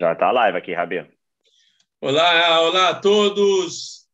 Já 0.00 0.14
está 0.14 0.30
live 0.30 0.56
aqui, 0.56 0.72
Rabi. 0.72 1.06
Olá, 2.00 2.62
olá 2.62 2.88
a 2.88 2.94
todos. 2.94 4.08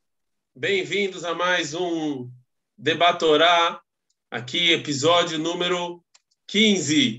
Bem-vindos 0.52 1.24
a 1.24 1.32
mais 1.32 1.74
um 1.74 2.28
Debatorá, 2.76 3.80
aqui 4.28 4.72
episódio 4.72 5.38
número 5.38 6.04
15. 6.48 7.18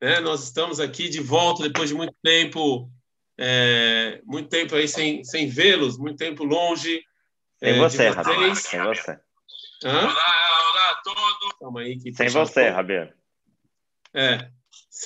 Né? 0.00 0.20
Nós 0.20 0.42
estamos 0.44 0.80
aqui 0.80 1.10
de 1.10 1.20
volta 1.20 1.64
depois 1.64 1.90
de 1.90 1.94
muito 1.94 2.14
tempo, 2.22 2.90
é, 3.36 4.22
muito 4.24 4.48
tempo 4.48 4.74
aí 4.74 4.88
sem, 4.88 5.22
sem 5.22 5.46
vê-los, 5.46 5.98
muito 5.98 6.16
tempo 6.16 6.44
longe. 6.44 7.04
Sem 7.58 7.74
é, 7.74 7.78
você, 7.78 8.08
Rabi. 8.08 8.56
Sem 8.56 8.82
você. 8.84 9.20
Hã? 9.84 10.00
Olá, 10.00 10.70
olá 10.70 10.90
a 10.92 11.00
todos. 11.04 11.58
Calma 11.60 11.80
aí. 11.80 11.98
Que 11.98 12.14
sem 12.14 12.30
você, 12.30 12.70
Rabi. 12.70 13.12
É, 14.14 14.50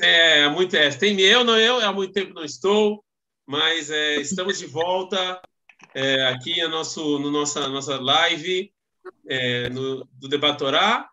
é, 0.01 0.48
muito, 0.48 0.77
é, 0.77 0.91
tem 0.91 1.20
eu, 1.20 1.45
não 1.45 1.59
eu, 1.59 1.80
há 1.80 1.93
muito 1.93 2.12
tempo 2.12 2.34
não 2.34 2.45
estou, 2.45 3.05
mas 3.47 3.91
é, 3.91 4.16
estamos 4.16 4.59
de 4.59 4.66
volta 4.66 5.41
é, 5.95 6.27
aqui 6.29 6.61
no 6.62 6.69
nosso, 6.69 7.19
no 7.19 7.30
nossa, 7.30 7.69
nossa 7.69 8.01
live 8.01 8.73
é, 9.29 9.69
no, 9.70 10.05
do 10.12 10.29
Debatorá. 10.29 11.09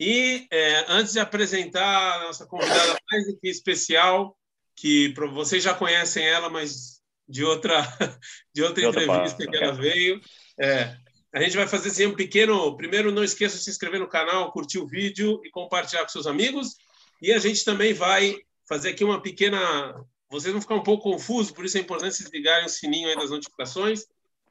E 0.00 0.46
é, 0.52 0.84
antes 0.88 1.12
de 1.12 1.18
apresentar 1.18 2.20
a 2.20 2.24
nossa 2.24 2.46
convidada 2.46 2.96
mais 3.10 3.24
especial, 3.42 4.36
que 4.76 5.12
vocês 5.32 5.64
já 5.64 5.74
conhecem 5.74 6.24
ela, 6.24 6.48
mas 6.48 7.00
de 7.28 7.44
outra, 7.44 7.82
de 8.54 8.62
outra 8.62 8.80
de 8.80 8.88
entrevista 8.88 9.46
que 9.46 9.56
ela 9.56 9.72
veio. 9.72 10.20
É, 10.60 10.96
a 11.32 11.42
gente 11.42 11.56
vai 11.56 11.66
fazer 11.66 11.88
assim, 11.88 12.06
um 12.06 12.14
pequeno. 12.14 12.76
Primeiro, 12.76 13.10
não 13.10 13.24
esqueça 13.24 13.58
de 13.58 13.64
se 13.64 13.70
inscrever 13.70 14.00
no 14.00 14.08
canal, 14.08 14.52
curtir 14.52 14.78
o 14.78 14.86
vídeo 14.86 15.40
e 15.44 15.50
compartilhar 15.50 16.02
com 16.02 16.08
seus 16.08 16.26
amigos. 16.26 16.76
E 17.20 17.32
a 17.32 17.38
gente 17.38 17.64
também 17.64 17.92
vai 17.92 18.36
fazer 18.68 18.90
aqui 18.90 19.04
uma 19.04 19.20
pequena. 19.20 19.94
Vocês 20.30 20.52
vão 20.52 20.60
ficar 20.60 20.74
um 20.74 20.82
pouco 20.82 21.10
confusos, 21.10 21.50
por 21.50 21.64
isso 21.64 21.78
é 21.78 21.80
importante 21.80 22.16
vocês 22.16 22.30
ligarem 22.30 22.66
o 22.66 22.68
sininho 22.68 23.08
aí 23.08 23.16
das 23.16 23.30
notificações. 23.30 24.06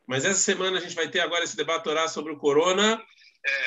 Mas 0.05 0.25
essa 0.25 0.39
semana 0.39 0.78
a 0.78 0.81
gente 0.81 0.95
vai 0.95 1.09
ter 1.09 1.19
agora 1.19 1.44
esse 1.44 1.58
debate 1.58 1.88
orar 1.89 2.09
sobre 2.09 2.31
o 2.31 2.38
corona 2.38 3.02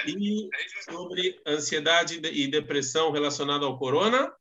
e 0.06 0.48
sobre 0.90 1.40
ansiedade 1.46 2.20
e 2.24 2.46
depressão 2.48 3.10
relacionada 3.10 3.64
ao 3.66 3.78
corona. 3.78 4.32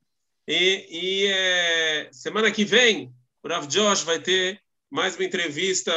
E, 0.47 0.87
e 0.89 1.27
é, 1.27 2.09
semana 2.11 2.51
que 2.51 2.65
vem, 2.65 3.13
o 3.43 3.47
Rav 3.47 3.67
Josh 3.67 4.01
vai 4.01 4.19
ter 4.19 4.61
mais 4.89 5.15
uma 5.15 5.25
entrevista 5.25 5.93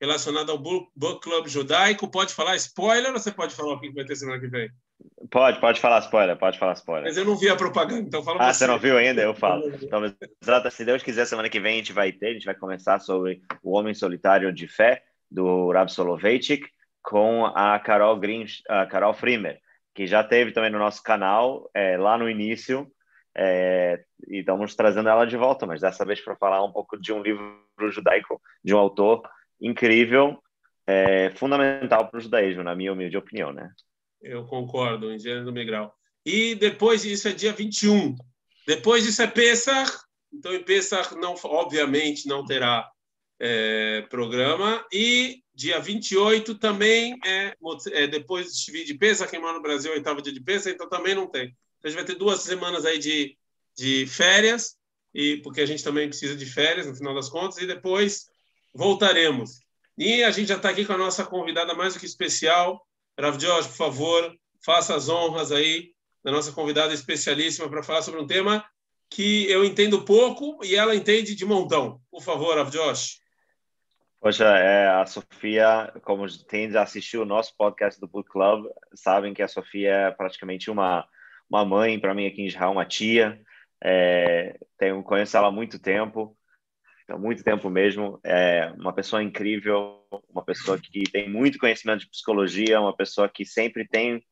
relacionada 0.00 0.50
ao 0.50 0.58
Book 0.58 0.90
Club 1.20 1.46
Judaico. 1.46 2.10
Pode 2.10 2.34
falar 2.34 2.56
spoiler 2.56 3.12
ou 3.12 3.18
você 3.18 3.30
pode 3.30 3.54
falar 3.54 3.74
o 3.74 3.80
que 3.80 3.92
vai 3.92 4.04
ter 4.04 4.16
semana 4.16 4.40
que 4.40 4.48
vem? 4.48 4.68
Pode, 5.30 5.60
pode 5.60 5.80
falar 5.80 6.00
spoiler, 6.00 6.36
pode 6.36 6.58
falar 6.58 6.72
spoiler. 6.74 7.04
Mas 7.04 7.16
eu 7.16 7.24
não 7.24 7.36
vi 7.36 7.48
a 7.48 7.56
propaganda, 7.56 8.02
então 8.02 8.22
fala 8.22 8.38
Ah, 8.40 8.52
você 8.52 8.66
não 8.66 8.78
viu 8.78 8.96
ainda? 8.96 9.22
Eu 9.22 9.34
falo. 9.34 9.72
Então, 9.80 10.02
se 10.70 10.84
Deus 10.84 11.02
quiser, 11.02 11.26
semana 11.26 11.48
que 11.48 11.60
vem 11.60 11.74
a 11.74 11.76
gente 11.78 11.92
vai 11.92 12.12
ter, 12.12 12.28
a 12.28 12.32
gente 12.32 12.44
vai 12.44 12.54
começar 12.54 12.98
sobre 12.98 13.40
o 13.62 13.76
Homem 13.76 13.94
Solitário 13.94 14.52
de 14.52 14.68
Fé, 14.68 15.02
do 15.30 15.70
Rab 15.72 15.90
Soloveitchik, 15.90 16.68
com 17.02 17.46
a 17.46 17.78
Carol, 17.78 18.18
Green, 18.18 18.44
a 18.68 18.86
Carol 18.86 19.14
Frimer, 19.14 19.58
que 19.94 20.06
já 20.06 20.22
teve 20.22 20.52
também 20.52 20.70
no 20.70 20.78
nosso 20.78 21.02
canal, 21.02 21.70
é, 21.74 21.96
lá 21.96 22.16
no 22.16 22.28
início, 22.28 22.86
é, 23.34 24.04
e 24.28 24.38
estamos 24.38 24.74
trazendo 24.74 25.08
ela 25.08 25.24
de 25.24 25.36
volta, 25.36 25.66
mas 25.66 25.80
dessa 25.80 26.04
vez 26.04 26.20
para 26.20 26.36
falar 26.36 26.62
um 26.64 26.72
pouco 26.72 27.00
de 27.00 27.12
um 27.12 27.22
livro 27.22 27.58
judaico, 27.90 28.40
de 28.62 28.74
um 28.74 28.78
autor 28.78 29.22
incrível, 29.60 30.38
é, 30.86 31.30
fundamental 31.30 32.08
para 32.08 32.18
o 32.18 32.20
judaísmo, 32.20 32.62
na 32.62 32.74
minha 32.74 32.92
humilde 32.92 33.16
opinião, 33.16 33.52
né? 33.52 33.70
Eu 34.22 34.44
concordo, 34.44 35.12
engenheiro 35.12 35.44
do 35.44 35.52
Migral. 35.52 35.94
E 36.24 36.54
depois 36.54 37.02
disso 37.02 37.28
é 37.28 37.32
dia 37.32 37.52
21. 37.52 38.14
Depois 38.66 39.04
disso 39.04 39.22
é 39.22 39.26
Pesach. 39.26 39.90
Então, 40.32 40.54
em 40.54 40.62
Pesach, 40.62 41.14
não, 41.16 41.34
obviamente, 41.44 42.28
não 42.28 42.44
terá 42.44 42.88
é, 43.40 44.02
programa. 44.08 44.86
E 44.92 45.42
dia 45.52 45.80
28 45.80 46.54
também 46.58 47.18
é, 47.24 47.54
é 47.92 48.06
depois 48.06 48.54
de 48.54 48.94
Pesach, 48.94 49.30
quem 49.30 49.40
mora 49.40 49.54
no 49.54 49.62
Brasil, 49.62 49.92
é 49.92 49.96
oitavo 49.96 50.22
dia 50.22 50.32
de 50.32 50.40
Pesach, 50.40 50.74
então 50.74 50.88
também 50.88 51.14
não 51.14 51.26
tem. 51.26 51.46
Então, 51.46 51.56
a 51.84 51.88
gente 51.88 51.96
vai 51.96 52.04
ter 52.04 52.14
duas 52.14 52.40
semanas 52.40 52.86
aí 52.86 52.98
de, 52.98 53.36
de 53.76 54.06
férias, 54.06 54.76
e 55.12 55.38
porque 55.38 55.60
a 55.60 55.66
gente 55.66 55.82
também 55.82 56.08
precisa 56.08 56.36
de 56.36 56.46
férias, 56.46 56.86
no 56.86 56.94
final 56.94 57.14
das 57.14 57.28
contas, 57.28 57.58
e 57.58 57.66
depois 57.66 58.28
voltaremos. 58.72 59.60
E 59.98 60.22
a 60.22 60.30
gente 60.30 60.48
já 60.48 60.56
está 60.56 60.70
aqui 60.70 60.86
com 60.86 60.92
a 60.92 60.98
nossa 60.98 61.26
convidada 61.26 61.74
mais 61.74 61.94
do 61.94 62.00
que 62.00 62.06
especial, 62.06 62.86
Rav 63.18 63.36
Josh, 63.36 63.66
por 63.66 63.76
favor, 63.76 64.36
faça 64.64 64.94
as 64.94 65.08
honras 65.08 65.52
aí 65.52 65.90
da 66.24 66.30
nossa 66.30 66.52
convidada 66.52 66.94
especialíssima 66.94 67.68
para 67.68 67.82
falar 67.82 68.02
sobre 68.02 68.20
um 68.20 68.26
tema 68.26 68.64
que 69.10 69.50
eu 69.50 69.64
entendo 69.64 70.04
pouco 70.04 70.64
e 70.64 70.74
ela 70.74 70.94
entende 70.94 71.34
de 71.34 71.44
montão. 71.44 72.00
Por 72.10 72.22
favor, 72.22 72.56
Rav 72.56 72.70
Josh. 72.70 73.20
Poxa, 74.20 74.44
é, 74.44 74.88
a 74.88 75.04
Sofia, 75.04 75.92
como 76.02 76.26
tem 76.46 76.74
assistiu 76.76 77.22
o 77.22 77.26
nosso 77.26 77.56
podcast 77.56 78.00
do 78.00 78.06
Book 78.06 78.30
Club, 78.30 78.66
sabem 78.94 79.34
que 79.34 79.42
a 79.42 79.48
Sofia 79.48 79.90
é 79.90 80.10
praticamente 80.12 80.70
uma, 80.70 81.06
uma 81.50 81.64
mãe 81.64 81.98
para 81.98 82.14
mim 82.14 82.26
aqui 82.26 82.42
em 82.42 82.46
Israel, 82.46 82.70
uma 82.70 82.86
tia. 82.86 83.40
É, 83.82 84.56
tenho, 84.78 85.02
conheço 85.02 85.36
ela 85.36 85.48
há 85.48 85.50
muito 85.50 85.78
tempo 85.78 86.36
há 87.08 87.18
muito 87.18 87.42
tempo 87.42 87.68
mesmo. 87.70 88.20
É 88.24 88.72
uma 88.78 88.92
pessoa 88.92 89.22
incrível, 89.22 90.04
uma 90.28 90.44
pessoa 90.44 90.78
que 90.78 91.02
tem 91.10 91.28
muito 91.28 91.58
conhecimento 91.58 92.00
de 92.00 92.10
psicologia, 92.10 92.80
uma 92.80 92.96
pessoa 92.96 93.28
que 93.28 93.44
sempre 93.44 93.86
tem 93.86 94.22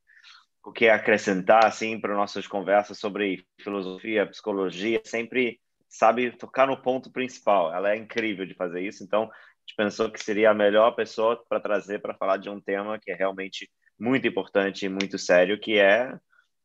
o 0.64 0.72
que 0.72 0.88
acrescentar 0.88 1.64
assim 1.64 1.98
para 1.98 2.14
nossas 2.14 2.47
conversas 2.47 2.98
sobre 2.98 3.44
filosofia, 3.60 4.26
psicologia, 4.26 5.00
sempre 5.04 5.58
sabe 5.88 6.31
tocar 6.32 6.66
no 6.66 6.81
ponto 6.81 7.10
principal. 7.10 7.75
Ela 7.75 7.92
é 7.92 7.97
incrível 7.97 8.47
de 8.47 8.54
fazer 8.54 8.82
isso, 8.82 9.02
então 9.02 9.25
a 9.25 9.60
gente 9.60 9.76
pensou 9.76 10.10
que 10.10 10.22
seria 10.22 10.50
a 10.50 10.54
melhor 10.54 10.92
pessoa 10.92 11.42
para 11.48 11.60
trazer 11.60 12.00
para 12.00 12.14
falar 12.14 12.37
de 12.37 12.50
um 12.50 12.60
tema 12.60 12.98
que 12.98 13.10
é 13.10 13.14
realmente 13.14 13.70
muito 13.98 14.26
importante 14.26 14.84
e 14.84 14.88
muito 14.88 15.19
sério, 15.19 15.58
que 15.58 15.78
é 15.78 16.12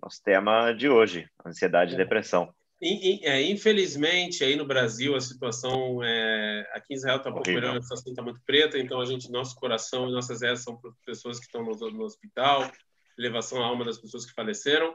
nosso 0.02 0.22
tema 0.24 0.72
de 0.74 0.90
hoje, 0.90 1.28
ansiedade 1.46 1.94
e 1.94 1.96
é. 1.96 1.98
depressão. 1.98 2.54
É, 2.82 3.42
infelizmente, 3.42 4.44
aí 4.44 4.56
no 4.56 4.66
Brasil, 4.66 5.16
a 5.16 5.22
situação 5.22 6.04
é, 6.04 6.70
aqui 6.74 6.94
em 6.94 6.98
Israel 6.98 7.18
está 7.18 7.30
um 7.30 7.34
pouco 7.34 7.50
melhor, 7.50 7.78
a 7.78 7.82
situação 7.82 8.12
está 8.12 8.22
muito 8.22 8.42
preta, 8.46 8.78
então 8.78 9.00
a 9.00 9.06
gente, 9.06 9.32
nosso 9.32 9.56
coração 9.56 10.10
e 10.10 10.12
nossas 10.12 10.42
rezas 10.42 10.64
são 10.64 10.76
para 10.78 10.92
pessoas 11.06 11.40
que 11.40 11.46
estão 11.46 11.64
no, 11.64 11.74
no, 11.92 12.04
hospital, 12.04 12.70
elevação 13.18 13.64
à 13.64 13.68
alma 13.68 13.86
das 13.86 13.98
pessoas 13.98 14.26
que 14.26 14.34
faleceram. 14.34 14.94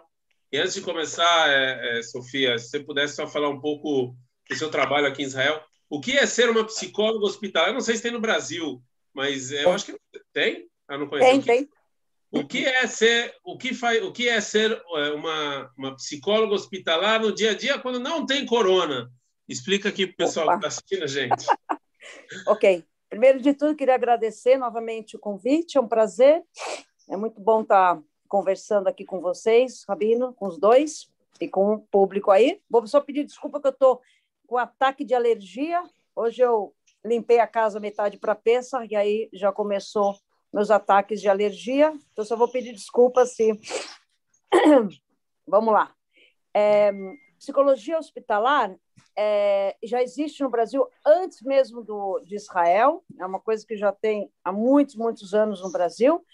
E 0.52 0.58
antes 0.58 0.74
de 0.74 0.82
começar, 0.82 1.48
é, 1.48 1.98
é, 1.98 2.02
Sofia, 2.02 2.58
se 2.58 2.68
você 2.68 2.80
pudesse 2.80 3.16
só 3.16 3.26
falar 3.26 3.48
um 3.48 3.60
pouco 3.60 4.14
do 4.48 4.54
seu 4.56 4.70
trabalho 4.70 5.06
aqui 5.06 5.22
em 5.22 5.26
Israel, 5.26 5.62
o 5.88 6.00
que 6.00 6.12
é 6.12 6.26
ser 6.26 6.50
uma 6.50 6.64
psicóloga 6.64 7.24
hospitalar? 7.24 7.70
Eu 7.70 7.74
não 7.74 7.80
sei 7.80 7.96
se 7.96 8.02
tem 8.02 8.12
no 8.12 8.20
Brasil, 8.20 8.82
mas 9.14 9.50
eu 9.50 9.72
acho 9.72 9.86
que 9.86 9.98
tem. 10.32 10.68
Eu 10.88 10.98
não 10.98 11.08
conheço. 11.08 11.30
Tem, 11.30 11.40
tem. 11.40 11.79
O 12.32 12.46
que 12.46 12.64
é 12.64 12.86
ser, 12.86 13.34
o 13.44 13.58
que 13.58 13.74
faz, 13.74 14.02
o 14.04 14.12
que 14.12 14.28
é 14.28 14.40
ser 14.40 14.70
é, 14.70 15.10
uma, 15.10 15.72
uma 15.76 15.96
psicóloga 15.96 16.54
hospitalar 16.54 17.20
no 17.20 17.34
dia 17.34 17.50
a 17.50 17.54
dia 17.54 17.78
quando 17.78 17.98
não 17.98 18.24
tem 18.24 18.46
corona? 18.46 19.10
Explica 19.48 19.88
aqui 19.88 20.06
para 20.06 20.14
o 20.14 20.16
pessoal 20.16 20.46
Opa. 20.46 20.52
que 20.52 20.58
está 20.58 20.68
assistindo 20.68 21.02
a 21.02 21.06
gente. 21.08 21.46
ok. 22.46 22.84
Primeiro 23.08 23.40
de 23.40 23.52
tudo, 23.52 23.74
queria 23.74 23.96
agradecer 23.96 24.56
novamente 24.56 25.16
o 25.16 25.18
convite, 25.18 25.76
é 25.76 25.80
um 25.80 25.88
prazer. 25.88 26.44
É 27.08 27.16
muito 27.16 27.40
bom 27.40 27.62
estar 27.62 27.96
tá 27.96 28.02
conversando 28.28 28.86
aqui 28.86 29.04
com 29.04 29.20
vocês, 29.20 29.82
Rabino, 29.88 30.32
com 30.32 30.46
os 30.46 30.56
dois 30.56 31.10
e 31.40 31.48
com 31.48 31.74
o 31.74 31.80
público 31.80 32.30
aí. 32.30 32.60
Vou 32.70 32.86
só 32.86 33.00
pedir 33.00 33.24
desculpa 33.24 33.60
que 33.60 33.66
eu 33.66 33.72
estou 33.72 34.00
com 34.46 34.56
ataque 34.56 35.04
de 35.04 35.14
alergia. 35.14 35.82
Hoje 36.14 36.42
eu 36.42 36.72
limpei 37.04 37.40
a 37.40 37.46
casa 37.48 37.80
metade 37.80 38.18
para 38.18 38.36
peça 38.36 38.86
e 38.88 38.94
aí 38.94 39.28
já 39.32 39.50
começou 39.50 40.14
meus 40.52 40.70
ataques 40.70 41.20
de 41.20 41.28
alergia. 41.28 41.92
Então, 42.12 42.24
só 42.24 42.36
vou 42.36 42.50
pedir 42.50 42.72
desculpa 42.72 43.24
se. 43.26 43.52
Vamos 45.46 45.72
lá. 45.72 45.94
É, 46.54 46.92
psicologia 47.38 47.98
hospitalar 47.98 48.74
é, 49.16 49.76
já 49.82 50.02
existe 50.02 50.42
no 50.42 50.50
Brasil 50.50 50.86
antes 51.04 51.42
mesmo 51.42 51.82
do, 51.82 52.20
de 52.20 52.36
Israel, 52.36 53.04
é 53.18 53.26
uma 53.26 53.40
coisa 53.40 53.66
que 53.66 53.76
já 53.76 53.92
tem 53.92 54.30
há 54.44 54.52
muitos, 54.52 54.94
muitos 54.94 55.34
anos 55.34 55.60
no 55.60 55.70
Brasil. 55.70 56.24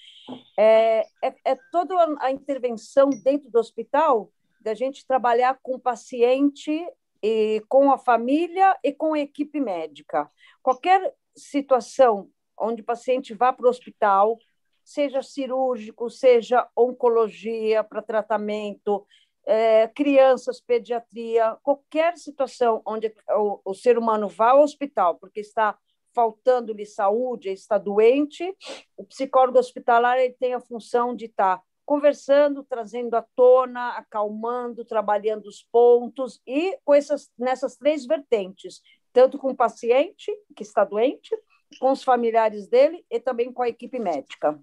É, 0.58 1.06
é, 1.22 1.34
é 1.44 1.58
toda 1.70 1.94
a 2.20 2.30
intervenção 2.30 3.10
dentro 3.10 3.50
do 3.50 3.58
hospital 3.58 4.30
da 4.60 4.74
gente 4.74 5.06
trabalhar 5.06 5.58
com 5.62 5.74
o 5.76 5.80
paciente 5.80 6.84
e 7.22 7.62
com 7.68 7.90
a 7.90 7.98
família 7.98 8.76
e 8.82 8.92
com 8.92 9.14
a 9.14 9.20
equipe 9.20 9.60
médica. 9.60 10.30
Qualquer 10.62 11.14
situação 11.36 12.30
onde 12.58 12.82
o 12.82 12.84
paciente 12.84 13.34
vá 13.34 13.52
para 13.52 13.66
o 13.66 13.68
hospital, 13.68 14.38
seja 14.84 15.22
cirúrgico, 15.22 16.08
seja 16.08 16.68
oncologia 16.76 17.82
para 17.82 18.02
tratamento, 18.02 19.06
é, 19.44 19.88
crianças, 19.88 20.60
pediatria, 20.60 21.56
qualquer 21.62 22.16
situação 22.16 22.82
onde 22.84 23.14
o, 23.30 23.60
o, 23.64 23.74
ser 23.74 23.98
humano 23.98 24.28
vá 24.28 24.50
ao 24.50 24.62
hospital 24.62 25.16
porque 25.16 25.40
está 25.40 25.76
faltando-lhe 26.14 26.86
saúde, 26.86 27.50
está 27.50 27.78
doente, 27.78 28.56
o 28.96 29.04
psicólogo 29.04 29.58
hospitalar 29.58 30.18
ele 30.18 30.34
tem 30.34 30.54
a 30.54 30.60
função 30.60 31.14
de 31.14 31.26
estar 31.26 31.62
conversando, 31.84 32.64
trazendo 32.64 33.14
à 33.14 33.22
tona, 33.36 33.90
acalmando, 33.90 34.84
trabalhando 34.84 35.46
os 35.46 35.62
pontos 35.70 36.40
e 36.46 36.76
com 36.84 36.94
essas 36.94 37.30
nessas 37.38 37.76
três 37.76 38.06
vertentes 38.06 38.80
tanto 39.16 39.38
com 39.38 39.50
o 39.50 39.56
paciente 39.56 40.30
que 40.54 40.62
está 40.62 40.84
doente, 40.84 41.34
com 41.78 41.90
os 41.92 42.02
familiares 42.02 42.68
dele 42.68 43.04
e 43.10 43.20
também 43.20 43.52
com 43.52 43.62
a 43.62 43.68
equipe 43.68 43.98
médica, 43.98 44.58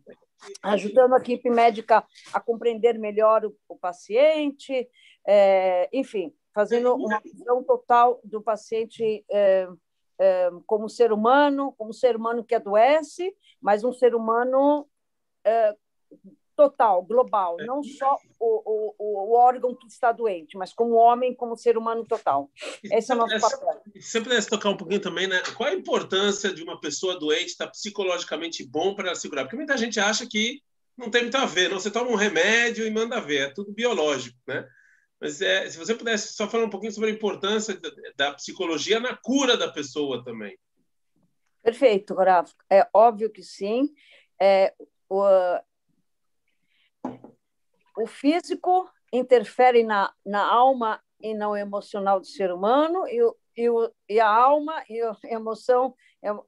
ajudando 0.62 1.14
a 1.14 1.18
equipe 1.18 1.50
médica 1.50 2.06
a 2.34 2.40
compreender 2.40 2.98
melhor 2.98 3.46
o, 3.46 3.56
o 3.68 3.78
paciente, 3.78 4.90
é, 5.26 5.90
enfim, 5.94 6.34
fazendo 6.54 6.96
uma 6.96 7.20
visão 7.20 7.64
total 7.64 8.20
do 8.24 8.42
paciente 8.42 9.26
é, 9.30 9.68
é, 10.20 10.50
como 10.66 10.90
ser 10.90 11.12
humano, 11.12 11.74
como 11.78 11.94
ser 11.94 12.16
humano 12.16 12.44
que 12.44 12.56
adoece, 12.56 13.36
mas 13.62 13.84
um 13.84 13.92
ser 13.94 14.16
humano 14.16 14.88
é, 15.44 15.76
total, 16.56 17.04
global, 17.04 17.60
é. 17.60 17.66
não 17.66 17.84
só 17.84 18.18
o, 18.40 18.94
o, 18.98 19.32
o, 19.32 19.36
órgão 19.36 19.76
que 19.76 19.88
está 19.88 20.12
doente, 20.12 20.58
mas 20.58 20.74
como 20.74 20.94
homem, 20.94 21.34
como 21.34 21.58
ser 21.58 21.78
humano 21.78 22.06
total. 22.06 22.50
Esse 22.84 23.12
é 23.12 23.16
o 23.16 23.18
nosso 23.18 23.40
papel. 23.40 23.82
Se 23.96 24.02
você 24.02 24.22
pudesse 24.22 24.50
tocar 24.50 24.70
um 24.70 24.78
pouquinho 24.78 25.02
também, 25.02 25.28
né? 25.28 25.42
Qual 25.56 25.70
a 25.70 25.74
importância 25.74 26.54
de 26.54 26.64
uma 26.64 26.80
pessoa 26.80 27.20
doente 27.20 27.48
estar 27.48 27.68
psicologicamente 27.68 28.66
bom 28.66 28.96
para 28.96 29.16
segurar? 29.16 29.44
Porque 29.44 29.56
muita 29.56 29.78
gente 29.78 30.00
acha 30.00 30.28
que 30.28 30.62
não 30.98 31.10
tem 31.10 31.24
muito 31.24 31.38
a 31.38 31.46
ver, 31.46 31.70
não? 31.70 31.80
Você 31.80 31.90
toma 31.90 32.12
um 32.12 32.16
remédio 32.16 32.86
e 32.86 32.92
manda 32.92 33.20
ver, 33.20 33.50
é 33.50 33.54
tudo 33.54 33.74
biológico, 33.74 34.38
né? 34.48 34.68
Mas 35.20 35.42
é, 35.42 35.70
se 35.70 35.78
você 35.78 35.96
pudesse 35.96 36.34
só 36.34 36.50
falar 36.50 36.66
um 36.66 36.70
pouquinho 36.70 36.92
sobre 36.92 37.10
a 37.10 37.14
importância 37.14 37.80
da, 37.80 37.90
da 38.16 38.34
psicologia 38.34 39.00
na 39.00 39.16
cura 39.16 39.56
da 39.56 39.72
pessoa 39.72 40.24
também. 40.24 40.58
Perfeito, 41.64 42.14
Rafa. 42.14 42.54
É 42.70 42.86
óbvio 42.94 43.32
que 43.32 43.42
sim. 43.42 43.90
É, 44.40 44.74
o, 45.10 45.24
o 47.98 48.08
físico 48.08 48.90
interfere 49.12 49.84
na, 49.84 50.12
na 50.26 50.44
alma 50.46 51.02
e 51.22 51.34
no 51.34 51.56
emocional 51.56 52.20
do 52.20 52.26
ser 52.26 52.52
humano, 52.52 53.08
e, 53.08 53.22
o, 53.22 53.36
e, 53.56 53.70
o, 53.70 53.92
e 54.10 54.20
a 54.20 54.28
alma 54.28 54.84
e 54.90 55.02
a 55.02 55.16
emoção 55.26 55.96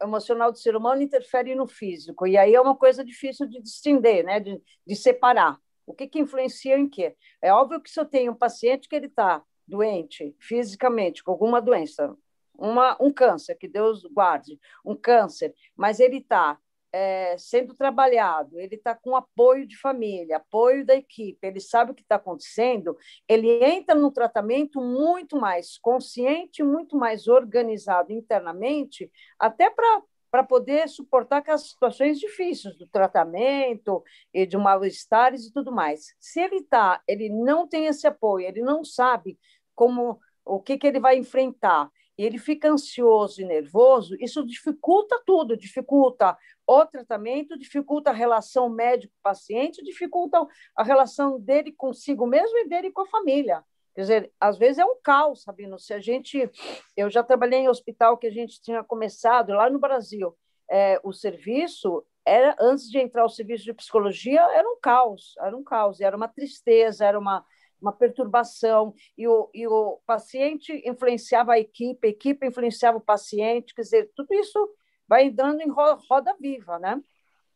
emocional 0.01 0.51
do 0.51 0.57
ser 0.57 0.75
humano 0.75 1.01
interfere 1.01 1.53
no 1.55 1.67
físico. 1.67 2.25
E 2.25 2.37
aí 2.37 2.55
é 2.55 2.61
uma 2.61 2.75
coisa 2.75 3.03
difícil 3.03 3.47
de 3.47 3.61
distinguir, 3.61 4.23
né? 4.23 4.39
de, 4.39 4.61
de 4.85 4.95
separar. 4.95 5.59
O 5.85 5.93
que, 5.93 6.07
que 6.07 6.19
influencia 6.19 6.77
em 6.77 6.89
quê? 6.89 7.15
É 7.41 7.53
óbvio 7.53 7.81
que 7.81 7.89
se 7.89 7.99
eu 7.99 8.05
tenho 8.05 8.31
um 8.31 8.35
paciente 8.35 8.89
que 8.89 8.95
ele 8.95 9.05
está 9.05 9.43
doente 9.67 10.35
fisicamente, 10.39 11.23
com 11.23 11.31
alguma 11.31 11.61
doença, 11.61 12.15
uma, 12.57 12.97
um 13.01 13.11
câncer, 13.11 13.55
que 13.55 13.67
Deus 13.67 14.03
guarde, 14.05 14.59
um 14.83 14.95
câncer, 14.95 15.53
mas 15.75 15.99
ele 15.99 16.17
está 16.17 16.57
é, 16.97 17.36
sendo 17.38 17.75
trabalhado, 17.75 18.57
ele 18.57 18.75
está 18.75 18.95
com 18.95 19.18
apoio 19.18 19.68
de 19.68 19.77
família, 19.77 20.38
apoio 20.38 20.86
da 20.86 20.95
equipe, 20.95 21.45
ele 21.45 21.59
sabe 21.59 21.92
o 21.92 21.94
que 21.94 22.03
está 22.03 22.15
acontecendo, 22.15 22.95
ele 23.27 23.62
entra 23.65 23.94
no 23.94 24.09
tratamento 24.09 24.80
muito 24.80 25.36
mais 25.36 25.77
consciente, 25.77 26.63
muito 26.63 26.95
mais 26.95 27.27
organizado 27.27 28.13
internamente, 28.13 29.12
até 29.38 29.69
para 29.69 30.01
para 30.31 30.44
poder 30.44 30.89
suportar 30.89 31.38
aquelas 31.38 31.69
situações 31.69 32.19
difíceis 32.19 32.77
do 32.77 32.86
tratamento 32.88 34.03
e 34.33 34.45
de 34.45 34.57
mal-estares 34.57 35.45
e 35.45 35.53
tudo 35.53 35.71
mais. 35.71 36.13
Se 36.19 36.41
ele 36.41 36.62
tá, 36.62 37.01
ele 37.07 37.30
não 37.30 37.65
tem 37.65 37.86
esse 37.86 38.06
apoio, 38.06 38.45
ele 38.45 38.62
não 38.62 38.83
sabe 38.83 39.39
como 39.74 40.19
o 40.44 40.59
que, 40.59 40.77
que 40.77 40.88
ele 40.88 41.00
vai 41.00 41.18
enfrentar, 41.18 41.89
e 42.17 42.25
ele 42.25 42.38
fica 42.38 42.69
ansioso 42.69 43.41
e 43.41 43.45
nervoso, 43.45 44.15
isso 44.19 44.45
dificulta 44.45 45.21
tudo, 45.25 45.57
dificulta 45.57 46.38
o 46.65 46.85
tratamento, 46.85 47.57
dificulta 47.57 48.09
a 48.09 48.13
relação 48.13 48.69
médico-paciente, 48.69 49.83
dificulta 49.83 50.45
a 50.75 50.83
relação 50.83 51.39
dele 51.39 51.71
consigo 51.71 52.25
mesmo 52.25 52.57
e 52.57 52.67
dele 52.67 52.91
com 52.91 53.01
a 53.01 53.07
família. 53.07 53.63
Quer 53.94 54.01
dizer, 54.01 54.33
às 54.39 54.57
vezes 54.57 54.77
é 54.77 54.85
um 54.85 54.97
caos, 55.01 55.44
Sabino. 55.44 55.79
Se 55.79 55.94
a 55.94 56.00
gente, 56.00 56.50
eu 56.97 57.09
já 57.09 57.23
trabalhei 57.23 57.59
em 57.59 57.69
hospital 57.69 58.17
que 58.17 58.27
a 58.27 58.31
gente 58.31 58.62
tinha 58.62 58.83
começado 58.83 59.53
lá 59.53 59.69
no 59.69 59.79
Brasil, 59.79 60.35
é, 60.69 61.00
o 61.03 61.13
serviço 61.13 62.03
era 62.25 62.56
antes 62.59 62.89
de 62.89 62.97
entrar 62.97 63.23
o 63.23 63.29
serviço 63.29 63.63
de 63.63 63.73
psicologia 63.73 64.41
era 64.41 64.67
um 64.67 64.79
caos, 64.81 65.35
era 65.39 65.56
um 65.56 65.63
caos, 65.63 66.01
era 66.01 66.17
uma 66.17 66.27
tristeza, 66.27 67.06
era 67.06 67.19
uma 67.19 67.45
uma 67.81 67.92
perturbação 67.92 68.94
e 69.18 69.27
o, 69.27 69.50
e 69.54 69.68
o 69.68 70.00
paciente 70.06 70.81
influenciava 70.86 71.54
a 71.54 71.60
equipe, 71.60 72.07
a 72.07 72.10
equipe 72.10 72.48
influenciava 72.48 72.98
o 72.98 73.01
paciente, 73.01 73.74
quer 73.74 73.81
dizer, 73.81 74.12
tudo 74.16 74.33
isso 74.33 74.69
vai 75.07 75.30
dando 75.30 75.62
em 75.62 75.69
roda 75.69 76.36
viva, 76.39 76.80
né? 76.80 77.01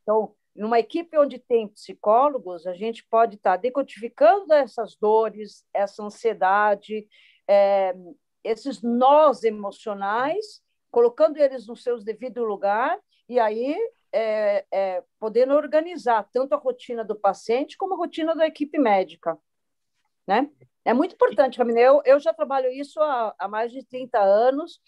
Então, 0.04 0.36
numa 0.56 0.80
equipe 0.80 1.18
onde 1.18 1.40
tem 1.40 1.68
psicólogos, 1.68 2.68
a 2.68 2.74
gente 2.74 3.06
pode 3.10 3.36
estar 3.36 3.58
decodificando 3.58 4.54
essas 4.54 4.96
dores, 4.96 5.66
essa 5.74 6.04
ansiedade, 6.04 7.08
é, 7.48 7.96
esses 8.44 8.82
nós 8.82 9.44
emocionais, 9.44 10.62
colocando 10.92 11.38
eles 11.38 11.68
no 11.68 11.76
seu 11.76 11.98
devido 12.04 12.44
lugar 12.44 13.00
e 13.28 13.40
aí 13.40 13.76
é, 14.12 14.66
é, 14.72 15.04
podendo 15.20 15.54
organizar 15.54 16.28
tanto 16.32 16.54
a 16.54 16.58
rotina 16.58 17.04
do 17.04 17.16
paciente 17.16 17.78
como 17.78 17.94
a 17.94 17.98
rotina 17.98 18.36
da 18.36 18.48
equipe 18.48 18.78
médica. 18.78 19.38
Né? 20.30 20.48
É 20.86 20.94
muito 20.94 21.16
importante, 21.16 21.58
Camila. 21.58 21.80
Eu, 21.80 22.02
eu 22.06 22.20
já 22.20 22.32
trabalho 22.32 22.70
isso 22.72 23.02
há, 23.02 23.34
há 23.40 23.48
mais 23.48 23.72
de 23.72 23.84
30 23.84 24.20
anos. 24.20 24.80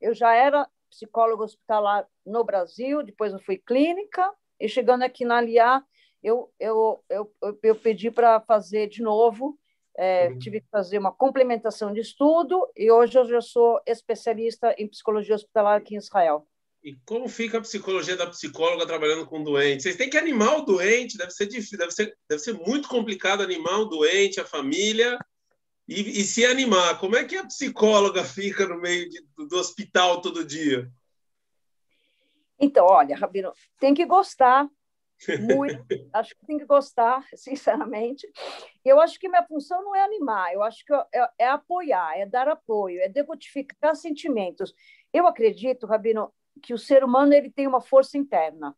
Eu 0.00 0.12
já 0.12 0.34
era 0.34 0.68
psicólogo 0.90 1.44
hospitalar 1.44 2.04
no 2.26 2.42
Brasil, 2.42 3.04
depois 3.04 3.32
eu 3.32 3.38
fui 3.38 3.58
clínica, 3.58 4.28
e 4.58 4.68
chegando 4.68 5.04
aqui 5.04 5.24
na 5.24 5.36
Aliá, 5.36 5.84
eu, 6.20 6.50
eu, 6.58 7.04
eu, 7.08 7.32
eu 7.62 7.76
pedi 7.76 8.10
para 8.10 8.40
fazer 8.40 8.88
de 8.88 9.00
novo, 9.00 9.56
é, 9.96 10.28
uhum. 10.28 10.38
tive 10.38 10.60
que 10.62 10.68
fazer 10.68 10.98
uma 10.98 11.12
complementação 11.12 11.92
de 11.92 12.00
estudo, 12.00 12.68
e 12.76 12.90
hoje 12.90 13.16
eu 13.16 13.24
já 13.24 13.40
sou 13.40 13.80
especialista 13.86 14.74
em 14.78 14.88
psicologia 14.88 15.36
hospitalar 15.36 15.76
aqui 15.78 15.94
em 15.94 15.98
Israel. 15.98 16.44
E 16.82 16.96
como 17.04 17.28
fica 17.28 17.58
a 17.58 17.62
psicologia 17.62 18.16
da 18.16 18.26
psicóloga 18.26 18.86
trabalhando 18.86 19.26
com 19.26 19.42
doente? 19.42 19.82
Vocês 19.82 19.96
têm 19.96 20.08
que 20.08 20.16
animar 20.16 20.58
o 20.58 20.64
doente, 20.64 21.18
deve 21.18 21.32
ser 21.32 21.46
difícil, 21.46 21.78
deve 21.78 21.90
ser, 21.90 22.16
deve 22.28 22.40
ser 22.40 22.54
muito 22.54 22.88
complicado 22.88 23.42
animar 23.42 23.80
o 23.80 23.86
doente, 23.86 24.40
a 24.40 24.44
família, 24.44 25.18
e, 25.88 26.20
e 26.20 26.24
se 26.24 26.44
animar. 26.44 27.00
Como 27.00 27.16
é 27.16 27.24
que 27.24 27.36
a 27.36 27.46
psicóloga 27.46 28.22
fica 28.22 28.66
no 28.66 28.80
meio 28.80 29.08
de, 29.08 29.24
do 29.36 29.56
hospital 29.56 30.20
todo 30.20 30.44
dia? 30.44 30.88
Então, 32.60 32.86
olha, 32.86 33.16
Rabino, 33.16 33.52
tem 33.80 33.94
que 33.94 34.04
gostar 34.04 34.68
muito, 35.40 35.84
acho 36.12 36.36
que 36.36 36.46
tem 36.46 36.58
que 36.58 36.64
gostar, 36.64 37.26
sinceramente. 37.34 38.28
Eu 38.84 39.00
acho 39.00 39.18
que 39.18 39.28
minha 39.28 39.44
função 39.44 39.82
não 39.82 39.94
é 39.94 40.04
animar, 40.04 40.52
eu 40.52 40.62
acho 40.62 40.84
que 40.84 40.92
é, 40.92 41.30
é 41.38 41.48
apoiar, 41.48 42.18
é 42.18 42.26
dar 42.26 42.48
apoio, 42.48 43.00
é 43.00 43.08
decodificar 43.08 43.96
sentimentos. 43.96 44.72
Eu 45.12 45.26
acredito, 45.26 45.86
Rabino, 45.86 46.32
que 46.58 46.74
o 46.74 46.78
ser 46.78 47.04
humano 47.04 47.32
ele 47.32 47.50
tem 47.50 47.66
uma 47.66 47.80
força 47.80 48.18
interna. 48.18 48.76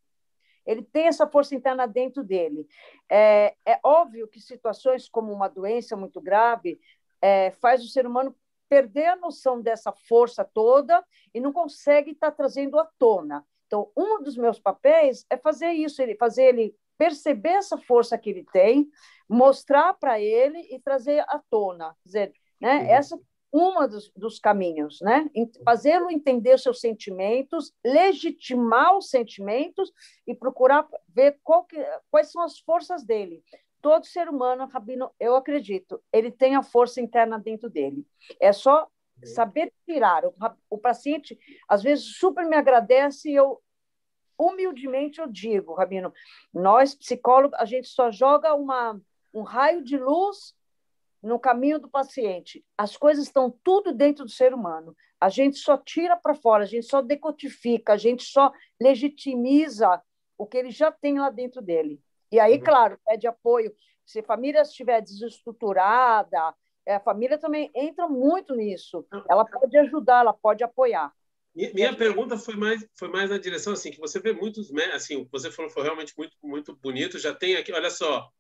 Ele 0.67 0.83
tem 0.83 1.07
essa 1.07 1.27
força 1.27 1.55
interna 1.55 1.87
dentro 1.87 2.23
dele. 2.23 2.67
É, 3.11 3.55
é 3.67 3.81
óbvio 3.83 4.29
que 4.29 4.41
situações 4.41 5.09
como 5.09 5.33
uma 5.33 5.49
doença 5.49 5.97
muito 5.97 6.21
grave 6.21 6.79
é, 7.21 7.51
faz 7.53 7.83
o 7.83 7.89
ser 7.89 8.07
humano 8.07 8.37
perder 8.69 9.07
a 9.07 9.17
noção 9.17 9.61
dessa 9.61 9.91
força 9.93 10.45
toda 10.45 11.05
e 11.35 11.41
não 11.41 11.53
consegue 11.53 12.13
estar 12.13 12.31
tá 12.31 12.37
trazendo 12.37 12.79
à 12.79 12.89
tona. 12.99 13.45
Então, 13.67 13.91
um 13.97 14.23
dos 14.23 14.37
meus 14.37 14.61
papéis 14.61 15.27
é 15.29 15.37
fazer 15.37 15.73
isso, 15.73 16.01
ele 16.01 16.15
fazer 16.17 16.45
ele 16.45 16.75
perceber 16.97 17.55
essa 17.55 17.79
força 17.79 18.19
que 18.19 18.31
ele 18.31 18.45
tem, 18.53 18.89
mostrar 19.29 19.95
para 19.95 20.21
ele 20.21 20.59
e 20.71 20.79
trazer 20.79 21.21
à 21.21 21.41
tona, 21.51 21.97
Quer 22.03 22.07
dizer, 22.07 22.33
né? 22.61 22.79
Uhum. 22.79 22.91
Essa 22.91 23.21
uma 23.53 23.89
dos, 23.89 24.11
dos 24.17 24.39
caminhos, 24.39 25.01
né? 25.01 25.29
Fazê-lo 25.65 26.11
entender 26.11 26.59
seus 26.59 26.81
sentimentos, 26.81 27.73
legitimar 27.85 28.97
os 28.97 29.11
sentimentos 29.11 29.93
e 30.27 30.35
procurar 30.35 30.89
ver 31.09 31.39
que, 31.69 31.77
quais 32.11 32.31
são 32.31 32.43
as 32.43 32.59
forças 32.61 33.05
dele. 33.05 33.43
Todo 33.83 34.07
ser 34.07 34.29
humano, 34.29 34.67
Rabino, 34.67 35.11
eu 35.19 35.35
acredito, 35.35 36.03
ele 36.13 36.31
tem 36.31 36.55
a 36.55 36.63
força 36.63 37.01
interna 37.01 37.39
dentro 37.39 37.69
dele. 37.69 38.07
É 38.39 38.53
só 38.53 38.87
saber 39.25 39.73
tirar. 39.85 40.25
O, 40.25 40.35
o 40.71 40.79
paciente, 40.79 41.39
às 41.69 41.83
vezes, 41.83 42.17
super 42.17 42.47
me 42.47 42.57
agradece 42.57 43.31
e 43.31 43.35
eu, 43.35 43.61
humildemente, 44.39 45.21
eu 45.21 45.27
digo, 45.27 45.75
Rabino, 45.75 46.13
nós, 46.53 46.95
psicólogos, 46.95 47.59
a 47.59 47.65
gente 47.65 47.89
só 47.89 48.11
joga 48.11 48.55
uma, 48.55 49.01
um 49.35 49.43
raio 49.43 49.83
de 49.83 49.97
luz 49.97 50.55
no 51.23 51.39
caminho 51.39 51.79
do 51.79 51.89
paciente. 51.89 52.65
As 52.77 52.97
coisas 52.97 53.27
estão 53.27 53.51
tudo 53.63 53.93
dentro 53.93 54.25
do 54.25 54.31
ser 54.31 54.55
humano. 54.55 54.97
A 55.21 55.29
gente 55.29 55.59
só 55.59 55.77
tira 55.77 56.17
para 56.17 56.35
fora, 56.35 56.65
a 56.65 56.67
gente 56.67 56.87
só 56.87 57.03
decodifica, 57.03 57.93
a 57.93 57.97
gente 57.97 58.23
só 58.23 58.53
legitimiza 58.81 60.01
o 60.39 60.47
que 60.47 60.57
ele 60.57 60.71
já 60.71 60.91
tem 60.91 61.19
lá 61.19 61.29
dentro 61.29 61.61
dele. 61.61 62.01
E 62.33 62.41
aí, 62.41 62.57
uhum. 62.57 62.65
claro, 62.65 62.99
pede 63.05 63.27
apoio. 63.27 63.75
Se 64.07 64.21
a 64.21 64.25
família 64.25 64.63
estiver 64.63 65.03
desestruturada, 65.03 66.55
é, 66.87 66.95
a 66.95 67.01
família 67.01 67.39
também 67.39 67.71
entra 67.75 68.09
muito 68.09 68.55
nisso. 68.55 69.07
Ela 69.29 69.45
pode 69.45 69.77
ajudar, 69.77 70.21
ela 70.21 70.33
pode 70.33 70.65
apoiar. 70.65 71.13
Minha 71.55 71.95
pergunta 71.95 72.39
foi 72.39 72.55
mais 72.55 72.87
foi 72.95 73.09
mais 73.09 73.29
na 73.29 73.37
direção 73.37 73.73
assim 73.73 73.91
que 73.91 73.99
você 73.99 74.21
vê 74.21 74.33
muitos 74.33 74.73
assim 74.95 75.29
você 75.33 75.51
falou 75.51 75.69
foi 75.69 75.83
realmente 75.83 76.15
muito 76.17 76.37
muito 76.41 76.77
bonito 76.77 77.19
já 77.19 77.35
tem 77.35 77.57
aqui 77.57 77.73
olha 77.73 77.91
só 77.91 78.31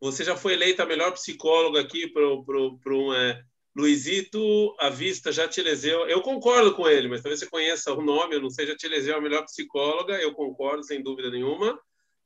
você 0.00 0.24
já 0.24 0.36
foi 0.36 0.54
eleita 0.54 0.82
a 0.82 0.86
melhor 0.86 1.12
psicóloga 1.12 1.80
aqui 1.80 2.08
para 2.08 2.94
um, 2.94 3.14
é, 3.14 3.42
Luizito 3.76 4.74
Avista 4.78 5.30
Jatileseu, 5.30 6.08
eu 6.08 6.22
concordo 6.22 6.74
com 6.74 6.88
ele, 6.88 7.08
mas 7.08 7.20
talvez 7.22 7.40
você 7.40 7.46
conheça 7.46 7.92
o 7.92 8.02
nome, 8.02 8.34
eu 8.34 8.40
não 8.40 8.50
sei, 8.50 8.66
Jatileseu 8.66 9.14
é 9.14 9.18
a 9.18 9.20
melhor 9.20 9.44
psicóloga, 9.44 10.14
eu 10.14 10.32
concordo, 10.32 10.82
sem 10.82 11.02
dúvida 11.02 11.30
nenhuma. 11.30 11.78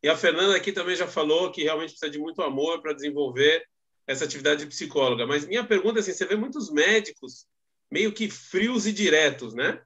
E 0.02 0.08
a 0.08 0.16
Fernanda 0.16 0.56
aqui 0.56 0.72
também 0.72 0.96
já 0.96 1.06
falou 1.06 1.50
que 1.50 1.62
realmente 1.62 1.90
precisa 1.90 2.10
de 2.10 2.18
muito 2.18 2.40
amor 2.42 2.80
para 2.80 2.92
desenvolver 2.92 3.64
essa 4.06 4.24
atividade 4.24 4.60
de 4.60 4.70
psicóloga. 4.70 5.26
Mas 5.26 5.46
minha 5.46 5.64
pergunta 5.64 5.98
é 5.98 6.00
assim, 6.00 6.12
você 6.12 6.24
vê 6.24 6.36
muitos 6.36 6.70
médicos 6.70 7.46
meio 7.90 8.12
que 8.12 8.30
frios 8.30 8.86
e 8.86 8.92
diretos, 8.92 9.52
né? 9.52 9.82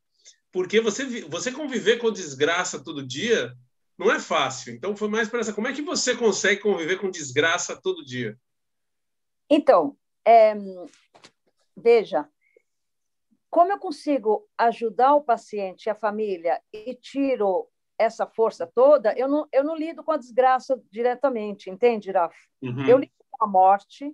Porque 0.53 0.81
você, 0.81 1.23
você 1.23 1.51
conviver 1.51 1.97
com 1.97 2.13
desgraça 2.13 2.83
todo 2.83 3.07
dia 3.07 3.53
não 3.99 4.11
é 4.11 4.19
fácil. 4.19 4.75
Então, 4.75 4.97
foi 4.97 5.09
mais 5.09 5.29
para 5.29 5.41
essa. 5.41 5.53
Como 5.53 5.69
é 5.69 5.73
que 5.73 5.83
você 5.83 6.17
consegue 6.17 6.61
conviver 6.61 6.99
com 6.99 7.11
desgraça 7.11 7.81
todo 7.81 8.05
dia? 8.05 8.37
Então, 9.49 9.97
é, 10.27 10.55
veja, 11.77 12.29
como 13.51 13.73
eu 13.73 13.79
consigo 13.79 14.49
ajudar 14.59 15.15
o 15.15 15.23
paciente 15.23 15.87
e 15.87 15.91
a 15.91 15.95
família 15.95 16.61
e 16.73 16.95
tiro 16.95 17.69
essa 17.97 18.27
força 18.27 18.67
toda, 18.67 19.17
eu 19.17 19.29
não, 19.29 19.47
eu 19.53 19.63
não 19.63 19.77
lido 19.77 20.03
com 20.03 20.11
a 20.11 20.17
desgraça 20.17 20.83
diretamente, 20.91 21.71
entende, 21.71 22.11
Raf? 22.11 22.35
Uhum. 22.61 22.87
Eu 22.89 22.99
lido 22.99 23.13
com 23.31 23.45
a 23.45 23.47
morte, 23.47 24.13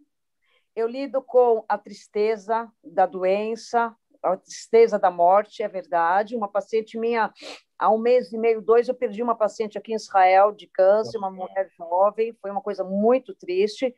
eu 0.76 0.86
lido 0.86 1.22
com 1.22 1.64
a 1.68 1.78
tristeza 1.78 2.70
da 2.84 3.06
doença, 3.06 3.96
a 4.22 4.36
tristeza 4.36 4.98
da 4.98 5.10
morte, 5.10 5.62
é 5.62 5.68
verdade. 5.68 6.36
Uma 6.36 6.48
paciente 6.48 6.98
minha, 6.98 7.32
há 7.78 7.90
um 7.90 7.98
mês 7.98 8.32
e 8.32 8.38
meio, 8.38 8.60
dois, 8.60 8.88
eu 8.88 8.94
perdi 8.94 9.22
uma 9.22 9.36
paciente 9.36 9.78
aqui 9.78 9.92
em 9.92 9.96
Israel 9.96 10.52
de 10.52 10.66
câncer, 10.66 11.18
uma 11.18 11.30
mulher 11.30 11.68
jovem, 11.76 12.36
foi 12.40 12.50
uma 12.50 12.62
coisa 12.62 12.84
muito 12.84 13.34
triste. 13.34 13.94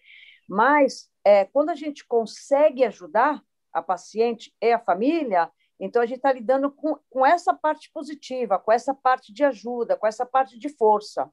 Mas 0.49 1.11
é, 1.25 1.45
quando 1.47 1.71
a 1.71 1.75
gente 1.75 2.07
consegue 2.07 2.85
ajudar 2.85 3.43
a 3.73 3.83
paciente 3.83 4.55
e 4.61 4.73
a 4.73 4.79
família, 4.79 5.50
então 5.81 6.02
a 6.02 6.07
gente 6.07 6.19
está 6.19 6.33
lidando 6.33 6.71
com, 6.71 6.97
com 7.11 7.26
essa 7.26 7.55
parte 7.55 7.91
positiva, 7.93 8.59
com 8.59 8.71
essa 8.71 8.95
parte 8.95 9.33
de 9.33 9.45
ajuda, 9.45 9.97
com 9.97 10.07
essa 10.07 10.25
parte 10.25 10.59
de 10.59 10.69
força. 10.69 11.29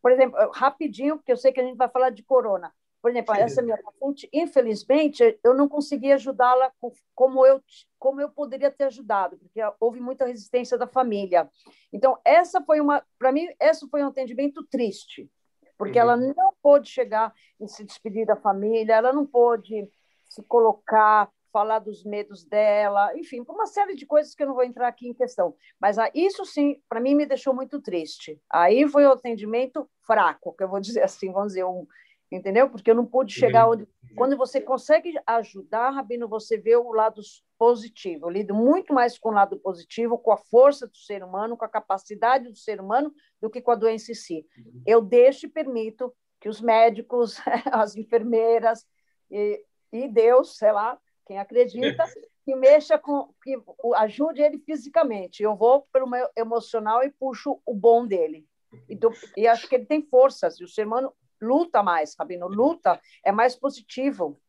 Por 0.00 0.12
exemplo, 0.12 0.38
rapidinho, 0.52 1.16
porque 1.16 1.32
eu 1.32 1.36
sei 1.36 1.52
que 1.52 1.60
a 1.60 1.64
gente 1.64 1.76
vai 1.76 1.88
falar 1.88 2.10
de 2.10 2.22
corona. 2.22 2.72
Por 3.04 3.10
exemplo, 3.10 3.34
essa 3.34 3.60
minha 3.60 3.76
paciente, 3.76 4.26
infelizmente, 4.32 5.38
eu 5.44 5.52
não 5.52 5.68
consegui 5.68 6.10
ajudá-la 6.10 6.72
como 7.14 7.44
eu, 7.44 7.62
como 7.98 8.18
eu 8.18 8.30
poderia 8.30 8.70
ter 8.70 8.84
ajudado, 8.84 9.36
porque 9.36 9.60
houve 9.78 10.00
muita 10.00 10.24
resistência 10.24 10.78
da 10.78 10.86
família. 10.86 11.50
Então, 11.92 12.18
essa 12.24 12.62
foi 12.62 12.80
uma, 12.80 13.04
para 13.18 13.30
mim, 13.30 13.46
essa 13.60 13.86
foi 13.88 14.02
um 14.02 14.06
atendimento 14.06 14.66
triste, 14.70 15.30
porque 15.76 15.98
uhum. 15.98 16.02
ela 16.02 16.16
não 16.16 16.54
pôde 16.62 16.88
chegar 16.88 17.30
e 17.60 17.68
se 17.68 17.84
despedir 17.84 18.24
da 18.24 18.36
família, 18.36 18.94
ela 18.94 19.12
não 19.12 19.26
pôde 19.26 19.86
se 20.26 20.42
colocar, 20.44 21.30
falar 21.52 21.80
dos 21.80 22.04
medos 22.04 22.42
dela, 22.42 23.14
enfim, 23.18 23.44
por 23.44 23.54
uma 23.54 23.66
série 23.66 23.94
de 23.94 24.06
coisas 24.06 24.34
que 24.34 24.42
eu 24.42 24.46
não 24.46 24.54
vou 24.54 24.64
entrar 24.64 24.88
aqui 24.88 25.08
em 25.08 25.14
questão. 25.14 25.54
Mas 25.78 25.98
ah, 25.98 26.10
isso 26.14 26.46
sim, 26.46 26.80
para 26.88 27.00
mim, 27.00 27.14
me 27.14 27.26
deixou 27.26 27.52
muito 27.52 27.82
triste. 27.82 28.40
Aí 28.50 28.88
foi 28.88 29.04
o 29.04 29.12
atendimento 29.12 29.86
fraco, 30.00 30.54
que 30.56 30.64
eu 30.64 30.68
vou 30.68 30.80
dizer 30.80 31.02
assim, 31.02 31.30
vamos 31.30 31.48
dizer, 31.48 31.64
um, 31.64 31.86
entendeu? 32.34 32.68
Porque 32.68 32.90
eu 32.90 32.94
não 32.94 33.06
pude 33.06 33.32
chegar 33.32 33.68
onde. 33.68 33.86
Quando 34.16 34.36
você 34.36 34.60
consegue 34.60 35.14
ajudar, 35.26 35.90
Rabino, 35.90 36.28
você 36.28 36.56
vê 36.56 36.76
o 36.76 36.92
lado 36.92 37.20
positivo. 37.58 38.26
Eu 38.26 38.30
lido 38.30 38.54
muito 38.54 38.92
mais 38.92 39.18
com 39.18 39.30
o 39.30 39.32
lado 39.32 39.56
positivo, 39.58 40.18
com 40.18 40.32
a 40.32 40.36
força 40.36 40.86
do 40.86 40.96
ser 40.96 41.22
humano, 41.22 41.56
com 41.56 41.64
a 41.64 41.68
capacidade 41.68 42.48
do 42.48 42.56
ser 42.56 42.80
humano, 42.80 43.12
do 43.40 43.50
que 43.50 43.60
com 43.60 43.70
a 43.70 43.76
doença 43.76 44.12
em 44.12 44.14
si. 44.14 44.46
Eu 44.86 45.00
deixo 45.00 45.46
e 45.46 45.48
permito 45.48 46.14
que 46.40 46.48
os 46.48 46.60
médicos, 46.60 47.38
as 47.72 47.96
enfermeiras 47.96 48.86
e, 49.30 49.64
e 49.92 50.08
Deus, 50.08 50.56
sei 50.56 50.72
lá, 50.72 50.98
quem 51.26 51.38
acredita, 51.38 52.04
que 52.44 52.54
mexa 52.54 52.98
com, 52.98 53.32
que 53.42 53.56
ajude 53.96 54.42
ele 54.42 54.58
fisicamente. 54.58 55.42
Eu 55.42 55.56
vou 55.56 55.88
pelo 55.92 56.08
meu 56.08 56.28
emocional 56.36 57.02
e 57.02 57.10
puxo 57.10 57.60
o 57.64 57.74
bom 57.74 58.06
dele. 58.06 58.46
E, 58.88 58.94
do, 58.94 59.10
e 59.36 59.46
acho 59.46 59.68
que 59.68 59.76
ele 59.76 59.86
tem 59.86 60.02
forças. 60.02 60.60
E 60.60 60.64
o 60.64 60.68
ser 60.68 60.86
humano 60.86 61.12
luta 61.40 61.82
mais, 61.82 62.14
Rabino, 62.18 62.48
luta, 62.48 63.00
é 63.24 63.32
mais 63.32 63.54
positivo. 63.56 64.40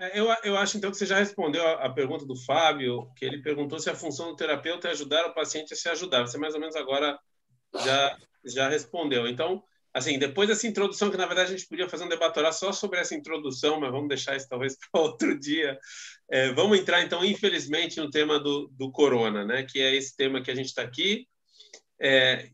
É, 0.00 0.18
eu, 0.18 0.34
eu 0.44 0.56
acho, 0.56 0.78
então, 0.78 0.90
que 0.90 0.96
você 0.96 1.04
já 1.04 1.18
respondeu 1.18 1.66
a, 1.66 1.84
a, 1.84 1.90
pergunta 1.90 2.24
do 2.24 2.34
Fábio, 2.34 3.10
que 3.14 3.22
ele 3.22 3.42
perguntou 3.42 3.78
se 3.78 3.90
a 3.90 3.94
função 3.94 4.28
do 4.28 4.36
terapeuta 4.36 4.88
é 4.88 4.92
ajudar 4.92 5.26
o 5.26 5.34
paciente 5.34 5.74
a 5.74 5.76
se 5.76 5.90
ajudar. 5.90 6.22
Você, 6.22 6.38
mais 6.38 6.54
ou 6.54 6.60
menos, 6.60 6.74
agora 6.74 7.18
já, 7.84 8.16
já 8.42 8.68
respondeu. 8.70 9.28
Então, 9.28 9.62
assim, 9.92 10.18
depois 10.18 10.48
dessa 10.48 10.66
introdução, 10.66 11.10
que, 11.10 11.18
na 11.18 11.26
verdade, 11.26 11.52
a 11.52 11.56
gente 11.56 11.68
podia 11.68 11.86
fazer 11.86 12.04
um 12.04 12.08
debatorá 12.08 12.50
só 12.50 12.72
sobre 12.72 12.98
essa 12.98 13.14
introdução, 13.14 13.78
mas 13.78 13.90
vamos 13.90 14.08
deixar 14.08 14.34
isso, 14.34 14.48
talvez, 14.48 14.74
para 14.90 15.02
outro 15.02 15.38
dia. 15.38 15.78
É, 16.30 16.50
vamos 16.54 16.78
entrar, 16.78 17.02
então, 17.02 17.22
infelizmente, 17.22 18.00
no 18.00 18.08
tema 18.08 18.40
do, 18.40 18.68
do 18.68 18.90
corona, 18.90 19.44
né? 19.44 19.66
Que 19.68 19.82
é 19.82 19.94
esse 19.94 20.16
tema 20.16 20.40
que 20.40 20.50
a 20.50 20.54
gente 20.54 20.68
está 20.68 20.80
aqui. 20.80 21.26
É, 22.00 22.48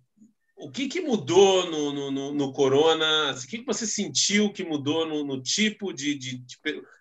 o 0.57 0.71
que, 0.71 0.89
que 0.89 1.01
mudou 1.01 1.71
no, 1.71 2.11
no, 2.11 2.33
no, 2.33 2.53
Corona? 2.53 3.33
O 3.33 3.47
que, 3.47 3.59
que 3.59 3.67
você 3.67 3.87
sentiu 3.87 4.53
que 4.53 4.65
mudou 4.65 5.07
no, 5.07 5.23
no 5.23 5.43
tipo 5.43 5.93
de, 5.93 6.15
de, 6.15 6.39
de, 6.39 6.57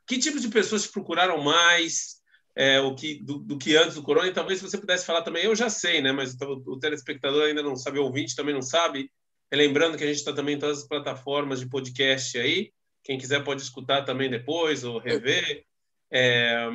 Que 0.06 0.18
tipo 0.18 0.40
de 0.40 0.50
pessoas 0.50 0.84
te 0.84 0.92
procuraram 0.92 1.42
mais 1.42 2.18
é, 2.54 2.82
o 2.82 2.94
que, 2.94 3.24
do, 3.24 3.38
do, 3.40 3.58
que 3.58 3.78
antes 3.78 3.96
do 3.96 4.04
Corona? 4.04 4.28
E 4.28 4.34
talvez 4.34 4.62
você 4.62 4.78
pudesse 4.78 5.06
falar 5.06 5.22
também, 5.22 5.46
eu 5.46 5.56
já 5.56 5.70
sei, 5.70 6.02
né? 6.02 6.12
Mas 6.12 6.36
o, 6.42 6.74
o 6.74 6.80
telespectador 6.80 7.44
ainda 7.44 7.64
não 7.64 7.78
sabe, 7.78 7.98
o 7.98 8.04
ouvinte 8.04 8.36
também 8.36 8.54
não 8.54 8.62
sabe. 8.62 9.10
Lembrando 9.54 9.98
que 9.98 10.04
a 10.04 10.08
gente 10.08 10.18
está 10.18 10.34
também 10.34 10.56
em 10.56 10.60
todas 10.60 10.80
as 10.80 10.88
plataformas 10.88 11.62
de 11.62 11.70
podcast 11.70 12.38
aí. 12.38 12.74
Quem 13.04 13.18
quiser 13.18 13.42
pode 13.44 13.62
escutar 13.62 14.04
também 14.04 14.30
depois 14.30 14.84
ou 14.84 15.00
rever. 15.00 15.64
É, 16.12 16.68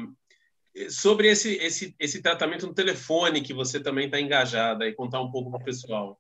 sobre 0.88 1.28
esse, 1.28 1.56
esse, 1.56 1.94
esse 1.99 2.22
tratamento 2.22 2.66
no 2.66 2.72
telefone 2.72 3.42
que 3.42 3.52
você 3.52 3.80
também 3.80 4.06
está 4.06 4.18
engajada 4.18 4.87
e 4.87 4.94
contar 4.94 5.20
um 5.20 5.30
pouco 5.30 5.50
para 5.50 5.60
o 5.60 5.64
pessoal. 5.64 6.18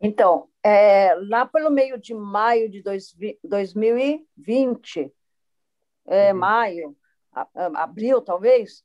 Então, 0.00 0.48
é, 0.62 1.14
lá 1.28 1.44
pelo 1.44 1.70
meio 1.70 1.98
de 1.98 2.14
maio 2.14 2.70
de 2.70 2.82
dois, 2.82 3.16
2020, 3.42 5.12
é, 6.06 6.32
uhum. 6.32 6.38
maio, 6.38 6.96
abril 7.74 8.22
talvez, 8.22 8.82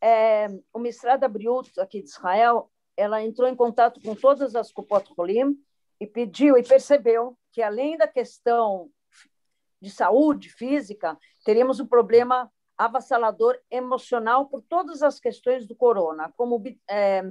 é, 0.00 0.48
o 0.72 0.78
Mistrada 0.78 1.28
Briut, 1.28 1.78
aqui 1.78 2.02
de 2.02 2.08
Israel, 2.08 2.70
ela 2.96 3.22
entrou 3.22 3.48
em 3.48 3.56
contato 3.56 4.00
com 4.00 4.14
todas 4.14 4.54
as 4.54 4.72
Kupot 4.72 5.12
Holim 5.16 5.56
e 6.00 6.06
pediu 6.06 6.56
e 6.56 6.62
percebeu 6.62 7.36
que, 7.52 7.62
além 7.62 7.96
da 7.96 8.06
questão 8.06 8.90
de 9.80 9.90
saúde 9.90 10.48
física, 10.48 11.18
teríamos 11.44 11.80
um 11.80 11.86
problema 11.86 12.50
avassalador 12.76 13.58
emocional 13.70 14.48
por 14.48 14.62
todas 14.62 15.02
as 15.02 15.20
questões 15.20 15.66
do 15.66 15.76
corona, 15.76 16.32
como 16.36 16.62
é, 16.88 17.22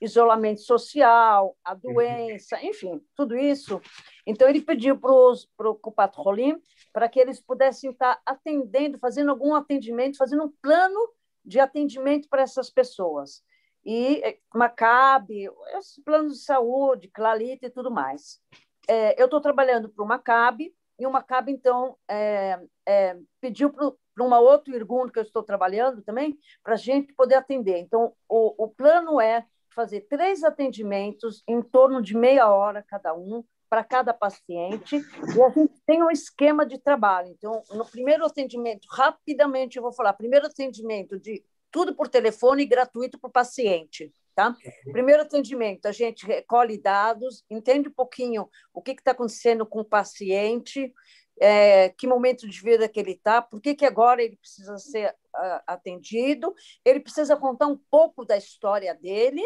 isolamento 0.00 0.62
social, 0.62 1.56
a 1.64 1.74
uhum. 1.74 1.94
doença, 1.94 2.62
enfim, 2.64 3.00
tudo 3.14 3.36
isso. 3.36 3.80
Então, 4.26 4.48
ele 4.48 4.62
pediu 4.62 4.98
para 4.98 5.70
o 5.70 5.74
Cupatrolim 5.74 6.60
para 6.92 7.08
que 7.08 7.20
eles 7.20 7.40
pudessem 7.40 7.90
estar 7.90 8.20
atendendo, 8.24 8.98
fazendo 8.98 9.30
algum 9.30 9.54
atendimento, 9.54 10.16
fazendo 10.16 10.44
um 10.44 10.52
plano 10.62 10.98
de 11.44 11.60
atendimento 11.60 12.28
para 12.28 12.42
essas 12.42 12.70
pessoas. 12.70 13.42
E 13.84 14.20
eh, 14.24 14.38
Maccabi, 14.54 15.48
esses 15.78 16.02
planos 16.02 16.34
de 16.34 16.44
saúde, 16.44 17.08
Clalita 17.08 17.66
e 17.66 17.70
tudo 17.70 17.90
mais. 17.90 18.40
É, 18.88 19.20
eu 19.20 19.26
estou 19.26 19.40
trabalhando 19.40 19.88
para 19.88 20.04
o 20.04 20.08
Maccabi, 20.08 20.74
e 20.98 21.06
o 21.06 21.10
Maccabi, 21.10 21.52
então, 21.52 21.96
é, 22.06 22.60
é, 22.86 23.16
pediu 23.40 23.70
para 23.70 23.90
uma 24.18 24.38
outro 24.38 24.74
irgundo 24.74 25.10
que 25.10 25.18
eu 25.18 25.22
estou 25.22 25.42
trabalhando 25.42 26.02
também, 26.02 26.38
para 26.62 26.74
a 26.74 26.76
gente 26.76 27.14
poder 27.14 27.36
atender. 27.36 27.78
Então, 27.78 28.12
o, 28.28 28.64
o 28.64 28.68
plano 28.68 29.18
é 29.18 29.46
fazer 29.74 30.02
três 30.02 30.42
atendimentos 30.42 31.42
em 31.46 31.62
torno 31.62 32.02
de 32.02 32.16
meia 32.16 32.48
hora 32.48 32.84
cada 32.86 33.14
um 33.14 33.44
para 33.68 33.84
cada 33.84 34.12
paciente 34.12 34.96
e 34.96 35.42
a 35.42 35.48
gente 35.50 35.80
tem 35.86 36.02
um 36.02 36.10
esquema 36.10 36.66
de 36.66 36.76
trabalho. 36.76 37.28
Então, 37.28 37.62
no 37.70 37.86
primeiro 37.86 38.26
atendimento, 38.26 38.88
rapidamente 38.90 39.76
eu 39.76 39.82
vou 39.82 39.92
falar, 39.92 40.12
primeiro 40.12 40.46
atendimento 40.46 41.18
de 41.18 41.44
tudo 41.70 41.94
por 41.94 42.08
telefone 42.08 42.66
gratuito 42.66 43.18
para 43.18 43.28
o 43.28 43.32
paciente. 43.32 44.12
Tá? 44.34 44.56
Primeiro 44.90 45.22
atendimento, 45.22 45.86
a 45.86 45.92
gente 45.92 46.24
recolhe 46.24 46.78
dados, 46.78 47.44
entende 47.50 47.88
um 47.88 47.92
pouquinho 47.92 48.48
o 48.72 48.80
que 48.80 48.92
está 48.92 49.10
acontecendo 49.10 49.66
com 49.66 49.80
o 49.80 49.84
paciente, 49.84 50.92
é, 51.40 51.88
que 51.88 52.06
momento 52.06 52.46
de 52.46 52.60
vida 52.60 52.88
que 52.88 53.00
ele 53.00 53.12
está, 53.12 53.40
por 53.40 53.60
que, 53.60 53.74
que 53.74 53.86
agora 53.86 54.22
ele 54.22 54.36
precisa 54.36 54.76
ser 54.76 55.10
uh, 55.10 55.60
atendido, 55.66 56.54
ele 56.84 57.00
precisa 57.00 57.36
contar 57.36 57.66
um 57.66 57.78
pouco 57.90 58.24
da 58.24 58.36
história 58.36 58.94
dele, 58.94 59.42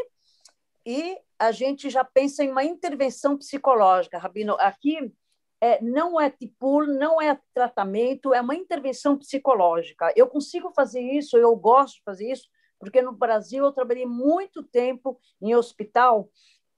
e 0.86 1.18
a 1.38 1.50
gente 1.50 1.88
já 1.88 2.04
pensa 2.04 2.44
em 2.44 2.50
uma 2.50 2.64
intervenção 2.64 3.38
psicológica, 3.38 4.18
Rabino. 4.18 4.54
Aqui 4.58 5.12
é, 5.60 5.80
não 5.82 6.20
é 6.20 6.28
tipul, 6.28 6.86
não 6.86 7.20
é 7.20 7.38
tratamento, 7.54 8.34
é 8.34 8.40
uma 8.40 8.54
intervenção 8.54 9.16
psicológica. 9.16 10.12
Eu 10.14 10.26
consigo 10.26 10.70
fazer 10.74 11.00
isso, 11.00 11.38
eu 11.38 11.56
gosto 11.56 11.96
de 11.96 12.02
fazer 12.02 12.30
isso, 12.30 12.48
porque 12.78 13.00
no 13.00 13.12
Brasil 13.12 13.64
eu 13.64 13.72
trabalhei 13.72 14.04
muito 14.04 14.62
tempo 14.62 15.18
em 15.40 15.54
hospital, 15.54 16.28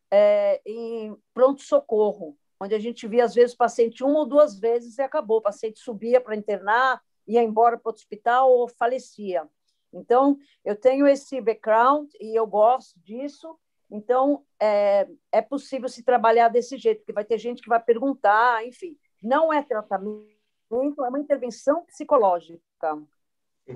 é, 0.09 0.61
em 0.65 1.17
pronto-socorro, 1.35 2.39
onde 2.61 2.75
a 2.75 2.79
gente 2.79 3.07
via, 3.07 3.25
às 3.25 3.35
vezes, 3.35 3.55
o 3.55 3.59
paciente 3.59 4.03
uma 4.03 4.21
ou 4.21 4.27
duas 4.27 4.59
vezes 4.59 4.99
e 4.99 5.03
acabou. 5.03 5.39
O 5.39 5.43
paciente 5.43 5.79
subia 5.79 6.21
para 6.21 6.37
internar, 6.37 7.01
ia 7.27 7.43
embora 7.43 7.79
para 7.79 7.91
o 7.91 7.95
hospital 7.95 8.51
ou 8.51 8.69
falecia. 8.69 9.49
Então, 9.93 10.39
eu 10.65 10.77
tenho 10.77 11.07
esse 11.07 11.41
background 11.41 12.11
e 12.21 12.39
eu 12.39 12.47
gosto 12.47 12.99
disso. 13.01 13.59
Então, 13.91 14.45
é, 14.61 15.09
é 15.31 15.41
possível 15.41 15.89
se 15.89 16.03
trabalhar 16.03 16.49
desse 16.49 16.77
jeito, 16.77 16.99
porque 16.99 17.13
vai 17.13 17.25
ter 17.25 17.39
gente 17.39 17.63
que 17.63 17.69
vai 17.69 17.81
perguntar, 17.81 18.67
enfim. 18.67 18.97
Não 19.23 19.53
é 19.53 19.63
tratamento, 19.63 20.27
é 20.71 21.09
uma 21.09 21.21
intervenção 21.21 21.85
psicológica, 21.85 22.95
uhum. 22.95 23.07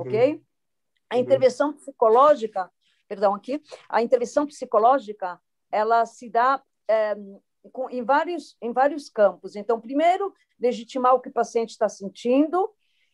ok? 0.01 0.43
A 1.09 1.15
uhum. 1.15 1.21
intervenção 1.21 1.73
psicológica, 1.73 2.71
perdão, 3.07 3.35
aqui, 3.35 3.63
a 3.89 4.03
intervenção 4.03 4.47
psicológica, 4.47 5.41
ela 5.71 6.05
se 6.07 6.29
dá 6.29 6.63
é, 6.89 7.17
com, 7.73 7.91
em, 7.91 8.03
vários, 8.03 8.57
em 8.61 8.73
vários 8.73 9.09
campos. 9.09 9.57
Então, 9.57 9.81
primeiro, 9.81 10.33
legitimar 10.59 11.15
o 11.15 11.21
que 11.21 11.29
o 11.29 11.33
paciente 11.33 11.71
está 11.71 11.89
sentindo, 11.89 12.71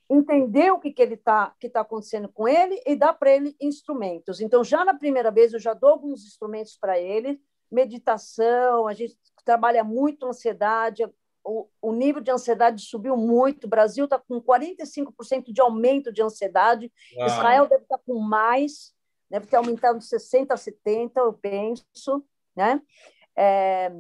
entender 0.09 0.71
o 0.71 0.79
que, 0.79 0.93
que 0.93 1.03
ele 1.03 1.15
está 1.15 1.55
que 1.59 1.69
tá 1.69 1.81
acontecendo 1.81 2.29
com 2.29 2.47
ele 2.47 2.81
e 2.87 2.95
dar 2.95 3.13
para 3.13 3.31
ele 3.31 3.57
instrumentos. 3.61 4.41
Então, 4.41 4.63
já 4.63 4.85
na 4.85 4.95
primeira 4.95 5.31
vez, 5.31 5.53
eu 5.53 5.59
já 5.59 5.75
dou 5.75 5.91
alguns 5.91 6.25
instrumentos 6.25 6.77
para 6.77 6.99
ele, 6.99 7.41
meditação, 7.71 8.87
a 8.87 8.93
gente 8.93 9.17
trabalha 9.45 9.83
muito 9.83 10.27
ansiedade, 10.27 11.05
o, 11.45 11.69
o 11.81 11.93
nível 11.93 12.21
de 12.21 12.31
ansiedade 12.31 12.83
subiu 12.83 13.17
muito, 13.17 13.65
o 13.65 13.71
Brasil 13.71 14.05
está 14.05 14.19
com 14.19 14.41
45% 14.41 15.53
de 15.53 15.61
aumento 15.61 16.13
de 16.13 16.23
ansiedade, 16.23 16.93
Uau. 17.17 17.27
Israel 17.27 17.67
deve 17.69 17.83
estar 17.83 17.99
tá 17.99 18.03
com 18.05 18.19
mais, 18.19 18.93
deve 19.31 19.47
ter 19.47 19.57
aumentado 19.57 19.99
de 19.99 20.05
60% 20.05 20.51
a 20.51 20.55
70%, 20.55 21.11
eu 21.17 21.33
penso, 21.33 22.25
né? 22.55 22.81
É, 23.37 23.93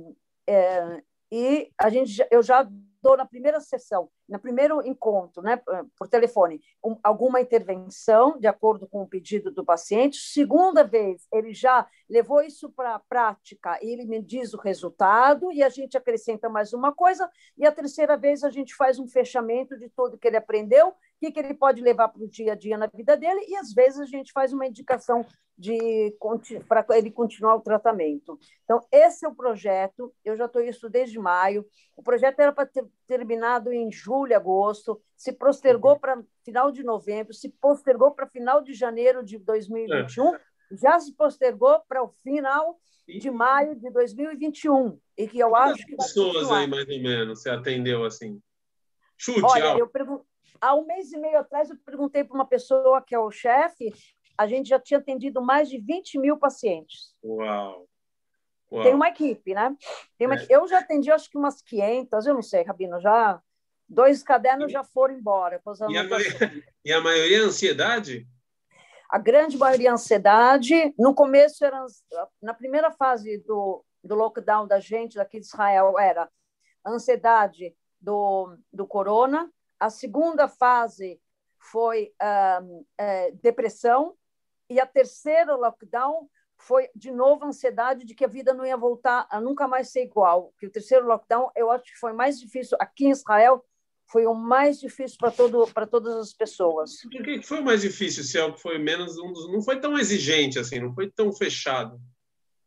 é, 0.48 1.02
e 1.30 1.70
a 1.78 1.90
gente, 1.90 2.26
eu 2.30 2.42
já 2.42 2.68
dou 3.02 3.16
na 3.16 3.24
primeira 3.24 3.60
sessão, 3.60 4.08
no 4.28 4.38
primeiro 4.38 4.84
encontro, 4.84 5.40
né, 5.40 5.60
por 5.96 6.08
telefone, 6.08 6.60
um, 6.84 6.96
alguma 7.04 7.40
intervenção 7.40 8.36
de 8.38 8.48
acordo 8.48 8.86
com 8.88 9.02
o 9.02 9.06
pedido 9.06 9.52
do 9.52 9.64
paciente. 9.64 10.16
Segunda 10.16 10.82
vez, 10.82 11.26
ele 11.32 11.54
já 11.54 11.86
levou 12.08 12.42
isso 12.42 12.68
para 12.70 12.96
a 12.96 12.98
prática 12.98 13.78
e 13.80 13.92
ele 13.92 14.04
me 14.04 14.20
diz 14.20 14.54
o 14.54 14.58
resultado 14.58 15.52
e 15.52 15.62
a 15.62 15.68
gente 15.68 15.96
acrescenta 15.96 16.48
mais 16.48 16.72
uma 16.72 16.92
coisa. 16.92 17.30
E 17.56 17.64
a 17.64 17.70
terceira 17.70 18.16
vez 18.16 18.42
a 18.42 18.50
gente 18.50 18.74
faz 18.74 18.98
um 18.98 19.06
fechamento 19.06 19.78
de 19.78 19.88
tudo 19.88 20.18
que 20.18 20.26
ele 20.26 20.36
aprendeu 20.36 20.92
que, 21.20 21.32
que 21.32 21.38
ele 21.38 21.54
pode 21.54 21.82
levar 21.82 22.08
para 22.08 22.22
o 22.22 22.28
dia 22.28 22.52
a 22.52 22.54
dia 22.54 22.76
na 22.76 22.86
vida 22.86 23.16
dele, 23.16 23.44
e 23.48 23.56
às 23.56 23.72
vezes 23.72 24.00
a 24.00 24.06
gente 24.06 24.32
faz 24.32 24.52
uma 24.52 24.66
indicação 24.66 25.24
de 25.58 26.14
para 26.68 26.84
ele 26.98 27.10
continuar 27.10 27.56
o 27.56 27.62
tratamento. 27.62 28.38
Então, 28.64 28.80
esse 28.92 29.24
é 29.24 29.28
o 29.28 29.34
projeto, 29.34 30.12
eu 30.22 30.36
já 30.36 30.44
estou 30.44 30.60
isso 30.60 30.88
desde 30.90 31.18
maio. 31.18 31.64
O 31.96 32.02
projeto 32.02 32.40
era 32.40 32.52
para 32.52 32.66
ter 32.66 32.84
terminado 33.06 33.72
em 33.72 33.90
julho, 33.90 34.36
agosto, 34.36 35.00
se 35.16 35.32
postergou 35.32 35.92
uhum. 35.92 35.98
para 35.98 36.22
final 36.44 36.70
de 36.70 36.82
novembro, 36.82 37.32
se 37.32 37.48
postergou 37.48 38.10
para 38.10 38.26
final 38.26 38.62
de 38.62 38.74
janeiro 38.74 39.24
de 39.24 39.38
2021, 39.38 40.34
é. 40.34 40.40
já 40.72 41.00
se 41.00 41.14
postergou 41.14 41.80
para 41.88 42.02
o 42.02 42.08
final 42.22 42.78
de 43.08 43.30
maio 43.30 43.74
de 43.76 43.90
2021. 43.90 44.98
E 45.16 45.26
que 45.26 45.38
eu 45.38 45.50
Quantas 45.50 45.72
acho 45.72 45.86
que. 45.86 45.96
pessoas 45.96 46.50
aí, 46.50 46.66
mais 46.66 46.86
ou 46.86 47.02
menos, 47.02 47.40
você 47.40 47.48
atendeu 47.48 48.04
assim? 48.04 48.38
Chute, 49.16 49.40
Olha, 49.42 49.78
eu 49.78 49.88
pergunto 49.88 50.26
Há 50.60 50.74
um 50.74 50.86
mês 50.86 51.12
e 51.12 51.18
meio 51.18 51.38
atrás, 51.38 51.70
eu 51.70 51.76
perguntei 51.84 52.24
para 52.24 52.34
uma 52.34 52.46
pessoa 52.46 53.02
que 53.02 53.14
é 53.14 53.18
o 53.18 53.30
chefe, 53.30 53.92
a 54.36 54.46
gente 54.46 54.68
já 54.68 54.78
tinha 54.78 54.98
atendido 54.98 55.40
mais 55.42 55.68
de 55.68 55.78
20 55.78 56.18
mil 56.18 56.36
pacientes. 56.36 57.14
Uau! 57.24 57.86
Uau. 58.70 58.82
Tem 58.82 58.94
uma 58.94 59.08
equipe, 59.08 59.54
né? 59.54 59.74
Uma... 60.20 60.34
É. 60.34 60.46
Eu 60.50 60.66
já 60.66 60.80
atendi, 60.80 61.10
acho 61.10 61.30
que 61.30 61.38
umas 61.38 61.62
500, 61.62 62.26
eu 62.26 62.34
não 62.34 62.42
sei, 62.42 62.62
Rabino, 62.62 63.00
já... 63.00 63.40
Dois 63.88 64.20
cadernos 64.20 64.72
já 64.72 64.82
foram 64.82 65.14
embora. 65.14 65.62
E 65.88 65.96
a, 65.96 66.04
e 66.84 66.92
a 66.92 67.00
maioria 67.00 67.38
é 67.38 67.40
ansiedade? 67.42 68.26
A 69.08 69.16
grande 69.16 69.56
maioria 69.56 69.90
é 69.90 69.92
ansiedade. 69.92 70.92
No 70.98 71.14
começo, 71.14 71.64
era, 71.64 71.86
na 72.42 72.52
primeira 72.52 72.90
fase 72.90 73.38
do, 73.46 73.84
do 74.02 74.16
lockdown 74.16 74.66
da 74.66 74.80
gente, 74.80 75.14
daqui 75.14 75.38
de 75.38 75.46
Israel, 75.46 75.98
era 75.98 76.28
ansiedade 76.84 77.76
do, 78.00 78.56
do 78.72 78.86
corona, 78.86 79.50
a 79.78 79.90
segunda 79.90 80.48
fase 80.48 81.20
foi 81.58 82.12
é, 82.98 83.30
depressão 83.42 84.16
e 84.68 84.80
a 84.80 84.86
terceira 84.86 85.54
lockdown 85.54 86.28
foi 86.58 86.88
de 86.94 87.10
novo 87.10 87.44
ansiedade 87.44 88.04
de 88.04 88.14
que 88.14 88.24
a 88.24 88.28
vida 88.28 88.54
não 88.54 88.64
ia 88.64 88.76
voltar 88.76 89.26
a 89.30 89.40
nunca 89.40 89.68
mais 89.68 89.90
ser 89.90 90.02
igual. 90.02 90.52
Que 90.58 90.66
o 90.66 90.70
terceiro 90.70 91.06
lockdown 91.06 91.50
eu 91.54 91.70
acho 91.70 91.84
que 91.84 91.98
foi 91.98 92.12
mais 92.12 92.40
difícil 92.40 92.76
aqui 92.80 93.06
em 93.06 93.10
Israel 93.10 93.64
foi 94.08 94.24
o 94.24 94.34
mais 94.34 94.78
difícil 94.78 95.18
para 95.18 95.32
todo 95.32 95.66
para 95.72 95.86
todas 95.86 96.14
as 96.16 96.32
pessoas. 96.32 97.00
Por 97.02 97.22
que 97.22 97.42
foi 97.42 97.60
o 97.60 97.64
mais 97.64 97.82
difícil? 97.82 98.22
Se 98.22 98.38
é 98.38 98.56
foi 98.56 98.78
menos 98.78 99.16
não 99.16 99.60
foi 99.60 99.80
tão 99.80 99.98
exigente 99.98 100.58
assim, 100.58 100.78
não 100.78 100.94
foi 100.94 101.10
tão 101.10 101.32
fechado. 101.32 102.00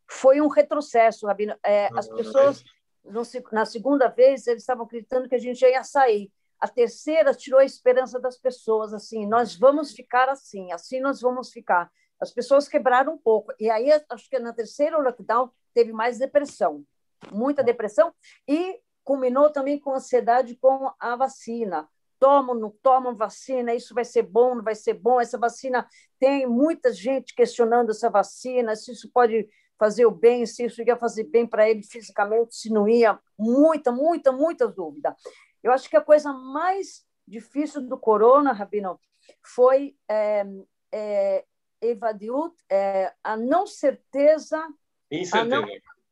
Foi 0.08 0.42
um 0.42 0.48
retrocesso, 0.48 1.28
Rabino. 1.28 1.56
É, 1.64 1.86
ah, 1.88 2.00
as 2.00 2.10
pessoas 2.10 2.64
no, 3.06 3.22
na 3.52 3.66
segunda 3.66 4.08
vez 4.08 4.48
eles 4.48 4.64
estavam 4.64 4.86
acreditando 4.86 5.30
que 5.30 5.36
a 5.36 5.40
gente 5.40 5.62
ia 5.62 5.84
sair. 5.84 6.32
A 6.60 6.68
terceira 6.68 7.34
tirou 7.34 7.60
a 7.60 7.66
esperança 7.66 8.20
das 8.20 8.38
pessoas, 8.38 8.94
assim, 8.94 9.26
nós 9.26 9.56
vamos 9.56 9.92
ficar 9.92 10.30
assim, 10.30 10.72
assim 10.72 11.00
nós 11.00 11.22
vamos 11.22 11.52
ficar. 11.52 11.90
As 12.20 12.32
pessoas 12.32 12.68
quebraram 12.68 13.14
um 13.14 13.18
pouco. 13.18 13.54
E 13.60 13.70
aí, 13.70 13.90
acho 14.10 14.30
que 14.30 14.38
na 14.40 14.54
terceira 14.54 14.98
lockdown 14.98 15.50
teve 15.74 15.94
mais 15.94 16.20
depressão, 16.20 16.84
muita 17.32 17.64
depressão, 17.64 18.14
e 18.48 18.80
culminou 19.04 19.50
também 19.50 19.80
com 19.80 19.94
ansiedade 19.94 20.56
com 20.58 20.92
a 21.00 21.16
vacina. 21.16 21.88
Tomam, 22.20 22.54
não 22.54 22.70
tomam 22.70 23.16
vacina, 23.16 23.74
isso 23.74 23.94
vai 23.94 24.04
ser 24.04 24.24
bom, 24.24 24.56
não 24.56 24.64
vai 24.64 24.76
ser 24.76 24.94
bom, 24.94 25.22
essa 25.22 25.38
vacina 25.38 25.88
tem 26.20 26.46
muita 26.46 26.92
gente 26.92 27.34
questionando 27.34 27.92
essa 27.92 28.10
vacina, 28.10 28.76
se 28.76 28.92
isso 28.92 29.10
pode 29.14 29.48
fazer 29.80 30.06
o 30.06 30.12
bem, 30.12 30.46
se 30.46 30.66
isso 30.66 30.84
ia 30.84 30.98
fazer 30.98 31.24
bem 31.24 31.48
para 31.48 31.70
ele 31.70 31.82
fisicamente, 31.82 32.54
se 32.54 32.70
não 32.70 32.88
ia, 32.88 33.18
muita, 33.38 33.92
muita, 33.94 34.32
muita 34.34 34.68
dúvida. 34.68 35.16
Eu 35.64 35.72
acho 35.72 35.90
que 35.90 35.98
a 35.98 36.02
coisa 36.02 36.32
mais 36.34 37.06
difícil 37.28 37.82
do 37.82 37.98
corona, 37.98 38.52
Rabino, 38.52 39.00
foi 39.44 39.96
é, 40.08 40.46
é, 40.92 41.46
evadir 41.82 42.32
é, 42.70 43.14
a 43.24 43.38
não 43.38 43.68
certeza, 43.68 44.68
incerteza. 45.12 45.40
A, 45.40 45.46
não, 45.46 45.68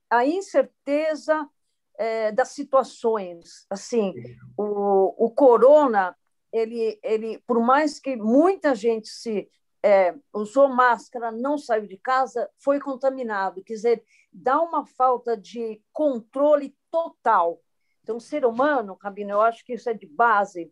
a 0.10 0.26
incerteza 0.26 1.50
é, 1.98 2.32
das 2.32 2.50
situações. 2.50 3.66
Assim, 3.70 4.14
o, 4.56 5.26
o 5.26 5.32
corona, 5.32 6.16
ele, 6.52 7.00
ele, 7.04 7.40
por 7.48 7.60
mais 7.60 8.00
que 8.00 8.16
muita 8.16 8.76
gente 8.76 9.08
se 9.10 9.50
é, 9.84 10.14
usou 10.34 10.70
máscara, 10.70 11.32
não 11.32 11.58
saiu 11.58 11.88
de 11.88 11.98
casa, 11.98 12.50
foi 12.58 12.80
contaminado. 12.80 13.64
Quer 13.64 13.74
dizer, 13.74 14.04
dá 14.32 14.62
uma 14.62 14.86
falta 14.86 15.36
de 15.36 15.82
controle 15.92 16.76
total 16.92 17.62
então, 18.08 18.16
o 18.16 18.22
ser 18.22 18.46
humano, 18.46 18.98
Rabino, 19.02 19.32
eu 19.32 19.42
acho 19.42 19.66
que 19.66 19.74
isso 19.74 19.90
é 19.90 19.94
de 19.94 20.08
base. 20.08 20.72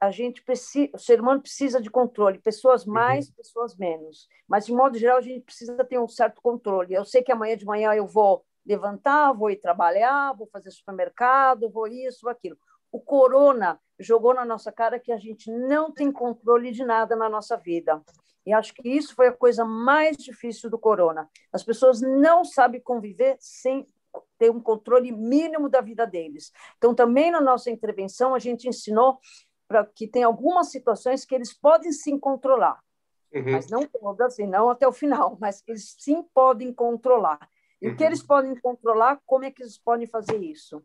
A 0.00 0.10
gente 0.10 0.42
precisa, 0.42 0.90
o 0.92 0.98
ser 0.98 1.20
humano 1.20 1.40
precisa 1.40 1.80
de 1.80 1.88
controle, 1.88 2.40
pessoas 2.40 2.84
uhum. 2.84 2.92
mais, 2.92 3.28
uhum. 3.28 3.34
pessoas 3.36 3.76
menos. 3.76 4.26
Mas, 4.48 4.66
de 4.66 4.72
modo 4.72 4.98
geral, 4.98 5.18
a 5.18 5.20
gente 5.20 5.44
precisa 5.44 5.84
ter 5.84 6.00
um 6.00 6.08
certo 6.08 6.42
controle. 6.42 6.92
Eu 6.92 7.04
sei 7.04 7.22
que 7.22 7.30
amanhã 7.30 7.56
de 7.56 7.64
manhã 7.64 7.94
eu 7.94 8.04
vou 8.04 8.44
levantar, 8.66 9.32
vou 9.32 9.48
ir 9.48 9.60
trabalhar, 9.60 10.32
vou 10.32 10.48
fazer 10.48 10.72
supermercado, 10.72 11.70
vou 11.70 11.86
isso, 11.86 12.28
aquilo. 12.28 12.58
O 12.90 12.98
corona 12.98 13.78
jogou 13.96 14.34
na 14.34 14.44
nossa 14.44 14.72
cara 14.72 14.98
que 14.98 15.12
a 15.12 15.18
gente 15.18 15.52
não 15.52 15.92
tem 15.92 16.10
controle 16.10 16.72
de 16.72 16.84
nada 16.84 17.14
na 17.14 17.28
nossa 17.28 17.56
vida. 17.56 18.02
E 18.44 18.52
acho 18.52 18.74
que 18.74 18.88
isso 18.88 19.14
foi 19.14 19.28
a 19.28 19.32
coisa 19.32 19.64
mais 19.64 20.16
difícil 20.16 20.68
do 20.68 20.80
corona. 20.80 21.30
As 21.52 21.62
pessoas 21.62 22.00
não 22.00 22.44
sabem 22.44 22.80
conviver 22.80 23.36
sem 23.38 23.86
ter 24.42 24.50
um 24.50 24.58
controle 24.58 25.12
mínimo 25.12 25.68
da 25.68 25.80
vida 25.80 26.04
deles. 26.04 26.50
Então, 26.76 26.92
também 26.92 27.30
na 27.30 27.40
nossa 27.40 27.70
intervenção, 27.70 28.34
a 28.34 28.40
gente 28.40 28.68
ensinou 28.68 29.20
para 29.68 29.86
que 29.86 30.08
tem 30.08 30.24
algumas 30.24 30.72
situações 30.72 31.24
que 31.24 31.32
eles 31.32 31.56
podem 31.56 31.92
sim 31.92 32.18
controlar, 32.18 32.82
uhum. 33.32 33.52
mas 33.52 33.70
não 33.70 33.86
todas 33.86 34.40
e 34.40 34.46
não 34.46 34.68
até 34.68 34.86
o 34.88 34.92
final, 34.92 35.38
mas 35.40 35.62
eles 35.68 35.94
sim 35.96 36.24
podem 36.34 36.74
controlar. 36.74 37.38
E 37.80 37.86
uhum. 37.86 37.94
o 37.94 37.96
que 37.96 38.02
uhum. 38.02 38.08
eles 38.08 38.20
podem 38.20 38.60
controlar, 38.60 39.20
como 39.24 39.44
é 39.44 39.52
que 39.52 39.62
eles 39.62 39.78
podem 39.78 40.08
fazer 40.08 40.42
isso? 40.42 40.82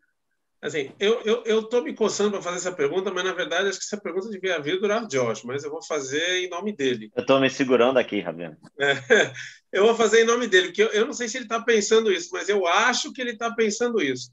Assim, 0.68 0.92
eu 1.00 1.22
eu 1.22 1.44
eu 1.46 1.64
tô 1.64 1.82
me 1.82 1.94
coçando 1.94 2.32
para 2.32 2.42
fazer 2.42 2.58
essa 2.58 2.72
pergunta, 2.74 3.10
mas 3.10 3.24
na 3.24 3.32
verdade 3.32 3.70
acho 3.70 3.80
que 3.80 3.86
essa 3.86 4.02
pergunta 4.02 4.30
devia 4.30 4.60
vir 4.60 4.82
durar 4.82 5.08
Josh, 5.08 5.44
mas 5.44 5.64
eu 5.64 5.72
vou 5.72 5.82
fazer 5.82 6.44
em 6.44 6.50
nome 6.50 6.76
dele. 6.76 7.10
Eu 7.16 7.22
estou 7.22 7.40
me 7.40 7.50
segurando 7.50 7.98
aqui, 7.98 8.20
Rabino. 8.20 8.58
É, 8.78 8.92
eu 9.72 9.86
vou 9.86 9.96
fazer 9.96 10.24
em 10.24 10.26
nome 10.26 10.46
dele, 10.46 10.68
porque 10.68 10.84
eu, 10.84 10.90
eu 10.90 11.06
não 11.06 11.14
sei 11.14 11.30
se 11.30 11.38
ele 11.38 11.46
está 11.46 11.62
pensando 11.62 12.12
isso, 12.12 12.30
mas 12.34 12.50
eu 12.50 12.68
acho 12.68 13.14
que 13.14 13.22
ele 13.22 13.32
está 13.32 13.50
pensando 13.56 14.02
isso. 14.02 14.30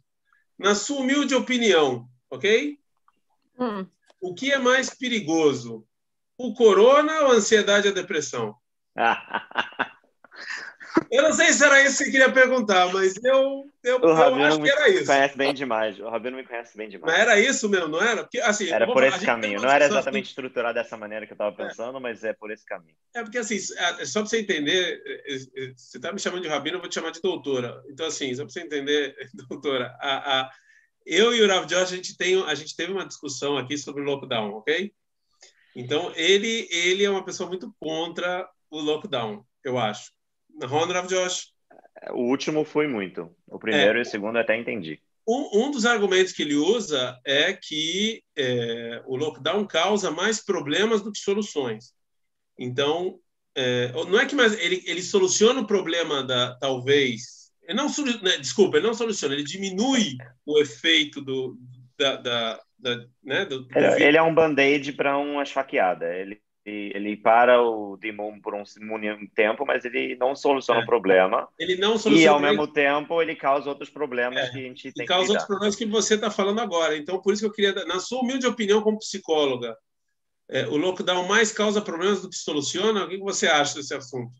Na 0.58 0.74
sua 0.74 1.02
humilde 1.02 1.36
opinião, 1.36 2.08
ok? 2.28 2.78
Hum. 3.58 3.86
O 4.20 4.34
que 4.34 4.52
é 4.52 4.58
mais 4.58 4.90
perigoso, 4.90 5.86
o 6.36 6.52
corona 6.52 7.20
ou 7.20 7.32
a 7.32 7.34
ansiedade 7.34 7.86
e 7.86 7.90
a 7.90 7.94
depressão? 7.94 8.56
Eu 11.10 11.22
não 11.22 11.32
sei 11.32 11.52
se 11.52 11.64
era 11.64 11.82
isso 11.82 11.98
que 11.98 12.04
você 12.04 12.10
queria 12.10 12.32
perguntar, 12.32 12.92
mas 12.92 13.14
eu, 13.24 13.70
eu, 13.82 14.00
o 14.00 14.04
eu 14.04 14.44
acho 14.44 14.60
que 14.60 14.70
era 14.70 14.88
isso. 14.88 15.06
conhece 15.06 15.36
bem 15.36 15.54
demais. 15.54 15.98
O 15.98 16.08
Rabino 16.08 16.36
me 16.36 16.44
conhece 16.44 16.76
bem 16.76 16.88
demais. 16.88 17.12
Mas 17.12 17.20
era 17.20 17.40
isso 17.40 17.68
mesmo, 17.68 17.88
não 17.88 18.02
era? 18.02 18.22
Porque, 18.22 18.40
assim, 18.40 18.70
era 18.70 18.86
por 18.86 19.02
esse 19.02 19.24
caminho. 19.24 19.60
Não 19.60 19.68
era 19.68 19.86
exatamente 19.86 20.28
estruturado 20.28 20.74
dessa 20.74 20.96
maneira 20.96 21.26
que 21.26 21.32
eu 21.32 21.34
estava 21.34 21.50
é. 21.50 21.66
pensando, 21.66 21.98
é. 21.98 22.00
mas 22.00 22.22
é 22.22 22.32
por 22.32 22.50
esse 22.50 22.64
caminho. 22.64 22.96
É 23.14 23.22
porque, 23.22 23.38
assim, 23.38 23.56
é, 23.56 24.04
só 24.04 24.20
para 24.20 24.28
você 24.28 24.40
entender, 24.40 25.02
você 25.76 25.98
está 25.98 26.12
me 26.12 26.18
chamando 26.18 26.42
de 26.42 26.48
Rabino, 26.48 26.76
eu 26.76 26.80
vou 26.80 26.88
te 26.88 26.94
chamar 26.94 27.10
de 27.10 27.20
doutora. 27.20 27.82
Então, 27.88 28.06
assim, 28.06 28.32
só 28.34 28.44
para 28.44 28.52
você 28.52 28.60
entender, 28.60 29.16
doutora, 29.48 29.96
a, 30.00 30.40
a, 30.40 30.50
eu 31.04 31.34
e 31.34 31.42
o 31.42 31.48
Rav 31.48 31.66
Josh, 31.66 31.92
a 31.92 31.96
gente, 31.96 32.16
tem, 32.16 32.42
a 32.44 32.54
gente 32.54 32.76
teve 32.76 32.92
uma 32.92 33.06
discussão 33.06 33.56
aqui 33.56 33.76
sobre 33.76 34.02
o 34.02 34.04
lockdown, 34.04 34.52
ok? 34.54 34.92
Então, 35.76 36.12
ele, 36.14 36.68
ele 36.70 37.04
é 37.04 37.10
uma 37.10 37.24
pessoa 37.24 37.48
muito 37.48 37.74
contra 37.80 38.48
o 38.70 38.80
lockdown, 38.80 39.44
eu 39.64 39.76
acho. 39.76 40.12
Ron 40.62 41.06
Josh? 41.06 41.52
O 42.10 42.28
último 42.28 42.64
foi 42.64 42.86
muito. 42.86 43.34
O 43.46 43.58
primeiro 43.58 43.98
é, 43.98 44.00
e 44.00 44.02
o 44.02 44.06
segundo 44.06 44.38
até 44.38 44.56
entendi. 44.56 45.00
Um, 45.26 45.64
um, 45.64 45.70
dos 45.70 45.86
argumentos 45.86 46.32
que 46.32 46.42
ele 46.42 46.54
usa 46.54 47.18
é 47.24 47.52
que 47.54 48.22
é, 48.36 49.02
o 49.06 49.16
lockdown 49.16 49.66
causa 49.66 50.10
mais 50.10 50.44
problemas 50.44 51.02
do 51.02 51.10
que 51.10 51.18
soluções. 51.18 51.94
Então, 52.58 53.18
é, 53.54 53.92
não 53.92 54.18
é 54.18 54.26
que 54.26 54.34
mais 54.34 54.52
ele, 54.58 54.82
ele 54.86 55.02
soluciona 55.02 55.60
o 55.60 55.66
problema 55.66 56.22
da 56.22 56.56
talvez 56.56 57.52
ele 57.62 57.78
não 57.78 57.86
né, 58.20 58.36
desculpa 58.38 58.76
ele 58.76 58.86
não 58.86 58.94
soluciona 58.94 59.34
ele 59.34 59.44
diminui 59.44 60.16
o 60.44 60.58
efeito 60.58 61.20
do 61.20 61.56
da, 61.96 62.16
da, 62.16 62.60
da 62.76 63.06
né, 63.22 63.44
do, 63.44 63.62
do 63.62 63.78
ele, 63.78 64.02
ele, 64.02 64.16
é 64.16 64.22
um 64.22 64.34
band-aid 64.34 64.92
para 64.94 65.16
uma 65.16 65.44
esfaqueada 65.44 66.12
ele 66.12 66.40
ele 66.64 67.16
para 67.16 67.60
o 67.60 67.96
Dimon 67.98 68.40
por 68.40 68.54
um, 68.54 68.62
um 68.62 69.26
tempo, 69.34 69.66
mas 69.66 69.84
ele 69.84 70.16
não 70.16 70.34
soluciona 70.34 70.80
é. 70.80 70.82
o 70.82 70.86
problema. 70.86 71.48
Ele 71.58 71.76
não 71.76 71.98
soluciona. 71.98 72.22
E 72.22 72.26
ao 72.26 72.40
mesmo 72.40 72.66
tempo 72.66 73.20
ele 73.20 73.36
causa 73.36 73.68
outros 73.68 73.90
problemas 73.90 74.48
é. 74.48 74.50
que 74.50 74.58
a 74.58 74.62
gente 74.62 74.92
tem 74.92 75.04
e 75.04 75.06
causa 75.06 75.26
que 75.26 75.30
outros 75.32 75.46
problemas 75.46 75.76
que 75.76 75.84
você 75.84 76.14
está 76.14 76.30
falando 76.30 76.60
agora. 76.60 76.96
Então 76.96 77.20
por 77.20 77.34
isso 77.34 77.42
que 77.42 77.48
eu 77.48 77.52
queria, 77.52 77.84
na 77.84 78.00
sua 78.00 78.20
humilde 78.20 78.46
opinião 78.46 78.80
como 78.80 78.98
psicóloga, 78.98 79.76
é, 80.48 80.66
o 80.66 80.76
lockdown 80.76 81.26
mais 81.26 81.52
causa 81.52 81.82
problemas 81.82 82.22
do 82.22 82.30
que 82.30 82.36
soluciona? 82.36 83.04
O 83.04 83.08
que 83.08 83.18
você 83.18 83.46
acha 83.46 83.74
desse 83.74 83.94
assunto? 83.94 84.32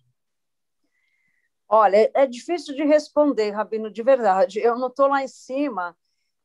Olha, 1.69 2.11
é 2.15 2.27
difícil 2.27 2.75
de 2.75 2.85
responder, 2.85 3.51
Rabino, 3.51 3.91
de 3.91 4.03
verdade. 4.03 4.61
Eu 4.61 4.79
não 4.79 4.89
estou 4.89 5.09
lá 5.09 5.23
em 5.23 5.29
cima 5.29 5.97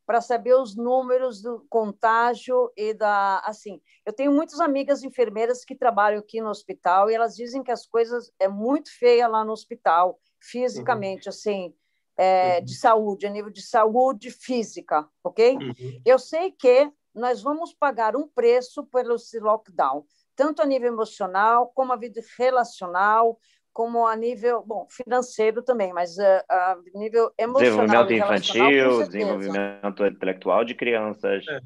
para 0.10 0.22
saber 0.22 0.56
os 0.56 0.76
números 0.76 1.40
do 1.40 1.64
contágio 1.70 2.74
e 2.76 2.96
da 2.96 3.44
assim. 3.46 3.80
Eu 4.04 4.12
tenho 4.12 4.32
muitas 4.32 4.60
amigas 4.60 5.04
enfermeiras 5.04 5.64
que 5.64 5.76
trabalham 5.76 6.18
aqui 6.18 6.42
no 6.42 6.50
hospital 6.50 7.12
e 7.12 7.14
elas 7.14 7.36
dizem 7.36 7.62
que 7.62 7.70
as 7.70 7.86
coisas 7.86 8.32
é 8.40 8.48
muito 8.48 8.90
feia 8.98 9.28
lá 9.28 9.46
no 9.46 9.52
hospital, 9.52 10.20
fisicamente, 10.40 11.28
uhum. 11.28 11.30
assim, 11.30 11.76
é, 12.18 12.58
uhum. 12.58 12.66
de 12.66 12.76
saúde, 12.76 13.28
a 13.28 13.30
nível 13.30 13.52
de 13.52 13.62
saúde 13.62 14.32
física, 14.32 15.08
ok? 15.24 15.56
Uhum. 15.58 16.02
Eu 16.04 16.18
sei 16.18 16.54
que 16.54 16.92
nós 17.14 17.44
vamos 17.44 17.72
pagar 17.76 18.16
um 18.16 18.28
preço 18.28 18.84
pelo 18.86 19.16
lockdown, 19.36 20.04
tanto 20.36 20.64
a 20.64 20.66
nível 20.66 20.92
emocional 20.92 21.68
como 21.76 21.94
a 21.94 21.96
vida 21.96 22.20
relacional, 22.36 23.38
como 23.74 24.06
a 24.06 24.16
nível 24.16 24.64
bom 24.66 24.88
financeiro 24.90 25.62
também, 25.62 25.94
mas 25.94 26.18
uh, 26.18 26.44
a 26.50 26.78
nível 26.94 27.32
emocional. 27.38 28.06
Desenvolvimento 28.06 28.12
infantil, 28.14 29.08
desenvolvimento 29.08 30.06
intelectual 30.06 30.66
de 30.66 30.76
crianças. 30.76 31.46
É. 31.48 31.60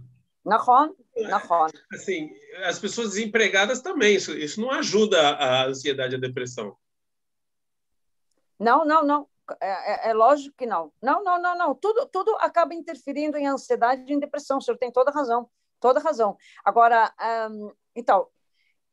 Na 0.46 0.58
Nahon. 0.58 1.68
Assim, 1.92 2.30
as 2.66 2.78
pessoas 2.78 3.12
desempregadas 3.12 3.82
também, 3.82 4.16
isso, 4.16 4.38
isso 4.38 4.60
não 4.60 4.72
ajuda 4.72 5.18
a 5.36 5.66
ansiedade 5.68 6.16
e 6.16 6.18
a 6.18 6.20
depressão. 6.20 6.76
Não, 8.60 8.84
não, 8.84 9.06
não. 9.06 9.28
É, 9.62 10.08
é, 10.08 10.10
é, 10.10 10.14
lógico 10.14 10.56
que 10.58 10.66
não. 10.66 10.92
Não, 11.02 11.24
não, 11.24 11.42
não, 11.42 11.58
não. 11.58 11.76
Tudo, 11.76 12.06
tudo 12.08 12.36
acaba 12.40 12.74
interferindo 12.74 13.38
em 13.38 13.48
ansiedade 13.48 14.04
e 14.08 14.14
em 14.14 14.20
depressão. 14.20 14.58
O 14.58 14.62
senhor 14.62 14.78
tem 14.78 14.92
toda 14.92 15.12
razão. 15.12 15.50
Toda 15.80 16.00
razão. 16.00 16.38
Agora, 16.64 17.14
um, 17.50 17.72
então, 17.96 18.28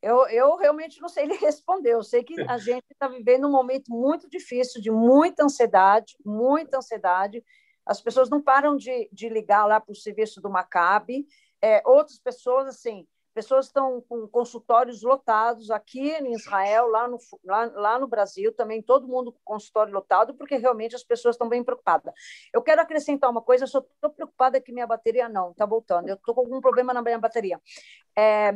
eu, 0.03 0.27
eu 0.29 0.57
realmente 0.57 1.01
não 1.01 1.09
sei 1.09 1.25
ele 1.31 1.37
respondeu. 1.37 1.99
Eu 1.99 2.03
sei 2.03 2.25
que 2.25 2.41
a 2.43 2.59
gente 2.59 2.85
está 2.91 3.09
vivendo 3.09 3.47
um 3.47 3.53
momento 3.53 3.91
muito 3.91 4.29
difícil, 4.29 4.81
de 4.81 4.91
muita 4.91 5.45
ansiedade, 5.45 6.17
muita 6.25 6.79
ansiedade. 6.79 7.45
As 7.85 8.01
pessoas 8.01 8.31
não 8.31 8.43
param 8.43 8.77
de, 8.77 9.09
de 9.13 9.29
ligar 9.29 9.67
lá 9.67 9.81
para 9.81 9.93
o 9.93 9.97
serviço 9.97 10.41
do 10.41 10.51
Maccabi. 10.51 11.27
É, 11.63 11.83
outras 11.85 12.19
pessoas, 12.19 12.67
assim, 12.67 13.07
pessoas 13.35 13.67
estão 13.67 14.03
com 14.09 14.27
consultórios 14.27 15.03
lotados 15.03 15.71
aqui 15.71 16.11
em 16.11 16.33
Israel, 16.35 16.89
lá 16.89 17.07
no, 17.07 17.19
lá, 17.45 17.65
lá 17.75 17.99
no 17.99 18.07
Brasil, 18.07 18.53
também 18.53 18.83
todo 18.83 19.07
mundo 19.07 19.33
com 19.33 19.39
consultório 19.45 19.93
lotado, 19.93 20.35
porque 20.35 20.57
realmente 20.57 20.97
as 20.97 21.05
pessoas 21.05 21.35
estão 21.35 21.49
bem 21.49 21.63
preocupadas. 21.63 22.13
Eu 22.53 22.63
quero 22.63 22.81
acrescentar 22.81 23.31
uma 23.31 23.43
coisa, 23.43 23.65
eu 23.65 23.69
só 23.69 23.79
estou 23.79 24.11
preocupada 24.11 24.61
que 24.61 24.73
minha 24.73 24.87
bateria 24.87 25.29
não 25.29 25.53
está 25.53 25.65
voltando, 25.67 26.09
eu 26.09 26.15
estou 26.15 26.35
com 26.35 26.41
algum 26.41 26.61
problema 26.61 26.93
na 26.93 27.03
minha 27.03 27.19
bateria. 27.19 27.61
É, 28.17 28.53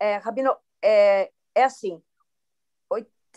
é, 0.00 0.16
Rabino, 0.16 0.56
é, 0.82 1.30
é 1.54 1.64
assim, 1.64 2.02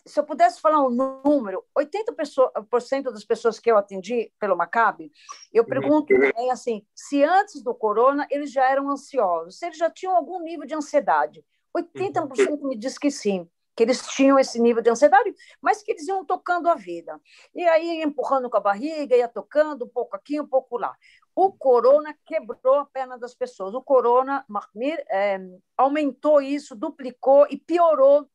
se 0.06 0.20
eu 0.20 0.24
pudesse 0.24 0.60
falar 0.60 0.86
um 0.86 0.90
número, 0.90 1.64
80% 1.78 3.04
das 3.04 3.24
pessoas 3.24 3.60
que 3.60 3.70
eu 3.70 3.78
atendi 3.78 4.32
pelo 4.40 4.58
Maccabi, 4.58 5.12
eu 5.54 5.64
pergunto 5.64 6.08
também 6.08 6.52
assim, 6.52 6.86
se 6.96 7.24
antes 7.24 7.62
do 7.62 7.74
corona 7.74 8.28
eles 8.30 8.52
já 8.52 8.70
eram 8.70 8.90
ansiosos, 8.90 9.58
se 9.58 9.66
eles 9.66 9.78
já 9.78 9.90
tinham 9.90 10.16
algum 10.16 10.42
nível 10.42 10.66
de 10.66 10.76
ansiedade. 10.76 11.46
80% 11.76 12.62
me 12.64 12.76
diz 12.76 12.98
que 12.98 13.10
sim, 13.12 13.48
que 13.76 13.84
eles 13.84 14.06
tinham 14.08 14.38
esse 14.38 14.60
nível 14.60 14.82
de 14.82 14.90
ansiedade, 14.90 15.34
mas 15.62 15.82
que 15.82 15.92
eles 15.92 16.08
iam 16.08 16.26
tocando 16.26 16.68
a 16.68 16.76
vida. 16.76 17.20
E 17.56 17.64
aí 17.64 18.02
empurrando 18.02 18.50
com 18.50 18.58
a 18.58 18.62
barriga, 18.62 19.16
ia 19.16 19.28
tocando 19.28 19.86
um 19.86 19.90
pouco 19.90 20.16
aqui, 20.16 20.42
um 20.42 20.48
pouco 20.48 20.78
lá. 20.78 20.94
O 21.36 21.52
corona 21.52 22.16
quebrou 22.26 22.76
a 22.76 22.86
perna 22.86 23.18
das 23.18 23.34
pessoas. 23.34 23.74
O 23.74 23.82
corona, 23.82 24.46
é, 25.10 25.40
aumentou 25.78 26.42
isso, 26.42 26.76
duplicou 26.76 27.48
e 27.50 27.58
piorou 27.58 28.28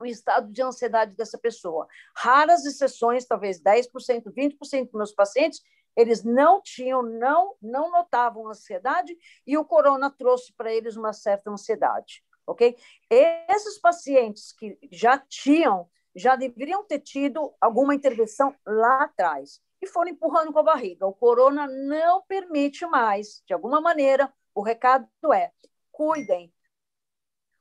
o 0.00 0.06
estado 0.06 0.50
de 0.50 0.62
ansiedade 0.62 1.14
dessa 1.14 1.38
pessoa. 1.38 1.86
Raras 2.16 2.64
exceções, 2.64 3.26
talvez 3.26 3.60
10%, 3.60 4.32
20% 4.32 4.84
dos 4.84 4.94
meus 4.94 5.12
pacientes, 5.12 5.62
eles 5.96 6.24
não 6.24 6.60
tinham, 6.62 7.02
não, 7.02 7.54
não 7.60 7.90
notavam 7.90 8.48
ansiedade 8.48 9.16
e 9.46 9.58
o 9.58 9.64
corona 9.64 10.10
trouxe 10.10 10.52
para 10.54 10.72
eles 10.72 10.96
uma 10.96 11.12
certa 11.12 11.50
ansiedade, 11.50 12.24
ok? 12.46 12.76
Esses 13.10 13.78
pacientes 13.78 14.52
que 14.52 14.78
já 14.90 15.18
tinham, 15.18 15.88
já 16.14 16.36
deveriam 16.36 16.84
ter 16.84 17.00
tido 17.00 17.52
alguma 17.60 17.94
intervenção 17.94 18.54
lá 18.64 19.04
atrás 19.04 19.60
e 19.80 19.86
foram 19.86 20.10
empurrando 20.10 20.52
com 20.52 20.58
a 20.58 20.64
barriga. 20.64 21.06
O 21.06 21.12
corona 21.12 21.66
não 21.66 22.22
permite 22.22 22.86
mais, 22.86 23.42
de 23.46 23.54
alguma 23.54 23.80
maneira, 23.80 24.32
o 24.54 24.62
recado 24.62 25.08
é: 25.32 25.50
cuidem, 25.90 26.52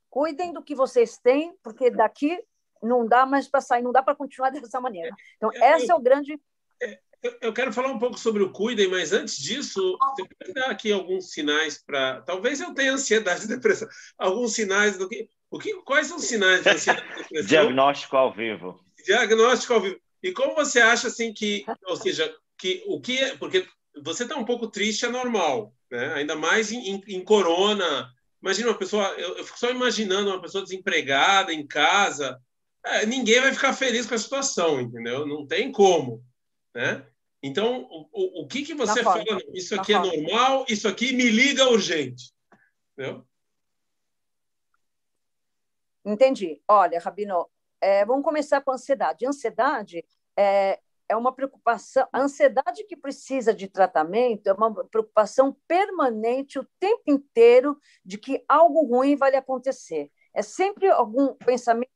cuidem 0.10 0.51
do 0.51 0.63
que 0.63 0.75
vocês 0.75 1.17
têm, 1.17 1.55
porque 1.63 1.89
daqui 1.89 2.38
não 2.82 3.05
dá 3.05 3.25
mais 3.25 3.47
para 3.47 3.62
sair, 3.62 3.82
não 3.82 3.91
dá 3.91 4.01
para 4.01 4.15
continuar 4.15 4.49
dessa 4.71 4.82
maneira. 4.82 5.15
Então, 5.38 5.51
esse 5.53 5.91
é 5.91 5.95
o 5.95 5.99
grande. 5.99 6.39
Eu 7.41 7.51
quero 7.51 7.73
falar 7.73 7.89
um 7.89 7.99
pouco 7.99 8.17
sobre 8.17 8.41
o 8.41 8.51
cuidem, 8.51 8.88
mas 8.88 9.12
antes 9.12 9.38
disso, 9.38 9.97
você 9.99 10.23
pode 10.25 10.53
dar 10.53 10.69
aqui 10.69 10.89
alguns 10.91 11.32
sinais 11.32 11.77
para. 11.77 12.21
Talvez 12.21 12.62
eu 12.62 12.73
tenha 12.73 12.93
ansiedade 12.93 13.43
e 13.43 13.47
depressão. 13.47 13.89
Alguns 14.17 14.53
sinais 14.53 14.97
do 14.97 15.08
que. 15.08 15.29
O 15.51 15.60
que 15.60 15.73
quais 15.82 16.08
são 16.08 16.17
os 16.17 16.25
sinais 16.25 16.63
de 16.63 16.69
ansiedade 16.69 17.05
e 17.05 17.23
depressão? 17.23 17.43
Diagnóstico 17.47 18.15
ao 18.15 18.34
vivo. 18.34 18.79
Diagnóstico 19.03 19.73
ao 19.73 19.82
vivo. 19.82 19.99
E 20.21 20.32
como 20.32 20.55
você 20.55 20.79
acha 20.79 21.08
assim 21.08 21.34
que, 21.34 21.65
ou 21.86 21.95
seja, 21.95 22.34
que 22.58 22.84
o 22.88 22.99
que 22.99 23.17
é, 23.17 23.38
porque 23.38 23.65
você 24.03 24.23
está 24.23 24.36
um 24.36 24.45
pouco 24.45 24.67
triste 24.67 25.05
é 25.05 25.10
normal, 25.10 25.73
né? 25.89 26.13
Ainda 26.13 26.36
mais 26.36 26.71
em, 26.71 26.89
em, 26.89 27.03
em 27.08 27.23
corona, 27.23 28.13
Imagina 28.41 28.69
uma 28.69 28.77
pessoa, 28.77 29.05
eu, 29.17 29.38
eu, 29.38 29.43
fico 29.43 29.60
só 29.60 29.69
imaginando 29.69 30.29
uma 30.29 30.41
pessoa 30.41 30.63
desempregada 30.63 31.53
em 31.53 31.67
casa. 31.67 32.41
É, 32.86 33.05
ninguém 33.05 33.41
vai 33.41 33.53
ficar 33.53 33.73
feliz 33.73 34.05
com 34.05 34.15
a 34.15 34.17
situação, 34.17 34.79
entendeu? 34.79 35.25
Não 35.27 35.45
tem 35.45 35.71
como, 35.71 36.23
né? 36.73 37.05
Então, 37.43 37.88
o, 37.89 38.43
o, 38.43 38.47
que 38.47 38.63
que 38.63 38.73
você 38.73 39.03
fala? 39.03 39.23
Isso 39.53 39.75
aqui 39.75 39.93
é 39.93 39.99
normal, 39.99 40.65
isso 40.69 40.88
aqui 40.88 41.13
me 41.13 41.29
liga 41.29 41.69
urgente, 41.69 42.34
entendeu? 42.93 43.25
Entendi. 46.05 46.62
Olha, 46.67 46.99
Rabino, 46.99 47.49
é, 47.82 48.06
vamos 48.06 48.24
começar 48.24 48.62
com 48.62 48.72
a 48.72 48.76
ansiedade. 48.76 49.26
Ansiedade 49.26 50.04
é, 50.38 50.80
é 51.10 51.15
uma 51.15 51.34
preocupação, 51.34 52.08
a 52.13 52.22
ansiedade 52.22 52.84
que 52.84 52.96
precisa 52.96 53.54
de 53.54 53.68
tratamento 53.68 54.48
é 54.48 54.54
uma 54.54 54.86
preocupação 54.86 55.58
permanente 55.68 56.60
o 56.60 56.68
tempo 56.80 57.04
inteiro 57.08 57.78
de 58.06 58.18
que 58.18 58.46
algo 58.48 58.86
ruim 58.86 59.15
vai 59.15 59.36
acontecer. 59.36 60.12
É 60.34 60.44
sempre 60.44 60.88
algum 60.89 61.34
pensamento 61.34 61.89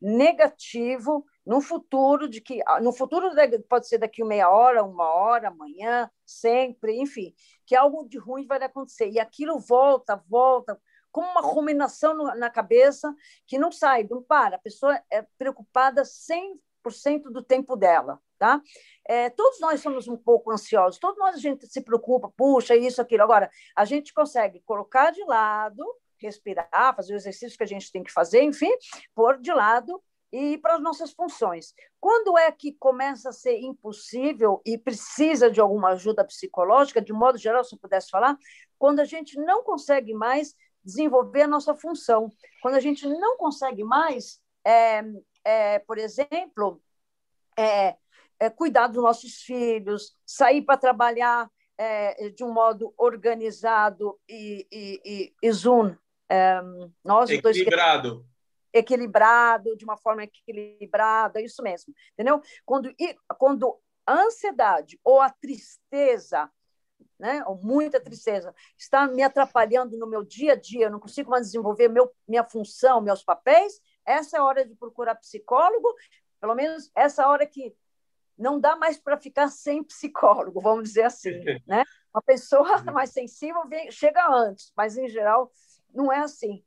negativo 0.00 1.24
no 1.44 1.60
futuro, 1.60 2.28
de 2.28 2.40
que 2.40 2.60
no 2.82 2.92
futuro 2.92 3.30
pode 3.68 3.88
ser 3.88 3.98
daqui 3.98 4.22
meia 4.22 4.50
hora, 4.50 4.84
uma 4.84 5.08
hora, 5.08 5.48
amanhã, 5.48 6.10
sempre, 6.24 7.00
enfim, 7.00 7.34
que 7.66 7.74
algo 7.74 8.06
de 8.06 8.18
ruim 8.18 8.46
vai 8.46 8.62
acontecer. 8.62 9.10
E 9.10 9.18
aquilo 9.18 9.58
volta, 9.58 10.22
volta, 10.28 10.80
como 11.12 11.28
uma 11.28 11.40
ruminação 11.40 12.14
na 12.14 12.50
cabeça 12.50 13.14
que 13.46 13.58
não 13.58 13.72
sai, 13.72 14.06
não 14.08 14.22
para. 14.22 14.56
A 14.56 14.60
pessoa 14.60 15.00
é 15.10 15.22
preocupada 15.38 16.04
sem 16.04 16.58
do 17.30 17.42
tempo 17.42 17.76
dela, 17.76 18.18
tá? 18.38 18.60
É, 19.06 19.28
todos 19.28 19.60
nós 19.60 19.80
somos 19.80 20.08
um 20.08 20.16
pouco 20.16 20.50
ansiosos, 20.50 20.98
todos 20.98 21.18
nós 21.18 21.34
a 21.34 21.38
gente 21.38 21.66
se 21.66 21.82
preocupa, 21.82 22.32
puxa, 22.34 22.74
isso, 22.74 23.02
aquilo. 23.02 23.22
Agora, 23.22 23.50
a 23.76 23.84
gente 23.84 24.14
consegue 24.14 24.60
colocar 24.60 25.10
de 25.10 25.22
lado, 25.24 25.84
respirar, 26.18 26.96
fazer 26.96 27.12
o 27.12 27.16
exercício 27.16 27.56
que 27.56 27.64
a 27.64 27.66
gente 27.66 27.92
tem 27.92 28.02
que 28.02 28.10
fazer, 28.10 28.42
enfim, 28.42 28.70
pôr 29.14 29.38
de 29.38 29.52
lado 29.52 30.02
e 30.32 30.58
para 30.58 30.76
as 30.76 30.82
nossas 30.82 31.12
funções. 31.12 31.74
Quando 32.00 32.38
é 32.38 32.50
que 32.52 32.72
começa 32.72 33.30
a 33.30 33.32
ser 33.32 33.58
impossível 33.58 34.62
e 34.64 34.78
precisa 34.78 35.50
de 35.50 35.60
alguma 35.60 35.90
ajuda 35.90 36.24
psicológica, 36.24 37.02
de 37.02 37.12
modo 37.12 37.36
geral, 37.36 37.64
se 37.64 37.74
eu 37.74 37.78
pudesse 37.78 38.08
falar, 38.10 38.36
quando 38.78 39.00
a 39.00 39.04
gente 39.04 39.36
não 39.38 39.62
consegue 39.62 40.14
mais 40.14 40.54
desenvolver 40.84 41.42
a 41.42 41.48
nossa 41.48 41.74
função, 41.74 42.30
quando 42.62 42.74
a 42.74 42.80
gente 42.80 43.06
não 43.06 43.36
consegue 43.36 43.84
mais, 43.84 44.40
é, 44.64 45.02
é, 45.44 45.78
por 45.80 45.98
exemplo, 45.98 46.80
é, 47.56 47.96
é 48.38 48.50
cuidar 48.50 48.86
dos 48.86 49.02
nossos 49.02 49.42
filhos, 49.42 50.16
sair 50.24 50.62
para 50.62 50.78
trabalhar 50.78 51.50
é, 51.76 52.30
de 52.30 52.44
um 52.44 52.52
modo 52.52 52.92
organizado 52.96 54.18
e, 54.28 54.66
e, 54.70 55.00
e, 55.04 55.34
e 55.42 55.52
zoom. 55.52 55.94
É, 56.28 56.60
nós 57.04 57.28
equilibrado 57.30 58.24
equilibrado, 58.72 59.76
de 59.76 59.84
uma 59.84 59.96
forma 59.96 60.22
equilibrada, 60.22 61.40
isso 61.40 61.62
mesmo, 61.62 61.92
entendeu? 62.12 62.40
Quando, 62.64 62.94
quando 63.36 63.76
a 64.06 64.22
ansiedade 64.22 64.98
ou 65.04 65.20
a 65.20 65.30
tristeza, 65.30 66.50
né, 67.20 67.44
ou 67.46 67.56
muita 67.56 68.00
tristeza, 68.00 68.54
está 68.76 69.06
me 69.06 69.22
atrapalhando 69.22 69.96
no 69.98 70.06
meu 70.06 70.24
dia 70.24 70.54
a 70.54 70.56
dia, 70.56 70.86
eu 70.86 70.90
não 70.90 70.98
consigo 70.98 71.30
mais 71.30 71.46
desenvolver 71.46 71.88
meu, 71.88 72.10
minha 72.26 72.42
função, 72.42 73.00
meus 73.00 73.22
papéis, 73.22 73.80
essa 74.04 74.38
é 74.38 74.40
a 74.40 74.44
hora 74.44 74.66
de 74.66 74.74
procurar 74.74 75.14
psicólogo, 75.16 75.94
pelo 76.40 76.54
menos 76.54 76.90
essa 76.94 77.28
hora 77.28 77.46
que 77.46 77.76
não 78.36 78.58
dá 78.58 78.74
mais 78.74 78.98
para 78.98 79.18
ficar 79.18 79.48
sem 79.48 79.84
psicólogo, 79.84 80.62
vamos 80.62 80.84
dizer 80.84 81.02
assim, 81.02 81.44
né? 81.66 81.84
Uma 82.12 82.22
pessoa 82.22 82.78
uhum. 82.78 82.92
mais 82.92 83.10
sensível 83.10 83.68
vem, 83.68 83.90
chega 83.90 84.26
antes, 84.28 84.72
mas 84.74 84.96
em 84.96 85.06
geral 85.06 85.52
não 85.94 86.10
é 86.10 86.20
assim. 86.20 86.64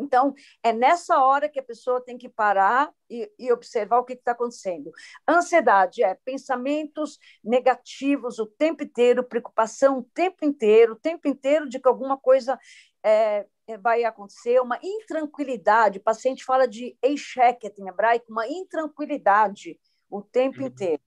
Então, 0.00 0.34
é 0.62 0.72
nessa 0.72 1.22
hora 1.22 1.48
que 1.48 1.58
a 1.58 1.62
pessoa 1.62 2.02
tem 2.02 2.16
que 2.16 2.28
parar 2.28 2.92
e, 3.08 3.30
e 3.38 3.52
observar 3.52 3.98
o 3.98 4.04
que 4.04 4.14
está 4.14 4.32
acontecendo. 4.32 4.90
Ansiedade 5.28 6.02
é 6.02 6.14
pensamentos 6.24 7.18
negativos 7.42 8.38
o 8.38 8.46
tempo 8.46 8.84
inteiro, 8.84 9.24
preocupação 9.24 9.98
o 9.98 10.02
tempo 10.14 10.44
inteiro, 10.44 10.94
o 10.94 11.00
tempo 11.00 11.28
inteiro 11.28 11.68
de 11.68 11.78
que 11.78 11.88
alguma 11.88 12.18
coisa 12.18 12.58
é, 13.04 13.46
é 13.66 13.78
vai 13.78 14.04
acontecer, 14.04 14.60
uma 14.60 14.78
intranquilidade. 14.82 15.98
O 15.98 16.02
paciente 16.02 16.44
fala 16.44 16.66
de 16.66 16.96
eisheket 17.02 17.80
em 17.80 17.88
hebraico, 17.88 18.26
uma 18.30 18.46
intranquilidade 18.48 19.78
o 20.10 20.22
tempo 20.22 20.60
uhum. 20.60 20.66
inteiro. 20.66 21.02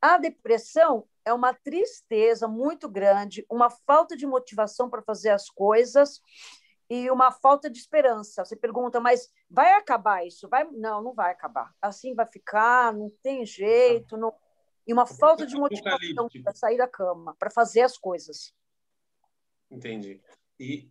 A 0.00 0.16
depressão 0.16 1.06
é 1.24 1.32
uma 1.32 1.52
tristeza 1.52 2.48
muito 2.48 2.88
grande, 2.88 3.44
uma 3.50 3.68
falta 3.68 4.16
de 4.16 4.26
motivação 4.26 4.88
para 4.88 5.02
fazer 5.02 5.28
as 5.30 5.50
coisas 5.50 6.20
e 6.90 7.08
uma 7.08 7.30
falta 7.30 7.70
de 7.70 7.78
esperança. 7.78 8.44
Você 8.44 8.56
pergunta, 8.56 8.98
mas 8.98 9.32
vai 9.48 9.74
acabar 9.74 10.26
isso? 10.26 10.48
Vai? 10.48 10.64
Não, 10.72 11.00
não 11.00 11.14
vai 11.14 11.30
acabar. 11.30 11.72
Assim 11.80 12.14
vai 12.14 12.26
ficar, 12.26 12.92
não 12.92 13.10
tem 13.22 13.46
jeito, 13.46 14.16
não... 14.16 14.34
e 14.84 14.92
uma 14.92 15.06
falta 15.06 15.46
de 15.46 15.54
motivação 15.54 16.28
para 16.42 16.52
sair 16.52 16.76
da 16.76 16.88
cama, 16.88 17.36
para 17.38 17.48
fazer 17.48 17.82
as 17.82 17.96
coisas. 17.96 18.52
Entendi. 19.70 20.20
E 20.58 20.90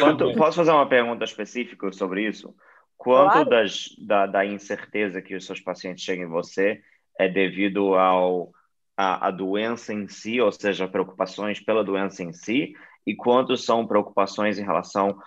Quanto, 0.00 0.34
posso 0.34 0.56
fazer 0.56 0.70
uma 0.70 0.88
pergunta 0.88 1.22
específica 1.22 1.92
sobre 1.92 2.26
isso? 2.26 2.56
Quanto 2.96 3.32
claro. 3.32 3.50
das, 3.50 3.94
da, 3.98 4.26
da 4.26 4.44
incerteza 4.44 5.22
que 5.22 5.34
os 5.34 5.44
seus 5.44 5.60
pacientes 5.60 6.02
chegam 6.02 6.24
em 6.24 6.30
você 6.30 6.82
é 7.18 7.28
devido 7.28 7.94
ao 7.94 8.52
a, 8.96 9.28
a 9.28 9.30
doença 9.30 9.94
em 9.94 10.08
si, 10.08 10.40
ou 10.40 10.50
seja, 10.50 10.88
preocupações 10.88 11.60
pela 11.60 11.84
doença 11.84 12.22
em 12.22 12.32
si, 12.32 12.74
e 13.06 13.14
quantos 13.14 13.64
são 13.64 13.86
preocupações 13.86 14.58
em 14.58 14.64
relação 14.64 15.18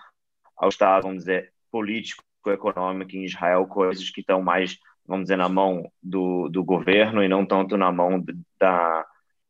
ao 0.56 0.68
Estado, 0.68 1.02
vamos 1.02 1.24
dizer, 1.24 1.52
político, 1.70 2.22
econômico 2.46 3.16
em 3.16 3.24
Israel, 3.24 3.66
coisas 3.66 4.10
que 4.10 4.20
estão 4.20 4.42
mais, 4.42 4.78
vamos 5.06 5.24
dizer, 5.24 5.36
na 5.36 5.48
mão 5.48 5.90
do, 6.02 6.48
do 6.48 6.62
governo 6.64 7.22
e 7.22 7.28
não 7.28 7.44
tanto 7.46 7.76
na 7.76 7.90
mão 7.90 8.22
da, 8.58 9.06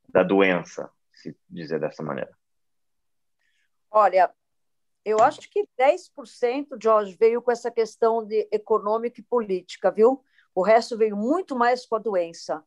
da 0.09 0.23
doença, 0.23 0.91
se 1.13 1.37
dizer 1.49 1.81
dessa 1.81 2.03
maneira. 2.03 2.31
Olha, 3.91 4.33
eu 5.05 5.21
acho 5.21 5.49
que 5.51 5.69
10%, 5.79 6.79
Jorge, 6.83 7.17
veio 7.19 7.43
com 7.43 7.53
essa 7.53 7.71
questão 7.71 8.25
de 8.25 8.49
econômica 8.51 9.21
e 9.21 9.25
política, 9.25 9.91
viu? 9.91 10.25
O 10.55 10.63
resto 10.63 10.97
veio 10.97 11.17
muito 11.17 11.55
mais 11.55 11.85
com 11.85 11.97
a 11.97 11.99
doença. 11.99 12.65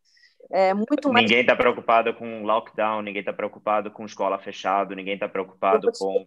É 0.50 0.74
muito 0.74 1.12
mais... 1.12 1.26
Ninguém 1.26 1.42
está 1.42 1.56
preocupado 1.56 2.14
com 2.14 2.44
lockdown, 2.44 3.02
ninguém 3.02 3.20
está 3.20 3.34
preocupado 3.34 3.92
com 3.92 4.06
escola 4.06 4.40
fechada, 4.40 4.96
ninguém 4.96 5.16
está 5.16 5.28
preocupado 5.28 5.92
com. 5.98 6.26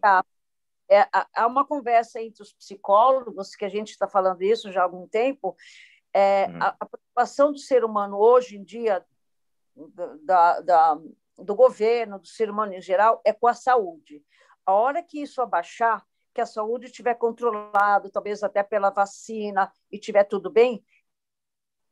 É, 0.92 1.06
há 1.12 1.46
uma 1.46 1.64
conversa 1.64 2.20
entre 2.20 2.42
os 2.42 2.52
psicólogos, 2.52 3.54
que 3.54 3.64
a 3.64 3.68
gente 3.68 3.90
está 3.90 4.08
falando 4.08 4.42
isso 4.42 4.72
já 4.72 4.80
há 4.80 4.84
algum 4.84 5.06
tempo. 5.06 5.56
É, 6.12 6.46
uhum. 6.48 6.62
a, 6.62 6.76
a, 6.80 6.86
preocupação 6.86 7.52
do 7.52 7.58
ser 7.58 7.84
humano 7.84 8.18
hoje 8.18 8.56
em 8.56 8.64
dia, 8.64 9.04
da, 10.24 10.60
da, 10.60 10.98
do 11.38 11.54
governo, 11.54 12.18
do 12.18 12.26
ser 12.26 12.50
humano 12.50 12.74
em 12.74 12.82
geral, 12.82 13.20
é 13.24 13.32
com 13.32 13.46
a 13.46 13.54
saúde. 13.54 14.20
A 14.66 14.72
hora 14.72 15.02
que 15.02 15.22
isso 15.22 15.40
abaixar, 15.40 16.04
que 16.34 16.40
a 16.40 16.46
saúde 16.46 16.86
estiver 16.86 17.14
controlada, 17.14 18.10
talvez 18.10 18.42
até 18.42 18.62
pela 18.62 18.90
vacina, 18.90 19.72
e 19.90 19.98
tiver 19.98 20.24
tudo 20.24 20.50
bem, 20.50 20.84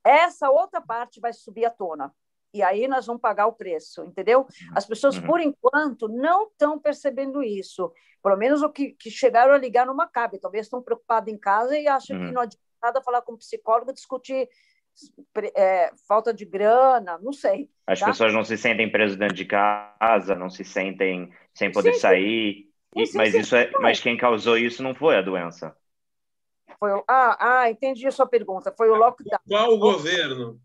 essa 0.08 0.50
outra 0.50 0.80
parte 0.80 1.20
vai 1.20 1.32
subir 1.32 1.66
à 1.66 1.70
tona. 1.70 2.12
E 2.54 2.62
aí 2.62 2.88
nós 2.88 3.04
vamos 3.06 3.20
pagar 3.20 3.46
o 3.46 3.52
preço, 3.52 4.04
entendeu? 4.04 4.46
As 4.74 4.86
pessoas, 4.86 5.18
uhum. 5.18 5.26
por 5.26 5.40
enquanto, 5.40 6.08
não 6.08 6.48
estão 6.48 6.78
percebendo 6.78 7.42
isso. 7.42 7.92
Pelo 8.22 8.36
menos 8.36 8.62
o 8.62 8.70
que, 8.70 8.92
que 8.92 9.10
chegaram 9.10 9.52
a 9.52 9.58
ligar 9.58 9.86
numa 9.86 10.08
cabe. 10.08 10.38
Talvez 10.38 10.66
estão 10.66 10.82
preocupados 10.82 11.32
em 11.32 11.36
casa 11.36 11.78
e 11.78 11.86
acham 11.86 12.16
uhum. 12.16 12.26
que 12.26 12.32
não 12.32 12.42
adianta 12.42 12.64
nada 12.82 13.02
falar 13.02 13.20
com 13.22 13.32
um 13.32 13.36
psicólogo, 13.36 13.92
discutir 13.92 14.48
é, 15.54 15.92
falta 16.06 16.32
de 16.32 16.44
grana, 16.44 17.18
não 17.18 17.32
sei. 17.32 17.68
As 17.86 18.00
tá? 18.00 18.06
pessoas 18.06 18.32
não 18.32 18.44
se 18.44 18.56
sentem 18.56 18.90
presas 18.90 19.16
dentro 19.16 19.36
de 19.36 19.44
casa, 19.44 20.34
não 20.34 20.48
se 20.48 20.64
sentem 20.64 21.30
sem 21.54 21.70
poder 21.70 21.94
sim, 21.94 22.00
sair. 22.00 22.54
Sim. 22.54 22.68
Sim, 23.06 23.18
mas 23.18 23.34
isso 23.34 23.54
é, 23.54 23.70
mas 23.80 24.00
quem 24.00 24.16
causou 24.16 24.56
isso 24.56 24.82
não 24.82 24.94
foi 24.94 25.16
a 25.16 25.22
doença. 25.22 25.76
Foi 26.78 26.92
o... 26.92 27.04
ah, 27.08 27.36
ah, 27.40 27.70
entendi 27.70 28.06
a 28.06 28.10
sua 28.10 28.26
pergunta. 28.26 28.72
Foi 28.76 28.88
o 28.88 28.94
lockdown. 28.94 29.40
Qual 29.46 29.72
o 29.72 29.78
governo? 29.78 30.60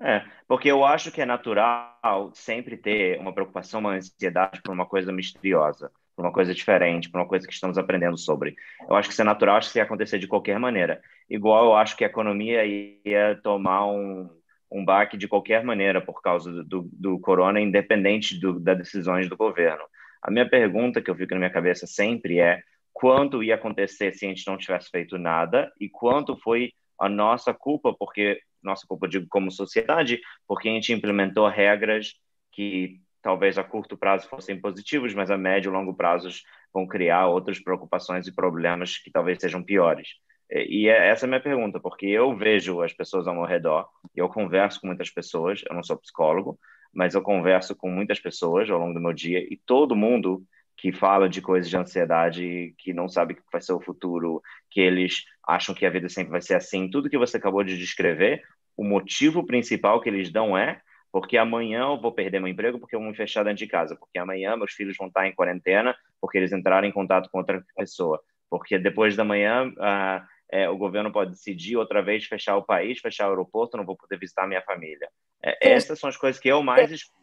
É, 0.00 0.22
porque 0.46 0.70
eu 0.70 0.84
acho 0.84 1.10
que 1.10 1.22
é 1.22 1.26
natural 1.26 2.30
sempre 2.34 2.76
ter 2.76 3.18
uma 3.18 3.32
preocupação, 3.32 3.80
uma 3.80 3.94
ansiedade 3.94 4.60
por 4.62 4.72
uma 4.72 4.84
coisa 4.84 5.10
misteriosa, 5.10 5.90
por 6.14 6.24
uma 6.24 6.32
coisa 6.32 6.54
diferente, 6.54 7.10
por 7.10 7.18
uma 7.18 7.26
coisa 7.26 7.46
que 7.46 7.52
estamos 7.52 7.78
aprendendo 7.78 8.18
sobre. 8.18 8.54
Eu 8.88 8.94
acho 8.94 9.08
que 9.08 9.14
isso 9.14 9.22
é 9.22 9.24
natural, 9.24 9.56
acho 9.56 9.68
que 9.68 9.70
isso 9.70 9.78
ia 9.78 9.84
acontecer 9.84 10.18
de 10.18 10.26
qualquer 10.26 10.58
maneira. 10.58 11.00
Igual 11.30 11.66
eu 11.66 11.76
acho 11.76 11.96
que 11.96 12.04
a 12.04 12.08
economia 12.08 12.64
ia 12.66 13.40
tomar 13.42 13.86
um, 13.86 14.28
um 14.70 14.84
baque 14.84 15.16
de 15.16 15.26
qualquer 15.26 15.64
maneira 15.64 16.00
por 16.00 16.20
causa 16.20 16.52
do, 16.52 16.64
do, 16.64 16.90
do 16.92 17.20
corona, 17.20 17.58
independente 17.58 18.38
do, 18.38 18.60
das 18.60 18.76
decisões 18.76 19.28
do 19.30 19.36
governo. 19.36 19.84
A 20.22 20.30
minha 20.30 20.48
pergunta 20.48 21.00
que 21.00 21.10
eu 21.10 21.14
fico 21.14 21.32
na 21.32 21.40
minha 21.40 21.50
cabeça 21.50 21.86
sempre 21.86 22.38
é 22.38 22.62
quanto 22.98 23.42
ia 23.42 23.56
acontecer 23.56 24.14
se 24.14 24.24
a 24.24 24.28
gente 24.30 24.46
não 24.46 24.56
tivesse 24.56 24.88
feito 24.88 25.18
nada 25.18 25.70
e 25.78 25.86
quanto 25.86 26.34
foi 26.34 26.72
a 26.98 27.10
nossa 27.10 27.52
culpa, 27.52 27.92
porque 27.92 28.40
nossa 28.62 28.86
culpa 28.86 29.06
digo 29.06 29.26
como 29.28 29.50
sociedade, 29.50 30.18
porque 30.48 30.66
a 30.66 30.72
gente 30.72 30.94
implementou 30.94 31.46
regras 31.46 32.14
que 32.50 32.98
talvez 33.20 33.58
a 33.58 33.62
curto 33.62 33.98
prazo 33.98 34.26
fossem 34.30 34.58
positivos, 34.58 35.12
mas 35.12 35.30
a 35.30 35.36
médio 35.36 35.68
e 35.68 35.72
longo 35.72 35.92
prazos 35.92 36.42
vão 36.72 36.86
criar 36.86 37.26
outras 37.26 37.60
preocupações 37.60 38.26
e 38.26 38.34
problemas 38.34 38.96
que 38.96 39.10
talvez 39.10 39.38
sejam 39.38 39.62
piores. 39.62 40.08
E 40.50 40.88
é 40.88 41.08
essa 41.08 41.26
é 41.26 41.26
a 41.26 41.28
minha 41.28 41.42
pergunta, 41.42 41.78
porque 41.78 42.06
eu 42.06 42.34
vejo 42.34 42.80
as 42.80 42.94
pessoas 42.94 43.28
ao 43.28 43.34
meu 43.34 43.44
redor, 43.44 43.86
eu 44.14 44.26
converso 44.26 44.80
com 44.80 44.86
muitas 44.86 45.10
pessoas, 45.10 45.62
eu 45.68 45.74
não 45.74 45.82
sou 45.82 45.98
psicólogo, 45.98 46.58
mas 46.94 47.14
eu 47.14 47.20
converso 47.20 47.76
com 47.76 47.90
muitas 47.90 48.18
pessoas 48.18 48.70
ao 48.70 48.78
longo 48.78 48.94
do 48.94 49.00
meu 49.00 49.12
dia 49.12 49.40
e 49.40 49.60
todo 49.66 49.94
mundo 49.94 50.42
que 50.76 50.92
fala 50.92 51.28
de 51.28 51.40
coisas 51.40 51.70
de 51.70 51.76
ansiedade, 51.76 52.74
que 52.78 52.92
não 52.92 53.08
sabe 53.08 53.32
o 53.32 53.36
que 53.36 53.42
vai 53.50 53.60
ser 53.60 53.72
o 53.72 53.80
futuro, 53.80 54.42
que 54.70 54.80
eles 54.80 55.24
acham 55.46 55.74
que 55.74 55.86
a 55.86 55.90
vida 55.90 56.08
sempre 56.08 56.32
vai 56.32 56.42
ser 56.42 56.54
assim. 56.54 56.90
Tudo 56.90 57.08
que 57.08 57.18
você 57.18 57.38
acabou 57.38 57.64
de 57.64 57.78
descrever, 57.78 58.42
o 58.76 58.84
motivo 58.84 59.44
principal 59.46 60.00
que 60.00 60.08
eles 60.08 60.30
dão 60.30 60.56
é 60.56 60.80
porque 61.10 61.38
amanhã 61.38 61.84
eu 61.84 62.00
vou 62.00 62.12
perder 62.12 62.40
meu 62.40 62.48
emprego 62.48 62.78
porque 62.78 62.94
eu 62.94 63.00
vou 63.00 63.08
me 63.08 63.16
fechar 63.16 63.42
dentro 63.42 63.58
de 63.58 63.66
casa, 63.66 63.96
porque 63.96 64.18
amanhã 64.18 64.54
meus 64.54 64.72
filhos 64.72 64.96
vão 64.98 65.06
estar 65.06 65.26
em 65.26 65.34
quarentena 65.34 65.96
porque 66.20 66.36
eles 66.36 66.52
entraram 66.52 66.86
em 66.86 66.92
contato 66.92 67.30
com 67.30 67.38
outra 67.38 67.64
pessoa, 67.74 68.20
porque 68.50 68.78
depois 68.78 69.16
da 69.16 69.24
manhã 69.24 69.72
ah, 69.80 70.26
é, 70.50 70.68
o 70.68 70.76
governo 70.76 71.10
pode 71.10 71.30
decidir 71.30 71.76
outra 71.76 72.02
vez 72.02 72.26
fechar 72.26 72.56
o 72.56 72.64
país, 72.64 73.00
fechar 73.00 73.28
o 73.28 73.30
aeroporto, 73.30 73.78
não 73.78 73.86
vou 73.86 73.96
poder 73.96 74.18
visitar 74.18 74.46
minha 74.46 74.62
família. 74.62 75.08
É, 75.42 75.72
essas 75.72 75.98
são 75.98 76.10
as 76.10 76.16
coisas 76.16 76.40
que 76.40 76.48
eu 76.48 76.62
mais 76.62 76.90
escuto. 76.90 77.15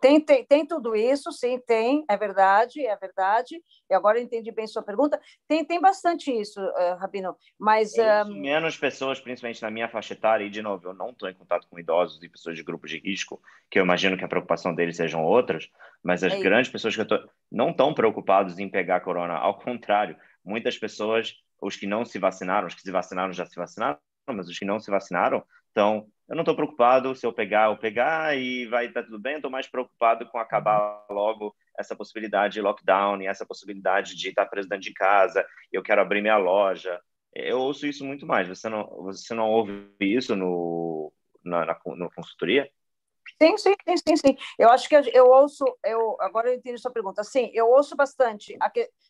Tem, 0.00 0.20
tem, 0.20 0.44
tem 0.44 0.66
tudo 0.66 0.96
isso, 0.96 1.30
sim, 1.30 1.58
tem, 1.66 2.04
é 2.08 2.16
verdade, 2.16 2.84
é 2.86 2.96
verdade. 2.96 3.62
E 3.88 3.94
agora 3.94 4.18
eu 4.18 4.22
entendi 4.22 4.50
bem 4.50 4.66
sua 4.66 4.82
pergunta. 4.82 5.20
Tem, 5.46 5.64
tem 5.64 5.80
bastante 5.80 6.30
isso, 6.30 6.60
uh, 6.60 6.96
Rabino, 6.98 7.36
mas... 7.58 7.92
Um... 8.26 8.40
Menos 8.40 8.78
pessoas, 8.78 9.20
principalmente 9.20 9.60
na 9.60 9.70
minha 9.70 9.88
faixa 9.88 10.14
etária, 10.14 10.44
e 10.44 10.50
de 10.50 10.62
novo, 10.62 10.88
eu 10.88 10.94
não 10.94 11.10
estou 11.10 11.28
em 11.28 11.34
contato 11.34 11.66
com 11.68 11.78
idosos 11.78 12.22
e 12.22 12.28
pessoas 12.28 12.56
de 12.56 12.62
grupos 12.62 12.90
de 12.90 12.98
risco, 12.98 13.42
que 13.70 13.78
eu 13.78 13.84
imagino 13.84 14.16
que 14.16 14.24
a 14.24 14.28
preocupação 14.28 14.74
deles 14.74 14.96
sejam 14.96 15.22
outras, 15.22 15.68
mas 16.02 16.24
as 16.24 16.32
é 16.32 16.40
grandes 16.40 16.70
pessoas 16.70 16.94
que 16.94 17.02
eu 17.02 17.06
tô, 17.06 17.18
não 17.50 17.70
estão 17.70 17.92
preocupados 17.92 18.58
em 18.58 18.68
pegar 18.68 19.00
corona, 19.00 19.34
ao 19.34 19.58
contrário, 19.58 20.16
muitas 20.44 20.78
pessoas, 20.78 21.34
os 21.60 21.76
que 21.76 21.86
não 21.86 22.04
se 22.04 22.18
vacinaram, 22.18 22.66
os 22.66 22.74
que 22.74 22.80
se 22.80 22.90
vacinaram 22.90 23.32
já 23.32 23.44
se 23.44 23.56
vacinaram, 23.56 23.98
mas 24.26 24.48
os 24.48 24.58
que 24.58 24.64
não 24.64 24.80
se 24.80 24.90
vacinaram 24.90 25.44
estão 25.68 26.08
eu 26.30 26.36
não 26.36 26.42
estou 26.42 26.54
preocupado 26.54 27.12
se 27.16 27.26
eu 27.26 27.32
pegar, 27.32 27.70
eu 27.70 27.76
pegar 27.76 28.38
e 28.38 28.64
vai 28.66 28.86
estar 28.86 29.00
tá 29.00 29.06
tudo 29.06 29.18
bem. 29.18 29.34
Estou 29.34 29.50
mais 29.50 29.66
preocupado 29.66 30.24
com 30.30 30.38
acabar 30.38 31.04
logo 31.10 31.52
essa 31.76 31.96
possibilidade 31.96 32.54
de 32.54 32.60
lockdown 32.60 33.20
essa 33.22 33.44
possibilidade 33.44 34.14
de 34.14 34.28
estar 34.28 34.46
preso 34.46 34.68
dentro 34.68 34.84
de 34.84 34.92
casa. 34.92 35.44
Eu 35.72 35.82
quero 35.82 36.00
abrir 36.00 36.22
minha 36.22 36.36
loja. 36.36 37.00
Eu 37.34 37.58
ouço 37.58 37.84
isso 37.84 38.04
muito 38.04 38.26
mais. 38.26 38.46
Você 38.46 38.68
não, 38.68 38.86
você 39.02 39.34
não 39.34 39.50
ouve 39.50 39.90
isso 39.98 40.36
no 40.36 41.12
na, 41.44 41.66
na 41.66 41.76
no 41.84 42.08
consultoria? 42.12 42.70
Sim, 43.42 43.56
sim, 43.56 43.74
sim, 44.06 44.16
sim. 44.16 44.36
Eu 44.56 44.70
acho 44.70 44.88
que 44.88 44.94
eu 45.12 45.26
ouço, 45.26 45.64
eu 45.84 46.16
agora 46.20 46.48
eu 46.48 46.54
entendi 46.54 46.78
sua 46.78 46.92
pergunta. 46.92 47.24
Sim, 47.24 47.50
eu 47.52 47.68
ouço 47.68 47.96
bastante. 47.96 48.56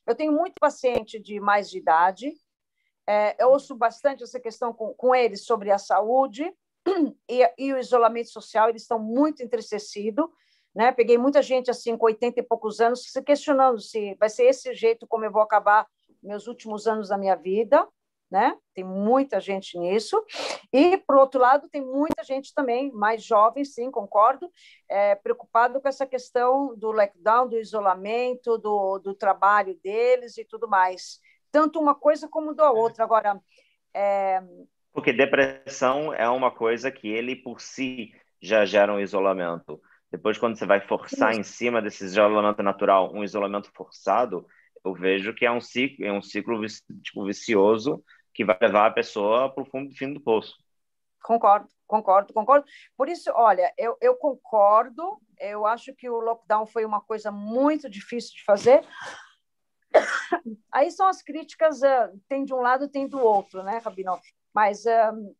Eu 0.06 0.14
tenho 0.14 0.32
muito 0.32 0.54
paciente 0.58 1.20
de 1.20 1.38
mais 1.38 1.68
de 1.68 1.76
idade. 1.76 2.32
É, 3.06 3.36
eu 3.42 3.50
ouço 3.50 3.74
bastante 3.76 4.22
essa 4.22 4.40
questão 4.40 4.72
com, 4.72 4.94
com 4.94 5.14
eles 5.14 5.44
sobre 5.44 5.70
a 5.70 5.76
saúde 5.76 6.50
e, 7.28 7.52
e 7.58 7.72
o 7.72 7.78
isolamento 7.78 8.30
social, 8.30 8.68
eles 8.68 8.82
estão 8.82 8.98
muito 8.98 9.42
entristecidos. 9.42 10.26
Né? 10.74 10.92
Peguei 10.92 11.18
muita 11.18 11.42
gente 11.42 11.70
assim 11.70 11.96
com 11.96 12.06
80 12.06 12.40
e 12.40 12.42
poucos 12.42 12.80
anos 12.80 13.04
se 13.10 13.22
questionando 13.22 13.80
se 13.80 14.14
vai 14.14 14.28
ser 14.28 14.44
esse 14.44 14.72
jeito 14.72 15.06
como 15.06 15.24
eu 15.24 15.32
vou 15.32 15.42
acabar 15.42 15.86
meus 16.22 16.46
últimos 16.46 16.86
anos 16.86 17.08
da 17.08 17.18
minha 17.18 17.34
vida, 17.34 17.86
né? 18.30 18.56
Tem 18.74 18.84
muita 18.84 19.40
gente 19.40 19.76
nisso. 19.76 20.22
E 20.72 20.96
por 20.98 21.16
outro 21.16 21.40
lado, 21.40 21.68
tem 21.68 21.82
muita 21.84 22.22
gente 22.22 22.54
também 22.54 22.92
mais 22.92 23.24
jovem, 23.24 23.64
sim, 23.64 23.90
concordo, 23.90 24.48
é, 24.88 25.16
preocupado 25.16 25.80
com 25.80 25.88
essa 25.88 26.06
questão 26.06 26.76
do 26.76 26.92
lockdown, 26.92 27.48
do 27.48 27.58
isolamento, 27.58 28.56
do, 28.56 28.98
do 28.98 29.14
trabalho 29.14 29.74
deles 29.82 30.38
e 30.38 30.44
tudo 30.44 30.68
mais. 30.68 31.18
Tanto 31.50 31.80
uma 31.80 31.94
coisa 31.94 32.28
como 32.28 32.54
da 32.54 32.70
outra. 32.70 33.02
Agora, 33.02 33.40
é, 33.92 34.40
porque 34.92 35.12
depressão 35.12 36.12
é 36.12 36.28
uma 36.28 36.50
coisa 36.50 36.90
que 36.90 37.08
ele 37.08 37.36
por 37.36 37.60
si 37.60 38.12
já 38.40 38.64
gera 38.64 38.92
um 38.92 39.00
isolamento. 39.00 39.80
Depois, 40.10 40.38
quando 40.38 40.56
você 40.56 40.66
vai 40.66 40.80
forçar 40.80 41.34
em 41.34 41.42
cima 41.42 41.80
desse 41.80 42.04
isolamento 42.04 42.62
natural, 42.62 43.12
um 43.14 43.22
isolamento 43.22 43.70
forçado, 43.72 44.46
eu 44.84 44.92
vejo 44.94 45.34
que 45.34 45.46
é 45.46 45.52
um 45.52 45.60
ciclo, 45.60 46.04
é 46.04 46.12
um 46.12 46.22
ciclo 46.22 46.60
tipo, 47.02 47.24
vicioso 47.24 48.02
que 48.34 48.44
vai 48.44 48.58
levar 48.60 48.86
a 48.86 48.92
pessoa 48.92 49.52
para 49.52 49.62
o 49.62 49.66
fundo, 49.66 49.94
fim 49.94 50.12
do 50.12 50.20
poço. 50.20 50.54
Concordo, 51.22 51.68
concordo, 51.86 52.32
concordo. 52.32 52.66
Por 52.96 53.08
isso, 53.08 53.30
olha, 53.34 53.72
eu, 53.76 53.96
eu 54.00 54.16
concordo. 54.16 55.20
Eu 55.38 55.66
acho 55.66 55.94
que 55.94 56.08
o 56.08 56.18
lockdown 56.20 56.66
foi 56.66 56.84
uma 56.84 57.00
coisa 57.00 57.30
muito 57.30 57.88
difícil 57.88 58.34
de 58.34 58.44
fazer. 58.44 58.82
Aí 60.72 60.90
são 60.90 61.06
as 61.06 61.22
críticas, 61.22 61.82
uh, 61.82 62.18
tem 62.28 62.44
de 62.44 62.54
um 62.54 62.60
lado, 62.60 62.88
tem 62.88 63.06
do 63.06 63.18
outro, 63.18 63.62
né, 63.62 63.78
Rabino? 63.78 64.18
Mas 64.54 64.84
um, 64.86 65.34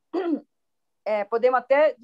é, 1.05 1.25
podemos 1.25 1.59
até 1.59 1.97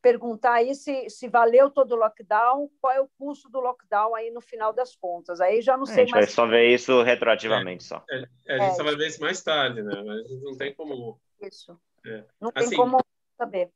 perguntar 0.00 0.54
aí 0.54 0.74
se, 0.74 1.10
se 1.10 1.28
valeu 1.28 1.70
todo 1.70 1.92
o 1.92 1.96
lockdown, 1.96 2.70
qual 2.80 2.92
é 2.92 3.00
o 3.00 3.08
custo 3.18 3.48
do 3.48 3.60
lockdown 3.60 4.14
aí 4.14 4.30
no 4.30 4.40
final 4.40 4.72
das 4.72 4.94
contas. 4.94 5.40
Aí 5.40 5.60
já 5.60 5.76
não 5.76 5.86
sei 5.86 5.96
mais. 5.96 5.98
A 5.98 6.04
gente 6.04 6.12
mais... 6.12 6.26
vai 6.26 6.34
só 6.34 6.46
ver 6.46 6.68
isso 6.68 7.02
retroativamente 7.02 7.84
é, 7.84 7.86
só. 7.86 8.04
É, 8.08 8.24
é, 8.46 8.54
a 8.54 8.58
gente 8.58 8.72
é, 8.72 8.74
só 8.74 8.84
vai 8.84 8.96
ver 8.96 9.08
isso 9.08 9.20
mais 9.20 9.42
tarde, 9.42 9.82
né? 9.82 10.02
Mas 10.04 10.42
não 10.42 10.56
tem 10.56 10.74
como. 10.74 11.20
Isso. 11.40 11.78
É. 12.06 12.24
Não 12.40 12.52
tem 12.52 12.64
assim, 12.64 12.76
como 12.76 12.98
saber. 13.36 13.70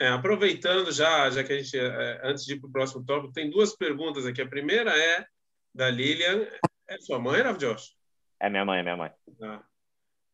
aproveitando 0.00 0.90
já, 0.90 1.30
já 1.30 1.44
que 1.44 1.52
a 1.52 1.58
gente, 1.58 1.78
antes 2.22 2.44
de 2.44 2.54
ir 2.54 2.60
para 2.60 2.68
o 2.68 2.72
próximo 2.72 3.04
tópico, 3.04 3.32
tem 3.32 3.50
duas 3.50 3.74
perguntas 3.76 4.26
aqui. 4.26 4.40
A 4.40 4.48
primeira 4.48 4.96
é 4.96 5.26
da 5.74 5.90
Lilian. 5.90 6.46
É 6.88 6.98
sua 6.98 7.18
mãe, 7.18 7.42
Rav 7.42 7.58
Josh? 7.58 7.96
É 8.40 8.48
minha 8.48 8.64
mãe, 8.64 8.80
é 8.80 8.82
minha 8.82 8.96
mãe. 8.96 9.10
Ah, 9.42 9.62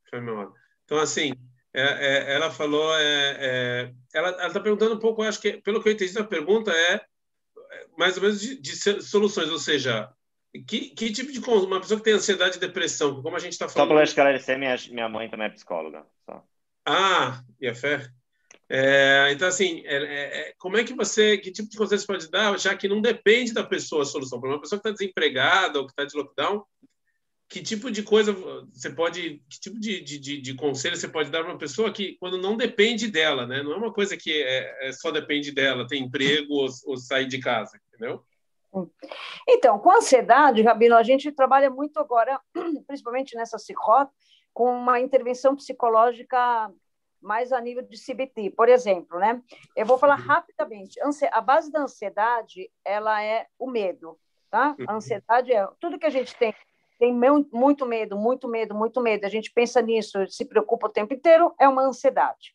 foi 0.09 0.21
meu 0.21 0.37
mãe. 0.37 0.49
Então, 0.85 0.99
assim, 0.99 1.33
é, 1.75 1.83
é, 1.83 2.35
ela 2.35 2.51
falou, 2.51 2.95
é, 2.97 3.37
é 3.41 3.93
ela 4.13 4.47
está 4.47 4.61
perguntando 4.61 4.95
um 4.95 4.99
pouco, 4.99 5.23
acho 5.23 5.41
que, 5.41 5.55
pelo 5.59 5.83
que 5.83 5.89
eu 5.89 5.93
entendi, 5.93 6.19
a 6.19 6.25
pergunta 6.25 6.71
é, 6.71 6.95
é 6.95 7.87
mais 7.97 8.17
ou 8.17 8.23
menos 8.23 8.41
de, 8.41 8.61
de 8.61 8.77
soluções, 9.03 9.49
ou 9.49 9.59
seja, 9.59 10.13
que, 10.67 10.91
que, 10.91 11.11
tipo 11.11 11.33
de 11.33 11.39
uma 11.39 11.81
pessoa 11.81 11.99
que 11.99 12.05
tem 12.05 12.13
ansiedade 12.13 12.59
e 12.59 12.61
depressão, 12.61 13.23
como 13.23 13.37
a 13.37 13.39
gente 13.39 13.53
está 13.53 13.69
falando. 13.69 13.89
Só 13.89 13.95
para 13.95 14.05
esclarecer, 14.05 14.59
minha, 14.59 14.77
minha 14.91 15.09
mãe 15.09 15.29
também 15.31 15.47
é 15.47 15.51
psicóloga. 15.51 16.05
Só. 16.27 16.45
Ah, 16.87 17.43
e 17.59 17.67
a 17.67 17.75
fé. 17.75 18.11
É, 18.69 19.31
então, 19.33 19.49
assim, 19.49 19.83
é, 19.85 19.97
é, 20.49 20.55
como 20.59 20.77
é 20.77 20.85
que 20.85 20.95
você, 20.95 21.39
que 21.39 21.51
tipo 21.51 21.71
de 21.71 21.77
conselho 21.77 22.01
você 22.01 22.07
pode 22.07 22.31
dar, 22.31 22.59
já 22.59 22.75
que 22.75 22.89
não 22.89 23.01
depende 23.01 23.53
da 23.53 23.65
pessoa 23.65 24.03
a 24.03 24.07
solução? 24.07 24.41
Para 24.41 24.51
uma 24.51 24.61
pessoa 24.61 24.81
que 24.81 24.89
está 24.89 24.99
desempregada 24.99 25.79
ou 25.79 25.87
que 25.87 25.93
está 25.93 26.05
de 26.05 26.17
lockdown, 26.17 26.65
que 27.53 27.63
tipo 27.63 27.91
de 27.91 28.03
coisa 28.03 28.33
você 28.73 28.89
pode, 28.89 29.43
que 29.47 29.61
tipo 29.61 29.79
de, 29.79 30.01
de, 30.01 30.41
de 30.41 30.55
conselho 30.55 30.97
você 30.97 31.07
pode 31.07 31.31
dar 31.31 31.43
para 31.43 31.53
uma 31.53 31.59
pessoa 31.59 31.93
que, 31.93 32.17
quando 32.19 32.39
não 32.39 32.57
depende 32.57 33.11
dela, 33.11 33.47
né? 33.47 33.63
Não 33.63 33.73
é 33.73 33.77
uma 33.77 33.93
coisa 33.93 34.17
que 34.17 34.43
é, 34.43 34.89
é 34.89 34.93
só 34.93 35.11
depende 35.11 35.53
dela, 35.53 35.87
tem 35.87 36.03
emprego 36.03 36.55
ou, 36.55 36.67
ou 36.87 36.97
sair 36.97 37.27
de 37.27 37.39
casa, 37.39 37.79
entendeu? 37.89 38.25
Então, 39.47 39.79
com 39.79 39.93
ansiedade, 39.93 40.63
Rabino, 40.63 40.97
a 40.97 41.03
gente 41.03 41.31
trabalha 41.31 41.69
muito 41.69 41.99
agora, 41.99 42.41
principalmente 42.87 43.37
nessa 43.37 43.59
CICOT, 43.59 44.11
com 44.55 44.75
uma 44.75 44.99
intervenção 44.99 45.55
psicológica 45.55 46.73
mais 47.21 47.53
a 47.53 47.61
nível 47.61 47.83
de 47.83 48.03
CBT. 48.03 48.49
Por 48.57 48.71
exemplo, 48.71 49.19
né? 49.19 49.43
Eu 49.77 49.85
vou 49.85 49.99
falar 49.99 50.19
uhum. 50.19 50.25
rapidamente. 50.25 50.99
A 51.31 51.41
base 51.43 51.71
da 51.71 51.83
ansiedade, 51.83 52.71
ela 52.83 53.23
é 53.23 53.47
o 53.59 53.71
medo, 53.71 54.19
tá? 54.51 54.75
A 54.89 54.93
uhum. 54.93 54.97
ansiedade 54.97 55.53
é 55.53 55.69
tudo 55.79 55.99
que 55.99 56.07
a 56.07 56.11
gente 56.11 56.35
tem 56.37 56.55
tem 57.03 57.13
muito 57.13 57.85
medo, 57.85 58.17
muito 58.17 58.47
medo, 58.47 58.77
muito 58.77 59.01
medo. 59.01 59.27
A 59.27 59.29
gente 59.29 59.53
pensa 59.53 59.83
nisso, 59.83 60.25
se 60.29 60.45
preocupa 60.45 60.87
o 60.87 60.93
tempo 60.93 61.13
inteiro, 61.13 61.53
é 61.59 61.69
uma 61.69 61.83
ansiedade. 61.83 62.55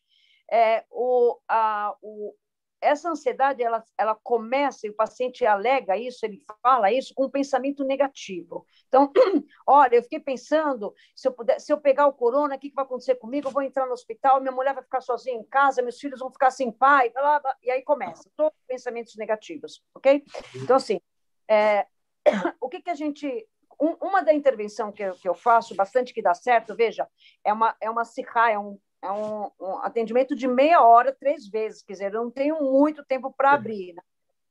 É, 0.50 0.86
o, 0.90 1.38
a, 1.46 1.94
o, 2.00 2.34
essa 2.80 3.10
ansiedade, 3.10 3.62
ela, 3.62 3.84
ela 3.98 4.14
começa, 4.14 4.86
e 4.86 4.90
o 4.90 4.94
paciente 4.94 5.44
alega 5.44 5.98
isso, 5.98 6.24
ele 6.24 6.42
fala 6.62 6.90
isso 6.90 7.12
com 7.14 7.26
um 7.26 7.30
pensamento 7.30 7.84
negativo. 7.84 8.64
Então, 8.86 9.12
olha, 9.68 9.96
eu 9.96 10.02
fiquei 10.02 10.18
pensando, 10.18 10.94
se 11.14 11.28
eu, 11.28 11.32
puder, 11.32 11.60
se 11.60 11.70
eu 11.70 11.78
pegar 11.78 12.06
o 12.06 12.14
corona, 12.14 12.56
o 12.56 12.58
que, 12.58 12.70
que 12.70 12.74
vai 12.74 12.86
acontecer 12.86 13.16
comigo? 13.16 13.48
Eu 13.48 13.52
vou 13.52 13.60
entrar 13.60 13.84
no 13.84 13.92
hospital, 13.92 14.40
minha 14.40 14.50
mulher 14.50 14.72
vai 14.72 14.82
ficar 14.82 15.02
sozinha 15.02 15.36
em 15.36 15.44
casa, 15.44 15.82
meus 15.82 16.00
filhos 16.00 16.20
vão 16.20 16.32
ficar 16.32 16.50
sem 16.50 16.72
pai, 16.72 17.10
blá, 17.10 17.38
blá, 17.38 17.54
e 17.62 17.70
aí 17.70 17.82
começa, 17.82 18.30
todos 18.34 18.58
os 18.58 18.66
pensamentos 18.66 19.14
negativos, 19.16 19.84
ok? 19.94 20.24
Então, 20.54 20.76
assim, 20.76 21.02
é, 21.46 21.86
o 22.58 22.66
que, 22.70 22.80
que 22.80 22.88
a 22.88 22.94
gente 22.94 23.46
um, 23.80 23.96
uma 24.00 24.22
da 24.22 24.32
intervenção 24.32 24.90
que 24.90 25.02
eu, 25.02 25.14
que 25.14 25.28
eu 25.28 25.34
faço 25.34 25.74
bastante 25.74 26.12
que 26.12 26.22
dá 26.22 26.34
certo, 26.34 26.74
veja, 26.74 27.08
é 27.44 27.52
uma 27.52 27.76
é 27.80 27.90
uma 27.90 28.04
cirra, 28.04 28.50
é 28.50 28.58
um 28.58 28.78
é 29.02 29.10
um, 29.10 29.50
um, 29.60 29.76
atendimento 29.78 30.34
de 30.34 30.48
meia 30.48 30.82
hora, 30.82 31.12
três 31.12 31.48
vezes, 31.48 31.82
quer 31.82 31.92
dizer, 31.92 32.12
eu 32.12 32.24
não 32.24 32.30
tenho 32.30 32.60
muito 32.60 33.04
tempo 33.04 33.32
para 33.32 33.52
abrir. 33.52 33.92
Né? 33.94 34.02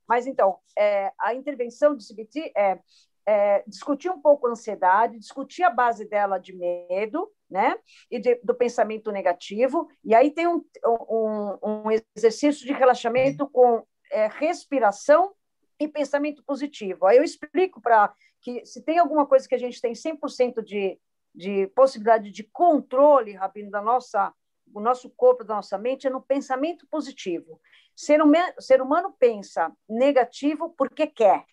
Mas, 0.08 0.26
então, 0.26 0.58
é, 0.76 1.12
a 1.20 1.34
intervenção 1.34 1.94
do 1.94 2.02
CBT 2.02 2.52
é, 2.56 2.78
é, 3.26 3.62
discutir 3.66 4.10
um 4.10 4.20
pouco 4.20 4.46
a 4.46 4.50
ansiedade, 4.50 5.18
discutir 5.18 5.62
a 5.62 5.70
base 5.70 6.08
dela 6.08 6.38
de 6.38 6.56
medo, 6.56 7.30
né? 7.50 7.76
E 8.10 8.18
de, 8.18 8.36
do 8.36 8.54
pensamento 8.54 9.12
negativo. 9.12 9.86
E 10.02 10.14
aí 10.14 10.30
tem 10.30 10.46
um, 10.46 10.64
um, 10.86 11.58
um 11.62 11.82
exercício 12.16 12.66
de 12.66 12.72
relaxamento 12.72 13.46
com 13.50 13.84
é, 14.10 14.28
respiração 14.28 15.34
e 15.78 15.86
pensamento 15.86 16.42
positivo. 16.42 17.04
Aí 17.06 17.18
eu 17.18 17.22
explico 17.22 17.82
para 17.82 18.14
que 18.40 18.64
se 18.64 18.82
tem 18.82 18.98
alguma 18.98 19.26
coisa 19.26 19.48
que 19.48 19.54
a 19.54 19.58
gente 19.58 19.80
tem 19.80 19.92
100% 19.92 20.62
de, 20.62 20.98
de 21.34 21.66
possibilidade 21.68 22.30
de 22.30 22.44
controle, 22.44 23.32
Rabino, 23.32 23.70
da 23.70 23.82
nossa, 23.82 24.32
do 24.66 24.80
nosso 24.80 25.10
corpo, 25.10 25.44
da 25.44 25.56
nossa 25.56 25.78
mente, 25.78 26.06
é 26.06 26.10
no 26.10 26.22
pensamento 26.22 26.86
positivo. 26.88 27.60
Ser, 27.94 28.22
um, 28.22 28.32
ser 28.58 28.80
humano 28.80 29.14
pensa 29.18 29.72
negativo 29.88 30.70
porque 30.76 31.06
quer, 31.06 31.44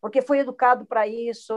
porque 0.00 0.22
foi 0.22 0.38
educado 0.38 0.86
para 0.86 1.06
isso, 1.06 1.52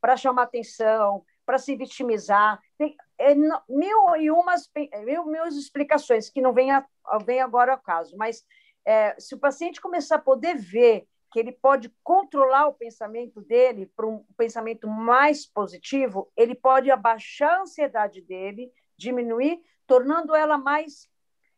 para 0.00 0.16
chamar 0.16 0.42
atenção, 0.42 1.24
para 1.46 1.58
se 1.58 1.74
vitimizar. 1.74 2.60
Tem 2.76 2.94
é, 3.18 3.34
mil 3.34 4.16
e 4.18 4.30
umas 4.30 4.70
mil, 5.04 5.26
mil 5.26 5.44
explicações 5.46 6.28
que 6.28 6.40
não 6.40 6.52
vem, 6.52 6.70
a, 6.70 6.86
vem 7.24 7.40
agora 7.40 7.72
ao 7.72 7.78
caso, 7.78 8.16
mas 8.16 8.44
é, 8.84 9.18
se 9.18 9.34
o 9.34 9.38
paciente 9.38 9.80
começar 9.80 10.16
a 10.16 10.20
poder 10.20 10.56
ver 10.56 11.06
que 11.30 11.38
ele 11.38 11.52
pode 11.52 11.88
controlar 12.02 12.66
o 12.66 12.74
pensamento 12.74 13.40
dele 13.40 13.86
para 13.86 14.06
um 14.06 14.24
pensamento 14.36 14.88
mais 14.88 15.46
positivo, 15.46 16.30
ele 16.36 16.54
pode 16.54 16.90
abaixar 16.90 17.58
a 17.58 17.62
ansiedade 17.62 18.20
dele, 18.20 18.72
diminuir, 18.96 19.62
tornando 19.86 20.34
ela 20.34 20.58
mais 20.58 21.08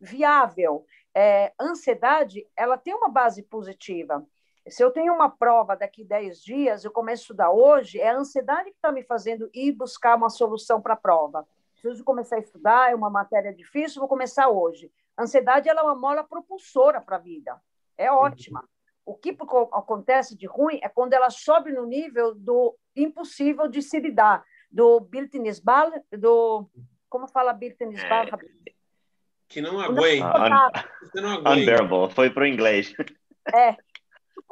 viável. 0.01 0.85
É, 1.15 1.53
ansiedade, 1.61 2.47
ela 2.57 2.77
tem 2.77 2.95
uma 2.95 3.09
base 3.09 3.43
positiva. 3.43 4.27
Se 4.69 4.83
eu 4.83 4.91
tenho 4.91 5.13
uma 5.13 5.29
prova 5.29 5.75
daqui 5.75 6.05
10 6.05 6.43
dias, 6.43 6.85
eu 6.85 6.91
começo 6.91 7.23
a 7.23 7.25
estudar 7.25 7.51
hoje, 7.51 7.99
é 7.99 8.11
a 8.11 8.17
ansiedade 8.17 8.71
que 8.71 8.77
está 8.77 8.93
me 8.93 9.03
fazendo 9.03 9.51
ir 9.53 9.73
buscar 9.73 10.17
uma 10.17 10.31
solução 10.31 10.81
para 10.81 10.95
a 10.95 10.97
prova. 10.97 11.47
Preciso 11.73 12.05
começar 12.05 12.37
a 12.37 12.41
estudar, 12.41 12.93
é 12.93 12.95
uma 12.95 13.11
matéria 13.11 13.53
difícil, 13.53 14.01
vou 14.01 14.09
começar 14.09 14.49
hoje. 14.49 14.93
A 15.17 15.25
ansiedade 15.25 15.69
ela 15.69 15.81
é 15.81 15.85
uma 15.85 15.97
mola 15.97 16.23
propulsora 16.23 17.01
para 17.01 17.17
a 17.17 17.19
vida. 17.19 17.61
É 17.99 18.11
ótima. 18.11 18.65
O 19.05 19.15
que 19.17 19.37
acontece 19.73 20.37
de 20.37 20.47
ruim 20.47 20.79
é 20.83 20.89
quando 20.89 21.13
ela 21.13 21.29
sobe 21.31 21.73
no 21.73 21.85
nível 21.85 22.35
do 22.35 22.77
impossível 22.95 23.69
de 23.69 23.83
se 23.83 23.99
lidar, 23.99 24.45
do 24.71 25.01
Biltinisbal, 25.01 25.91
do 26.13 26.69
como 27.09 27.27
fala 27.27 27.53
Biltinisbal? 27.53 28.27
É, 28.27 28.31
que 29.49 29.61
não 29.61 29.79
aguenta. 29.81 30.71
Un, 31.15 31.39
unbearable, 31.41 32.15
foi 32.15 32.31
para 32.31 32.45
o 32.45 32.47
inglês. 32.47 32.95
É. 33.53 33.77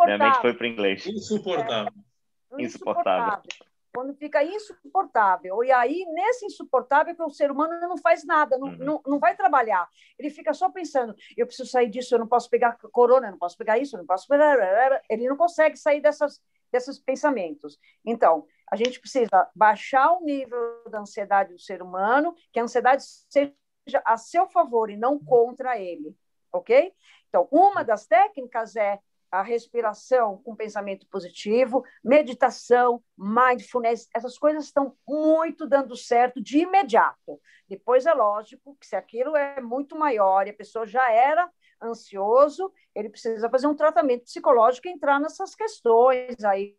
Minha 0.04 0.18
mente 0.18 0.40
foi 0.40 0.52
para 0.52 0.64
o 0.64 0.66
inglês. 0.66 1.06
Insuportável. 1.06 1.92
É, 2.52 2.62
insuportável. 2.62 3.42
Quando 4.00 4.14
fica 4.14 4.42
insuportável. 4.42 5.62
E 5.62 5.70
aí, 5.70 6.06
nesse 6.14 6.46
insuportável, 6.46 7.14
que 7.14 7.22
o 7.22 7.28
ser 7.28 7.50
humano 7.50 7.78
não 7.80 7.98
faz 7.98 8.24
nada, 8.24 8.56
não, 8.56 8.68
uhum. 8.68 8.78
não, 8.78 9.02
não 9.06 9.18
vai 9.18 9.36
trabalhar. 9.36 9.86
Ele 10.18 10.30
fica 10.30 10.54
só 10.54 10.70
pensando: 10.70 11.14
eu 11.36 11.46
preciso 11.46 11.70
sair 11.70 11.90
disso, 11.90 12.14
eu 12.14 12.18
não 12.18 12.26
posso 12.26 12.48
pegar 12.48 12.78
corona, 12.92 13.26
eu 13.26 13.32
não 13.32 13.38
posso 13.38 13.58
pegar 13.58 13.76
isso, 13.76 13.94
eu 13.94 13.98
não 13.98 14.06
posso. 14.06 14.26
Ele 15.10 15.28
não 15.28 15.36
consegue 15.36 15.76
sair 15.76 16.00
dessas, 16.00 16.40
desses 16.72 16.98
pensamentos. 16.98 17.78
Então, 18.02 18.46
a 18.72 18.74
gente 18.74 18.98
precisa 18.98 19.50
baixar 19.54 20.12
o 20.12 20.24
nível 20.24 20.82
da 20.88 21.00
ansiedade 21.00 21.52
do 21.52 21.60
ser 21.60 21.82
humano, 21.82 22.34
que 22.50 22.58
a 22.58 22.62
ansiedade 22.62 23.02
seja 23.28 23.52
a 24.02 24.16
seu 24.16 24.48
favor 24.48 24.88
e 24.88 24.96
não 24.96 25.18
contra 25.18 25.78
ele, 25.78 26.16
ok? 26.50 26.90
Então, 27.28 27.46
uma 27.50 27.84
das 27.84 28.06
técnicas 28.06 28.76
é 28.76 28.98
a 29.30 29.42
respiração 29.42 30.38
com 30.42 30.56
pensamento 30.56 31.06
positivo, 31.08 31.84
meditação, 32.02 33.02
mindfulness, 33.16 34.08
essas 34.14 34.36
coisas 34.36 34.64
estão 34.64 34.96
muito 35.08 35.66
dando 35.66 35.96
certo 35.96 36.42
de 36.42 36.58
imediato. 36.58 37.40
Depois 37.68 38.06
é 38.06 38.12
lógico 38.12 38.76
que 38.80 38.86
se 38.86 38.96
aquilo 38.96 39.36
é 39.36 39.60
muito 39.60 39.96
maior 39.96 40.46
e 40.46 40.50
a 40.50 40.54
pessoa 40.54 40.86
já 40.86 41.10
era 41.12 41.48
ansioso, 41.82 42.72
ele 42.94 43.08
precisa 43.08 43.48
fazer 43.48 43.66
um 43.66 43.74
tratamento 43.74 44.24
psicológico 44.24 44.88
e 44.88 44.90
entrar 44.90 45.18
nessas 45.18 45.54
questões 45.54 46.42
aí 46.44 46.76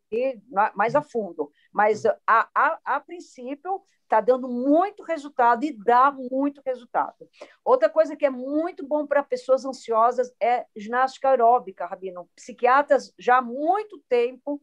mais 0.75 0.95
a 0.95 1.01
fundo. 1.01 1.51
Mas, 1.71 2.05
a, 2.05 2.15
a, 2.27 2.79
a 2.83 2.99
princípio, 2.99 3.81
está 4.11 4.19
dando 4.19 4.47
muito 4.47 5.03
resultado 5.03 5.63
e 5.63 5.71
dá 5.71 6.11
muito 6.11 6.61
resultado. 6.65 7.29
Outra 7.63 7.89
coisa 7.89 8.15
que 8.15 8.25
é 8.25 8.29
muito 8.29 8.85
bom 8.85 9.07
para 9.07 9.23
pessoas 9.23 9.63
ansiosas 9.63 10.33
é 10.41 10.65
ginástica 10.75 11.29
aeróbica, 11.29 11.85
Rabino. 11.85 12.29
Psiquiatras 12.35 13.13
já 13.17 13.37
há 13.37 13.41
muito 13.41 14.03
tempo, 14.09 14.61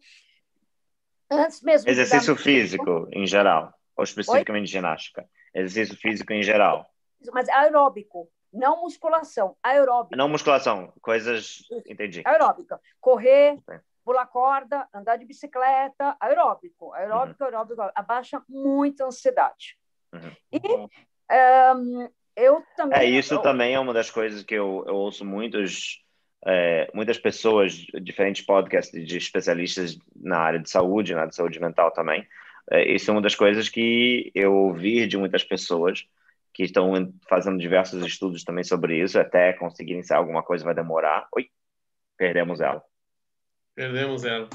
antes 1.30 1.62
mesmo. 1.62 1.88
Exercício 1.88 2.36
físico, 2.36 3.08
em 3.10 3.26
geral, 3.26 3.72
ou 3.96 4.04
especificamente 4.04 4.64
Oi? 4.64 4.66
ginástica. 4.66 5.26
Exercício 5.54 5.96
físico 5.96 6.32
em 6.32 6.42
geral. 6.42 6.86
Mas 7.32 7.48
aeróbico, 7.48 8.30
não 8.52 8.82
musculação, 8.82 9.56
aeróbica. 9.62 10.16
Não 10.16 10.28
musculação, 10.28 10.92
coisas. 11.00 11.60
Entendi. 11.86 12.22
Aeróbica. 12.24 12.78
Correr, 13.00 13.58
pular 14.08 14.26
corda, 14.26 14.88
andar 14.94 15.16
de 15.16 15.26
bicicleta, 15.26 16.16
aeróbico. 16.18 16.94
Aeróbico, 16.94 17.44
uhum. 17.44 17.46
aeróbico, 17.46 17.82
abaixa 17.94 18.42
muito 18.48 19.02
a 19.02 19.08
ansiedade. 19.08 19.76
Uhum. 20.10 20.32
E 20.50 21.76
um, 21.76 22.08
eu 22.34 22.64
também. 22.74 22.98
É, 22.98 23.04
isso 23.04 23.34
eu... 23.34 23.42
também 23.42 23.74
é 23.74 23.78
uma 23.78 23.92
das 23.92 24.10
coisas 24.10 24.42
que 24.42 24.54
eu, 24.54 24.82
eu 24.86 24.94
ouço 24.94 25.26
muitos. 25.26 26.02
É, 26.46 26.88
muitas 26.94 27.18
pessoas, 27.18 27.74
diferentes 28.02 28.46
podcasts 28.46 29.06
de 29.06 29.18
especialistas 29.18 29.98
na 30.16 30.38
área 30.38 30.58
de 30.58 30.70
saúde, 30.70 31.12
na 31.12 31.20
área 31.20 31.30
de 31.30 31.36
saúde 31.36 31.60
mental 31.60 31.90
também. 31.90 32.26
É, 32.70 32.90
isso 32.90 33.10
é 33.10 33.12
uma 33.12 33.20
das 33.20 33.34
coisas 33.34 33.68
que 33.68 34.30
eu 34.34 34.54
ouvi 34.54 35.06
de 35.06 35.18
muitas 35.18 35.44
pessoas 35.44 36.08
que 36.54 36.62
estão 36.62 37.12
fazendo 37.28 37.58
diversos 37.58 38.02
estudos 38.06 38.42
também 38.42 38.64
sobre 38.64 39.02
isso, 39.02 39.18
até 39.18 39.52
conseguirem 39.52 40.02
sair 40.02 40.16
alguma 40.16 40.42
coisa 40.42 40.64
vai 40.64 40.74
demorar. 40.74 41.28
Oi, 41.36 41.50
perdemos 42.16 42.60
ela. 42.60 42.82
Perdemos 43.78 44.24
ela. 44.24 44.48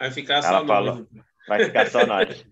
Vai 0.00 0.10
ficar 0.10 0.36
ela 0.36 0.42
só 0.42 0.66
falou, 0.66 0.94
nós. 0.94 1.06
Vai 1.46 1.64
ficar 1.66 1.90
só 1.90 2.06
nós. 2.06 2.46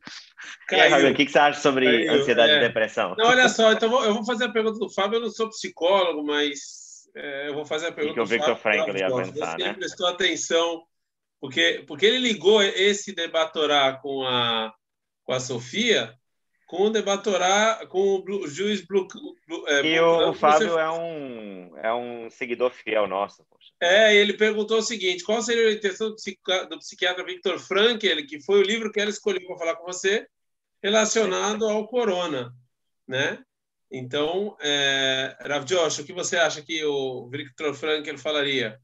Caiu. 0.69 0.95
Aí, 0.95 1.11
o 1.11 1.15
que, 1.15 1.27
você 1.27 1.39
acha 1.39 1.59
sobre 1.59 1.87
Caiu. 1.87 2.21
ansiedade 2.21 2.53
é. 2.53 2.57
e 2.59 2.61
depressão? 2.61 3.15
Não, 3.17 3.29
olha 3.29 3.49
só, 3.49 3.73
então 3.73 4.05
eu 4.05 4.13
vou 4.13 4.23
fazer 4.23 4.45
a 4.45 4.53
pergunta 4.53 4.79
do 4.79 4.91
Fábio. 4.91 5.17
Eu 5.17 5.23
não 5.23 5.31
sou 5.31 5.49
psicólogo, 5.49 6.23
mas 6.23 7.09
é, 7.17 7.49
eu 7.49 7.55
vou 7.55 7.65
fazer 7.65 7.87
a 7.87 7.93
pergunta 7.93 8.13
que 8.13 8.21
o 8.21 8.27
Victor 8.27 8.57
Frank 8.57 8.91
ia 8.91 9.09
pensar, 9.09 9.57
né? 9.57 9.73
prestou 9.73 10.07
atenção, 10.07 10.83
porque, 11.41 11.83
porque 11.89 12.05
ele 12.05 12.19
ligou 12.19 12.63
esse 12.63 13.15
debatorá 13.15 13.95
com 13.95 14.23
a, 14.27 14.71
com 15.25 15.33
a 15.33 15.41
Sofia 15.41 16.15
com 16.73 16.85
o 16.85 16.91
debatorá, 16.91 17.87
com 17.87 18.25
o 18.27 18.49
juiz 18.49 18.81
Blue, 18.81 19.07
é, 19.67 19.83
E 19.83 20.01
o, 20.01 20.31
o 20.31 20.33
Fábio 20.33 20.71
você... 20.71 20.81
é, 20.81 20.89
um, 20.89 21.77
é 21.77 21.95
um 21.95 22.31
seguidor 22.31 22.71
fiel 22.71 23.07
nosso. 23.07 23.45
Poxa. 23.45 23.62
É, 23.83 24.15
ele 24.15 24.35
perguntou 24.35 24.79
o 24.79 24.83
seguinte: 24.83 25.25
qual 25.25 25.43
seria 25.43 25.67
a 25.67 25.73
intenção 25.73 26.11
do, 26.11 26.15
psiquiatra, 26.15 26.69
do 26.69 26.79
psiquiatra 26.79 27.25
Victor 27.25 27.59
Frankl, 27.59 28.25
que 28.29 28.41
foi 28.41 28.61
o 28.61 28.63
livro 28.63 28.93
que 28.93 29.01
ela 29.01 29.11
escolheu 29.11 29.45
para 29.45 29.59
falar 29.59 29.75
com 29.75 29.85
você, 29.85 30.25
relacionado 30.81 31.69
ao 31.69 31.89
corona, 31.89 32.55
né? 33.09 33.43
Então, 33.91 34.57
é, 34.61 35.37
Rav 35.41 35.65
Josh, 35.65 35.99
o 35.99 36.05
que 36.05 36.13
você 36.13 36.37
acha 36.37 36.63
que 36.63 36.85
o 36.85 37.29
Victor 37.29 37.75
Frankl 37.75 38.17
falaria? 38.19 38.79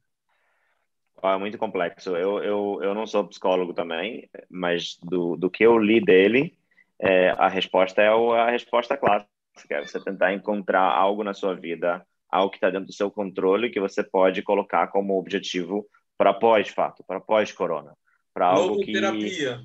É 1.22 1.38
muito 1.38 1.56
complexo. 1.56 2.16
Eu, 2.16 2.42
eu, 2.42 2.80
eu 2.82 2.92
não 2.92 3.06
sou 3.06 3.28
psicólogo 3.28 3.72
também, 3.72 4.28
mas 4.50 4.98
do, 5.00 5.36
do 5.36 5.48
que 5.48 5.64
eu 5.64 5.78
li 5.78 6.04
dele, 6.04 6.58
é, 6.98 7.30
a 7.30 7.48
resposta 7.48 8.02
é 8.02 8.08
a 8.08 8.50
resposta 8.50 8.96
clássica. 8.96 9.28
É 9.70 9.80
você 9.80 10.02
tentar 10.02 10.32
encontrar 10.32 10.82
algo 10.82 11.22
na 11.22 11.34
sua 11.34 11.54
vida, 11.54 12.04
algo 12.28 12.50
que 12.50 12.56
está 12.56 12.70
dentro 12.70 12.86
do 12.86 12.92
seu 12.92 13.10
controle, 13.10 13.70
que 13.70 13.80
você 13.80 14.02
pode 14.02 14.42
colocar 14.42 14.88
como 14.88 15.18
objetivo 15.18 15.86
para 16.16 16.34
pós-fato, 16.34 17.04
para 17.06 17.20
pós-corona. 17.20 17.94
Para 18.34 18.46
algo 18.46 18.80
que. 18.80 18.92
terapia. 18.92 19.60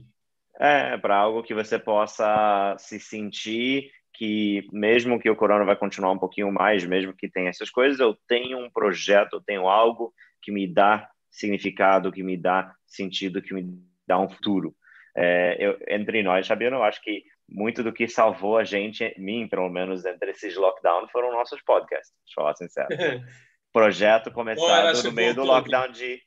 É, 0.60 0.98
para 0.98 1.18
algo 1.18 1.42
que 1.42 1.54
você 1.54 1.80
possa 1.80 2.76
se 2.78 3.00
sentir 3.00 3.92
que, 4.14 4.68
mesmo 4.72 5.20
que 5.20 5.30
o 5.30 5.36
corona 5.36 5.66
vai 5.66 5.76
continuar 5.76 6.12
um 6.12 6.20
pouquinho 6.20 6.52
mais, 6.52 6.86
mesmo 6.86 7.14
que 7.14 7.28
tenha 7.28 7.50
essas 7.50 7.72
coisas, 7.72 8.00
eu 8.00 8.16
tenho 8.28 8.60
um 8.60 8.70
projeto, 8.70 9.38
eu 9.38 9.42
tenho 9.42 9.68
algo 9.68 10.14
que 10.42 10.52
me 10.52 10.72
dá 10.72 11.10
significado, 11.32 12.12
que 12.12 12.22
me 12.22 12.38
dá 12.38 12.72
sentido, 12.86 13.42
que 13.42 13.54
me 13.54 13.84
dá 14.08 14.20
um 14.20 14.30
futuro. 14.30 14.76
É, 15.16 15.58
eu, 15.60 15.78
entre 15.88 16.22
nós, 16.22 16.48
Fabiano, 16.48 16.78
eu 16.78 16.84
acho 16.84 17.02
que 17.02 17.24
muito 17.50 17.84
do 17.84 17.94
que 17.94 18.08
salvou 18.08 18.58
a 18.58 18.64
gente, 18.64 19.14
mim 19.18 19.48
pelo 19.48 19.70
menos, 19.70 20.06
entre 20.06 20.32
esses 20.32 20.56
lockdowns, 20.56 21.12
foram 21.12 21.32
nossos 21.32 21.62
podcasts, 21.62 22.14
deixa 22.26 22.40
eu 22.40 22.44
falar 22.44 22.56
sincero. 22.56 22.88
Projeto 23.72 24.32
começado 24.32 25.04
no 25.04 25.12
meio 25.12 25.34
do 25.34 25.44
lockdown 25.44 25.92
de 25.92 26.22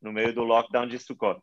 no 0.00 0.12
meio 0.12 0.34
do 0.34 0.42
lockdown 0.42 0.86
de 0.86 0.98
Sukkot. 0.98 1.40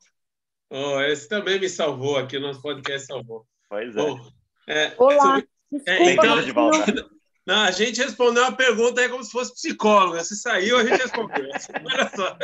Oh, 0.70 1.00
esse 1.02 1.28
também 1.28 1.60
me 1.60 1.70
salvou 1.70 2.18
aqui, 2.18 2.40
nosso 2.40 2.62
podcast 2.62 3.08
salvou. 3.08 3.46
Pois 3.70 3.96
é. 3.96 4.02
Oh, 4.02 4.20
é 4.68 4.94
Olá. 4.98 5.44
É, 5.86 6.12
então, 6.12 6.42
de 6.42 6.52
volta. 6.52 7.10
Não, 7.46 7.62
a 7.62 7.72
gente 7.72 8.02
respondeu 8.02 8.44
uma 8.44 8.56
pergunta 8.56 9.00
aí 9.00 9.08
como 9.08 9.24
se 9.24 9.32
fosse 9.32 9.54
psicólogo. 9.54 10.22
Se 10.24 10.36
saiu, 10.36 10.78
a 10.78 10.84
gente 10.84 11.02
respondeu. 11.02 11.46
Olha 11.86 12.12
só. 12.14 12.38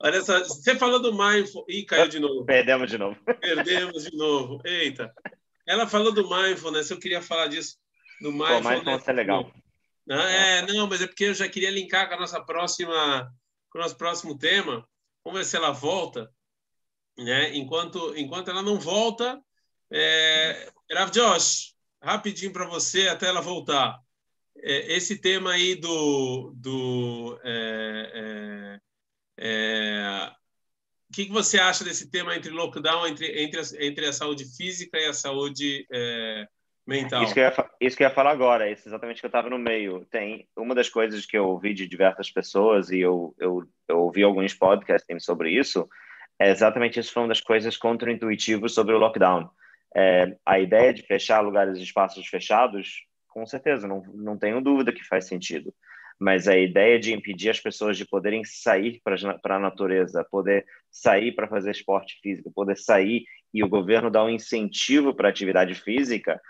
Olha 0.00 0.22
só, 0.22 0.38
você 0.38 0.76
falou 0.76 1.00
do 1.00 1.12
mindful. 1.12 1.64
Ih, 1.68 1.84
caiu 1.84 2.08
de 2.08 2.18
novo. 2.18 2.44
Perdemos 2.46 2.90
de 2.90 2.96
novo. 2.96 3.18
Perdemos 3.40 4.04
de 4.04 4.16
novo. 4.16 4.60
Eita. 4.64 5.12
Ela 5.68 5.86
falou 5.86 6.12
do 6.12 6.28
mindfulness, 6.28 6.90
eu 6.90 6.98
queria 6.98 7.22
falar 7.22 7.46
disso. 7.48 7.76
Do 8.20 8.32
mindfulness. 8.32 8.62
Pô, 8.62 8.68
mindfulness 8.70 9.08
é 9.08 9.12
legal. 9.12 9.52
Não, 10.06 10.20
é, 10.20 10.66
não, 10.66 10.86
mas 10.86 11.02
é 11.02 11.06
porque 11.06 11.24
eu 11.24 11.34
já 11.34 11.48
queria 11.48 11.70
linkar 11.70 12.08
com 12.08 12.14
a 12.14 12.20
nossa 12.20 12.42
próxima, 12.42 13.30
com 13.70 13.78
o 13.78 13.82
nosso 13.82 13.96
próximo 13.96 14.36
tema. 14.36 14.88
Vamos 15.22 15.40
ver 15.40 15.44
se 15.44 15.56
ela 15.56 15.70
volta. 15.70 16.32
Né? 17.18 17.54
Enquanto, 17.56 18.16
enquanto 18.16 18.50
ela 18.50 18.62
não 18.62 18.80
volta, 18.80 19.40
é... 19.92 20.72
Rav 20.90 21.10
Josh, 21.10 21.74
rapidinho 22.02 22.52
para 22.52 22.66
você 22.66 23.08
até 23.08 23.26
ela 23.26 23.42
voltar. 23.42 23.98
É, 24.56 24.94
esse 24.96 25.20
tema 25.20 25.52
aí 25.52 25.74
do, 25.74 26.52
do 26.56 27.38
é, 27.44 28.12
é 28.14 28.80
é... 29.38 30.32
O 31.10 31.14
que, 31.14 31.26
que 31.26 31.32
você 31.32 31.58
acha 31.58 31.84
desse 31.84 32.10
tema 32.10 32.36
entre 32.36 32.50
lockdown, 32.50 33.06
entre, 33.06 33.42
entre, 33.42 33.60
a, 33.60 33.62
entre 33.80 34.06
a 34.06 34.12
saúde 34.12 34.44
física 34.56 34.98
e 34.98 35.06
a 35.06 35.14
saúde 35.14 35.86
é, 35.90 36.46
mental? 36.86 37.22
Isso 37.22 37.32
que, 37.32 37.40
eu 37.40 37.44
ia, 37.44 37.70
isso 37.80 37.96
que 37.96 38.02
eu 38.02 38.08
ia 38.08 38.14
falar 38.14 38.30
agora, 38.30 38.70
isso 38.70 38.86
exatamente 38.86 39.20
que 39.20 39.26
eu 39.26 39.28
estava 39.28 39.48
no 39.48 39.58
meio. 39.58 40.04
Tem 40.10 40.46
uma 40.54 40.74
das 40.74 40.90
coisas 40.90 41.24
que 41.24 41.36
eu 41.36 41.46
ouvi 41.46 41.72
de 41.72 41.88
diversas 41.88 42.30
pessoas 42.30 42.90
e 42.90 43.00
eu, 43.00 43.34
eu, 43.38 43.62
eu 43.88 44.00
ouvi 44.00 44.22
alguns 44.22 44.52
podcasts 44.52 45.24
sobre 45.24 45.50
isso, 45.50 45.88
é 46.38 46.50
exatamente 46.50 47.00
isso 47.00 47.12
foi 47.12 47.22
uma 47.22 47.28
das 47.28 47.40
coisas 47.40 47.76
contra-intuitivas 47.76 48.72
sobre 48.72 48.94
o 48.94 48.98
lockdown. 48.98 49.50
É, 49.96 50.36
a 50.44 50.60
ideia 50.60 50.92
de 50.92 51.02
fechar 51.02 51.40
lugares 51.40 51.78
e 51.78 51.82
espaços 51.82 52.26
fechados, 52.28 53.04
com 53.28 53.44
certeza, 53.46 53.88
não, 53.88 54.02
não 54.14 54.38
tenho 54.38 54.60
dúvida 54.60 54.92
que 54.92 55.02
faz 55.04 55.26
sentido. 55.26 55.74
Mas 56.18 56.48
a 56.48 56.56
ideia 56.56 56.98
de 56.98 57.12
impedir 57.12 57.50
as 57.50 57.60
pessoas 57.60 57.96
de 57.96 58.04
poderem 58.04 58.44
sair 58.44 59.00
para 59.02 59.56
a 59.56 59.60
natureza, 59.60 60.26
poder 60.30 60.66
sair 60.90 61.32
para 61.32 61.46
fazer 61.46 61.70
esporte 61.70 62.18
físico, 62.20 62.52
poder 62.52 62.76
sair 62.76 63.24
e 63.54 63.62
o 63.62 63.68
governo 63.68 64.10
dar 64.10 64.24
um 64.24 64.30
incentivo 64.30 65.14
para 65.14 65.28
a 65.28 65.30
atividade 65.30 65.74
física, 65.74 66.40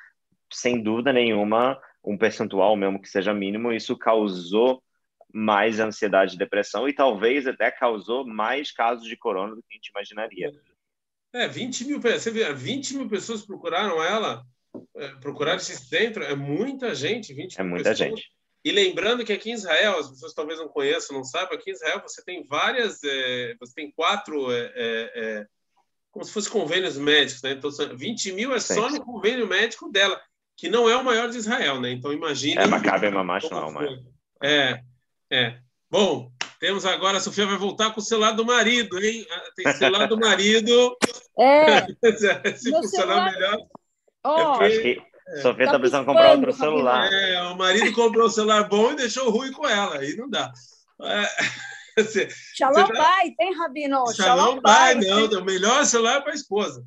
sem 0.51 0.83
dúvida 0.83 1.13
nenhuma, 1.13 1.79
um 2.03 2.17
percentual 2.17 2.77
mesmo 2.77 3.01
que 3.01 3.09
seja 3.09 3.35
mínimo, 3.35 3.73
isso 3.73 3.97
causou 3.97 4.83
mais 5.33 5.79
ansiedade 5.79 6.35
e 6.35 6.39
depressão 6.39 6.89
e 6.89 6.95
talvez 6.95 7.47
até 7.47 7.71
causou 7.71 8.27
mais 8.27 8.73
casos 8.73 9.07
de 9.07 9.17
corona 9.17 9.55
do 9.55 9.63
que 9.63 9.69
a 9.73 9.75
gente 9.75 9.89
imaginaria. 9.89 10.51
É, 11.35 11.47
20 11.47 11.85
mil, 11.85 12.01
você 12.01 12.31
vê, 12.31 12.51
20 12.55 12.97
mil 12.97 13.09
pessoas 13.09 13.45
procuraram 13.45 14.03
ela, 14.03 14.43
é, 14.97 15.09
procuraram 15.21 15.59
esse 15.59 15.77
centro, 15.77 16.25
é 16.25 16.35
muita 16.35 16.95
gente, 16.95 17.35
20 17.35 17.61
É 17.61 17.63
muita 17.63 17.91
pessoas. 17.91 17.99
gente. 17.99 18.38
E 18.69 18.73
lembrando 18.73 19.25
que 19.25 19.33
aqui 19.33 19.51
em 19.51 19.55
Israel, 19.55 19.99
as 19.99 20.11
pessoas 20.11 20.35
talvez 20.35 20.59
não 20.59 20.69
conheçam, 20.69 21.17
não 21.17 21.25
saibam, 21.25 21.55
aqui 21.55 21.71
em 21.71 21.73
Israel 21.73 22.03
você 22.03 22.23
tem 22.23 22.45
várias, 22.45 23.03
é, 23.03 23.57
você 23.59 23.73
tem 23.73 23.91
quatro, 23.91 24.53
é, 24.53 24.73
é, 24.75 25.13
é 25.15 25.47
como 26.11 26.23
se 26.23 26.31
fossem 26.31 26.53
convênios 26.53 26.99
médicos, 26.99 27.41
né? 27.41 27.53
Então, 27.53 27.71
20 27.71 28.33
mil 28.33 28.55
é 28.55 28.61
Sim. 28.61 28.75
só 28.75 28.91
no 28.91 29.03
convênio 29.03 29.47
médico 29.47 29.91
dela, 29.91 30.21
que 30.55 30.69
não 30.69 30.87
é 30.87 30.95
o 30.95 31.03
maior 31.03 31.31
de 31.31 31.39
Israel, 31.39 31.81
né? 31.81 31.93
Então, 31.93 32.13
imagine... 32.13 32.59
É, 32.59 32.67
Maccabi 32.67 33.11
Mamash 33.11 33.49
não 33.49 33.59
é 33.59 33.65
o 33.65 33.73
maior. 33.73 33.99
É, 34.45 34.83
é. 35.33 35.59
Bom, 35.91 36.31
temos 36.61 36.85
agora, 36.85 37.17
a 37.17 37.21
Sofia 37.23 37.47
vai 37.47 37.57
voltar 37.57 37.95
com 37.95 38.01
o 38.01 38.05
celular 38.05 38.33
do 38.33 38.45
marido, 38.45 39.03
hein? 39.03 39.27
Tem 39.57 39.73
celular 39.73 40.07
do 40.09 40.19
marido. 40.19 40.95
É. 41.41 41.87
Se 42.55 42.71
funcionar 42.71 42.83
celular... 42.85 43.33
melhor. 43.33 43.57
Oh, 44.23 44.63
é 44.63 44.69
porque... 44.69 45.08
É. 45.31 45.43
Sofia 45.43 45.67
tá, 45.67 45.73
tá 45.73 45.79
precisando 45.79 46.07
comprar 46.07 46.33
outro 46.33 46.53
celular. 46.53 47.13
É, 47.13 47.43
o 47.43 47.57
marido 47.57 47.93
comprou 47.93 48.27
um 48.27 48.31
celular 48.31 48.69
bom 48.69 48.93
e 48.93 48.97
deixou 48.97 49.31
ruim 49.31 49.53
com 49.53 49.67
ela. 49.69 49.99
Aí 49.99 50.17
não 50.17 50.29
dá. 50.29 50.53
É, 51.03 51.29
você, 52.03 52.29
Shalom 52.55 52.87
você 52.87 52.93
tá... 52.93 53.21
tem, 53.37 53.55
Rabino? 53.55 54.05
Shalom, 54.15 54.61
não. 54.61 55.41
O 55.41 55.45
melhor 55.45 55.85
celular 55.85 56.23
para 56.23 56.33
a 56.33 56.37
esposa. 56.37 56.85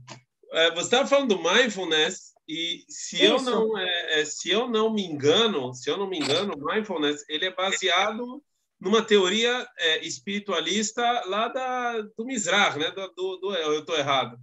É, 0.53 0.71
você 0.71 0.81
estava 0.81 1.07
falando 1.07 1.35
do 1.35 1.43
mindfulness 1.43 2.31
e 2.47 2.83
se 2.89 3.23
eu 3.23 3.41
não 3.41 3.77
é, 3.77 4.19
é, 4.19 4.25
se 4.25 4.49
eu 4.49 4.67
não 4.67 4.91
me 4.91 5.05
engano, 5.05 5.73
se 5.73 5.89
eu 5.89 5.97
não 5.97 6.09
me 6.09 6.17
engano, 6.17 6.53
mindfulness 6.57 7.23
ele 7.29 7.45
é 7.45 7.55
baseado 7.55 8.43
numa 8.79 9.01
teoria 9.01 9.65
é, 9.77 10.05
espiritualista 10.05 11.03
lá 11.27 11.47
da, 11.47 12.01
do 12.01 12.25
Mizrah, 12.25 12.75
né? 12.75 12.91
Do, 12.91 13.07
do, 13.09 13.37
do 13.37 13.55
eu 13.55 13.79
estou 13.79 13.95
errado. 13.95 14.37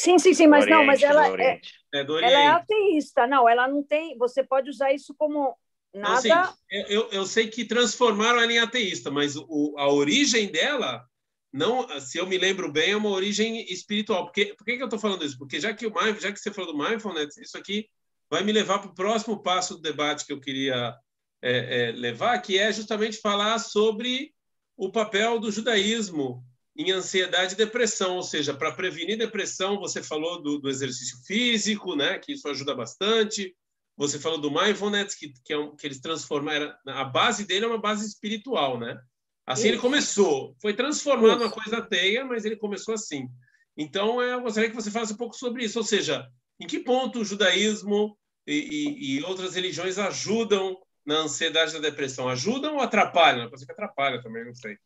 Sim, 0.00 0.18
sim, 0.18 0.32
sim, 0.32 0.46
mas 0.46 0.64
Oriente, 0.64 0.78
não, 0.78 0.86
mas 0.86 1.02
ela 1.02 1.28
é, 1.28 1.60
é 1.92 2.00
ela 2.00 2.24
é 2.24 2.46
ateísta, 2.46 3.26
não, 3.26 3.46
ela 3.46 3.68
não 3.68 3.82
tem. 3.82 4.16
Você 4.16 4.42
pode 4.42 4.70
usar 4.70 4.94
isso 4.94 5.14
como 5.18 5.54
nada. 5.92 6.40
Assim, 6.40 6.54
eu, 6.88 7.06
eu 7.10 7.26
sei 7.26 7.48
que 7.48 7.66
transformaram 7.66 8.40
ela 8.40 8.50
em 8.50 8.58
ateísta, 8.58 9.10
mas 9.10 9.36
o, 9.36 9.74
a 9.76 9.92
origem 9.92 10.50
dela 10.50 11.04
não, 11.52 11.86
se 12.00 12.16
eu 12.16 12.26
me 12.26 12.38
lembro 12.38 12.72
bem, 12.72 12.92
é 12.92 12.96
uma 12.96 13.10
origem 13.10 13.62
espiritual. 13.70 14.24
Porque, 14.24 14.54
por 14.54 14.64
que, 14.64 14.76
que 14.78 14.82
eu 14.82 14.86
estou 14.86 14.98
falando 14.98 15.22
isso? 15.22 15.36
Porque 15.36 15.60
já 15.60 15.74
que 15.74 15.86
o 15.86 15.92
já 16.18 16.32
que 16.32 16.38
você 16.38 16.50
falou 16.50 16.72
do 16.72 16.78
mindfulness, 16.78 17.36
isso 17.36 17.58
aqui 17.58 17.86
vai 18.30 18.42
me 18.42 18.52
levar 18.52 18.78
para 18.78 18.90
o 18.90 18.94
próximo 18.94 19.42
passo 19.42 19.74
do 19.74 19.82
debate 19.82 20.24
que 20.24 20.32
eu 20.32 20.40
queria 20.40 20.96
é, 21.42 21.88
é, 21.88 21.92
levar, 21.92 22.38
que 22.38 22.58
é 22.58 22.72
justamente 22.72 23.18
falar 23.18 23.58
sobre 23.58 24.32
o 24.78 24.90
papel 24.90 25.38
do 25.38 25.52
judaísmo 25.52 26.42
em 26.76 26.90
ansiedade 26.92 27.54
e 27.54 27.56
depressão, 27.56 28.16
ou 28.16 28.22
seja, 28.22 28.54
para 28.54 28.72
prevenir 28.72 29.18
depressão, 29.18 29.78
você 29.78 30.02
falou 30.02 30.40
do, 30.40 30.58
do, 30.58 30.68
exercício 30.68 31.18
físico, 31.26 31.96
né, 31.96 32.18
que 32.18 32.32
isso 32.32 32.48
ajuda 32.48 32.74
bastante. 32.74 33.54
Você 33.96 34.18
falou 34.18 34.40
do 34.40 34.50
mindfulness, 34.50 35.14
que, 35.14 35.32
que, 35.44 35.52
é 35.52 35.58
um, 35.58 35.76
que 35.76 35.86
eles 35.86 36.00
transformaram. 36.00 36.72
A 36.86 37.04
base 37.04 37.44
dele 37.44 37.66
é 37.66 37.68
uma 37.68 37.80
base 37.80 38.06
espiritual, 38.06 38.78
né? 38.78 38.98
Assim 39.46 39.62
isso. 39.62 39.68
ele 39.72 39.78
começou. 39.78 40.56
Foi 40.60 40.72
transformando 40.72 41.42
uma 41.42 41.50
coisa 41.50 41.82
teia, 41.82 42.24
mas 42.24 42.44
ele 42.44 42.56
começou 42.56 42.94
assim. 42.94 43.28
Então, 43.76 44.22
eu 44.22 44.40
gostaria 44.40 44.70
que 44.70 44.76
você 44.76 44.90
falasse 44.90 45.12
um 45.12 45.18
pouco 45.18 45.36
sobre 45.36 45.64
isso, 45.64 45.78
ou 45.78 45.84
seja, 45.84 46.26
em 46.58 46.66
que 46.66 46.78
ponto 46.78 47.20
o 47.20 47.24
judaísmo 47.24 48.16
e, 48.46 48.54
e, 48.54 49.16
e 49.18 49.22
outras 49.24 49.54
religiões 49.54 49.98
ajudam 49.98 50.78
na 51.04 51.16
ansiedade 51.16 51.72
e 51.72 51.74
na 51.74 51.80
depressão? 51.80 52.28
Ajudam 52.28 52.76
ou 52.76 52.80
atrapalham? 52.80 53.48
Pode 53.48 53.60
ser 53.60 53.66
que 53.66 53.72
atrapalha 53.72 54.22
também, 54.22 54.44
não 54.44 54.54
sei. 54.54 54.78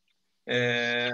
É, 0.46 1.10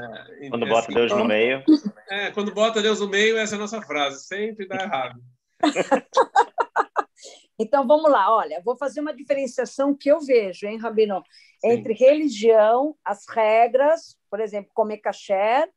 quando 0.48 0.66
bota 0.66 0.86
assim, 0.86 0.94
Deus 0.94 1.12
no 1.12 1.24
meio. 1.24 1.62
É, 2.08 2.30
quando 2.32 2.52
bota 2.52 2.82
Deus 2.82 3.00
no 3.00 3.08
meio, 3.08 3.38
essa 3.38 3.54
é 3.54 3.56
a 3.56 3.60
nossa 3.60 3.80
frase. 3.82 4.24
Sempre 4.24 4.66
dá 4.66 4.76
errado. 4.76 5.20
então, 7.58 7.86
vamos 7.86 8.10
lá. 8.10 8.34
Olha, 8.34 8.60
vou 8.64 8.76
fazer 8.76 9.00
uma 9.00 9.14
diferenciação 9.14 9.94
que 9.96 10.10
eu 10.10 10.20
vejo, 10.20 10.66
hein, 10.66 10.78
Rabino? 10.78 11.22
Entre 11.62 11.92
religião, 11.92 12.96
as 13.04 13.26
regras, 13.28 14.18
por 14.30 14.40
exemplo, 14.40 14.70
comer 14.74 14.98
caché 14.98 15.68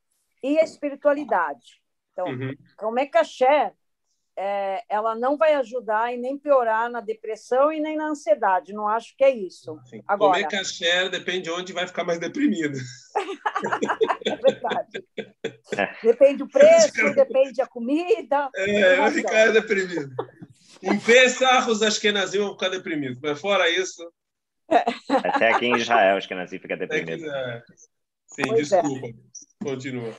e 0.41 0.57
a 0.59 0.63
espiritualidade. 0.63 1.81
Então, 2.11 2.27
uhum. 2.27 2.53
comer 2.77 3.07
caché 3.07 3.73
é, 4.35 4.83
ela 4.89 5.15
não 5.15 5.37
vai 5.37 5.53
ajudar 5.55 6.13
e 6.13 6.17
nem 6.17 6.37
piorar 6.37 6.89
na 6.89 7.01
depressão 7.01 7.71
e 7.71 7.79
nem 7.79 7.95
na 7.95 8.07
ansiedade. 8.07 8.73
Não 8.73 8.87
acho 8.87 9.15
que 9.15 9.23
é 9.23 9.29
isso. 9.29 9.79
Sim. 9.85 10.03
Agora, 10.07 10.33
Comer 10.33 10.47
caché 10.47 11.09
depende 11.09 11.43
de 11.43 11.51
onde 11.51 11.73
vai 11.73 11.85
ficar 11.85 12.03
mais 12.03 12.19
deprimido. 12.19 12.77
é 14.25 14.35
verdade. 14.35 15.05
Depende 16.01 16.37
do 16.37 16.47
preço, 16.47 17.13
depende 17.13 17.53
da 17.53 17.67
comida. 17.67 18.49
É, 18.55 18.95
vai 18.95 19.11
ficar 19.11 19.51
deprimido. 19.51 20.13
Em 20.81 20.99
Pesach, 20.99 21.69
os 21.69 21.81
Ashkenazim 21.81 22.39
vão 22.39 22.53
ficar 22.53 22.69
deprimidos, 22.69 23.19
mas 23.21 23.39
fora 23.39 23.69
isso... 23.69 24.11
Até 25.09 25.51
aqui 25.51 25.65
em 25.65 25.77
Israel, 25.77 26.17
os 26.17 26.23
Ashkenazim 26.23 26.57
fica 26.57 26.75
deprimido. 26.75 27.25
É. 27.29 27.63
Sim, 28.27 28.43
pois 28.47 28.71
é. 28.71 28.81
desculpa. 28.81 29.07
É. 29.07 29.63
Continua. 29.63 30.13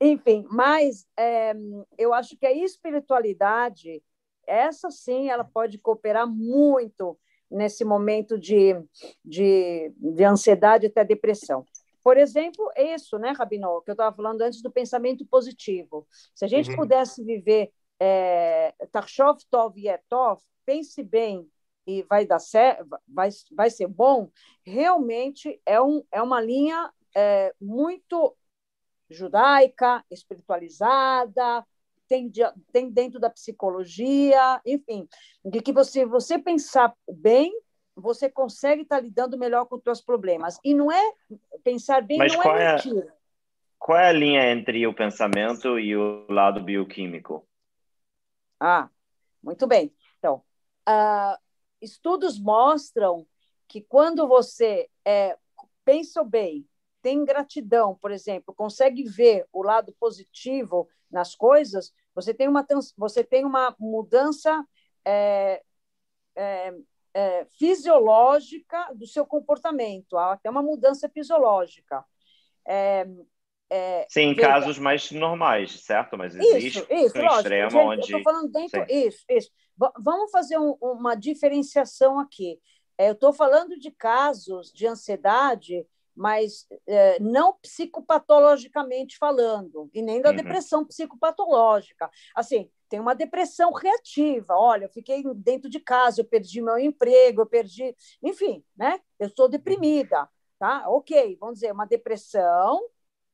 Enfim, 0.00 0.46
mas 0.50 1.06
é, 1.18 1.52
eu 1.98 2.14
acho 2.14 2.36
que 2.36 2.46
a 2.46 2.52
espiritualidade, 2.52 4.02
essa 4.46 4.90
sim, 4.90 5.28
ela 5.28 5.44
pode 5.44 5.78
cooperar 5.78 6.26
muito 6.26 7.18
nesse 7.50 7.84
momento 7.84 8.38
de, 8.38 8.74
de, 9.24 9.92
de 9.96 10.24
ansiedade 10.24 10.86
até 10.86 11.04
depressão. 11.04 11.66
Por 12.02 12.16
exemplo, 12.16 12.70
isso, 12.76 13.18
né, 13.18 13.32
Rabino, 13.32 13.82
que 13.82 13.90
eu 13.90 13.94
estava 13.94 14.14
falando 14.14 14.40
antes 14.40 14.62
do 14.62 14.70
pensamento 14.70 15.26
positivo. 15.26 16.06
Se 16.34 16.44
a 16.44 16.48
gente 16.48 16.70
uhum. 16.70 16.76
pudesse 16.76 17.22
viver 17.22 17.70
é, 18.00 18.74
Tarshov 18.90 19.38
Tov 19.50 19.78
Yetov, 19.78 20.40
pense 20.64 21.02
bem 21.02 21.46
e 21.86 22.02
vai 22.04 22.24
dar 22.24 22.38
certo, 22.38 22.86
vai, 23.06 23.28
vai 23.52 23.68
ser 23.68 23.88
bom, 23.88 24.30
realmente 24.64 25.60
é, 25.66 25.80
um, 25.80 26.02
é 26.10 26.22
uma 26.22 26.40
linha 26.40 26.90
é, 27.14 27.54
muito 27.60 28.36
judaica, 29.10 30.04
espiritualizada, 30.10 31.66
tem, 32.08 32.30
tem 32.72 32.90
dentro 32.90 33.20
da 33.20 33.30
psicologia, 33.30 34.60
enfim, 34.66 35.08
de 35.44 35.60
que 35.60 35.72
você, 35.72 36.04
você 36.04 36.38
pensar 36.38 36.94
bem, 37.08 37.52
você 37.94 38.30
consegue 38.30 38.82
estar 38.82 39.00
lidando 39.00 39.38
melhor 39.38 39.66
com 39.66 39.76
os 39.76 39.82
seus 39.82 40.00
problemas. 40.00 40.58
E 40.64 40.74
não 40.74 40.90
é 40.90 41.12
pensar 41.62 42.02
bem, 42.02 42.18
Mas 42.18 42.34
não 42.34 42.42
é, 42.42 42.64
é 42.64 42.72
mentira. 42.72 43.14
Qual 43.78 43.98
é 43.98 44.08
a 44.08 44.12
linha 44.12 44.50
entre 44.50 44.86
o 44.86 44.94
pensamento 44.94 45.78
e 45.78 45.96
o 45.96 46.26
lado 46.28 46.62
bioquímico? 46.62 47.46
Ah, 48.58 48.90
muito 49.42 49.66
bem. 49.66 49.94
Então, 50.18 50.42
uh, 50.88 51.38
estudos 51.80 52.38
mostram 52.38 53.26
que 53.66 53.80
quando 53.80 54.26
você 54.26 54.90
é, 55.04 55.38
pensa 55.84 56.22
bem, 56.24 56.66
tem 57.02 57.24
gratidão, 57.24 57.94
por 58.00 58.10
exemplo, 58.10 58.54
consegue 58.54 59.04
ver 59.04 59.46
o 59.52 59.62
lado 59.62 59.94
positivo 59.98 60.88
nas 61.10 61.34
coisas, 61.34 61.92
você 62.14 62.32
tem 62.32 62.48
uma, 62.48 62.66
você 62.96 63.24
tem 63.24 63.44
uma 63.44 63.74
mudança 63.78 64.64
é, 65.04 65.62
é, 66.36 66.74
é, 67.14 67.44
fisiológica 67.58 68.92
do 68.94 69.06
seu 69.06 69.26
comportamento, 69.26 70.16
até 70.16 70.48
uma 70.48 70.62
mudança 70.62 71.08
fisiológica. 71.08 72.04
É, 72.66 73.06
é, 73.72 74.06
Sim, 74.08 74.30
em 74.30 74.34
casos 74.34 74.78
mais 74.78 75.10
normais, 75.12 75.80
certo? 75.80 76.18
Mas 76.18 76.34
existe 76.34 76.80
isso, 76.80 76.86
isso, 76.92 77.18
um 77.18 77.22
lógico, 77.22 77.38
extremo 77.38 77.70
gente, 77.70 77.82
onde... 77.82 78.00
Estou 78.00 78.22
falando 78.22 78.50
dentro... 78.50 78.80
Sim. 78.80 78.86
Isso, 78.88 79.24
isso. 79.28 79.50
Vamos 79.98 80.30
fazer 80.30 80.58
um, 80.58 80.76
uma 80.80 81.14
diferenciação 81.14 82.18
aqui. 82.18 82.60
É, 82.98 83.08
eu 83.08 83.12
estou 83.12 83.32
falando 83.32 83.78
de 83.78 83.90
casos 83.90 84.72
de 84.72 84.86
ansiedade 84.86 85.86
mas 86.20 86.66
é, 86.86 87.18
não 87.18 87.54
psicopatologicamente 87.54 89.16
falando, 89.16 89.88
e 89.94 90.02
nem 90.02 90.20
da 90.20 90.28
uhum. 90.28 90.36
depressão 90.36 90.84
psicopatológica. 90.84 92.10
Assim, 92.36 92.70
tem 92.90 93.00
uma 93.00 93.14
depressão 93.14 93.72
reativa. 93.72 94.54
Olha, 94.54 94.84
eu 94.84 94.90
fiquei 94.90 95.24
dentro 95.36 95.70
de 95.70 95.80
casa, 95.80 96.20
eu 96.20 96.26
perdi 96.26 96.60
meu 96.60 96.76
emprego, 96.78 97.40
eu 97.40 97.46
perdi. 97.46 97.96
Enfim, 98.22 98.62
né? 98.76 99.00
Eu 99.18 99.28
estou 99.28 99.48
deprimida, 99.48 100.28
tá? 100.58 100.84
Ok, 100.90 101.38
vamos 101.40 101.54
dizer, 101.54 101.72
uma 101.72 101.86
depressão 101.86 102.82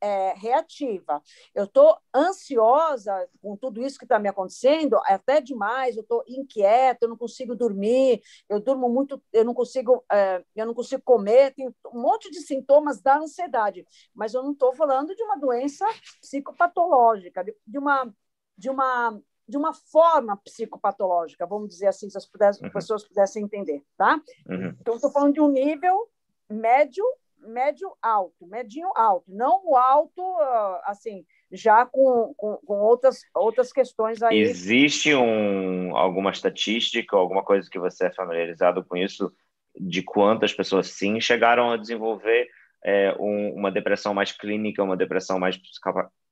é, 0.00 0.34
reativa. 0.34 1.22
Eu 1.54 1.64
estou 1.64 1.96
ansiosa 2.14 3.28
com 3.40 3.56
tudo 3.56 3.80
isso 3.82 3.98
que 3.98 4.04
está 4.04 4.18
me 4.18 4.28
acontecendo, 4.28 4.96
é 5.06 5.14
até 5.14 5.40
demais. 5.40 5.96
Eu 5.96 6.02
estou 6.02 6.22
inquieta, 6.26 7.04
eu 7.04 7.08
não 7.08 7.16
consigo 7.16 7.54
dormir, 7.54 8.20
eu 8.48 8.60
durmo 8.60 8.88
muito, 8.88 9.22
eu 9.32 9.44
não 9.44 9.54
consigo, 9.54 10.04
é, 10.10 10.44
eu 10.54 10.66
não 10.66 10.74
consigo 10.74 11.02
comer. 11.02 11.54
Tem 11.54 11.68
um 11.68 12.00
monte 12.00 12.30
de 12.30 12.40
sintomas 12.40 13.00
da 13.00 13.18
ansiedade, 13.18 13.86
mas 14.14 14.34
eu 14.34 14.42
não 14.42 14.52
estou 14.52 14.74
falando 14.74 15.14
de 15.14 15.22
uma 15.22 15.36
doença 15.36 15.86
psicopatológica, 16.20 17.42
de, 17.42 17.54
de 17.66 17.78
uma 17.78 18.12
de 18.58 18.70
uma 18.70 19.20
de 19.48 19.56
uma 19.56 19.72
forma 19.72 20.36
psicopatológica, 20.38 21.46
vamos 21.46 21.68
dizer 21.68 21.86
assim, 21.86 22.10
se 22.10 22.18
as, 22.18 22.26
pudessem, 22.26 22.66
uhum. 22.66 22.72
pessoas 22.72 23.06
pudessem 23.06 23.44
entender, 23.44 23.80
tá? 23.96 24.20
Uhum. 24.48 24.76
Então, 24.80 24.96
estou 24.96 25.10
falando 25.10 25.34
de 25.34 25.40
um 25.40 25.48
nível 25.48 26.10
médio 26.50 27.04
médio 27.46 27.94
alto, 28.02 28.46
medinho 28.46 28.90
alto, 28.94 29.24
não 29.28 29.62
o 29.64 29.76
alto, 29.76 30.22
ah, 30.22 30.82
assim, 30.86 31.24
já 31.50 31.86
com, 31.86 32.34
com, 32.36 32.56
com, 32.56 32.74
outras, 32.74 33.20
outras 33.34 33.72
questões 33.72 34.22
aí. 34.22 34.38
Existe 34.38 35.14
um, 35.14 35.96
alguma 35.96 36.30
estatística, 36.30 37.16
alguma 37.16 37.42
coisa 37.42 37.68
que 37.70 37.78
você 37.78 38.06
é 38.06 38.12
familiarizado 38.12 38.84
com 38.84 38.96
isso, 38.96 39.32
de 39.78 40.02
quantas 40.02 40.52
pessoas 40.52 40.88
sim 40.88 41.20
chegaram 41.20 41.70
a 41.70 41.76
desenvolver 41.76 42.48
é, 42.84 43.14
um, 43.18 43.54
uma 43.54 43.70
depressão 43.70 44.14
mais 44.14 44.32
clínica, 44.32 44.82
uma 44.82 44.96
depressão 44.96 45.38
mais 45.38 45.58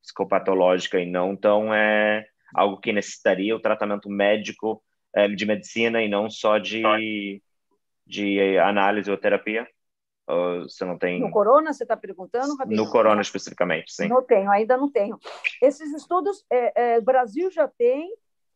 psicopatológica 0.03 1.01
e 1.01 1.07
não 1.07 1.37
tão 1.37 1.75
é, 1.75 2.27
algo 2.55 2.81
que 2.81 2.93
necessitaria 2.93 3.55
o 3.55 3.61
tratamento 3.61 4.09
médico 4.09 4.83
é, 5.15 5.29
de 5.29 5.47
medicina 5.47 6.03
e 6.03 6.09
não 6.09 6.31
só 6.31 6.59
de, 6.59 7.43
de 8.07 8.59
análise 8.59 9.11
ou 9.11 9.17
terapia? 9.17 9.67
Você 10.27 10.85
não 10.85 10.97
tem. 10.97 11.20
No 11.20 11.31
corona, 11.31 11.72
você 11.72 11.85
está 11.85 11.97
perguntando, 11.97 12.57
Rabino? 12.57 12.83
No 12.83 12.91
corona 12.91 13.20
especificamente, 13.20 13.93
sim. 13.93 14.09
Não 14.09 14.22
tenho, 14.22 14.51
ainda 14.51 14.77
não 14.77 14.91
tenho. 14.91 15.18
Esses 15.61 15.93
estudos, 15.93 16.45
é, 16.51 16.95
é, 16.95 16.99
o 16.99 17.03
Brasil 17.03 17.51
já 17.51 17.68
tem, 17.68 18.11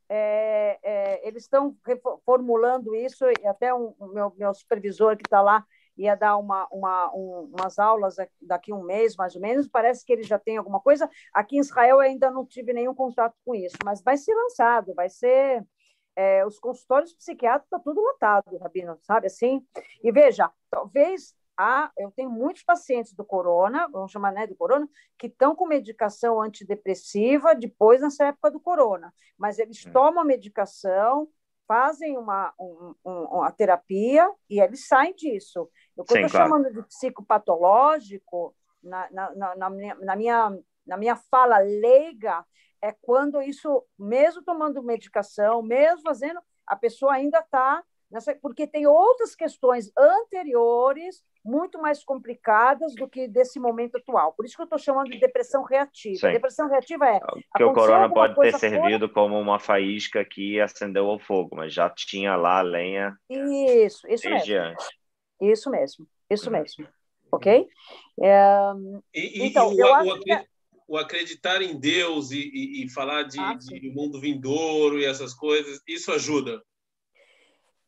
é, 0.09 0.79
é 0.83 1.29
eles 1.29 1.43
estão 1.43 1.77
reformulando 1.87 2.95
isso, 2.95 3.25
e 3.27 3.47
até 3.47 3.75
o 3.75 3.95
um, 4.01 4.09
meu, 4.09 4.33
meu 4.39 4.55
supervisor 4.55 5.17
que 5.17 5.27
está 5.27 5.43
lá 5.43 5.65
ia 5.95 6.15
dar 6.15 6.37
uma, 6.37 6.67
uma, 6.71 7.13
um, 7.13 7.53
umas 7.53 7.79
aulas 7.79 8.17
daqui 8.41 8.73
a 8.73 8.75
um 8.75 8.85
mês, 8.85 9.17
mais 9.17 9.35
ou 9.35 9.43
menos. 9.43 9.67
Parece 9.67 10.05
que 10.05 10.13
ele 10.13 10.23
já 10.23 10.39
tem 10.39 10.57
alguma 10.57 10.81
coisa. 10.81 11.11
Aqui 11.35 11.57
em 11.57 11.61
Israel 11.61 11.99
ainda 11.99 12.31
não 12.31 12.47
tive 12.47 12.73
nenhum 12.73 12.95
contato 12.95 13.35
com 13.45 13.55
isso, 13.55 13.77
mas 13.85 14.01
vai 14.01 14.17
ser 14.17 14.35
lançado, 14.35 14.95
vai 14.95 15.09
ser. 15.09 15.63
É, 16.15 16.45
os 16.45 16.59
consultórios 16.59 17.13
psiquiátricos 17.13 17.67
está 17.67 17.79
tudo 17.79 18.01
lotado, 18.01 18.59
Rabino, 18.59 18.99
sabe 19.03 19.29
assim? 19.29 19.65
E 20.03 20.11
veja, 20.11 20.51
talvez 20.69 21.33
há, 21.59 21.91
eu 21.99 22.13
tenho 22.13 22.31
muitos 22.31 22.63
pacientes 22.63 23.13
do 23.13 23.25
corona, 23.25 23.89
vamos 23.89 24.13
chamar 24.13 24.33
né, 24.33 24.47
do 24.47 24.55
corona, 24.55 24.89
que 25.19 25.27
estão 25.27 25.57
com 25.57 25.67
medicação 25.67 26.41
antidepressiva 26.41 27.55
depois 27.55 28.01
nessa 28.01 28.27
época 28.27 28.53
do 28.53 28.61
corona, 28.61 29.13
mas 29.37 29.59
eles 29.59 29.85
hum. 29.85 29.93
tomam 29.93 30.23
a 30.23 30.25
medicação, 30.25 31.29
fazem 31.67 32.17
uma, 32.17 32.55
um, 32.59 32.95
um, 33.05 33.25
uma 33.25 33.51
terapia 33.51 34.33
e 34.49 34.61
eles 34.61 34.87
saem 34.87 35.15
disso. 35.15 35.69
Eu 35.97 36.05
estou 36.05 36.17
claro. 36.17 36.31
chamando 36.31 36.73
de 36.73 36.83
psicopatológico, 36.85 38.55
na, 38.83 39.11
na, 39.11 39.35
na, 39.35 39.57
na, 39.57 39.71
minha, 39.71 39.95
na, 39.97 40.17
minha, 40.17 40.59
na 40.87 40.97
minha 40.97 41.17
fala 41.17 41.59
leiga, 41.59 42.45
é 42.81 42.93
quando 43.03 43.43
isso, 43.43 43.85
mesmo 43.99 44.43
tomando 44.43 44.83
medicação, 44.83 45.61
mesmo 45.61 46.03
fazendo, 46.03 46.41
a 46.67 46.77
pessoa 46.77 47.15
ainda 47.15 47.41
está 47.41 47.83
nessa, 48.11 48.35
porque 48.37 48.67
tem 48.67 48.87
outras 48.87 49.35
questões 49.35 49.91
anteriores 49.97 51.23
muito 51.49 51.81
mais 51.81 52.05
complicadas 52.05 52.95
do 52.95 53.09
que 53.09 53.27
desse 53.27 53.59
momento 53.59 53.97
atual. 53.97 54.35
Por 54.35 54.45
isso 54.45 54.55
que 54.55 54.61
eu 54.61 54.65
estou 54.65 54.79
chamando 54.79 55.11
de 55.11 55.19
depressão 55.19 55.65
reativa. 55.65 56.29
Sim. 56.29 56.33
Depressão 56.33 56.69
reativa 56.69 57.07
é. 57.07 57.21
Que 57.57 57.65
o 57.65 57.73
corona 57.73 58.13
pode 58.13 58.35
ter 58.39 58.59
servido 58.59 59.09
como 59.09 59.41
uma 59.41 59.59
faísca 59.59 60.23
que 60.25 60.61
acendeu 60.61 61.07
o 61.07 61.19
fogo, 61.19 61.57
mas 61.57 61.73
já 61.73 61.89
tinha 61.89 62.37
lá 62.37 62.59
a 62.59 62.63
lenha. 62.63 63.17
Isso, 63.31 64.07
isso 64.09 64.29
mesmo. 64.29 64.57
Antes. 64.57 64.89
Isso 65.41 65.71
mesmo, 65.71 66.07
isso 66.29 66.51
mesmo. 66.51 66.87
Ok? 67.31 67.67
É, 68.21 68.73
e, 69.15 69.47
então, 69.47 69.73
e, 69.73 69.79
eu 69.79 69.87
o, 69.87 69.95
acho 69.95 70.21
que... 70.21 70.47
o 70.89 70.97
acreditar 70.99 71.63
em 71.63 71.79
Deus 71.79 72.31
e, 72.31 72.41
e, 72.41 72.85
e 72.85 72.91
falar 72.91 73.23
de, 73.23 73.39
ah, 73.39 73.55
de 73.55 73.91
mundo 73.91 74.21
vindouro 74.21 74.99
e 74.99 75.05
essas 75.05 75.33
coisas, 75.33 75.81
isso 75.87 76.13
ajuda. 76.13 76.63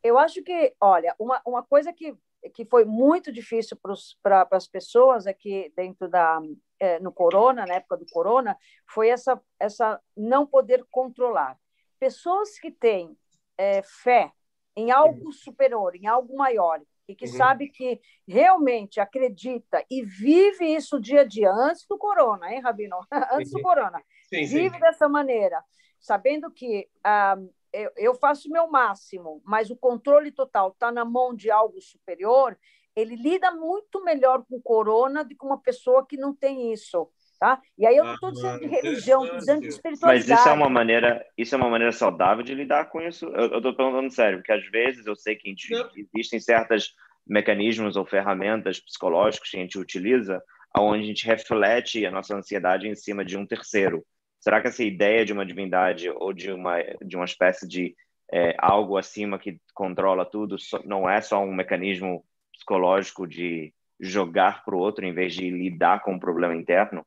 Eu 0.02 0.18
acho 0.18 0.42
que, 0.42 0.74
olha, 0.80 1.14
uma, 1.18 1.42
uma 1.44 1.62
coisa 1.62 1.92
que 1.92 2.14
que 2.48 2.64
foi 2.64 2.84
muito 2.84 3.30
difícil 3.30 3.78
para 4.22 4.48
as 4.52 4.66
pessoas 4.66 5.26
aqui 5.26 5.72
dentro 5.76 6.08
da 6.08 6.40
é, 6.78 6.98
no 6.98 7.12
corona 7.12 7.66
na 7.66 7.74
época 7.74 7.98
do 7.98 8.06
corona 8.10 8.56
foi 8.88 9.08
essa 9.08 9.40
essa 9.58 10.00
não 10.16 10.46
poder 10.46 10.84
controlar 10.90 11.58
pessoas 11.98 12.58
que 12.58 12.70
têm 12.70 13.16
é, 13.58 13.82
fé 13.82 14.32
em 14.74 14.90
algo 14.90 15.26
uhum. 15.26 15.32
superior 15.32 15.94
em 15.94 16.06
algo 16.06 16.34
maior 16.36 16.80
e 17.06 17.14
que 17.14 17.26
uhum. 17.26 17.36
sabe 17.36 17.68
que 17.68 18.00
realmente 18.26 19.00
acredita 19.00 19.84
e 19.90 20.02
vive 20.02 20.64
isso 20.64 21.00
dia 21.00 21.20
a 21.20 21.24
dia 21.24 21.50
antes 21.50 21.86
do 21.86 21.98
corona 21.98 22.50
hein 22.50 22.60
Rabino 22.60 23.00
antes 23.32 23.52
do 23.52 23.60
corona 23.60 24.02
sim, 24.28 24.46
vive 24.46 24.76
sim. 24.76 24.80
dessa 24.80 25.08
maneira 25.08 25.62
sabendo 26.00 26.50
que 26.50 26.88
ah, 27.04 27.36
eu, 27.72 27.90
eu 27.96 28.14
faço 28.14 28.48
o 28.48 28.52
meu 28.52 28.68
máximo, 28.68 29.42
mas 29.44 29.70
o 29.70 29.76
controle 29.76 30.30
total 30.30 30.70
está 30.70 30.90
na 30.90 31.04
mão 31.04 31.34
de 31.34 31.50
algo 31.50 31.80
superior, 31.80 32.56
ele 32.94 33.16
lida 33.16 33.50
muito 33.52 34.02
melhor 34.04 34.44
com 34.48 34.60
corona 34.60 35.24
do 35.24 35.34
que 35.36 35.44
uma 35.44 35.60
pessoa 35.60 36.06
que 36.06 36.16
não 36.16 36.34
tem 36.34 36.72
isso. 36.72 37.08
Tá? 37.38 37.58
E 37.78 37.86
aí 37.86 37.96
eu 37.96 38.04
não 38.04 38.12
estou 38.12 38.30
dizendo 38.30 38.60
de 38.60 38.66
religião, 38.66 39.24
estou 39.24 39.38
dizendo 39.38 39.60
de 39.62 39.68
espiritualidade. 39.68 40.28
Mas 40.28 40.40
isso 40.40 40.48
é 40.48 40.52
uma 40.52 40.68
maneira, 40.68 41.26
isso 41.38 41.54
é 41.54 41.58
uma 41.58 41.70
maneira 41.70 41.90
saudável 41.90 42.44
de 42.44 42.54
lidar 42.54 42.90
com 42.90 43.00
isso. 43.00 43.24
Eu 43.28 43.56
estou 43.56 43.74
perguntando 43.74 44.10
sério, 44.12 44.38
porque 44.40 44.52
às 44.52 44.66
vezes 44.66 45.06
eu 45.06 45.16
sei 45.16 45.36
que 45.36 45.48
gente, 45.48 45.72
existem 46.14 46.38
certos 46.38 46.94
mecanismos 47.26 47.96
ou 47.96 48.04
ferramentas 48.04 48.78
psicológicas 48.78 49.48
que 49.48 49.56
a 49.56 49.60
gente 49.60 49.78
utiliza, 49.78 50.42
onde 50.76 51.02
a 51.02 51.06
gente 51.06 51.26
reflete 51.26 52.04
a 52.04 52.10
nossa 52.10 52.36
ansiedade 52.36 52.86
em 52.86 52.94
cima 52.94 53.24
de 53.24 53.38
um 53.38 53.46
terceiro. 53.46 54.04
Será 54.40 54.60
que 54.60 54.68
essa 54.68 54.82
ideia 54.82 55.24
de 55.24 55.32
uma 55.32 55.44
divindade 55.44 56.08
ou 56.10 56.32
de 56.32 56.50
uma, 56.50 56.82
de 57.02 57.14
uma 57.14 57.26
espécie 57.26 57.68
de 57.68 57.94
é, 58.32 58.54
algo 58.58 58.96
acima 58.96 59.38
que 59.38 59.60
controla 59.74 60.24
tudo 60.24 60.56
não 60.84 61.08
é 61.08 61.20
só 61.20 61.42
um 61.42 61.52
mecanismo 61.52 62.24
psicológico 62.52 63.26
de 63.26 63.74
jogar 63.98 64.64
para 64.64 64.74
o 64.74 64.78
outro 64.78 65.04
em 65.04 65.12
vez 65.12 65.34
de 65.34 65.50
lidar 65.50 66.02
com 66.02 66.14
o 66.14 66.20
problema 66.20 66.54
interno? 66.54 67.06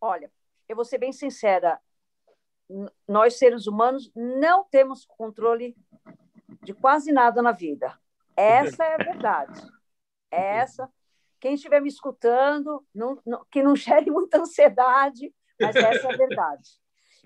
Olha, 0.00 0.30
eu 0.68 0.74
vou 0.74 0.84
ser 0.84 0.98
bem 0.98 1.12
sincera. 1.12 1.78
Nós, 3.06 3.38
seres 3.38 3.66
humanos, 3.66 4.10
não 4.14 4.64
temos 4.64 5.04
controle 5.04 5.76
de 6.62 6.72
quase 6.72 7.12
nada 7.12 7.42
na 7.42 7.52
vida. 7.52 7.98
Essa 8.36 8.84
é 8.84 8.94
a 8.94 8.98
verdade. 8.98 9.60
Essa. 10.30 10.88
Quem 11.40 11.54
estiver 11.54 11.80
me 11.80 11.88
escutando, 11.88 12.84
não, 12.94 13.20
não, 13.24 13.44
que 13.50 13.62
não 13.62 13.76
gere 13.76 14.10
muita 14.10 14.38
ansiedade, 14.38 15.32
mas 15.60 15.76
essa 15.76 16.08
é 16.08 16.14
a 16.14 16.16
verdade. 16.16 16.70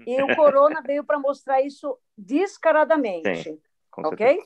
E 0.07 0.23
o 0.23 0.35
corona 0.35 0.81
veio 0.83 1.05
para 1.05 1.19
mostrar 1.19 1.61
isso 1.63 1.99
descaradamente. 2.17 3.43
Sim, 3.43 3.61
ok? 3.99 4.41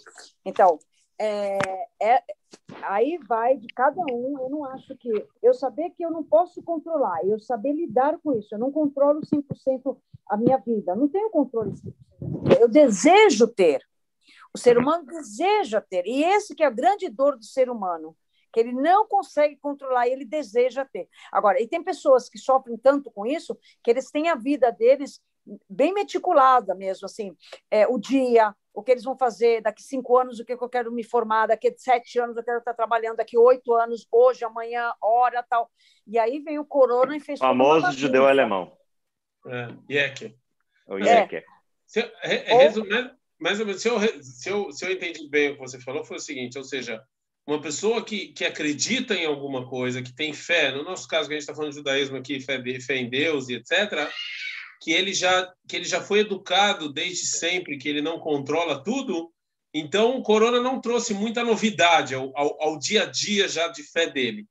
Então, 0.44 0.78
é, 1.18 1.58
é, 2.00 2.22
aí 2.82 3.18
vai 3.26 3.56
de 3.56 3.66
cada 3.68 4.02
um. 4.02 4.38
Eu 4.40 4.50
não 4.50 4.64
acho 4.64 4.96
que. 4.96 5.10
Eu 5.42 5.54
saber 5.54 5.90
que 5.90 6.04
eu 6.04 6.10
não 6.10 6.22
posso 6.22 6.62
controlar, 6.62 7.24
eu 7.24 7.38
saber 7.38 7.72
lidar 7.72 8.18
com 8.18 8.32
isso. 8.38 8.54
Eu 8.54 8.58
não 8.58 8.70
controlo 8.70 9.20
100% 9.20 9.96
a 10.28 10.36
minha 10.36 10.58
vida. 10.58 10.94
não 10.94 11.08
tenho 11.08 11.30
controle 11.30 11.72
100%. 11.72 11.94
Eu 12.60 12.68
desejo 12.68 13.46
ter. 13.48 13.82
O 14.52 14.58
ser 14.58 14.78
humano 14.78 15.04
deseja 15.04 15.80
ter. 15.80 16.06
E 16.06 16.24
esse 16.24 16.54
que 16.54 16.62
é 16.62 16.66
a 16.66 16.70
grande 16.70 17.08
dor 17.08 17.36
do 17.36 17.44
ser 17.44 17.68
humano 17.68 18.16
que 18.56 18.60
ele 18.60 18.72
não 18.72 19.06
consegue 19.06 19.54
controlar 19.56 20.08
e 20.08 20.12
ele 20.12 20.24
deseja 20.24 20.82
ter. 20.82 21.10
Agora, 21.30 21.60
e 21.60 21.68
tem 21.68 21.84
pessoas 21.84 22.26
que 22.26 22.38
sofrem 22.38 22.78
tanto 22.78 23.10
com 23.10 23.26
isso 23.26 23.54
que 23.84 23.90
eles 23.90 24.10
têm 24.10 24.30
a 24.30 24.34
vida 24.34 24.72
deles 24.72 25.20
bem 25.68 25.92
meticulada 25.92 26.74
mesmo, 26.74 27.04
assim, 27.04 27.36
é, 27.70 27.86
o 27.86 27.98
dia, 27.98 28.54
o 28.72 28.82
que 28.82 28.92
eles 28.92 29.04
vão 29.04 29.14
fazer 29.14 29.60
daqui 29.60 29.82
cinco 29.82 30.16
anos, 30.16 30.40
o 30.40 30.44
que 30.44 30.54
eu 30.54 30.68
quero 30.70 30.90
me 30.90 31.04
formar, 31.04 31.48
daqui 31.48 31.72
sete 31.76 32.18
anos 32.18 32.34
eu 32.34 32.42
quero 32.42 32.60
estar 32.60 32.72
trabalhando, 32.72 33.18
daqui 33.18 33.36
oito 33.36 33.74
anos, 33.74 34.08
hoje, 34.10 34.42
amanhã, 34.42 34.90
hora, 35.02 35.42
tal. 35.42 35.70
E 36.06 36.18
aí 36.18 36.40
vem 36.40 36.58
o 36.58 36.64
corona 36.64 37.14
e 37.14 37.20
fez... 37.20 37.38
Famoso 37.38 37.92
judeu 37.92 38.26
alemão. 38.26 38.74
É, 39.46 39.68
Yecker. 39.92 40.34
O 40.88 40.96
Yecker. 40.96 41.44
É. 41.44 41.56
Se, 41.86 42.10
mais 43.38 43.60
ou 43.60 43.66
menos, 43.66 43.82
se 43.82 43.88
eu, 43.88 44.00
se, 44.22 44.48
eu, 44.48 44.72
se 44.72 44.86
eu 44.86 44.90
entendi 44.90 45.28
bem 45.28 45.50
o 45.50 45.54
que 45.56 45.60
você 45.60 45.78
falou, 45.78 46.02
foi 46.02 46.16
o 46.16 46.20
seguinte, 46.20 46.56
ou 46.56 46.64
seja, 46.64 47.04
uma 47.46 47.60
pessoa 47.60 48.04
que, 48.04 48.28
que 48.28 48.44
acredita 48.44 49.14
em 49.14 49.24
alguma 49.24 49.68
coisa, 49.68 50.02
que 50.02 50.12
tem 50.12 50.32
fé, 50.32 50.72
no 50.72 50.82
nosso 50.82 51.06
caso 51.06 51.28
que 51.28 51.34
a 51.34 51.36
gente 51.36 51.42
está 51.42 51.54
falando 51.54 51.70
de 51.70 51.78
judaísmo 51.78 52.16
aqui, 52.16 52.40
fé, 52.40 52.60
fé 52.80 52.96
em 52.96 53.08
Deus 53.08 53.48
e 53.48 53.54
etc., 53.54 54.10
que 54.82 54.90
ele 54.90 55.14
já 55.14 55.52
que 55.66 55.76
ele 55.76 55.84
já 55.84 56.00
foi 56.00 56.20
educado 56.20 56.92
desde 56.92 57.26
sempre, 57.26 57.78
que 57.78 57.88
ele 57.88 58.02
não 58.02 58.18
controla 58.18 58.82
tudo, 58.82 59.32
então 59.72 60.16
o 60.16 60.22
corona 60.22 60.60
não 60.60 60.80
trouxe 60.80 61.14
muita 61.14 61.44
novidade 61.44 62.14
ao, 62.14 62.36
ao, 62.36 62.62
ao 62.62 62.78
dia 62.78 63.04
a 63.04 63.06
dia 63.06 63.48
já 63.48 63.68
de 63.68 63.82
fé 63.82 64.10
dele. 64.10 64.46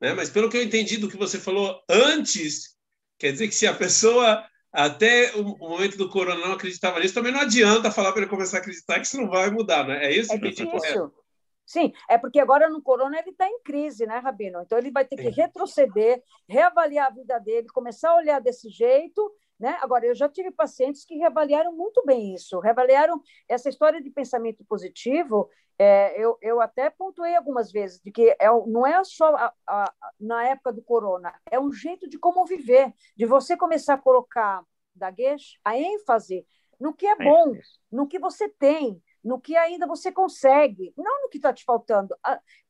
né? 0.00 0.12
Mas 0.12 0.28
pelo 0.28 0.50
que 0.50 0.56
eu 0.56 0.62
entendi 0.62 0.96
do 0.96 1.08
que 1.08 1.16
você 1.16 1.38
falou 1.38 1.80
antes, 1.88 2.76
quer 3.18 3.32
dizer 3.32 3.48
que 3.48 3.54
se 3.54 3.66
a 3.66 3.74
pessoa 3.74 4.44
até 4.72 5.34
o 5.34 5.56
momento 5.58 5.96
do 5.96 6.08
corona 6.08 6.40
não 6.46 6.52
acreditava 6.52 7.00
nisso, 7.00 7.14
também 7.14 7.32
não 7.32 7.40
adianta 7.40 7.90
falar 7.90 8.12
para 8.12 8.22
ele 8.22 8.30
começar 8.30 8.58
a 8.58 8.60
acreditar 8.60 9.00
que 9.00 9.06
isso 9.06 9.20
não 9.20 9.28
vai 9.28 9.50
mudar, 9.50 9.86
né? 9.86 10.06
É 10.06 10.16
isso 10.16 10.32
é 10.32 10.38
difícil. 10.38 11.12
Sim, 11.70 11.92
é 12.08 12.18
porque 12.18 12.40
agora 12.40 12.68
no 12.68 12.82
corona 12.82 13.16
ele 13.16 13.30
está 13.30 13.46
em 13.46 13.60
crise, 13.62 14.04
né, 14.04 14.18
Rabino? 14.18 14.60
Então 14.60 14.76
ele 14.76 14.90
vai 14.90 15.04
ter 15.04 15.14
que 15.14 15.28
retroceder, 15.28 16.20
reavaliar 16.48 17.06
a 17.06 17.14
vida 17.14 17.38
dele, 17.38 17.68
começar 17.68 18.10
a 18.10 18.16
olhar 18.16 18.40
desse 18.40 18.68
jeito, 18.68 19.32
né? 19.56 19.78
Agora 19.80 20.04
eu 20.04 20.12
já 20.12 20.28
tive 20.28 20.50
pacientes 20.50 21.04
que 21.04 21.14
reavaliaram 21.14 21.72
muito 21.72 22.04
bem 22.04 22.34
isso, 22.34 22.58
reavaliaram 22.58 23.22
essa 23.48 23.68
história 23.68 24.02
de 24.02 24.10
pensamento 24.10 24.64
positivo. 24.64 25.48
É, 25.78 26.20
eu, 26.20 26.36
eu 26.42 26.60
até 26.60 26.90
pontuei 26.90 27.36
algumas 27.36 27.70
vezes 27.70 28.00
de 28.00 28.10
que 28.10 28.30
é, 28.40 28.48
não 28.66 28.84
é 28.84 29.04
só 29.04 29.32
a, 29.36 29.54
a, 29.64 29.92
na 30.18 30.48
época 30.48 30.72
do 30.72 30.82
corona, 30.82 31.32
é 31.48 31.60
um 31.60 31.72
jeito 31.72 32.08
de 32.08 32.18
como 32.18 32.44
viver, 32.46 32.92
de 33.16 33.26
você 33.26 33.56
começar 33.56 33.94
a 33.94 33.98
colocar 33.98 34.64
da 34.92 35.14
a 35.64 35.78
ênfase 35.78 36.44
no 36.80 36.92
que 36.92 37.06
é 37.06 37.14
bom, 37.14 37.52
no 37.92 38.08
que 38.08 38.18
você 38.18 38.48
tem, 38.48 39.00
no 39.22 39.40
que 39.40 39.56
ainda 39.56 39.86
você 39.86 40.10
consegue, 40.10 40.92
não 40.96 41.22
no 41.22 41.28
que 41.28 41.38
está 41.38 41.52
te 41.52 41.64
faltando. 41.64 42.16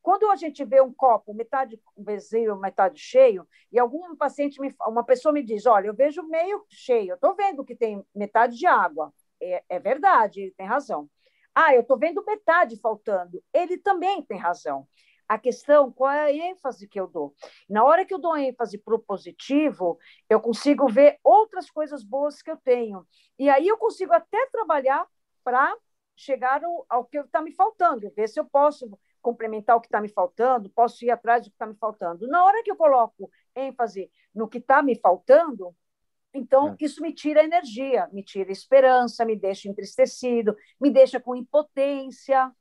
Quando 0.02 0.30
a 0.30 0.36
gente 0.36 0.64
vê 0.64 0.80
um 0.80 0.92
copo 0.92 1.32
metade 1.32 1.80
vazio, 1.96 2.56
metade 2.56 2.98
cheio, 2.98 3.46
e 3.70 3.78
algum 3.78 4.16
paciente, 4.16 4.60
me, 4.60 4.74
uma 4.86 5.04
pessoa 5.04 5.32
me 5.32 5.42
diz, 5.42 5.66
olha, 5.66 5.86
eu 5.86 5.94
vejo 5.94 6.22
meio 6.24 6.64
cheio, 6.68 7.10
eu 7.10 7.14
estou 7.14 7.34
vendo 7.34 7.64
que 7.64 7.74
tem 7.74 8.04
metade 8.14 8.56
de 8.56 8.66
água. 8.66 9.12
É, 9.42 9.62
é 9.68 9.78
verdade, 9.78 10.52
tem 10.56 10.66
razão. 10.66 11.08
Ah, 11.54 11.74
eu 11.74 11.80
estou 11.80 11.98
vendo 11.98 12.24
metade 12.24 12.78
faltando. 12.80 13.42
Ele 13.52 13.78
também 13.78 14.22
tem 14.22 14.38
razão. 14.38 14.86
A 15.28 15.38
questão, 15.38 15.92
qual 15.92 16.10
é 16.10 16.24
a 16.24 16.32
ênfase 16.32 16.88
que 16.88 16.98
eu 16.98 17.06
dou? 17.06 17.32
Na 17.68 17.84
hora 17.84 18.04
que 18.04 18.12
eu 18.12 18.18
dou 18.18 18.36
ênfase 18.36 18.76
para 18.78 18.96
o 18.96 18.98
positivo, 18.98 19.96
eu 20.28 20.40
consigo 20.40 20.88
ver 20.88 21.18
outras 21.22 21.70
coisas 21.70 22.02
boas 22.02 22.42
que 22.42 22.50
eu 22.50 22.56
tenho. 22.56 23.06
E 23.38 23.48
aí 23.48 23.68
eu 23.68 23.78
consigo 23.78 24.12
até 24.12 24.46
trabalhar 24.50 25.06
para 25.44 25.72
chegar 26.20 26.62
ao, 26.62 26.86
ao 26.88 27.04
que 27.04 27.18
está 27.18 27.40
me 27.40 27.52
faltando, 27.52 28.10
ver 28.14 28.28
se 28.28 28.38
eu 28.38 28.44
posso 28.44 28.90
complementar 29.22 29.76
o 29.76 29.80
que 29.80 29.86
está 29.86 30.00
me 30.00 30.08
faltando, 30.08 30.70
posso 30.70 31.04
ir 31.04 31.10
atrás 31.10 31.44
do 31.44 31.50
que 31.50 31.54
está 31.54 31.66
me 31.66 31.74
faltando. 31.76 32.26
Na 32.28 32.44
hora 32.44 32.62
que 32.62 32.70
eu 32.70 32.76
coloco 32.76 33.30
ênfase 33.54 34.10
no 34.34 34.48
que 34.48 34.58
está 34.58 34.82
me 34.82 34.94
faltando, 34.94 35.74
então 36.32 36.70
é. 36.70 36.76
isso 36.80 37.02
me 37.02 37.12
tira 37.12 37.42
energia, 37.42 38.08
me 38.12 38.22
tira 38.22 38.52
esperança, 38.52 39.24
me 39.24 39.36
deixa 39.36 39.68
entristecido, 39.68 40.56
me 40.80 40.90
deixa 40.90 41.18
com 41.18 41.34
impotência 41.34 42.52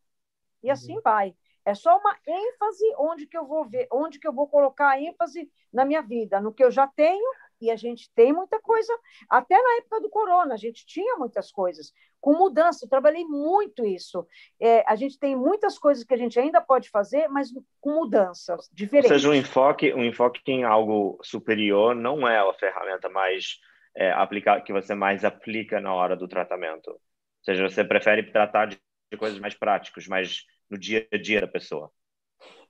e 0.64 0.68
uhum. 0.68 0.74
assim 0.74 1.01
vai. 1.01 1.36
É 1.66 1.74
só 1.76 1.97
uma 1.97 2.18
ênfase 2.26 2.86
onde 2.97 3.28
que 3.28 3.38
eu 3.38 3.45
vou 3.45 3.66
ver, 3.66 3.88
onde 3.91 4.20
que 4.20 4.28
eu 4.28 4.34
vou 4.34 4.47
colocar 4.47 4.89
a 4.89 5.01
ênfase 5.01 5.51
na 5.72 5.86
minha 5.86 6.01
vida, 6.01 6.39
no 6.41 6.53
que 6.53 6.64
eu 6.64 6.72
já 6.72 6.88
tenho 6.88 7.30
e 7.62 7.70
a 7.70 7.76
gente 7.76 8.10
tem 8.14 8.32
muita 8.32 8.60
coisa, 8.62 8.97
até 9.30 9.62
na 9.62 9.78
época 9.78 9.99
do 10.01 10.10
corona, 10.10 10.53
a 10.53 10.57
gente 10.57 10.86
tinha 10.86 11.18
muitas 11.18 11.51
coisas, 11.51 11.93
com 12.20 12.34
mudança, 12.34 12.86
eu 12.86 12.90
trabalhei 12.90 13.24
muito 13.26 13.86
isso. 13.86 14.28
É, 14.60 14.84
a 14.88 14.96
gente 14.96 15.18
tem 15.18 15.36
muitas 15.36 15.78
coisas 15.78 16.04
que 16.04 16.14
a 16.14 16.18
gente 16.18 16.40
ainda 16.40 16.62
pode 16.62 16.90
fazer, 16.90 17.28
mas 17.28 17.50
com 17.80 17.92
mudanças 17.92 18.70
diferentes. 18.74 19.12
Ou 19.12 19.18
seja, 19.18 19.30
um 19.30 19.34
enfoque, 19.34 19.94
um 19.94 20.04
enfoque 20.04 20.42
em 20.48 20.64
algo 20.64 21.20
superior 21.24 21.96
não 21.96 22.28
é 22.28 22.40
a 22.40 22.54
ferramenta 22.54 23.10
mais 23.10 23.60
é, 23.96 24.12
aplicada, 24.12 24.62
que 24.62 24.74
você 24.74 24.94
mais 24.94 25.24
aplica 25.24 25.80
na 25.80 25.94
hora 25.94 26.16
do 26.16 26.28
tratamento. 26.28 26.90
Ou 26.92 27.00
seja, 27.44 27.68
você 27.68 27.84
prefere 27.84 28.32
tratar 28.32 28.68
de, 28.68 28.80
de 29.12 29.18
coisas 29.18 29.40
mais 29.40 29.54
práticas, 29.54 30.08
mais 30.08 30.46
no 30.70 30.78
dia 30.78 31.08
a 31.12 31.18
dia 31.18 31.42
da 31.42 31.48
pessoa. 31.48 31.92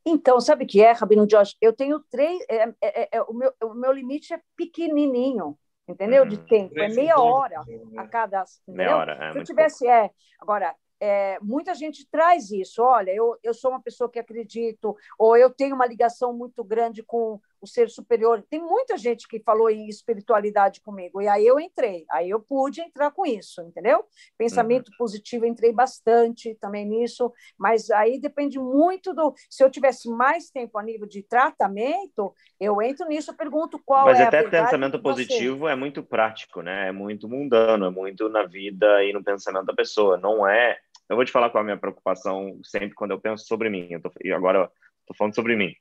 Então, 0.06 0.40
sabe 0.40 0.64
o 0.64 0.68
que 0.68 0.82
é, 0.82 0.92
Rabino 0.92 1.28
Josh? 1.28 1.56
Eu 1.62 1.74
tenho 1.74 2.00
três. 2.10 2.44
É, 2.50 2.74
é, 2.82 3.18
é, 3.18 3.22
o, 3.24 3.34
meu, 3.34 3.54
o 3.64 3.74
meu 3.74 3.92
limite 3.92 4.34
é 4.34 4.42
pequenininho, 4.56 5.58
entendeu? 5.92 6.26
De 6.26 6.36
uhum. 6.36 6.46
tempo. 6.46 6.80
É 6.80 6.88
meia 6.90 7.20
hora 7.20 7.64
a 7.98 8.08
cada. 8.08 8.44
Entendeu? 8.68 8.86
Meia 8.86 8.98
hora. 8.98 9.14
É, 9.14 9.32
Se 9.34 9.40
eu 9.40 9.44
tivesse. 9.44 9.86
Pouco. 9.86 9.94
É, 9.94 10.12
agora, 10.40 10.76
é, 11.00 11.40
muita 11.42 11.74
gente 11.74 12.08
traz 12.10 12.52
isso. 12.52 12.84
Olha, 12.84 13.12
eu, 13.12 13.38
eu 13.42 13.54
sou 13.54 13.72
uma 13.72 13.82
pessoa 13.82 14.10
que 14.10 14.20
acredito, 14.20 14.96
ou 15.18 15.38
eu 15.38 15.50
tenho 15.50 15.76
uma 15.76 15.88
ligação 15.88 16.34
muito 16.34 16.64
grande 16.64 17.02
com 17.04 17.40
o 17.62 17.68
ser 17.68 17.90
superior. 17.90 18.44
Tem 18.50 18.62
muita 18.62 18.98
gente 18.98 19.28
que 19.28 19.40
falou 19.40 19.70
em 19.70 19.88
espiritualidade 19.88 20.82
comigo, 20.82 21.22
e 21.22 21.28
aí 21.28 21.46
eu 21.46 21.60
entrei, 21.60 22.06
aí 22.10 22.30
eu 22.30 22.40
pude 22.40 22.82
entrar 22.82 23.12
com 23.12 23.26
isso, 23.26 23.62
entendeu? 23.62 24.04
Pensamento 24.38 24.90
uhum. 24.90 24.98
positivo, 24.98 25.46
entrei 25.46 25.74
bastante 25.74 26.56
também 26.56 26.86
nisso, 26.86 27.32
mas 27.58 27.90
aí 27.92 28.20
depende 28.20 28.60
muito 28.60 29.14
do. 29.14 29.34
Se 29.50 29.64
eu 29.64 29.70
tivesse 29.70 30.10
mais 30.10 30.50
tempo 30.50 30.78
a 30.78 30.84
nível 30.84 31.08
de 31.08 31.22
tratamento, 31.24 32.34
eu 32.60 32.82
entro 32.82 33.08
nisso, 33.08 33.36
pergunto 33.36 33.80
qual 33.86 34.06
mas 34.06 34.20
é 34.20 34.24
até 34.24 34.40
a 34.40 34.42
verdade 34.42 34.66
pensamento 34.66 35.02
positivo 35.02 35.68
é 35.68 35.76
muito 35.76 36.04
prático, 36.04 36.62
né? 36.62 36.90
É 36.90 36.92
muito 36.92 37.28
mundano, 37.28 37.86
é 37.86 37.90
muito 37.90 38.30
na 38.30 38.44
vida 38.44 39.04
e 39.04 39.14
no 39.14 39.24
pensamento 39.24 39.66
da 39.66 39.74
pessoa, 39.74 40.18
não 40.18 40.48
é. 40.48 40.78
Eu 41.10 41.16
vou 41.16 41.26
te 41.26 41.32
falar 41.32 41.50
qual 41.50 41.62
é 41.62 41.64
a 41.64 41.66
minha 41.66 41.78
preocupação 41.78 42.60
sempre 42.64 42.94
quando 42.94 43.12
eu 43.12 43.20
penso 43.20 43.46
sobre 43.46 43.70
mim. 43.70 43.88
Eu 43.90 44.02
tô, 44.02 44.12
e 44.24 44.32
agora 44.32 44.72
estou 45.02 45.16
falando 45.18 45.34
sobre 45.34 45.56
mim 45.56 45.74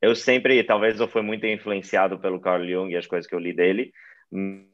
eu 0.00 0.14
sempre, 0.14 0.62
talvez 0.62 0.98
eu 1.00 1.08
fui 1.08 1.22
muito 1.22 1.46
influenciado 1.46 2.18
pelo 2.18 2.40
Carl 2.40 2.64
Jung 2.66 2.92
e 2.92 2.96
as 2.96 3.06
coisas 3.06 3.28
que 3.28 3.34
eu 3.34 3.40
li 3.40 3.52
dele, 3.52 3.92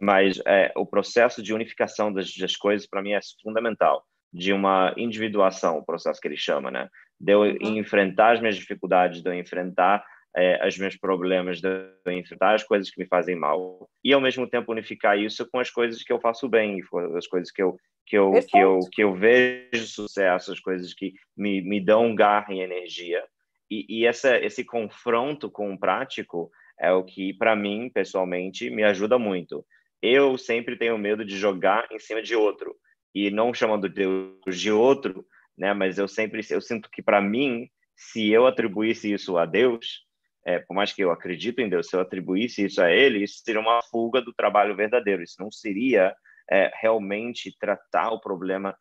mas 0.01 0.41
é, 0.47 0.73
o 0.77 0.85
processo 0.85 1.43
de 1.43 1.55
unificação 1.55 2.13
das, 2.13 2.35
das 2.37 2.57
coisas 2.57 2.87
para 2.87 3.03
mim 3.03 3.13
é 3.13 3.21
fundamental, 3.43 4.05
de 4.33 4.53
uma 4.53 4.93
individuação, 4.97 5.79
o 5.79 5.85
processo 5.85 6.21
que 6.21 6.29
ele 6.29 6.37
chama, 6.37 6.71
né? 6.71 6.89
De 7.21 7.33
eu 7.33 7.41
uhum. 7.41 7.57
enfrentar 7.61 8.33
as 8.33 8.41
minhas 8.41 8.57
dificuldades, 8.57 9.23
de 9.23 9.31
eu 9.31 9.35
enfrentar 9.35 10.05
é, 10.37 10.67
os 10.67 10.77
meus 10.77 10.97
problemas, 10.97 11.61
de 11.61 11.69
eu 12.05 12.13
enfrentar 12.13 12.55
as 12.55 12.65
coisas 12.65 12.91
que 12.91 13.01
me 13.01 13.07
fazem 13.07 13.37
mal 13.37 13.89
e 14.03 14.13
ao 14.13 14.21
mesmo 14.21 14.49
tempo 14.49 14.73
unificar 14.73 15.17
isso 15.17 15.49
com 15.49 15.61
as 15.61 15.71
coisas 15.71 16.03
que 16.03 16.13
eu 16.13 16.21
faço 16.21 16.49
bem, 16.49 16.81
as 17.17 17.27
coisas 17.27 17.51
que 17.51 17.63
eu 17.63 17.77
que 18.07 18.19
eu 18.19 18.33
que 18.33 18.59
eu 18.59 18.81
que 18.93 19.03
eu 19.03 19.15
vejo 19.15 19.87
sucesso, 19.87 20.53
as 20.53 20.61
coisas 20.61 20.93
que 20.93 21.15
me, 21.37 21.63
me 21.63 21.83
dão 21.83 22.15
garra 22.15 22.53
e 22.53 22.61
energia 22.61 23.23
e, 23.71 24.01
e 24.01 24.07
essa, 24.07 24.39
esse 24.39 24.65
confronto 24.65 25.51
com 25.51 25.73
o 25.73 25.79
prático 25.79 26.51
é 26.79 26.93
o 26.93 27.05
que, 27.05 27.33
para 27.35 27.55
mim, 27.55 27.91
pessoalmente, 27.93 28.71
me 28.71 28.83
ajuda 28.83 29.19
muito. 29.19 29.65
Eu 30.03 30.37
sempre 30.37 30.77
tenho 30.77 30.99
medo 30.99 31.25
de 31.25 31.37
jogar 31.37 31.87
em 31.91 31.99
cima 31.99 32.23
de 32.23 32.35
outro, 32.35 32.77
e 33.15 33.31
não 33.31 33.55
chamando 33.55 33.89
Deus 33.89 34.59
de 34.59 34.71
outro, 34.71 35.25
né? 35.57 35.73
Mas 35.73 35.99
eu 35.99 36.09
sempre 36.09 36.43
eu 36.51 36.61
sinto 36.61 36.91
que 36.91 37.03
para 37.03 37.21
mim, 37.21 37.69
se 37.97 38.31
eu 38.31 38.47
atribuísse 38.47 39.13
isso 39.13 39.39
a 39.39 39.47
Deus, 39.47 40.05
é, 40.45 40.59
por 40.59 40.75
mais 40.75 40.93
que 40.93 41.03
eu 41.03 41.11
acredito 41.11 41.61
em 41.61 41.69
Deus, 41.69 41.89
se 41.89 41.97
eu 41.97 42.01
atribuísse 42.01 42.65
isso 42.67 42.83
a 42.83 42.91
Ele, 42.91 43.23
isso 43.23 43.41
seria 43.43 43.61
uma 43.61 43.81
fuga 43.83 44.21
do 44.21 44.35
trabalho 44.35 44.77
verdadeiro. 44.77 45.23
Isso 45.23 45.37
não 45.39 45.51
seria 45.51 46.15
é, 46.51 46.71
realmente 46.75 47.57
tratar 47.59 48.11
o 48.11 48.21
problema 48.21 48.77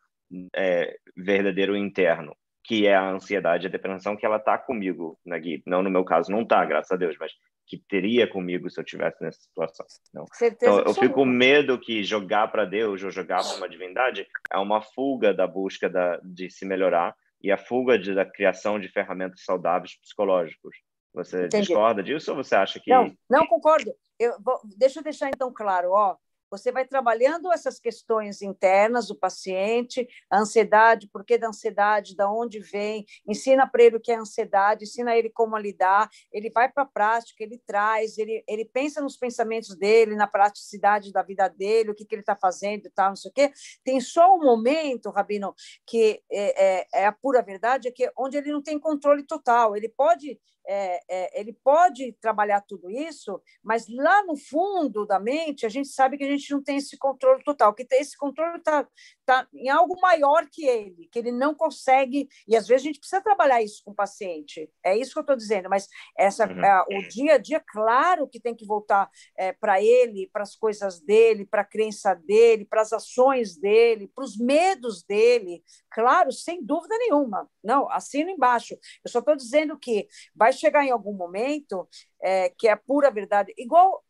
é, 0.54 0.96
verdadeiro 1.16 1.76
interno 1.76 2.36
que 2.64 2.86
é 2.86 2.94
a 2.94 3.10
ansiedade 3.10 3.66
a 3.66 3.70
depressão, 3.70 4.16
que 4.16 4.24
ela 4.24 4.38
tá 4.38 4.56
comigo, 4.56 5.18
né, 5.24 5.38
Gui? 5.38 5.62
Não 5.66 5.82
no 5.82 5.90
meu 5.90 6.04
caso, 6.04 6.32
não 6.32 6.44
tá, 6.46 6.64
graças 6.64 6.90
a 6.90 6.96
Deus, 6.96 7.14
mas 7.20 7.30
que 7.66 7.78
teria 7.78 8.26
comigo 8.26 8.68
se 8.70 8.80
eu 8.80 8.84
tivesse 8.84 9.22
nessa 9.22 9.40
situação. 9.40 9.86
Não. 10.12 10.24
Certeza 10.32 10.80
então, 10.80 10.84
eu 10.86 10.94
fico 10.94 11.14
com 11.14 11.24
medo 11.24 11.78
que 11.78 12.02
jogar 12.02 12.48
para 12.48 12.64
Deus 12.64 13.02
ou 13.02 13.10
jogar 13.10 13.42
para 13.42 13.56
uma 13.56 13.68
divindade 13.68 14.26
é 14.50 14.58
uma 14.58 14.80
fuga 14.80 15.32
da 15.32 15.46
busca 15.46 15.88
da, 15.88 16.18
de 16.22 16.50
se 16.50 16.64
melhorar 16.64 17.14
e 17.42 17.52
a 17.52 17.58
fuga 17.58 17.98
de, 17.98 18.14
da 18.14 18.24
criação 18.24 18.80
de 18.80 18.88
ferramentas 18.88 19.44
saudáveis 19.44 19.98
psicológicos. 20.00 20.76
Você 21.12 21.46
Entendi. 21.46 21.66
discorda 21.66 22.02
disso 22.02 22.30
ou 22.30 22.36
você 22.36 22.54
acha 22.56 22.80
que... 22.80 22.90
Não, 22.90 23.14
não 23.30 23.46
concordo. 23.46 23.92
Eu 24.18 24.40
vou, 24.42 24.60
deixa 24.76 25.00
eu 25.00 25.04
deixar 25.04 25.28
então 25.28 25.52
claro, 25.52 25.90
ó, 25.90 26.16
você 26.56 26.70
vai 26.70 26.86
trabalhando 26.86 27.52
essas 27.52 27.80
questões 27.80 28.40
internas 28.40 29.08
do 29.08 29.16
paciente, 29.16 30.06
a 30.30 30.38
ansiedade, 30.38 31.08
por 31.08 31.24
que 31.24 31.36
da 31.36 31.48
ansiedade, 31.48 32.14
da 32.14 32.30
onde 32.30 32.60
vem, 32.60 33.04
ensina 33.26 33.66
para 33.66 33.82
ele 33.82 33.96
o 33.96 34.00
que 34.00 34.12
é 34.12 34.16
ansiedade, 34.16 34.84
ensina 34.84 35.16
ele 35.16 35.30
como 35.30 35.56
lidar, 35.58 36.08
ele 36.32 36.50
vai 36.50 36.70
para 36.70 36.84
a 36.84 36.86
prática, 36.86 37.42
ele 37.42 37.60
traz, 37.66 38.18
ele, 38.18 38.44
ele 38.46 38.64
pensa 38.64 39.00
nos 39.00 39.16
pensamentos 39.16 39.76
dele, 39.76 40.14
na 40.14 40.26
praticidade 40.26 41.12
da 41.12 41.22
vida 41.22 41.48
dele, 41.48 41.90
o 41.90 41.94
que, 41.94 42.04
que 42.04 42.14
ele 42.14 42.22
está 42.22 42.36
fazendo 42.36 42.86
e 42.86 42.90
tal, 42.90 43.08
não 43.08 43.16
sei 43.16 43.30
o 43.30 43.34
quê. 43.34 43.52
Tem 43.82 44.00
só 44.00 44.34
um 44.34 44.40
momento, 44.40 45.10
Rabino, 45.10 45.54
que 45.86 46.22
é, 46.30 46.78
é, 46.78 46.86
é 47.02 47.06
a 47.06 47.12
pura 47.12 47.42
verdade, 47.42 47.88
é 47.88 47.90
que 47.90 48.10
onde 48.16 48.36
ele 48.36 48.52
não 48.52 48.62
tem 48.62 48.78
controle 48.78 49.24
total, 49.24 49.76
ele 49.76 49.88
pode 49.88 50.38
é, 50.66 51.00
é, 51.08 51.40
ele 51.40 51.52
pode 51.52 52.12
trabalhar 52.20 52.60
tudo 52.62 52.90
isso, 52.90 53.40
mas 53.62 53.86
lá 53.88 54.24
no 54.24 54.36
fundo 54.36 55.06
da 55.06 55.20
mente 55.20 55.66
a 55.66 55.68
gente 55.68 55.88
sabe 55.88 56.16
que 56.16 56.24
a 56.24 56.30
gente 56.30 56.50
não 56.50 56.62
tem 56.62 56.76
esse 56.76 56.96
controle 56.96 57.42
total, 57.44 57.74
que 57.74 57.84
tem 57.84 58.00
esse 58.00 58.16
controle 58.16 58.58
está 58.58 58.88
tá 59.26 59.46
em 59.52 59.68
algo 59.68 60.00
maior 60.00 60.46
que 60.50 60.66
ele, 60.66 61.08
que 61.12 61.18
ele 61.18 61.32
não 61.32 61.54
consegue, 61.54 62.28
e 62.48 62.56
às 62.56 62.66
vezes 62.66 62.82
a 62.82 62.86
gente 62.86 62.98
precisa 62.98 63.22
trabalhar 63.22 63.62
isso 63.62 63.82
com 63.84 63.90
o 63.90 63.94
paciente, 63.94 64.70
é 64.82 64.96
isso 64.96 65.12
que 65.12 65.18
eu 65.18 65.22
estou 65.22 65.36
dizendo, 65.36 65.68
mas 65.68 65.86
essa, 66.16 66.46
uhum. 66.46 66.64
é, 66.64 66.84
o 66.90 67.08
dia 67.08 67.34
a 67.34 67.38
dia, 67.38 67.60
claro 67.60 68.28
que 68.28 68.40
tem 68.40 68.54
que 68.54 68.66
voltar 68.66 69.10
é, 69.36 69.52
para 69.52 69.82
ele, 69.82 70.30
para 70.32 70.42
as 70.42 70.56
coisas 70.56 71.00
dele, 71.00 71.46
para 71.46 71.62
a 71.62 71.66
crença 71.66 72.14
dele, 72.14 72.64
para 72.64 72.82
as 72.82 72.92
ações 72.92 73.56
dele, 73.56 74.10
para 74.14 74.24
os 74.24 74.38
medos 74.38 75.02
dele, 75.02 75.62
claro, 75.90 76.32
sem 76.32 76.64
dúvida 76.64 76.96
nenhuma, 76.98 77.48
não, 77.62 77.90
assino 77.90 78.30
embaixo, 78.30 78.74
eu 79.04 79.10
só 79.10 79.18
estou 79.18 79.36
dizendo 79.36 79.78
que 79.78 80.08
vai 80.34 80.53
chegar 80.54 80.84
em 80.84 80.90
algum 80.90 81.12
momento 81.12 81.86
é, 82.22 82.48
que 82.48 82.66
é 82.66 82.74
pura 82.74 83.10
verdade, 83.10 83.52
igual 83.58 84.02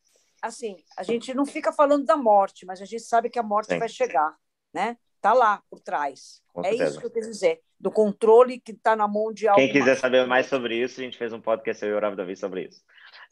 assim, 0.47 0.77
a 0.97 1.03
gente 1.03 1.33
não 1.33 1.47
fica 1.47 1.73
falando 1.73 2.05
da 2.05 2.17
morte, 2.17 2.67
mas 2.67 2.81
a 2.81 2.85
gente 2.85 3.03
sabe 3.03 3.31
que 3.31 3.39
a 3.39 3.43
morte 3.43 3.69
Sim. 3.69 3.79
vai 3.79 3.89
chegar, 3.89 4.37
né? 4.73 4.97
Tá 5.21 5.33
lá 5.33 5.63
por 5.71 5.81
trás. 5.81 6.43
Com 6.53 6.61
é 6.61 6.69
certeza. 6.69 6.91
isso 6.91 7.01
que 7.01 7.07
eu 7.07 7.11
quero 7.11 7.31
dizer, 7.31 7.61
do 7.81 7.91
controle 7.91 8.61
que 8.61 8.73
está 8.73 8.95
na 8.95 9.09
mão 9.09 9.33
de 9.33 9.49
alguém. 9.49 9.73
Quem 9.73 9.81
quiser 9.81 9.97
saber 9.97 10.27
mais 10.27 10.47
sobre 10.47 10.77
isso, 10.77 11.01
a 11.01 11.05
gente 11.05 11.17
fez 11.17 11.33
um 11.33 11.41
podcast 11.41 11.83
eu 11.83 11.93
e 11.93 11.95
o 11.95 12.01
Ravi 12.01 12.17
Davi 12.17 12.37
sobre 12.37 12.69
isso. 12.69 12.83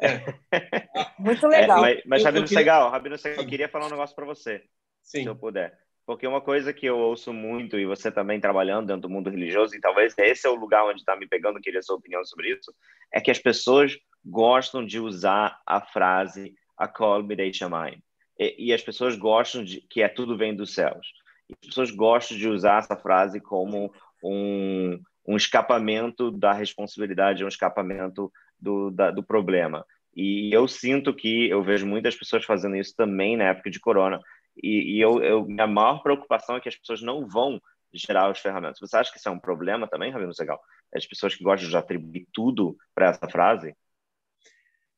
É. 0.01 0.21
Muito 1.21 1.47
legal. 1.47 1.85
É, 1.85 1.97
mas, 1.97 2.03
mas 2.07 2.25
Rabino 2.25 2.47
queria... 2.47 2.59
Segal, 2.59 2.91
Rabino 2.91 3.19
Segal, 3.19 3.45
eu 3.45 3.49
queria 3.49 3.69
falar 3.69 3.87
um 3.87 3.91
negócio 3.91 4.17
para 4.17 4.25
você, 4.25 4.65
Sim. 5.03 5.23
se 5.23 5.27
eu 5.27 5.37
puder. 5.37 5.79
Porque 6.05 6.27
uma 6.27 6.41
coisa 6.41 6.73
que 6.73 6.87
eu 6.87 6.99
ouço 6.99 7.33
muito, 7.33 7.79
e 7.79 7.87
você 7.87 8.11
também 8.11 8.41
trabalhando 8.41 8.87
dentro 8.87 9.03
do 9.03 9.11
mundo 9.11 9.31
religioso, 9.31 9.77
e 9.77 9.81
talvez 9.81 10.15
esse 10.19 10.47
é 10.47 10.51
o 10.51 10.57
lugar 10.57 10.85
onde 10.85 11.01
está 11.01 11.17
me 11.17 11.29
pegando, 11.29 11.61
queria 11.61 11.83
sua 11.83 11.97
opinião 11.97 12.25
sobre 12.25 12.53
isso, 12.53 12.75
é 13.13 13.21
que 13.21 13.31
as 13.31 13.39
pessoas 13.39 13.97
gostam 14.25 14.85
de 14.85 14.99
usar 14.99 15.61
a 15.67 15.81
frase 15.81 16.55
a 16.77 16.89
Kol 16.89 17.23
Bidei 17.23 17.53
Shamayim. 17.53 18.03
E, 18.39 18.69
e 18.69 18.73
as 18.73 18.83
pessoas 18.83 19.17
gostam 19.17 19.63
de 19.63 19.81
que 19.83 20.03
é 20.03 20.09
tudo 20.09 20.37
vem 20.37 20.55
dos 20.55 20.75
céus. 20.75 21.07
E 21.49 21.55
as 21.61 21.69
pessoas 21.69 21.91
gostam 21.91 22.37
de 22.37 22.49
usar 22.49 22.79
essa 22.79 22.97
frase 22.97 23.41
como 23.41 23.93
um, 24.23 25.01
um 25.27 25.37
escapamento 25.37 26.31
da 26.31 26.53
responsabilidade, 26.53 27.45
um 27.45 27.49
escapamento 27.49 28.33
do, 28.59 28.91
da, 28.91 29.11
do 29.11 29.23
problema. 29.23 29.85
E 30.15 30.53
eu 30.53 30.69
sinto 30.69 31.15
que 31.15 31.49
eu 31.49 31.63
vejo 31.63 31.87
muitas 31.87 32.15
pessoas 32.15 32.45
fazendo 32.45 32.77
isso 32.77 32.95
também 32.97 33.37
na 33.37 33.45
época 33.45 33.71
de 33.71 33.81
corona. 33.81 34.21
E, 34.57 34.97
e 34.97 35.01
eu, 35.01 35.23
eu, 35.23 35.45
minha 35.45 35.67
maior 35.67 36.03
preocupação 36.03 36.57
é 36.57 36.61
que 36.61 36.69
as 36.69 36.77
pessoas 36.77 37.03
não 37.03 37.27
vão 37.27 37.61
gerar 37.93 38.31
as 38.31 38.39
ferramentas. 38.39 38.81
Você 38.81 38.97
acha 38.97 39.13
que 39.13 39.19
isso 39.19 39.29
é 39.29 39.33
um 39.33 39.39
problema 39.39 39.89
também, 39.89 40.11
Rabino 40.11 40.35
Segal? 40.35 40.61
As 40.95 41.07
pessoas 41.07 41.35
que 41.35 41.45
gostam 41.45 41.69
de 41.69 41.77
atribuir 41.77 42.27
tudo 42.33 42.77
para 42.95 43.09
essa 43.09 43.29
frase? 43.29 43.75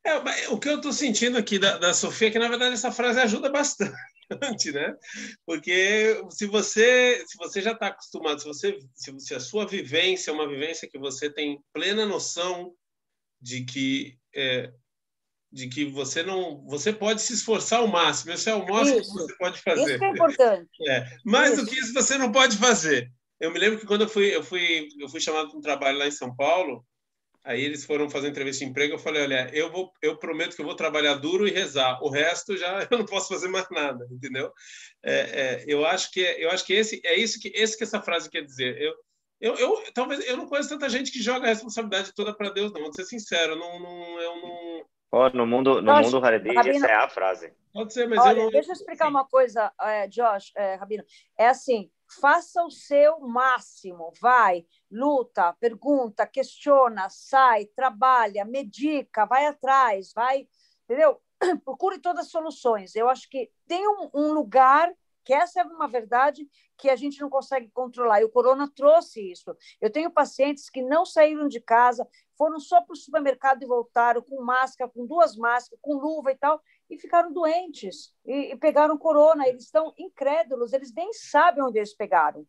É, 0.06 0.18
o 0.50 0.58
que 0.58 0.68
eu 0.68 0.76
estou 0.76 0.92
sentindo 0.92 1.38
aqui 1.38 1.58
da, 1.58 1.78
da 1.78 1.94
Sofia 1.94 2.28
é 2.28 2.30
que, 2.30 2.38
na 2.38 2.48
verdade, 2.48 2.74
essa 2.74 2.92
frase 2.92 3.18
ajuda 3.20 3.50
bastante, 3.50 3.94
né? 4.70 4.94
Porque 5.46 6.22
se 6.28 6.46
você, 6.46 7.24
se 7.26 7.38
você 7.38 7.62
já 7.62 7.72
está 7.72 7.86
acostumado, 7.86 8.38
se, 8.38 8.46
você, 8.46 8.78
se, 8.94 9.18
se, 9.18 9.34
a 9.34 9.40
sua 9.40 9.66
vivência 9.66 10.30
é 10.30 10.34
uma 10.34 10.46
vivência 10.46 10.88
que 10.88 10.98
você 10.98 11.30
tem 11.30 11.58
plena 11.72 12.04
noção 12.04 12.74
de 13.40 13.64
que 13.64 14.18
é, 14.34 14.70
de 15.54 15.68
que 15.68 15.84
você 15.84 16.22
não 16.22 16.64
você 16.66 16.92
pode 16.92 17.22
se 17.22 17.32
esforçar 17.32 17.78
ao 17.78 17.86
máximo 17.86 18.32
esse 18.32 18.50
é 18.50 18.54
o 18.54 18.66
máximo 18.66 19.00
isso. 19.00 19.12
que 19.12 19.18
você 19.20 19.36
pode 19.36 19.62
fazer 19.62 19.94
isso 19.94 20.04
é 20.04 20.08
importante 20.08 20.90
é, 20.90 21.06
mais 21.24 21.54
isso. 21.54 21.64
do 21.64 21.70
que 21.70 21.78
isso 21.78 21.94
você 21.94 22.18
não 22.18 22.32
pode 22.32 22.56
fazer 22.56 23.10
eu 23.40 23.52
me 23.52 23.58
lembro 23.58 23.78
que 23.78 23.86
quando 23.86 24.02
eu 24.02 24.08
fui 24.08 24.34
eu 24.34 24.42
fui 24.42 24.88
eu 24.98 25.08
fui 25.08 25.20
chamado 25.20 25.48
para 25.48 25.58
um 25.58 25.62
trabalho 25.62 25.98
lá 25.98 26.06
em 26.06 26.10
São 26.10 26.34
Paulo 26.34 26.84
Aí 27.44 27.62
eles 27.62 27.84
foram 27.84 28.08
fazer 28.08 28.28
entrevista 28.28 28.64
de 28.64 28.70
emprego. 28.70 28.94
Eu 28.94 28.98
falei: 28.98 29.22
olha, 29.22 29.50
eu 29.52 29.70
vou, 29.70 29.92
eu 30.00 30.16
prometo 30.16 30.56
que 30.56 30.62
eu 30.62 30.64
vou 30.64 30.74
trabalhar 30.74 31.16
duro 31.16 31.46
e 31.46 31.50
rezar. 31.50 32.02
O 32.02 32.08
resto 32.08 32.56
já 32.56 32.80
eu 32.90 32.98
não 32.98 33.04
posso 33.04 33.28
fazer 33.28 33.48
mais 33.48 33.68
nada, 33.70 34.08
entendeu? 34.10 34.50
É, 35.02 35.14
é, 35.14 35.64
eu 35.68 35.84
acho 35.84 36.10
que 36.10 36.20
eu 36.20 36.50
acho 36.50 36.64
que 36.64 36.72
esse 36.72 37.02
é 37.04 37.14
isso 37.14 37.38
que 37.38 37.52
esse 37.54 37.76
que 37.76 37.84
essa 37.84 38.00
frase 38.00 38.30
quer 38.30 38.42
dizer. 38.42 38.80
Eu, 38.80 38.94
eu, 39.42 39.54
eu 39.56 39.92
talvez 39.92 40.26
eu 40.26 40.38
não 40.38 40.46
conheço 40.46 40.70
tanta 40.70 40.88
gente 40.88 41.12
que 41.12 41.22
joga 41.22 41.44
a 41.44 41.50
responsabilidade 41.50 42.14
toda 42.14 42.34
para 42.34 42.48
Deus, 42.48 42.72
não. 42.72 42.80
Vou 42.80 42.94
ser 42.94 43.04
sincero, 43.04 43.56
não, 43.56 43.78
não 43.78 44.20
eu 44.20 44.36
não. 44.40 44.86
Oh, 45.16 45.28
no 45.30 45.46
mundo 45.46 45.80
no 45.80 45.94
Josh, 45.94 46.06
mundo 46.06 46.26
Haredi, 46.26 46.58
essa 46.58 46.86
é 46.86 46.94
a 46.94 47.08
frase. 47.08 47.54
Pode 47.72 47.92
ser, 47.92 48.08
mas 48.08 48.18
Olha, 48.18 48.38
eu 48.40 48.44
não... 48.44 48.50
deixa 48.50 48.70
eu 48.70 48.72
explicar 48.72 49.04
Sim. 49.04 49.10
uma 49.12 49.24
coisa, 49.24 49.72
é, 49.80 50.08
Josh, 50.08 50.50
é, 50.56 50.74
Rabino. 50.74 51.04
É 51.38 51.46
assim, 51.46 51.88
faça 52.20 52.64
o 52.64 52.70
seu 52.70 53.20
máximo, 53.20 54.12
vai, 54.20 54.66
luta, 54.90 55.52
pergunta, 55.60 56.26
questiona, 56.26 57.08
sai, 57.08 57.66
trabalha, 57.66 58.44
medica, 58.44 59.24
vai 59.24 59.46
atrás, 59.46 60.12
vai, 60.12 60.48
entendeu? 60.82 61.20
Procure 61.64 62.00
todas 62.00 62.26
as 62.26 62.32
soluções. 62.32 62.96
Eu 62.96 63.08
acho 63.08 63.30
que 63.30 63.48
tem 63.68 63.86
um, 63.86 64.10
um 64.12 64.32
lugar 64.32 64.92
que 65.24 65.32
essa 65.32 65.60
é 65.60 65.64
uma 65.64 65.88
verdade 65.88 66.46
que 66.76 66.90
a 66.90 66.96
gente 66.96 67.20
não 67.20 67.30
consegue 67.30 67.70
controlar. 67.72 68.20
E 68.20 68.24
o 68.24 68.30
corona 68.30 68.70
trouxe 68.74 69.32
isso. 69.32 69.56
Eu 69.80 69.90
tenho 69.90 70.10
pacientes 70.10 70.68
que 70.68 70.82
não 70.82 71.06
saíram 71.06 71.48
de 71.48 71.60
casa, 71.60 72.06
foram 72.36 72.58
só 72.58 72.80
para 72.82 72.92
o 72.92 72.96
supermercado 72.96 73.62
e 73.62 73.66
voltaram 73.66 74.22
com 74.22 74.42
máscara, 74.42 74.90
com 74.90 75.06
duas 75.06 75.36
máscaras, 75.36 75.78
com 75.80 75.94
luva 75.94 76.32
e 76.32 76.36
tal, 76.36 76.60
e 76.90 76.98
ficaram 76.98 77.32
doentes 77.32 78.12
e, 78.24 78.52
e 78.52 78.56
pegaram 78.56 78.98
corona. 78.98 79.46
Eles 79.48 79.64
estão 79.64 79.92
incrédulos, 79.98 80.72
eles 80.72 80.92
nem 80.94 81.12
sabem 81.12 81.62
onde 81.62 81.78
eles 81.78 81.94
pegaram. 81.94 82.46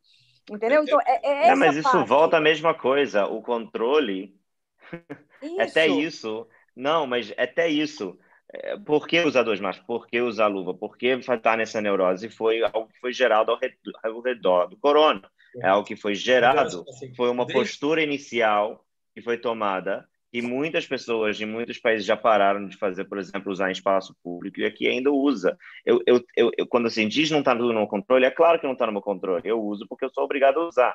Entendeu? 0.49 0.83
Então, 0.83 0.99
é, 1.01 1.19
é, 1.23 1.47
é 1.49 1.55
mas 1.55 1.75
isso 1.75 1.91
parte. 1.91 2.07
volta 2.07 2.37
a 2.37 2.41
mesma 2.41 2.73
coisa. 2.73 3.25
O 3.25 3.41
controle. 3.41 4.35
Isso. 5.41 5.61
até 5.61 5.87
isso. 5.87 6.47
Não, 6.75 7.05
mas 7.05 7.31
até 7.37 7.67
isso. 7.67 8.17
É, 8.51 8.77
por 8.77 9.07
que 9.07 9.19
usar 9.19 9.43
dois 9.43 9.59
máscaras? 9.59 9.85
Por 9.85 10.07
que 10.07 10.21
usar 10.21 10.47
luva? 10.47 10.73
Por 10.73 10.97
que 10.97 11.07
estar 11.07 11.57
nessa 11.57 11.81
neurose? 11.81 12.29
Foi 12.29 12.63
algo 12.63 12.87
que 12.87 12.99
foi 12.99 13.13
gerado 13.13 13.51
ao 13.51 13.59
redor, 13.59 13.99
ao 14.03 14.21
redor 14.21 14.67
do 14.67 14.77
corona. 14.77 15.29
É 15.61 15.67
algo 15.67 15.85
que 15.85 15.95
foi 15.95 16.15
gerado. 16.15 16.85
Assim, 16.87 17.13
foi 17.13 17.29
uma 17.29 17.45
postura 17.45 18.01
inicial 18.01 18.84
que 19.15 19.21
foi 19.21 19.37
tomada 19.37 20.05
e 20.33 20.41
muitas 20.41 20.85
pessoas 20.85 21.37
de 21.37 21.45
muitos 21.45 21.79
países 21.79 22.05
já 22.05 22.17
pararam 22.17 22.67
de 22.67 22.75
fazer, 22.77 23.05
por 23.05 23.17
exemplo, 23.17 23.49
usar 23.49 23.69
em 23.69 23.71
espaço 23.71 24.13
público 24.21 24.59
e 24.59 24.65
aqui 24.65 24.85
ainda 24.85 25.09
usa. 25.09 25.57
Eu, 25.85 26.01
eu, 26.05 26.21
eu, 26.35 26.67
quando 26.67 26.87
assim 26.87 27.07
diz 27.07 27.31
não 27.31 27.39
está 27.39 27.55
no 27.55 27.73
meu 27.73 27.87
controle, 27.87 28.25
é 28.25 28.31
claro 28.31 28.59
que 28.59 28.65
não 28.65 28.73
está 28.73 28.85
no 28.85 28.91
meu 28.91 29.01
controle. 29.01 29.47
Eu 29.47 29.63
uso 29.63 29.87
porque 29.87 30.03
eu 30.03 30.11
sou 30.13 30.25
obrigado 30.25 30.59
a 30.59 30.67
usar. 30.67 30.93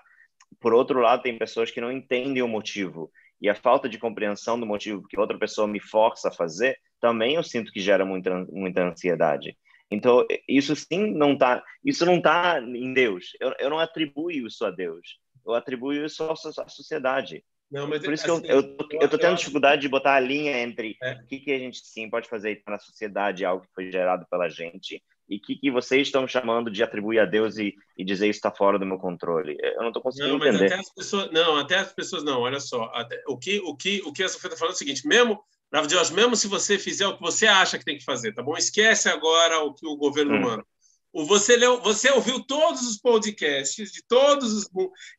Por 0.60 0.74
outro 0.74 1.00
lado, 1.00 1.22
tem 1.22 1.38
pessoas 1.38 1.70
que 1.70 1.80
não 1.80 1.90
entendem 1.90 2.42
o 2.42 2.48
motivo 2.48 3.10
e 3.40 3.48
a 3.48 3.54
falta 3.54 3.88
de 3.88 3.98
compreensão 3.98 4.60
do 4.60 4.66
motivo 4.66 5.06
que 5.08 5.18
outra 5.18 5.38
pessoa 5.38 5.66
me 5.66 5.80
força 5.80 6.28
a 6.28 6.32
fazer, 6.32 6.76
também 7.00 7.36
eu 7.36 7.42
sinto 7.42 7.72
que 7.72 7.80
gera 7.80 8.04
muita, 8.04 8.44
muita 8.50 8.84
ansiedade. 8.84 9.56
Então, 9.90 10.24
isso 10.46 10.76
sim 10.76 11.12
não 11.14 11.32
está, 11.32 11.64
isso 11.82 12.04
não 12.04 12.16
está 12.16 12.60
em 12.60 12.92
Deus. 12.92 13.30
Eu, 13.40 13.54
eu 13.58 13.70
não 13.70 13.78
atribuo 13.78 14.30
isso 14.30 14.66
a 14.66 14.70
Deus. 14.70 15.18
Eu 15.46 15.54
atribuo 15.54 15.94
isso 15.94 16.22
à 16.24 16.36
sociedade. 16.68 17.42
Não, 17.70 17.86
mas 17.86 18.02
Por 18.02 18.12
isso 18.12 18.24
assim, 18.30 18.42
que 18.42 18.50
eu, 18.50 18.58
assim, 18.58 18.68
eu, 18.92 19.00
eu, 19.02 19.08
tô 19.08 19.16
tendo 19.16 19.36
dificuldade 19.36 19.82
de 19.82 19.88
botar 19.88 20.14
a 20.14 20.20
linha 20.20 20.58
entre 20.60 20.96
é. 21.02 21.12
o 21.12 21.26
que, 21.26 21.38
que 21.38 21.52
a 21.52 21.58
gente 21.58 21.78
sim 21.84 22.10
pode 22.10 22.28
fazer 22.28 22.62
na 22.66 22.78
sociedade, 22.78 23.44
algo 23.44 23.64
que 23.64 23.72
foi 23.72 23.92
gerado 23.92 24.26
pela 24.28 24.48
gente, 24.48 25.00
e 25.28 25.36
o 25.36 25.40
que, 25.40 25.54
que 25.54 25.70
vocês 25.70 26.08
estão 26.08 26.26
chamando 26.26 26.68
de 26.70 26.82
atribuir 26.82 27.20
a 27.20 27.24
Deus 27.24 27.56
e, 27.56 27.72
e 27.96 28.04
dizer 28.04 28.28
isso 28.28 28.38
está 28.38 28.50
fora 28.50 28.76
do 28.78 28.84
meu 28.84 28.98
controle. 28.98 29.56
Eu 29.60 29.82
não 29.82 29.88
estou 29.88 30.02
conseguindo 30.02 30.36
não, 30.36 30.44
entender. 30.44 30.66
Até 30.66 30.80
as 30.80 30.92
pessoas, 30.92 31.30
não, 31.30 31.56
até 31.56 31.76
as 31.76 31.92
pessoas 31.92 32.24
não, 32.24 32.40
olha 32.40 32.58
só. 32.58 32.90
Até, 32.92 33.22
o, 33.28 33.38
que, 33.38 33.60
o, 33.60 33.76
que, 33.76 34.02
o 34.04 34.12
que 34.12 34.24
a 34.24 34.28
Sofia 34.28 34.48
está 34.48 34.58
falando 34.58 34.72
é 34.72 34.74
o 34.74 34.78
seguinte, 34.78 35.06
mesmo, 35.06 35.40
Bravo 35.70 35.86
Deus, 35.86 36.10
mesmo 36.10 36.34
se 36.34 36.48
você 36.48 36.76
fizer 36.78 37.06
o 37.06 37.14
que 37.14 37.22
você 37.22 37.46
acha 37.46 37.78
que 37.78 37.84
tem 37.84 37.96
que 37.96 38.04
fazer, 38.04 38.34
tá 38.34 38.42
bom? 38.42 38.56
Esquece 38.56 39.08
agora 39.08 39.60
o 39.60 39.72
que 39.72 39.86
o 39.86 39.96
governo 39.96 40.34
hum. 40.34 40.40
manda. 40.40 40.64
Você, 41.12 41.56
leu, 41.56 41.80
você 41.80 42.10
ouviu 42.10 42.44
todos 42.44 42.82
os 42.82 42.96
podcasts 42.98 43.92
de 43.92 44.02
todos 44.06 44.52
os. 44.52 44.68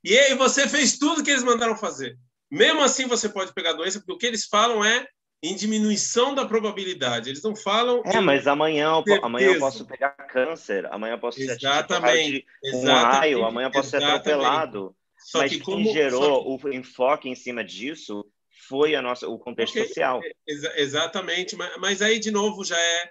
E 0.04 0.18
aí 0.18 0.36
você 0.36 0.68
fez 0.68 0.98
tudo 0.98 1.24
que 1.24 1.30
eles 1.30 1.44
mandaram 1.44 1.76
fazer. 1.76 2.18
Mesmo 2.52 2.82
assim, 2.82 3.08
você 3.08 3.30
pode 3.30 3.54
pegar 3.54 3.74
doença, 3.74 4.00
porque 4.00 4.12
o 4.12 4.18
que 4.18 4.26
eles 4.26 4.46
falam 4.46 4.84
é 4.84 5.08
em 5.42 5.56
diminuição 5.56 6.36
da 6.36 6.46
probabilidade. 6.46 7.30
Eles 7.30 7.42
não 7.42 7.56
falam. 7.56 8.04
É, 8.06 8.20
mas 8.20 8.46
amanhã 8.46 9.02
eu, 9.06 9.26
amanhã 9.26 9.54
eu 9.54 9.60
posso 9.60 9.86
pegar 9.86 10.10
câncer, 10.10 10.86
amanhã 10.92 11.14
eu 11.14 11.20
posso 11.20 11.38
ser 11.38 11.50
exatamente, 11.50 12.46
de 12.62 12.76
um 12.76 12.86
raio, 12.86 13.46
amanhã 13.46 13.68
eu 13.68 13.72
posso 13.72 13.90
ser 13.90 14.04
atropelado. 14.04 14.96
Só 15.18 15.40
mas 15.40 15.52
que 15.52 15.60
como, 15.60 15.84
quem 15.84 15.94
gerou 15.94 16.58
que... 16.60 16.68
o 16.68 16.74
enfoque 16.74 17.30
em 17.30 17.36
cima 17.36 17.64
disso 17.64 18.26
foi 18.68 18.96
a 18.96 19.02
nossa, 19.02 19.28
o 19.28 19.38
contexto 19.40 19.76
okay. 19.76 19.88
social. 19.88 20.22
Ex 20.48 20.64
exatamente, 20.76 21.56
mas, 21.56 21.78
mas 21.78 22.02
aí, 22.02 22.20
de 22.20 22.32
novo, 22.32 22.64
já 22.64 22.78
é. 22.78 23.10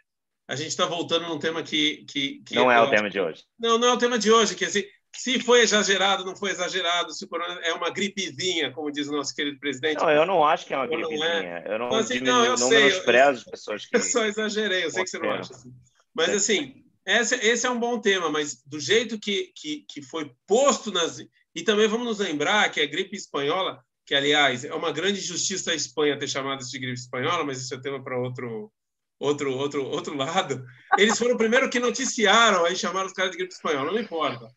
A 0.48 0.56
gente 0.56 0.68
está 0.68 0.84
voltando 0.84 1.28
num 1.28 1.38
tema 1.38 1.62
que. 1.62 2.04
que, 2.08 2.42
que 2.44 2.54
não 2.54 2.70
é, 2.70 2.76
é 2.76 2.80
o 2.80 2.90
tema 2.90 3.08
de 3.08 3.20
hoje. 3.20 3.44
Não, 3.58 3.78
não 3.78 3.88
é 3.88 3.92
o 3.92 3.98
tema 3.98 4.18
de 4.18 4.32
hoje, 4.32 4.56
que 4.56 4.64
assim, 4.64 4.84
se 5.16 5.40
foi 5.40 5.60
exagerado, 5.60 6.24
não 6.24 6.36
foi 6.36 6.50
exagerado, 6.50 7.12
se 7.12 7.24
o 7.24 7.28
corona 7.28 7.60
é 7.62 7.72
uma 7.72 7.90
gripezinha, 7.90 8.72
como 8.72 8.90
diz 8.90 9.08
o 9.08 9.12
nosso 9.12 9.34
querido 9.34 9.58
presidente. 9.58 10.00
Não, 10.00 10.10
eu 10.10 10.24
não 10.24 10.44
acho 10.44 10.66
que 10.66 10.72
é 10.72 10.76
uma 10.76 10.86
gripezinha. 10.86 11.26
É. 11.26 11.64
Eu 11.66 11.78
não, 11.78 11.86
então, 11.86 11.98
assim, 11.98 12.20
não, 12.20 12.44
eu 12.44 12.50
não 12.50 12.68
sei, 12.68 12.84
menosprezo 12.84 13.44
eu, 13.46 13.50
pessoas 13.50 13.86
que. 13.86 13.96
Eu 13.96 14.00
só 14.00 14.24
exagerei, 14.24 14.84
eu 14.84 14.90
sei 14.90 15.02
que 15.02 15.10
você 15.10 15.18
não 15.18 15.30
acha 15.30 15.52
assim. 15.52 15.72
Mas, 16.14 16.30
assim, 16.30 16.84
esse, 17.06 17.34
esse 17.36 17.66
é 17.66 17.70
um 17.70 17.78
bom 17.78 18.00
tema, 18.00 18.30
mas 18.30 18.62
do 18.64 18.78
jeito 18.78 19.18
que, 19.18 19.52
que, 19.54 19.84
que 19.88 20.02
foi 20.02 20.30
posto 20.46 20.92
nas. 20.92 21.18
E 21.54 21.62
também 21.62 21.88
vamos 21.88 22.06
nos 22.06 22.18
lembrar 22.18 22.70
que 22.70 22.80
a 22.80 22.86
gripe 22.86 23.16
espanhola, 23.16 23.82
que, 24.06 24.14
aliás, 24.14 24.64
é 24.64 24.74
uma 24.74 24.92
grande 24.92 25.20
justiça 25.20 25.72
a 25.72 25.74
Espanha 25.74 26.18
ter 26.18 26.28
chamado 26.28 26.60
isso 26.60 26.70
de 26.70 26.78
gripe 26.78 26.98
espanhola, 26.98 27.44
mas 27.44 27.60
isso 27.60 27.74
é 27.74 27.80
tema 27.80 28.02
para 28.02 28.18
outro, 28.18 28.72
outro, 29.18 29.56
outro, 29.56 29.84
outro 29.86 30.16
lado. 30.16 30.64
Eles 30.96 31.18
foram 31.18 31.34
o 31.34 31.38
primeiro 31.38 31.68
que 31.68 31.80
noticiaram, 31.80 32.64
aí 32.64 32.76
chamaram 32.76 33.06
os 33.06 33.12
caras 33.12 33.32
de 33.32 33.38
gripe 33.38 33.52
espanhola, 33.52 33.90
não 33.90 34.00
importa. 34.00 34.48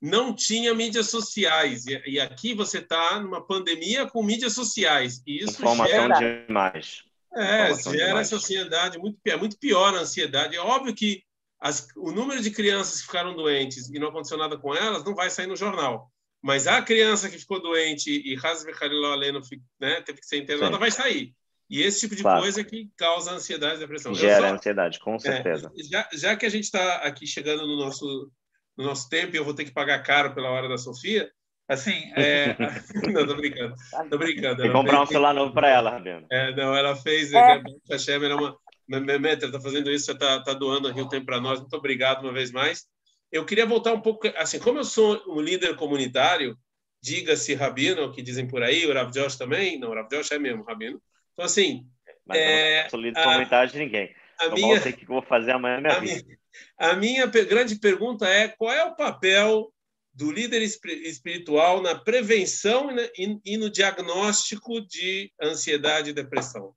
Não 0.00 0.34
tinha 0.34 0.74
mídias 0.74 1.08
sociais. 1.08 1.86
E, 1.86 2.02
e 2.06 2.20
aqui 2.20 2.54
você 2.54 2.78
está 2.78 3.18
numa 3.18 3.44
pandemia 3.44 4.06
com 4.06 4.22
mídias 4.22 4.52
sociais. 4.52 5.22
E 5.26 5.42
isso 5.42 5.54
Informação 5.54 6.08
gera... 6.08 6.46
demais. 6.46 7.02
É, 7.34 7.74
gera 7.74 8.06
demais. 8.06 8.26
essa 8.26 8.36
ansiedade 8.36 8.98
muito, 8.98 9.18
é 9.24 9.36
muito 9.36 9.58
pior 9.58 9.94
a 9.94 10.00
ansiedade. 10.00 10.56
É 10.56 10.60
óbvio 10.60 10.94
que 10.94 11.22
as, 11.60 11.88
o 11.96 12.12
número 12.12 12.42
de 12.42 12.50
crianças 12.50 13.00
que 13.00 13.06
ficaram 13.06 13.34
doentes 13.34 13.88
e 13.88 13.98
não 13.98 14.08
aconteceu 14.08 14.36
nada 14.36 14.58
com 14.58 14.74
elas 14.74 15.04
não 15.04 15.14
vai 15.14 15.30
sair 15.30 15.46
no 15.46 15.56
jornal. 15.56 16.10
Mas 16.42 16.66
a 16.66 16.80
criança 16.82 17.28
que 17.28 17.38
ficou 17.38 17.60
doente 17.60 18.10
e 18.10 18.36
Hasbe 18.36 18.72
Khalilou 18.72 19.12
Aleno 19.12 19.40
né, 19.80 20.00
teve 20.02 20.20
que 20.20 20.26
ser 20.26 20.38
internada 20.38 20.74
Sim. 20.74 20.78
vai 20.80 20.90
sair. 20.90 21.34
E 21.68 21.82
esse 21.82 22.00
tipo 22.00 22.14
de 22.14 22.22
claro. 22.22 22.42
coisa 22.42 22.62
que 22.62 22.88
causa 22.96 23.32
ansiedade 23.32 23.76
e 23.76 23.78
depressão. 23.78 24.14
Gera 24.14 24.48
só, 24.48 24.54
ansiedade, 24.54 25.00
com 25.00 25.16
é, 25.16 25.18
certeza. 25.18 25.72
É, 25.76 25.82
já, 25.82 26.08
já 26.12 26.36
que 26.36 26.46
a 26.46 26.48
gente 26.48 26.64
está 26.64 26.98
aqui 26.98 27.26
chegando 27.26 27.66
no 27.66 27.76
nosso, 27.76 28.30
no 28.76 28.84
nosso 28.84 29.08
tempo 29.08 29.34
e 29.34 29.38
eu 29.38 29.44
vou 29.44 29.54
ter 29.54 29.64
que 29.64 29.72
pagar 29.72 30.02
caro 30.02 30.34
pela 30.34 30.50
hora 30.50 30.68
da 30.68 30.78
Sofia, 30.78 31.30
assim, 31.68 32.12
é... 32.14 32.56
não, 33.12 33.26
tô 33.26 33.34
brincando, 33.34 33.74
tô 34.10 34.18
brincando. 34.18 34.62
Tem 34.62 34.66
que 34.66 34.72
comprar 34.72 34.96
fez... 34.96 35.02
um 35.02 35.12
celular 35.12 35.34
novo 35.34 35.52
para 35.52 35.68
ela, 35.68 35.90
Rabino. 35.90 36.26
É, 36.30 36.54
não, 36.54 36.74
ela 36.74 36.94
fez, 36.94 37.32
é. 37.32 37.38
a 37.38 37.62
Hashem 37.90 38.24
era 38.24 38.36
uma... 38.36 38.56
Meta, 38.88 39.46
está 39.46 39.60
fazendo 39.60 39.90
isso, 39.90 40.06
você 40.06 40.12
está 40.12 40.40
tá 40.40 40.54
doando 40.54 40.86
aqui 40.86 41.00
o 41.00 41.08
tempo 41.08 41.26
para 41.26 41.40
nós, 41.40 41.58
muito 41.58 41.76
obrigado 41.76 42.22
uma 42.22 42.32
vez 42.32 42.52
mais. 42.52 42.86
Eu 43.32 43.44
queria 43.44 43.66
voltar 43.66 43.92
um 43.92 44.00
pouco, 44.00 44.28
assim, 44.36 44.60
como 44.60 44.78
eu 44.78 44.84
sou 44.84 45.20
um 45.26 45.40
líder 45.40 45.74
comunitário, 45.74 46.56
diga-se 47.02 47.54
Rabino, 47.54 48.12
que 48.12 48.22
dizem 48.22 48.46
por 48.46 48.62
aí, 48.62 48.86
o 48.86 48.94
Rav 48.94 49.10
Josh 49.10 49.36
também, 49.36 49.78
não, 49.78 49.90
o 49.90 49.94
Rav 49.94 50.08
Josh 50.08 50.30
é 50.30 50.38
mesmo 50.38 50.62
Rabino, 50.62 51.02
então, 51.32 51.44
assim. 51.44 51.84
Mas 52.24 52.38
é, 52.38 52.82
não 52.84 52.90
sou 52.90 53.00
líder 53.00 53.22
comunitário 53.22 53.72
de 53.72 53.78
ninguém. 53.78 54.14
A 54.38 54.48
minha, 54.50 54.76
eu 54.76 54.80
sei 54.80 54.92
o 54.92 54.96
que 54.96 55.06
vou 55.06 55.22
fazer 55.22 55.52
amanhã 55.52 55.80
na 55.80 55.80
minha 55.80 55.96
a 55.96 56.00
vida. 56.00 56.24
Minha, 56.24 56.38
a 56.78 56.94
minha 56.94 57.26
grande 57.26 57.78
pergunta 57.78 58.28
é: 58.28 58.48
qual 58.48 58.72
é 58.72 58.84
o 58.84 58.96
papel 58.96 59.72
do 60.12 60.30
líder 60.30 60.62
espiritual 60.62 61.82
na 61.82 61.94
prevenção 61.94 62.88
e 63.16 63.56
no 63.56 63.68
diagnóstico 63.68 64.80
de 64.80 65.32
ansiedade 65.40 66.10
e 66.10 66.14
depressão? 66.14 66.74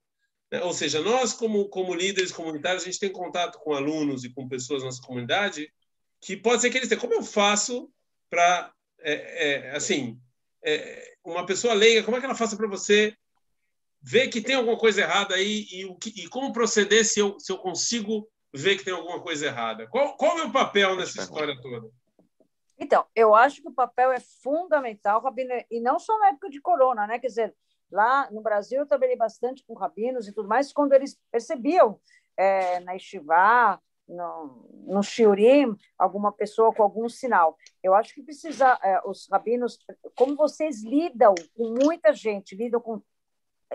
Né? 0.50 0.62
Ou 0.62 0.72
seja, 0.72 1.00
nós, 1.00 1.32
como, 1.32 1.68
como 1.68 1.94
líderes 1.94 2.32
comunitários, 2.32 2.82
a 2.82 2.86
gente 2.86 2.98
tem 2.98 3.10
contato 3.10 3.58
com 3.58 3.72
alunos 3.72 4.24
e 4.24 4.30
com 4.30 4.48
pessoas 4.48 4.80
da 4.82 4.86
nossa 4.86 5.02
comunidade 5.02 5.72
que 6.20 6.36
pode 6.36 6.60
ser 6.60 6.70
que 6.70 6.76
eles 6.76 6.88
tenham. 6.88 7.00
Como 7.00 7.14
eu 7.14 7.22
faço 7.22 7.90
para, 8.28 8.72
é, 9.00 9.12
é, 9.12 9.70
assim, 9.70 10.20
é, 10.62 11.14
uma 11.24 11.46
pessoa 11.46 11.74
leiga, 11.74 12.02
como 12.02 12.16
é 12.16 12.20
que 12.20 12.26
ela 12.26 12.34
faça 12.34 12.56
para 12.56 12.68
você 12.68 13.14
ver 14.02 14.28
que 14.28 14.40
tem 14.40 14.54
alguma 14.54 14.78
coisa 14.78 15.02
errada 15.02 15.34
aí 15.34 15.66
e, 15.70 15.82
e, 15.84 16.24
e 16.24 16.28
como 16.28 16.52
proceder 16.52 17.04
se 17.04 17.20
eu, 17.20 17.38
se 17.38 17.52
eu 17.52 17.58
consigo 17.58 18.28
ver 18.52 18.76
que 18.76 18.84
tem 18.84 18.94
alguma 18.94 19.20
coisa 19.20 19.46
errada? 19.46 19.86
Qual, 19.88 20.16
qual 20.16 20.32
é 20.32 20.34
o 20.34 20.44
meu 20.44 20.52
papel 20.52 20.96
nessa 20.96 21.20
história 21.20 21.54
toda? 21.60 21.88
Então, 22.78 23.04
eu 23.14 23.34
acho 23.34 23.60
que 23.60 23.68
o 23.68 23.74
papel 23.74 24.10
é 24.10 24.20
fundamental, 24.42 25.20
Rabino, 25.20 25.52
e 25.70 25.80
não 25.80 25.98
só 25.98 26.18
na 26.18 26.28
época 26.28 26.48
de 26.48 26.60
corona, 26.60 27.06
né? 27.06 27.18
Quer 27.18 27.26
dizer, 27.26 27.54
lá 27.90 28.30
no 28.30 28.40
Brasil 28.40 28.80
eu 28.80 28.86
trabalhei 28.86 29.16
bastante 29.16 29.62
com 29.66 29.74
rabinos 29.74 30.26
e 30.26 30.32
tudo 30.32 30.48
mais, 30.48 30.72
quando 30.72 30.94
eles 30.94 31.18
percebiam 31.30 32.00
é, 32.36 32.80
na 32.80 32.96
Estivá, 32.96 33.78
no, 34.08 34.66
no 34.86 35.02
Shiurim, 35.02 35.76
alguma 35.98 36.32
pessoa 36.32 36.72
com 36.72 36.82
algum 36.82 37.08
sinal. 37.08 37.56
Eu 37.82 37.94
acho 37.94 38.14
que 38.14 38.22
precisa, 38.22 38.78
é, 38.82 39.00
os 39.04 39.28
rabinos, 39.30 39.78
como 40.16 40.34
vocês 40.34 40.82
lidam 40.82 41.34
com 41.54 41.74
muita 41.74 42.12
gente, 42.12 42.56
lidam 42.56 42.80
com 42.80 43.02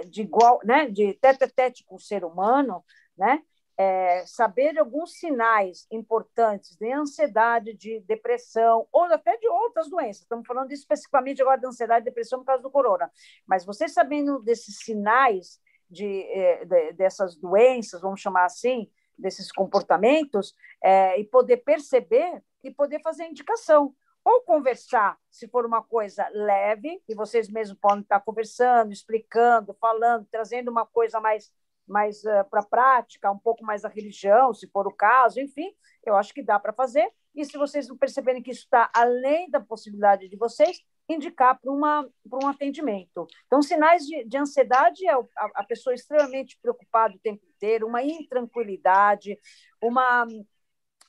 de 0.07 0.23
igual, 0.23 0.59
né, 0.65 0.89
de 0.89 1.13
tete 1.13 1.45
a 1.45 1.49
tete 1.49 1.85
com 1.85 1.95
o 1.95 1.99
ser 1.99 2.25
humano, 2.25 2.83
né, 3.17 3.41
é, 3.77 4.25
saber 4.25 4.77
alguns 4.79 5.13
sinais 5.19 5.85
importantes 5.91 6.75
de 6.77 6.91
ansiedade, 6.91 7.73
de 7.73 7.99
depressão, 8.01 8.87
ou 8.91 9.03
até 9.03 9.37
de 9.37 9.47
outras 9.47 9.89
doenças. 9.89 10.23
Estamos 10.23 10.47
falando 10.47 10.71
especificamente 10.71 11.41
agora 11.41 11.59
de 11.59 11.67
ansiedade 11.67 12.03
e 12.03 12.09
depressão 12.09 12.39
por 12.39 12.45
causa 12.45 12.63
do 12.63 12.71
corona. 12.71 13.11
Mas 13.45 13.65
você 13.65 13.87
sabendo 13.87 14.39
desses 14.39 14.77
sinais 14.79 15.59
de, 15.89 16.23
é, 16.23 16.65
de 16.65 16.93
dessas 16.93 17.35
doenças, 17.35 18.01
vamos 18.01 18.21
chamar 18.21 18.45
assim, 18.45 18.89
desses 19.17 19.51
comportamentos, 19.51 20.53
é, 20.83 21.19
e 21.19 21.23
poder 21.25 21.57
perceber 21.57 22.41
e 22.63 22.71
poder 22.71 23.01
fazer 23.01 23.25
indicação 23.25 23.93
ou 24.25 24.41
conversar, 24.41 25.19
se 25.29 25.47
for 25.47 25.67
uma 25.67 25.83
coisa 25.83 26.27
leve, 26.33 26.99
e 27.07 27.13
vocês 27.13 27.47
mesmos 27.47 27.77
podem 27.79 28.01
estar 28.01 28.19
conversando, 28.21 28.91
explicando, 28.91 29.75
falando, 29.79 30.25
trazendo 30.31 30.71
uma 30.71 30.83
coisa 30.83 31.19
mais, 31.19 31.53
mais 31.87 32.23
uh, 32.23 32.43
para 32.49 32.61
a 32.61 32.65
prática, 32.65 33.31
um 33.31 33.37
pouco 33.37 33.63
mais 33.63 33.85
a 33.85 33.89
religião, 33.89 34.53
se 34.53 34.67
for 34.67 34.87
o 34.87 34.93
caso, 34.93 35.39
enfim, 35.39 35.71
eu 36.05 36.15
acho 36.15 36.33
que 36.33 36.43
dá 36.43 36.59
para 36.59 36.73
fazer. 36.73 37.09
E 37.33 37.43
se 37.43 37.57
vocês 37.57 37.87
não 37.87 37.97
perceberem 37.97 38.41
que 38.41 38.51
isso 38.51 38.61
está 38.61 38.89
além 38.93 39.49
da 39.49 39.59
possibilidade 39.59 40.29
de 40.29 40.37
vocês, 40.37 40.81
indicar 41.07 41.59
para 41.59 41.71
um 41.71 42.47
atendimento. 42.47 43.27
Então, 43.45 43.61
sinais 43.61 44.05
de, 44.05 44.23
de 44.25 44.37
ansiedade 44.37 45.05
é 45.07 45.13
a, 45.13 45.23
a 45.55 45.63
pessoa 45.63 45.93
extremamente 45.93 46.57
preocupada 46.61 47.15
o 47.15 47.19
tempo 47.19 47.43
inteiro, 47.45 47.87
uma 47.87 48.01
intranquilidade, 48.01 49.37
uma 49.81 50.25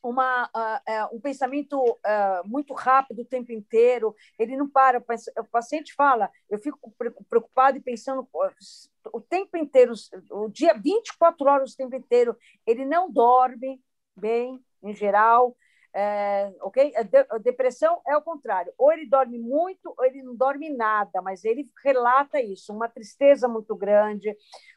uma, 0.08 0.46
uh, 0.46 1.16
um 1.16 1.20
pensamento 1.20 1.78
uh, 1.80 2.46
muito 2.46 2.72
rápido 2.74 3.22
o 3.22 3.24
tempo 3.24 3.52
inteiro, 3.52 4.14
ele 4.38 4.56
não 4.56 4.68
para. 4.68 4.98
O 5.38 5.44
paciente 5.44 5.94
fala, 5.94 6.30
eu 6.48 6.58
fico 6.58 6.92
preocupado 7.28 7.78
e 7.78 7.80
pensando 7.80 8.28
o 9.12 9.20
tempo 9.20 9.56
inteiro, 9.56 9.92
o 10.30 10.48
dia 10.48 10.74
24 10.74 11.48
horas 11.48 11.72
o 11.72 11.76
tempo 11.76 11.96
inteiro, 11.96 12.36
ele 12.66 12.84
não 12.84 13.10
dorme 13.10 13.80
bem, 14.16 14.62
em 14.82 14.94
geral. 14.94 15.56
É, 15.98 16.52
ok? 16.60 16.92
A, 16.94 17.02
de, 17.02 17.26
a 17.30 17.38
depressão 17.38 18.02
é 18.06 18.14
o 18.14 18.20
contrário. 18.20 18.70
Ou 18.76 18.92
ele 18.92 19.06
dorme 19.06 19.38
muito, 19.38 19.94
ou 19.96 20.04
ele 20.04 20.22
não 20.22 20.36
dorme 20.36 20.68
nada, 20.68 21.22
mas 21.22 21.42
ele 21.42 21.70
relata 21.82 22.38
isso, 22.38 22.70
uma 22.70 22.86
tristeza 22.86 23.48
muito 23.48 23.74
grande, 23.74 24.36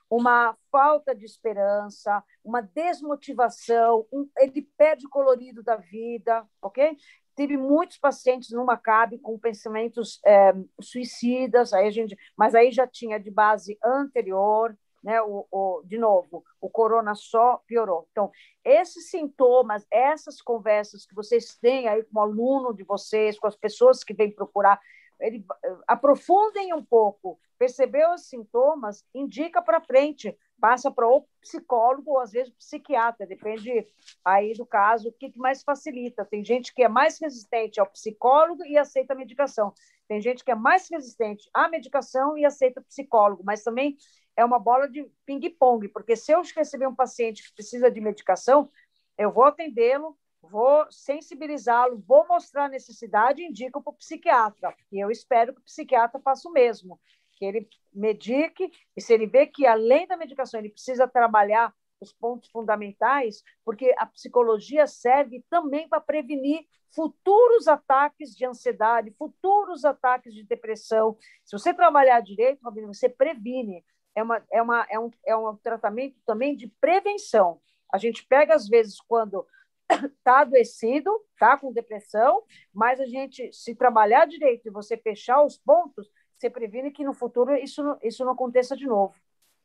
uma 0.09 0.55
falta 0.71 1.13
de 1.13 1.25
esperança, 1.25 2.23
uma 2.41 2.61
desmotivação, 2.61 4.07
um, 4.13 4.29
ele 4.37 4.61
perde 4.77 5.07
o 5.07 5.09
colorido 5.09 5.61
da 5.61 5.75
vida, 5.75 6.47
ok? 6.61 6.95
Tive 7.35 7.57
muitos 7.57 7.97
pacientes 7.97 8.51
no 8.51 8.65
Maccabi 8.65 9.19
com 9.19 9.37
pensamentos 9.37 10.21
é, 10.25 10.53
suicidas, 10.79 11.73
aí 11.73 11.87
a 11.87 11.91
gente, 11.91 12.15
mas 12.37 12.55
aí 12.55 12.71
já 12.71 12.87
tinha 12.87 13.19
de 13.19 13.29
base 13.29 13.77
anterior, 13.83 14.73
né? 15.03 15.21
O, 15.21 15.47
o, 15.51 15.81
de 15.85 15.97
novo, 15.97 16.43
o 16.59 16.69
corona 16.69 17.15
só 17.15 17.61
piorou. 17.67 18.07
Então, 18.11 18.31
esses 18.63 19.09
sintomas, 19.09 19.85
essas 19.91 20.41
conversas 20.41 21.05
que 21.05 21.15
vocês 21.15 21.55
têm 21.57 21.87
aí 21.87 22.03
com 22.03 22.19
o 22.19 22.21
aluno 22.21 22.73
de 22.73 22.83
vocês, 22.83 23.39
com 23.39 23.47
as 23.47 23.55
pessoas 23.55 24.03
que 24.03 24.13
vêm 24.13 24.31
procurar, 24.31 24.79
ele, 25.19 25.45
aprofundem 25.87 26.73
um 26.73 26.83
pouco, 26.83 27.39
percebeu 27.57 28.13
os 28.13 28.27
sintomas, 28.27 29.05
indica 29.13 29.61
para 29.61 29.81
frente, 29.81 30.35
passa 30.59 30.89
para 30.89 31.07
o 31.07 31.25
psicólogo 31.41 32.11
ou 32.11 32.19
às 32.19 32.31
vezes 32.31 32.53
psiquiatra, 32.53 33.27
depende 33.27 33.85
aí 34.23 34.53
do 34.53 34.65
caso, 34.65 35.09
o 35.09 35.11
que 35.11 35.31
mais 35.37 35.63
facilita. 35.63 36.25
Tem 36.25 36.43
gente 36.43 36.73
que 36.73 36.83
é 36.83 36.87
mais 36.87 37.19
resistente 37.19 37.79
ao 37.79 37.87
psicólogo 37.87 38.65
e 38.65 38.77
aceita 38.77 39.13
a 39.13 39.17
medicação. 39.17 39.73
Tem 40.07 40.19
gente 40.21 40.43
que 40.43 40.51
é 40.51 40.55
mais 40.55 40.89
resistente 40.89 41.49
à 41.53 41.69
medicação 41.69 42.37
e 42.37 42.45
aceita 42.45 42.81
o 42.81 42.83
psicólogo, 42.83 43.43
mas 43.45 43.63
também 43.63 43.95
é 44.39 44.45
uma 44.45 44.57
bola 44.57 44.87
de 44.87 45.05
ping-pong, 45.25 45.89
porque 45.89 46.15
se 46.15 46.31
eu 46.31 46.41
receber 46.55 46.87
um 46.87 46.95
paciente 46.95 47.43
que 47.43 47.53
precisa 47.53 47.91
de 47.91 47.99
medicação, 47.99 48.71
eu 49.17 49.29
vou 49.33 49.43
atendê-lo, 49.43 50.17
vou 50.41 50.89
sensibilizá-lo, 50.89 52.01
vou 52.07 52.25
mostrar 52.25 52.65
a 52.65 52.69
necessidade 52.69 53.41
e 53.41 53.45
indico 53.45 53.83
para 53.83 53.91
o 53.91 53.97
psiquiatra. 53.97 54.73
E 54.89 54.97
eu 54.97 55.11
espero 55.11 55.53
que 55.53 55.59
o 55.59 55.65
psiquiatra 55.65 56.21
faça 56.21 56.47
o 56.47 56.53
mesmo, 56.53 56.97
que 57.33 57.43
ele 57.43 57.67
medique, 57.93 58.71
e 58.95 59.01
se 59.01 59.13
ele 59.13 59.27
vê 59.27 59.45
que, 59.45 59.67
além 59.67 60.07
da 60.07 60.15
medicação, 60.15 60.57
ele 60.57 60.69
precisa 60.69 61.05
trabalhar 61.05 61.73
os 61.99 62.13
pontos 62.13 62.49
fundamentais, 62.49 63.43
porque 63.65 63.93
a 63.97 64.05
psicologia 64.05 64.87
serve 64.87 65.43
também 65.49 65.89
para 65.89 65.99
prevenir 65.99 66.65
futuros 66.95 67.67
ataques 67.67 68.33
de 68.33 68.45
ansiedade, 68.45 69.11
futuros 69.11 69.83
ataques 69.83 70.33
de 70.33 70.43
depressão. 70.43 71.17
Se 71.43 71.57
você 71.57 71.73
trabalhar 71.73 72.21
direito, 72.21 72.61
você 72.87 73.09
previne. 73.09 73.83
É, 74.15 74.23
uma, 74.23 74.43
é, 74.51 74.61
uma, 74.61 74.87
é, 74.89 74.99
um, 74.99 75.11
é 75.25 75.35
um 75.35 75.55
tratamento 75.55 76.17
também 76.25 76.55
de 76.55 76.67
prevenção. 76.81 77.61
A 77.91 77.97
gente 77.97 78.25
pega, 78.25 78.53
às 78.55 78.67
vezes, 78.67 78.99
quando 79.01 79.45
está 79.89 80.41
adoecido, 80.41 81.11
está 81.33 81.57
com 81.57 81.71
depressão, 81.71 82.43
mas 82.73 82.99
a 82.99 83.05
gente, 83.05 83.51
se 83.53 83.73
trabalhar 83.75 84.25
direito 84.25 84.67
e 84.67 84.71
você 84.71 84.97
fechar 84.97 85.43
os 85.43 85.57
pontos, 85.57 86.09
você 86.37 86.49
previne 86.49 86.91
que 86.91 87.03
no 87.03 87.13
futuro 87.13 87.55
isso 87.55 87.81
isso 88.01 88.23
não 88.23 88.31
aconteça 88.31 88.75
de 88.75 88.87
novo. 88.87 89.13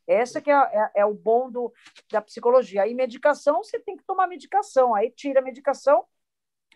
Essa 0.07 0.41
que 0.41 0.51
é, 0.51 0.55
é, 0.55 0.91
é, 0.95 1.05
o 1.05 1.13
bom 1.13 1.49
do, 1.49 1.73
da 2.11 2.21
psicologia. 2.21 2.83
Aí 2.83 2.93
medicação, 2.93 3.63
você 3.63 3.79
tem 3.79 3.97
que 3.97 4.03
tomar 4.03 4.27
medicação. 4.27 4.93
Aí 4.93 5.09
tira 5.09 5.39
a 5.39 5.43
medicação, 5.43 6.05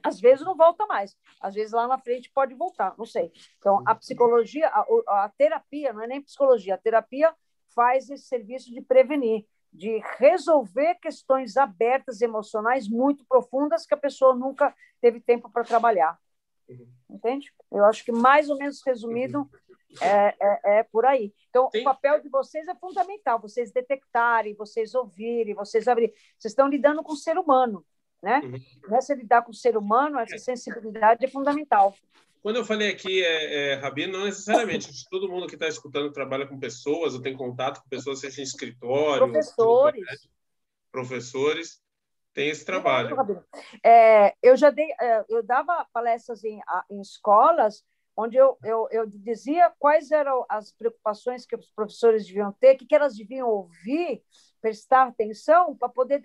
às 0.01 0.19
vezes 0.19 0.45
não 0.45 0.55
volta 0.55 0.85
mais. 0.87 1.15
Às 1.39 1.53
vezes 1.53 1.73
lá 1.73 1.87
na 1.87 1.97
frente 1.99 2.31
pode 2.31 2.55
voltar, 2.55 2.95
não 2.97 3.05
sei. 3.05 3.31
Então, 3.57 3.83
a 3.85 3.93
psicologia, 3.93 4.67
a, 4.67 4.85
a 5.25 5.29
terapia, 5.37 5.93
não 5.93 6.01
é 6.01 6.07
nem 6.07 6.21
psicologia, 6.21 6.75
a 6.75 6.77
terapia 6.77 7.35
faz 7.79 8.09
esse 8.09 8.25
serviço 8.25 8.73
de 8.73 8.81
prevenir. 8.81 9.45
de 9.71 10.01
resolver 10.17 10.95
questões 10.95 11.55
abertas, 11.55 12.21
emocionais 12.21 12.89
muito 12.89 13.23
profundas 13.25 13.85
que 13.85 13.93
a 13.93 13.97
pessoa 14.05 14.35
nunca 14.35 14.75
teve 14.99 15.21
tempo 15.21 15.47
para 15.47 15.63
trabalhar. 15.63 16.17
Uhum. 16.67 16.87
Entende? 17.07 17.53
Eu 17.71 17.85
acho 17.85 18.03
que 18.03 18.11
mais 18.11 18.49
ou 18.49 18.57
menos 18.57 18.81
resumido 18.83 19.41
uhum. 19.41 19.47
é, 20.01 20.35
é, 20.39 20.79
é, 20.79 20.83
por 20.83 21.05
aí. 21.05 21.31
Então, 21.49 21.69
Sim. 21.69 21.81
o 21.81 21.83
papel 21.83 22.19
de 22.19 22.29
vocês 22.29 22.67
é 22.67 22.73
fundamental, 22.73 23.39
vocês 23.39 23.71
detectarem, 23.71 24.55
vocês 24.55 24.95
ouvirem, 24.95 25.53
vocês 25.53 25.87
abrirem. 25.87 26.15
Vocês 26.37 26.51
estão 26.51 26.67
lidando 26.67 27.03
com 27.03 27.13
o 27.13 27.15
ser 27.17 27.37
humano, 27.37 27.85
né? 28.23 28.41
Uhum. 28.43 28.59
Nessa 28.89 29.13
lidar 29.13 29.43
com 29.43 29.51
o 29.51 29.55
ser 29.55 29.77
humano, 29.77 30.17
essa 30.17 30.39
sensibilidade 30.39 31.23
é 31.23 31.29
fundamental. 31.29 31.95
Quando 32.41 32.55
eu 32.55 32.65
falei 32.65 32.89
aqui, 32.89 33.23
é, 33.23 33.73
é, 33.73 33.75
Rabino, 33.75 34.17
não 34.17 34.25
necessariamente. 34.25 34.89
Todo 35.09 35.29
mundo 35.29 35.47
que 35.47 35.55
está 35.55 35.67
escutando 35.67 36.11
trabalha 36.11 36.47
com 36.47 36.59
pessoas, 36.59 37.13
ou 37.13 37.21
tem 37.21 37.35
contato 37.35 37.81
com 37.81 37.89
pessoas, 37.89 38.19
seja 38.19 38.39
em 38.39 38.43
escritório, 38.43 39.31
professores, 39.31 40.29
professores, 40.91 41.81
tem 42.33 42.49
esse 42.49 42.63
trabalho. 42.63 43.17
É, 43.83 44.33
eu 44.41 44.55
já 44.55 44.69
dei, 44.69 44.89
é, 45.01 45.25
eu 45.27 45.43
dava 45.43 45.85
palestras 45.91 46.43
em, 46.43 46.61
em 46.89 47.01
escolas 47.01 47.83
onde 48.19 48.35
eu, 48.35 48.57
eu, 48.63 48.87
eu 48.91 49.05
dizia 49.07 49.71
quais 49.79 50.11
eram 50.11 50.45
as 50.49 50.73
preocupações 50.73 51.45
que 51.45 51.55
os 51.55 51.71
professores 51.71 52.25
deviam 52.25 52.51
ter, 52.51 52.75
o 52.75 52.77
que, 52.77 52.85
que 52.85 52.95
elas 52.95 53.15
deviam 53.15 53.47
ouvir, 53.47 54.21
prestar 54.61 55.07
atenção 55.07 55.73
para 55.73 55.87
poder 55.87 56.21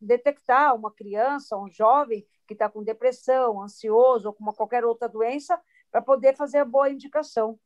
detectar 0.00 0.74
uma 0.74 0.90
criança, 0.90 1.58
um 1.58 1.68
jovem 1.68 2.26
que 2.46 2.52
está 2.52 2.68
com 2.68 2.82
depressão, 2.82 3.62
ansioso 3.62 4.28
ou 4.28 4.34
com 4.34 4.42
uma, 4.42 4.52
qualquer 4.52 4.84
outra 4.84 5.08
doença, 5.08 5.60
para 5.90 6.02
poder 6.02 6.36
fazer 6.36 6.58
a 6.58 6.64
boa 6.64 6.90
indicação. 6.90 7.58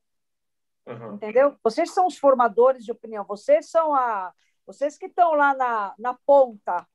Uhum. 0.86 1.14
Entendeu? 1.14 1.56
Vocês 1.62 1.92
são 1.92 2.06
os 2.06 2.18
formadores 2.18 2.84
de 2.84 2.92
opinião, 2.92 3.24
vocês 3.24 3.70
são 3.70 3.94
a. 3.94 4.32
Vocês 4.66 4.98
que 4.98 5.06
estão 5.06 5.32
lá 5.34 5.54
na, 5.54 5.94
na 5.98 6.14
ponta, 6.26 6.86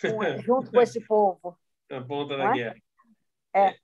com, 0.00 0.20
junto 0.42 0.70
com 0.70 0.80
esse 0.80 1.00
povo. 1.00 1.56
Na 1.88 2.04
ponta 2.04 2.36
da 2.36 2.50
é? 2.50 2.52
guerra. 2.52 2.76
É. 3.54 3.74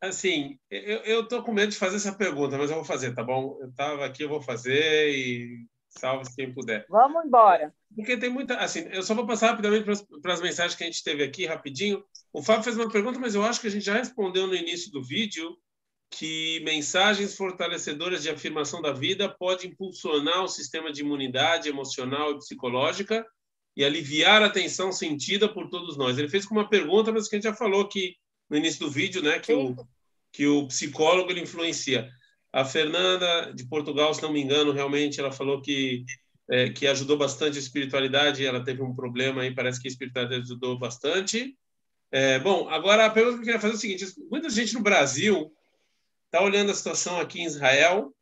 Assim, 0.00 0.58
eu 0.70 1.22
estou 1.22 1.42
com 1.42 1.52
medo 1.52 1.70
de 1.70 1.78
fazer 1.78 1.96
essa 1.96 2.12
pergunta, 2.12 2.58
mas 2.58 2.68
eu 2.68 2.76
vou 2.76 2.84
fazer, 2.84 3.14
tá 3.14 3.22
bom? 3.22 3.56
Eu 3.60 3.70
estava 3.70 4.04
aqui, 4.04 4.22
eu 4.22 4.28
vou 4.28 4.42
fazer 4.42 5.10
e 5.10 5.66
salve 5.98 6.28
quem 6.34 6.52
puder. 6.52 6.86
Vamos 6.88 7.24
embora. 7.24 7.72
Porque 7.94 8.16
tem 8.16 8.30
muita. 8.30 8.56
Assim, 8.56 8.88
eu 8.90 9.02
só 9.02 9.14
vou 9.14 9.26
passar 9.26 9.50
rapidamente 9.50 9.84
para 10.20 10.32
as 10.32 10.40
mensagens 10.40 10.74
que 10.74 10.82
a 10.82 10.86
gente 10.86 11.02
teve 11.02 11.22
aqui, 11.22 11.46
rapidinho. 11.46 12.04
O 12.32 12.42
Fábio 12.42 12.64
fez 12.64 12.76
uma 12.76 12.90
pergunta, 12.90 13.18
mas 13.18 13.34
eu 13.34 13.44
acho 13.44 13.60
que 13.60 13.66
a 13.66 13.70
gente 13.70 13.84
já 13.84 13.94
respondeu 13.94 14.46
no 14.46 14.54
início 14.54 14.90
do 14.90 15.02
vídeo 15.02 15.56
que 16.10 16.60
mensagens 16.64 17.36
fortalecedoras 17.36 18.22
de 18.22 18.30
afirmação 18.30 18.80
da 18.80 18.92
vida 18.92 19.28
pode 19.28 19.66
impulsionar 19.66 20.42
o 20.44 20.48
sistema 20.48 20.92
de 20.92 21.00
imunidade 21.00 21.68
emocional 21.68 22.32
e 22.32 22.38
psicológica 22.38 23.26
e 23.76 23.84
aliviar 23.84 24.42
a 24.42 24.50
tensão 24.50 24.92
sentida 24.92 25.48
por 25.48 25.68
todos 25.68 25.96
nós. 25.96 26.16
Ele 26.16 26.28
fez 26.28 26.46
com 26.46 26.54
uma 26.54 26.68
pergunta, 26.68 27.10
mas 27.10 27.28
que 27.28 27.34
a 27.34 27.38
gente 27.38 27.44
já 27.44 27.54
falou 27.54 27.88
que 27.88 28.14
no 28.48 28.56
início 28.56 28.80
do 28.80 28.90
vídeo, 28.90 29.22
né, 29.22 29.40
que 29.40 29.52
o 29.52 29.74
que 30.34 30.48
o 30.48 30.66
psicólogo 30.66 31.30
ele 31.30 31.40
influencia. 31.40 32.10
A 32.54 32.64
Fernanda 32.64 33.52
de 33.52 33.66
Portugal, 33.66 34.14
se 34.14 34.22
não 34.22 34.32
me 34.32 34.40
engano, 34.40 34.70
realmente 34.70 35.18
ela 35.18 35.32
falou 35.32 35.60
que 35.60 36.04
é, 36.48 36.70
que 36.70 36.86
ajudou 36.86 37.16
bastante 37.16 37.56
a 37.56 37.60
espiritualidade. 37.60 38.46
Ela 38.46 38.62
teve 38.62 38.80
um 38.80 38.94
problema 38.94 39.42
aí, 39.42 39.52
parece 39.52 39.80
que 39.80 39.88
a 39.88 39.90
espiritualidade 39.90 40.42
ajudou 40.42 40.78
bastante. 40.78 41.56
É, 42.12 42.38
bom, 42.38 42.68
agora 42.68 43.06
a 43.06 43.10
pergunta 43.10 43.36
que 43.36 43.40
eu 43.40 43.44
queria 43.46 43.60
fazer 43.60 43.74
é 43.74 43.76
o 43.76 43.80
seguinte: 43.80 44.06
muita 44.30 44.48
gente 44.48 44.74
no 44.74 44.82
Brasil 44.82 45.52
está 46.26 46.44
olhando 46.44 46.70
a 46.70 46.74
situação 46.74 47.20
aqui 47.20 47.40
em 47.40 47.46
Israel 47.46 48.14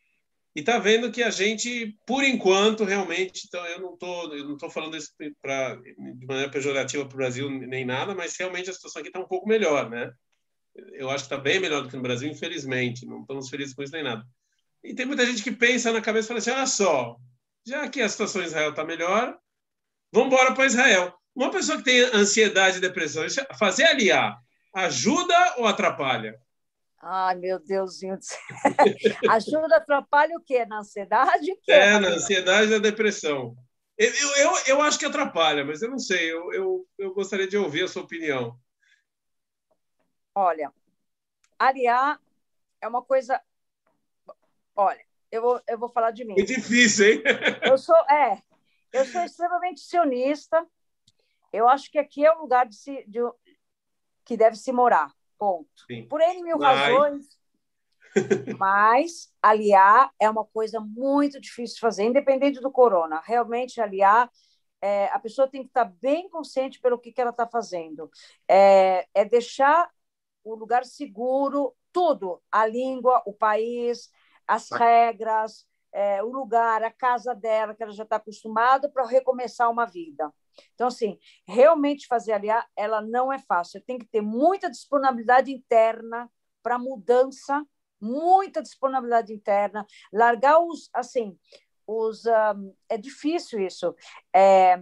e 0.56 0.60
está 0.60 0.78
vendo 0.78 1.12
que 1.12 1.22
a 1.22 1.30
gente, 1.30 1.94
por 2.06 2.24
enquanto, 2.24 2.84
realmente, 2.84 3.44
então 3.46 3.62
eu 3.66 3.80
não 3.80 3.98
tô, 3.98 4.34
eu 4.34 4.48
não 4.48 4.56
tô 4.56 4.70
falando 4.70 4.96
isso 4.96 5.10
pra, 5.42 5.74
de 5.76 6.26
maneira 6.26 6.50
pejorativa 6.50 7.04
para 7.04 7.14
o 7.14 7.18
Brasil 7.18 7.50
nem 7.50 7.84
nada, 7.84 8.14
mas 8.14 8.34
realmente 8.38 8.70
a 8.70 8.72
situação 8.72 9.00
aqui 9.00 9.08
está 9.08 9.20
um 9.20 9.28
pouco 9.28 9.46
melhor, 9.46 9.90
né? 9.90 10.10
Eu 10.74 11.10
acho 11.10 11.28
que 11.28 11.34
está 11.34 11.36
bem 11.36 11.60
melhor 11.60 11.82
do 11.82 11.88
que 11.88 11.96
no 11.96 12.02
Brasil, 12.02 12.28
infelizmente. 12.28 13.06
Não 13.06 13.20
estamos 13.20 13.48
felizes 13.48 13.74
com 13.74 13.82
isso 13.82 13.92
nem 13.92 14.02
nada. 14.02 14.24
E 14.82 14.94
tem 14.94 15.06
muita 15.06 15.26
gente 15.26 15.42
que 15.42 15.52
pensa 15.52 15.92
na 15.92 16.00
cabeça 16.00 16.26
e 16.26 16.28
fala 16.28 16.38
assim: 16.38 16.50
olha 16.50 16.66
só, 16.66 17.16
já 17.66 17.88
que 17.88 18.00
a 18.00 18.08
situação 18.08 18.42
em 18.42 18.46
Israel 18.46 18.70
está 18.70 18.84
melhor, 18.84 19.38
vamos 20.12 20.32
embora 20.32 20.54
para 20.54 20.66
Israel. 20.66 21.14
Uma 21.34 21.50
pessoa 21.50 21.78
que 21.78 21.84
tem 21.84 22.00
ansiedade 22.14 22.78
e 22.78 22.80
depressão, 22.80 23.24
fazer 23.58 23.84
aliar, 23.84 24.38
ajuda 24.74 25.54
ou 25.58 25.66
atrapalha? 25.66 26.38
Ai, 27.00 27.34
meu 27.36 27.58
Deusinho 27.58 28.16
do 28.18 28.24
céu. 28.24 28.38
Ajuda, 29.30 29.76
atrapalha 29.76 30.36
o 30.36 30.40
quê? 30.40 30.64
Na 30.64 30.80
ansiedade? 30.80 31.50
O 31.50 31.56
quê? 31.62 31.72
É, 31.72 31.98
na 31.98 32.08
ansiedade 32.08 32.68
e 32.68 32.70
na 32.70 32.78
depressão. 32.78 33.56
Eu, 33.98 34.10
eu, 34.36 34.52
eu 34.66 34.82
acho 34.82 34.98
que 34.98 35.04
atrapalha, 35.04 35.64
mas 35.64 35.82
eu 35.82 35.90
não 35.90 35.98
sei. 35.98 36.32
Eu, 36.32 36.52
eu, 36.52 36.86
eu 36.98 37.14
gostaria 37.14 37.46
de 37.46 37.56
ouvir 37.56 37.84
a 37.84 37.88
sua 37.88 38.02
opinião. 38.02 38.56
Olha, 40.34 40.72
aliar 41.58 42.20
é 42.80 42.88
uma 42.88 43.02
coisa. 43.02 43.40
Olha, 44.74 45.04
eu 45.30 45.42
vou, 45.42 45.60
eu 45.68 45.78
vou 45.78 45.88
falar 45.88 46.10
de 46.10 46.24
mim. 46.24 46.34
É 46.38 46.42
difícil, 46.42 47.06
hein? 47.06 47.22
Eu 47.62 47.76
sou, 47.76 47.96
é, 48.10 48.42
eu 48.92 49.04
sou 49.04 49.22
extremamente 49.22 49.80
sionista. 49.80 50.66
Eu 51.52 51.68
acho 51.68 51.90
que 51.90 51.98
aqui 51.98 52.24
é 52.24 52.32
o 52.34 52.40
lugar 52.40 52.66
de 52.66 52.76
se, 52.76 53.04
de, 53.06 53.20
que 54.24 54.36
deve 54.36 54.56
se 54.56 54.72
morar. 54.72 55.12
Ponto. 55.38 55.68
Sim. 55.86 56.06
Por 56.06 56.20
N 56.20 56.42
mil 56.42 56.58
Mas... 56.58 56.78
razões. 56.78 57.42
Mas 58.58 59.32
aliar 59.40 60.12
é 60.20 60.28
uma 60.28 60.44
coisa 60.44 60.78
muito 60.80 61.40
difícil 61.40 61.76
de 61.76 61.80
fazer, 61.80 62.04
independente 62.04 62.60
do 62.60 62.70
corona. 62.70 63.22
Realmente, 63.24 63.80
aliar, 63.80 64.30
é, 64.80 65.06
a 65.06 65.18
pessoa 65.18 65.48
tem 65.48 65.62
que 65.62 65.68
estar 65.68 65.84
bem 65.84 66.28
consciente 66.28 66.80
pelo 66.80 66.98
que, 66.98 67.12
que 67.12 67.20
ela 67.20 67.30
está 67.30 67.46
fazendo. 67.46 68.10
É, 68.46 69.06
é 69.14 69.24
deixar 69.24 69.90
o 70.44 70.54
lugar 70.54 70.84
seguro, 70.84 71.74
tudo, 71.92 72.42
a 72.50 72.66
língua, 72.66 73.22
o 73.26 73.32
país, 73.32 74.10
as 74.46 74.70
regras, 74.70 75.66
é, 75.92 76.22
o 76.22 76.30
lugar, 76.30 76.82
a 76.82 76.90
casa 76.90 77.34
dela, 77.34 77.74
que 77.74 77.82
ela 77.82 77.92
já 77.92 78.02
está 78.02 78.16
acostumada, 78.16 78.88
para 78.88 79.06
recomeçar 79.06 79.70
uma 79.70 79.84
vida. 79.84 80.32
Então, 80.74 80.88
assim, 80.88 81.18
realmente 81.46 82.06
fazer 82.06 82.32
aliar, 82.32 82.66
ela 82.76 83.00
não 83.00 83.32
é 83.32 83.38
fácil. 83.38 83.82
Tem 83.82 83.98
que 83.98 84.06
ter 84.06 84.20
muita 84.20 84.70
disponibilidade 84.70 85.52
interna 85.52 86.30
para 86.62 86.78
mudança, 86.78 87.64
muita 88.00 88.62
disponibilidade 88.62 89.32
interna, 89.32 89.86
largar 90.12 90.60
os, 90.60 90.90
assim, 90.92 91.38
os, 91.86 92.24
um, 92.26 92.74
é 92.88 92.96
difícil 92.96 93.60
isso. 93.60 93.94
É, 94.34 94.80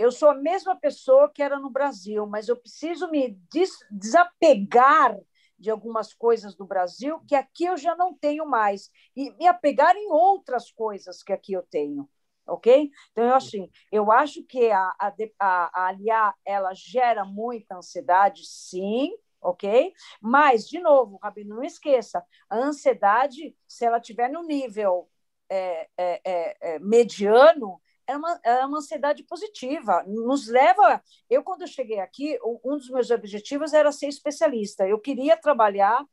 eu 0.00 0.10
sou 0.10 0.30
a 0.30 0.34
mesma 0.34 0.74
pessoa 0.74 1.30
que 1.30 1.42
era 1.42 1.58
no 1.58 1.68
Brasil, 1.68 2.26
mas 2.26 2.48
eu 2.48 2.56
preciso 2.56 3.10
me 3.10 3.38
des 3.52 3.70
desapegar 3.90 5.14
de 5.58 5.70
algumas 5.70 6.14
coisas 6.14 6.56
do 6.56 6.64
Brasil 6.64 7.20
que 7.28 7.34
aqui 7.34 7.66
eu 7.66 7.76
já 7.76 7.94
não 7.94 8.14
tenho 8.14 8.46
mais 8.46 8.88
e 9.14 9.30
me 9.32 9.46
apegar 9.46 9.94
em 9.94 10.10
outras 10.10 10.70
coisas 10.70 11.22
que 11.22 11.34
aqui 11.34 11.52
eu 11.52 11.62
tenho, 11.62 12.08
ok? 12.46 12.90
Então 13.12 13.24
eu 13.24 13.34
assim, 13.34 13.70
eu 13.92 14.10
acho 14.10 14.42
que 14.44 14.70
a, 14.70 14.94
a, 14.98 15.14
a, 15.38 15.82
a 15.82 15.86
aliar 15.88 16.34
ela 16.46 16.72
gera 16.72 17.22
muita 17.26 17.76
ansiedade, 17.76 18.46
sim, 18.46 19.14
ok? 19.38 19.92
Mas 20.18 20.66
de 20.66 20.80
novo, 20.80 21.18
Rabino, 21.22 21.56
não 21.56 21.62
esqueça, 21.62 22.24
a 22.48 22.56
ansiedade, 22.56 23.54
se 23.68 23.84
ela 23.84 24.00
tiver 24.00 24.30
no 24.30 24.42
nível 24.44 25.10
é, 25.46 25.88
é, 25.98 26.20
é, 26.24 26.56
é 26.74 26.78
mediano, 26.78 27.78
é 28.10 28.16
uma, 28.16 28.40
é 28.44 28.66
uma 28.66 28.78
ansiedade 28.78 29.22
positiva. 29.24 30.02
Nos 30.06 30.48
leva. 30.48 31.02
Eu, 31.28 31.42
quando 31.42 31.62
eu 31.62 31.68
cheguei 31.68 32.00
aqui, 32.00 32.38
um 32.64 32.76
dos 32.76 32.90
meus 32.90 33.10
objetivos 33.10 33.72
era 33.72 33.92
ser 33.92 34.08
especialista. 34.08 34.86
Eu 34.86 34.98
queria 34.98 35.36
trabalhar 35.36 36.04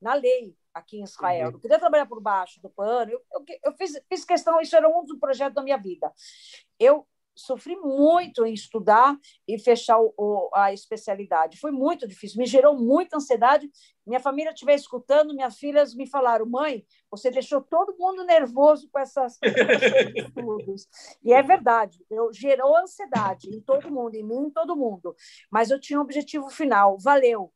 na 0.00 0.14
lei 0.14 0.54
aqui 0.72 0.98
em 0.98 1.04
Israel. 1.04 1.48
Uhum. 1.48 1.54
Eu 1.54 1.60
queria 1.60 1.78
trabalhar 1.78 2.06
por 2.06 2.20
baixo 2.20 2.60
do 2.60 2.70
pano. 2.70 3.12
Eu, 3.12 3.22
eu, 3.32 3.44
eu 3.64 3.72
fiz, 3.72 4.00
fiz 4.08 4.24
questão, 4.24 4.60
isso 4.60 4.76
era 4.76 4.88
um 4.88 5.04
dos 5.04 5.18
projetos 5.18 5.54
da 5.54 5.62
minha 5.62 5.78
vida. 5.78 6.12
Eu 6.78 7.06
sofri 7.38 7.76
muito 7.76 8.44
em 8.44 8.52
estudar 8.52 9.16
e 9.46 9.58
fechar 9.58 9.98
o, 10.00 10.50
a 10.52 10.72
especialidade. 10.72 11.58
Foi 11.58 11.70
muito 11.70 12.06
difícil, 12.06 12.38
me 12.38 12.46
gerou 12.46 12.76
muita 12.76 13.16
ansiedade. 13.16 13.70
Minha 14.04 14.20
família 14.20 14.50
estiver 14.50 14.74
escutando, 14.74 15.34
minhas 15.34 15.56
filhas 15.56 15.94
me 15.94 16.06
falaram: 16.06 16.46
mãe, 16.46 16.84
você 17.10 17.30
deixou 17.30 17.60
todo 17.60 17.96
mundo 17.96 18.24
nervoso 18.24 18.88
com 18.90 18.98
essas 18.98 19.38
estudos. 20.16 20.88
E 21.22 21.32
é 21.32 21.42
verdade, 21.42 22.04
eu 22.10 22.32
gerou 22.32 22.76
ansiedade 22.76 23.48
em 23.54 23.60
todo 23.60 23.90
mundo, 23.90 24.16
em 24.16 24.24
mim, 24.24 24.46
em 24.46 24.50
todo 24.50 24.76
mundo. 24.76 25.14
Mas 25.50 25.70
eu 25.70 25.80
tinha 25.80 25.98
um 25.98 26.02
objetivo 26.02 26.48
final, 26.50 26.98
valeu. 26.98 27.52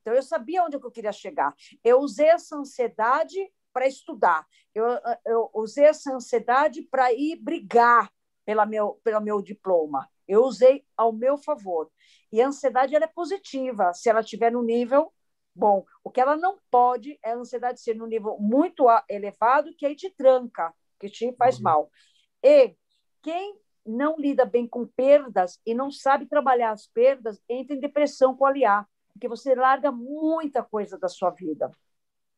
Então 0.00 0.14
eu 0.14 0.22
sabia 0.22 0.64
onde 0.64 0.76
eu 0.76 0.90
queria 0.90 1.12
chegar. 1.12 1.54
Eu 1.84 2.00
usei 2.00 2.28
essa 2.28 2.56
ansiedade 2.56 3.38
para 3.72 3.86
estudar. 3.86 4.46
Eu, 4.74 4.86
eu 5.26 5.50
usei 5.54 5.84
essa 5.84 6.12
ansiedade 6.14 6.82
para 6.82 7.12
ir 7.12 7.36
brigar 7.36 8.10
pela 8.48 8.64
meu, 8.64 8.98
pelo 9.04 9.20
meu 9.20 9.42
diploma. 9.42 10.08
Eu 10.26 10.40
usei 10.40 10.82
ao 10.96 11.12
meu 11.12 11.36
favor. 11.36 11.90
E 12.32 12.40
a 12.40 12.48
ansiedade 12.48 12.96
ela 12.96 13.04
é 13.04 13.08
positiva, 13.08 13.92
se 13.92 14.08
ela 14.08 14.20
estiver 14.20 14.50
no 14.50 14.62
nível 14.62 15.12
bom. 15.54 15.84
O 16.02 16.10
que 16.10 16.18
ela 16.18 16.34
não 16.34 16.58
pode 16.70 17.18
é 17.22 17.32
a 17.32 17.36
ansiedade 17.36 17.78
ser 17.78 17.94
no 17.94 18.06
nível 18.06 18.38
muito 18.40 18.86
elevado, 19.06 19.74
que 19.76 19.84
aí 19.84 19.94
te 19.94 20.08
tranca, 20.08 20.72
que 20.98 21.10
te 21.10 21.30
faz 21.34 21.58
uhum. 21.58 21.62
mal. 21.62 21.90
E 22.42 22.74
quem 23.20 23.60
não 23.84 24.16
lida 24.16 24.46
bem 24.46 24.66
com 24.66 24.86
perdas 24.86 25.60
e 25.66 25.74
não 25.74 25.90
sabe 25.90 26.24
trabalhar 26.24 26.70
as 26.70 26.86
perdas, 26.86 27.38
entra 27.50 27.76
em 27.76 27.80
depressão 27.80 28.34
com 28.34 28.46
aliar, 28.46 28.88
porque 29.12 29.28
você 29.28 29.54
larga 29.54 29.92
muita 29.92 30.62
coisa 30.62 30.96
da 30.98 31.08
sua 31.08 31.28
vida. 31.28 31.70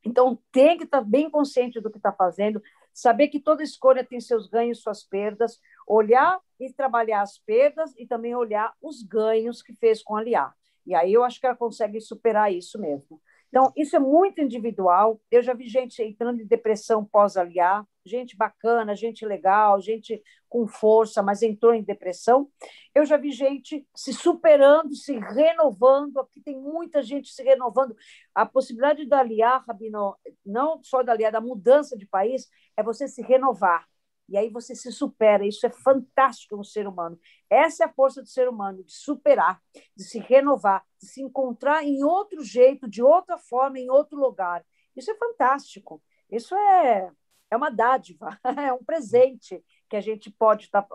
Então, 0.04 0.38
tem 0.50 0.76
que 0.76 0.84
estar 0.84 1.02
bem 1.02 1.30
consciente 1.30 1.80
do 1.80 1.90
que 1.90 1.98
está 1.98 2.12
fazendo, 2.12 2.60
saber 2.92 3.28
que 3.28 3.40
toda 3.40 3.62
escolha 3.62 4.04
tem 4.04 4.20
seus 4.20 4.48
ganhos 4.48 4.78
e 4.78 4.82
suas 4.82 5.04
perdas, 5.04 5.60
olhar 5.90 6.38
e 6.58 6.72
trabalhar 6.72 7.22
as 7.22 7.38
perdas 7.38 7.92
e 7.96 8.06
também 8.06 8.34
olhar 8.34 8.72
os 8.80 9.02
ganhos 9.02 9.62
que 9.62 9.74
fez 9.74 10.02
com 10.02 10.16
aliar. 10.16 10.54
E 10.86 10.94
aí 10.94 11.12
eu 11.12 11.24
acho 11.24 11.40
que 11.40 11.46
ela 11.46 11.56
consegue 11.56 12.00
superar 12.00 12.52
isso 12.52 12.78
mesmo. 12.78 13.20
Então, 13.48 13.72
isso 13.76 13.96
é 13.96 13.98
muito 13.98 14.40
individual. 14.40 15.20
Eu 15.28 15.42
já 15.42 15.52
vi 15.52 15.66
gente 15.68 16.00
entrando 16.00 16.40
em 16.40 16.46
depressão 16.46 17.04
pós-aliar, 17.04 17.84
gente 18.06 18.36
bacana, 18.36 18.94
gente 18.94 19.26
legal, 19.26 19.80
gente 19.80 20.22
com 20.48 20.68
força, 20.68 21.20
mas 21.20 21.42
entrou 21.42 21.74
em 21.74 21.82
depressão. 21.82 22.48
Eu 22.94 23.04
já 23.04 23.16
vi 23.16 23.32
gente 23.32 23.84
se 23.94 24.12
superando, 24.12 24.94
se 24.94 25.18
renovando. 25.18 26.20
Aqui 26.20 26.40
tem 26.40 26.56
muita 26.56 27.02
gente 27.02 27.32
se 27.32 27.42
renovando. 27.42 27.96
A 28.32 28.46
possibilidade 28.46 29.04
da 29.06 29.18
aliar, 29.18 29.64
Rabino, 29.66 30.16
não 30.46 30.80
só 30.84 31.02
da 31.02 31.10
aliar, 31.10 31.32
da 31.32 31.40
mudança 31.40 31.98
de 31.98 32.06
país, 32.06 32.48
é 32.76 32.82
você 32.84 33.08
se 33.08 33.22
renovar. 33.22 33.84
E 34.30 34.36
aí 34.36 34.48
você 34.48 34.76
se 34.76 34.92
supera. 34.92 35.44
Isso 35.44 35.66
é 35.66 35.70
fantástico 35.70 36.56
no 36.56 36.64
ser 36.64 36.86
humano. 36.86 37.18
Essa 37.50 37.84
é 37.84 37.86
a 37.86 37.92
força 37.92 38.22
do 38.22 38.28
ser 38.28 38.48
humano, 38.48 38.84
de 38.84 38.92
superar, 38.92 39.60
de 39.96 40.04
se 40.04 40.20
renovar, 40.20 40.84
de 41.00 41.08
se 41.08 41.20
encontrar 41.20 41.84
em 41.84 42.04
outro 42.04 42.44
jeito, 42.44 42.88
de 42.88 43.02
outra 43.02 43.36
forma, 43.36 43.78
em 43.78 43.90
outro 43.90 44.16
lugar. 44.16 44.64
Isso 44.96 45.10
é 45.10 45.16
fantástico. 45.16 46.00
Isso 46.30 46.54
é, 46.54 47.10
é 47.50 47.56
uma 47.56 47.70
dádiva, 47.70 48.38
é 48.56 48.72
um 48.72 48.84
presente 48.84 49.62
que 49.88 49.96
a 49.96 50.00
gente 50.00 50.30
pode 50.30 50.66
estar 50.66 50.86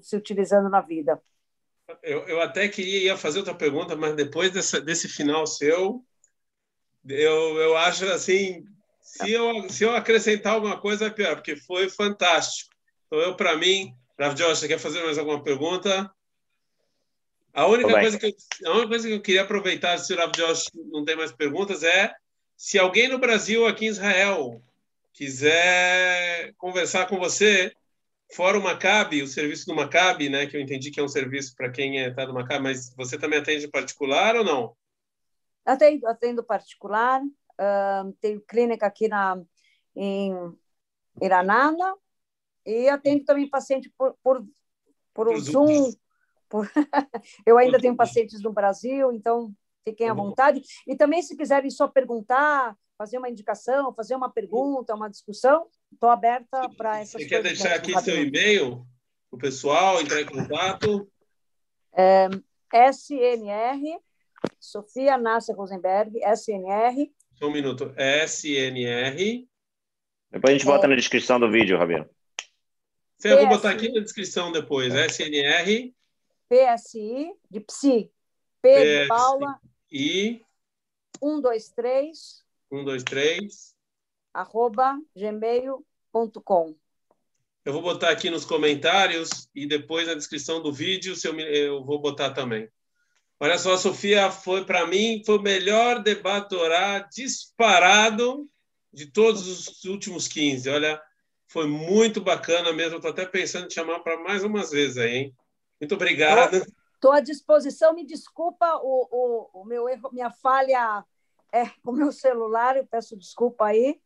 se 0.00 0.16
utilizando 0.16 0.70
na 0.70 0.80
vida. 0.80 1.20
Eu, 2.02 2.20
eu 2.28 2.40
até 2.40 2.68
queria 2.68 3.02
ia 3.02 3.16
fazer 3.16 3.40
outra 3.40 3.54
pergunta, 3.54 3.96
mas 3.96 4.14
depois 4.14 4.52
dessa, 4.52 4.80
desse 4.80 5.08
final 5.08 5.46
seu, 5.46 6.04
eu, 7.06 7.58
eu 7.58 7.76
acho 7.76 8.06
assim, 8.06 8.64
se 9.00 9.32
eu, 9.32 9.68
se 9.68 9.84
eu 9.84 9.94
acrescentar 9.94 10.54
alguma 10.54 10.80
coisa 10.80 11.06
é 11.06 11.10
pior, 11.10 11.34
porque 11.34 11.56
foi 11.56 11.90
fantástico. 11.90 12.73
Então, 13.14 13.22
eu, 13.22 13.36
para 13.36 13.56
mim, 13.56 13.94
Rav 14.18 14.34
Josh, 14.34 14.58
você 14.58 14.66
quer 14.66 14.80
fazer 14.80 15.00
mais 15.04 15.18
alguma 15.18 15.40
pergunta? 15.40 16.12
A 17.52 17.64
única, 17.68 17.92
coisa 17.92 18.18
que 18.18 18.26
eu, 18.26 18.72
a 18.72 18.72
única 18.72 18.88
coisa 18.88 19.06
que 19.06 19.14
eu 19.14 19.22
queria 19.22 19.42
aproveitar, 19.42 19.96
se 19.98 20.12
o 20.12 20.16
Rav 20.16 20.32
Josh 20.32 20.64
não 20.90 21.04
tem 21.04 21.14
mais 21.14 21.30
perguntas, 21.30 21.84
é 21.84 22.12
se 22.56 22.76
alguém 22.76 23.06
no 23.06 23.20
Brasil, 23.20 23.68
aqui 23.68 23.84
em 23.84 23.90
Israel, 23.90 24.60
quiser 25.12 26.52
conversar 26.54 27.06
com 27.06 27.16
você, 27.16 27.72
fora 28.32 28.58
o 28.58 28.62
Maccabi, 28.64 29.22
o 29.22 29.28
serviço 29.28 29.66
do 29.66 29.76
Maccabi, 29.76 30.28
né, 30.28 30.46
que 30.46 30.56
eu 30.56 30.60
entendi 30.60 30.90
que 30.90 30.98
é 30.98 31.02
um 31.04 31.06
serviço 31.06 31.54
para 31.54 31.70
quem 31.70 31.98
está 31.98 32.22
é, 32.22 32.26
no 32.26 32.34
Maccabi, 32.34 32.64
mas 32.64 32.92
você 32.96 33.16
também 33.16 33.38
atende 33.38 33.68
particular 33.68 34.34
ou 34.34 34.44
não? 34.44 34.76
Atendo, 35.64 36.08
atendo 36.08 36.42
particular, 36.42 37.22
uh, 37.22 38.12
tenho 38.20 38.40
clínica 38.40 38.86
aqui 38.86 39.06
na, 39.06 39.40
em 39.94 40.32
Iranana, 41.22 41.94
e 42.64 42.88
atendo 42.88 43.24
também 43.24 43.48
paciente 43.48 43.92
por, 43.96 44.16
por, 44.22 44.46
por 45.12 45.36
Zoom. 45.38 45.92
Por... 46.48 46.70
eu 47.46 47.58
ainda 47.58 47.78
tenho 47.78 47.96
pacientes 47.96 48.42
no 48.42 48.52
Brasil, 48.52 49.12
então 49.12 49.52
fiquem 49.86 50.08
à 50.08 50.14
vontade. 50.14 50.62
E 50.86 50.96
também, 50.96 51.22
se 51.22 51.36
quiserem 51.36 51.70
só 51.70 51.86
perguntar, 51.86 52.76
fazer 52.96 53.18
uma 53.18 53.28
indicação, 53.28 53.92
fazer 53.94 54.14
uma 54.14 54.30
pergunta, 54.30 54.94
uma 54.94 55.10
discussão, 55.10 55.66
estou 55.92 56.08
aberta 56.08 56.68
para 56.76 57.00
essas 57.00 57.20
Você 57.20 57.28
quer 57.28 57.42
deixar 57.42 57.74
aqui 57.74 57.98
seu 58.00 58.22
e-mail 58.22 58.86
para 59.30 59.36
o 59.36 59.38
pessoal 59.38 60.00
entrar 60.00 60.20
em 60.20 60.26
contato? 60.26 61.08
É, 61.96 62.28
SNR, 62.90 64.00
Sofia 64.58 65.18
Nasser 65.18 65.56
Rosenberg, 65.56 66.18
SNR. 66.18 67.10
Só 67.34 67.46
um 67.46 67.52
minuto. 67.52 67.94
SNR. 68.26 69.46
Depois 70.30 70.50
a 70.50 70.58
gente 70.58 70.66
bota 70.66 70.86
é, 70.86 70.88
na 70.88 70.96
descrição 70.96 71.38
do 71.38 71.50
vídeo, 71.50 71.78
Rabino. 71.78 72.08
Eu 73.24 73.38
vou 73.38 73.48
botar 73.48 73.70
aqui 73.70 73.90
na 73.90 74.00
descrição 74.00 74.52
depois. 74.52 74.92
SNR. 74.92 75.94
PSI, 76.48 77.32
de 77.50 77.60
PSI. 77.60 78.10
P 78.60 79.02
de 79.02 79.08
Paula. 79.08 79.58
I. 79.90 80.42
123. 81.18 82.44
123. 82.68 83.74
Arroba 84.34 84.98
gmail.com. 85.16 86.76
Eu 87.64 87.72
vou 87.72 87.80
botar 87.80 88.10
aqui 88.10 88.28
nos 88.28 88.44
comentários 88.44 89.48
e 89.54 89.66
depois 89.66 90.06
na 90.06 90.14
descrição 90.14 90.62
do 90.62 90.70
vídeo 90.70 91.14
eu, 91.24 91.40
eu 91.40 91.84
vou 91.84 91.98
botar 91.98 92.30
também. 92.30 92.68
Olha 93.40 93.56
só, 93.56 93.72
a 93.72 93.78
Sofia 93.78 94.30
foi 94.30 94.66
para 94.66 94.86
mim 94.86 95.22
foi 95.24 95.38
o 95.38 95.42
melhor 95.42 96.02
debatorá 96.02 96.98
disparado 97.10 98.48
de 98.92 99.06
todos 99.06 99.48
os 99.48 99.84
últimos 99.84 100.28
15. 100.28 100.68
Olha, 100.68 101.00
foi 101.46 101.66
muito 101.66 102.20
bacana 102.20 102.72
mesmo. 102.72 102.96
Estou 102.96 103.10
até 103.10 103.26
pensando 103.26 103.66
em 103.66 103.70
chamar 103.70 104.00
para 104.00 104.18
mais 104.18 104.44
umas 104.44 104.70
vezes 104.70 104.96
aí, 104.96 105.16
hein? 105.16 105.36
Muito 105.80 105.94
obrigado. 105.94 106.64
Estou 106.94 107.12
à 107.12 107.20
disposição. 107.20 107.94
Me 107.94 108.04
desculpa 108.04 108.76
o, 108.82 109.08
o, 109.10 109.60
o, 109.60 109.64
meu 109.64 109.88
erro, 109.88 110.10
minha 110.12 110.30
falha 110.30 111.04
é, 111.52 111.66
com 111.82 111.90
o 111.90 111.94
meu 111.94 112.10
celular. 112.10 112.76
Eu 112.76 112.86
peço 112.86 113.16
desculpa 113.16 113.66
aí. 113.66 114.00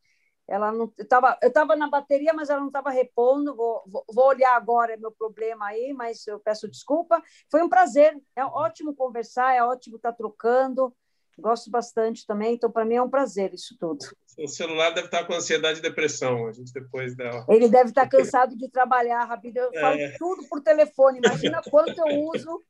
Ela 0.49 0.73
não 0.73 0.91
estava, 0.99 1.39
eu 1.43 1.49
estava 1.49 1.77
na 1.77 1.89
bateria, 1.89 2.33
mas 2.33 2.49
ela 2.49 2.61
não 2.61 2.69
estava 2.69 2.91
repondo. 2.91 3.55
Vou, 3.55 3.83
vou, 3.87 4.05
vou, 4.11 4.27
olhar 4.27 4.57
agora 4.57 4.95
é 4.95 4.97
meu 4.97 5.13
problema 5.13 5.67
aí, 5.67 5.93
mas 5.93 6.27
eu 6.27 6.41
peço 6.41 6.67
desculpa. 6.69 7.23
Foi 7.51 7.63
um 7.63 7.69
prazer. 7.69 8.19
É 8.35 8.45
ótimo 8.45 8.95
conversar, 8.95 9.55
é 9.55 9.63
ótimo 9.63 9.97
estar 9.97 10.13
trocando. 10.13 10.95
Gosto 11.39 11.71
bastante 11.71 12.27
também, 12.27 12.55
então 12.55 12.71
para 12.71 12.85
mim 12.85 12.97
é 12.97 13.03
um 13.03 13.09
prazer 13.09 13.55
isso 13.55 13.77
tudo. 13.79 13.99
O 14.37 14.49
celular 14.49 14.91
deve 14.91 15.07
estar 15.07 15.25
com 15.25 15.35
ansiedade 15.35 15.79
e 15.79 15.83
depressão, 15.83 16.47
a 16.49 16.53
gente 16.53 16.73
depois 16.73 17.15
dá. 17.17 17.45
Ele 17.49 17.69
deve 17.69 17.91
estar 17.91 18.07
cansado 18.11 18.57
de 18.57 18.69
trabalhar, 18.69 19.25
Rabida. 19.25 19.61
Eu 19.61 19.73
falo 19.73 19.99
é. 19.99 20.17
tudo 20.19 20.49
por 20.49 20.61
telefone, 20.61 21.21
imagina 21.25 21.61
quanto 21.71 21.97
eu 21.97 22.19
uso. 22.25 22.63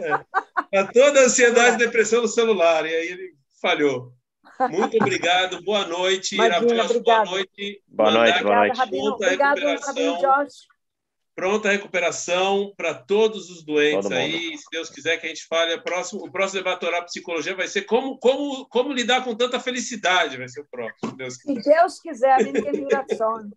É. 0.00 0.82
Tá 0.82 0.92
toda 0.92 1.20
a 1.20 1.24
ansiedade 1.24 1.76
e 1.76 1.86
depressão 1.86 2.22
no 2.22 2.28
celular, 2.28 2.84
e 2.84 2.94
aí 2.94 3.08
ele 3.08 3.34
falhou. 3.60 4.12
Muito 4.70 4.96
obrigado, 4.96 5.62
boa 5.62 5.86
noite. 5.86 6.34
Imagina, 6.34 6.60
boa 6.60 7.24
noite. 7.24 7.82
Boa 7.88 8.10
noite, 8.10 8.42
boa 8.42 8.56
noite. 8.56 8.76
Rabino. 8.76 9.12
Obrigado, 9.12 9.58
Rabino 9.58 10.18
Josh 10.18 10.66
pronta 11.34 11.70
recuperação 11.70 12.72
para 12.76 12.94
todos 12.94 13.50
os 13.50 13.64
doentes 13.64 14.04
Todo 14.04 14.14
aí. 14.14 14.56
Se 14.58 14.64
Deus 14.70 14.90
quiser 14.90 15.18
que 15.18 15.26
a 15.26 15.28
gente 15.28 15.46
fale, 15.46 15.72
a 15.72 15.80
próximo, 15.80 16.24
o 16.24 16.30
próximo 16.30 16.62
debatorá 16.62 17.02
psicologia 17.02 17.54
vai 17.54 17.68
ser 17.68 17.82
como, 17.82 18.18
como, 18.18 18.66
como 18.66 18.92
lidar 18.92 19.24
com 19.24 19.34
tanta 19.34 19.58
felicidade, 19.58 20.36
vai 20.36 20.48
ser 20.48 20.60
o 20.60 20.66
próximo. 20.70 21.16
Deus 21.16 21.34
se 21.34 21.54
Deus 21.54 22.00
quiser, 22.00 22.38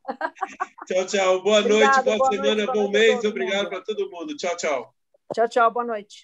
Tchau, 0.87 1.05
tchau. 1.05 1.43
Boa 1.43 1.59
Obrigado, 1.59 2.05
noite, 2.05 2.05
boa, 2.05 2.17
boa 2.17 2.31
semana, 2.31 2.65
noite, 2.65 2.73
bom 2.73 2.89
mês. 2.89 3.23
Obrigado 3.23 3.69
para 3.69 3.81
todo 3.81 4.09
mundo. 4.09 4.35
Tchau, 4.35 4.55
tchau. 4.57 4.93
Tchau, 5.33 5.49
tchau. 5.49 5.71
Boa 5.71 5.85
noite. 5.85 6.21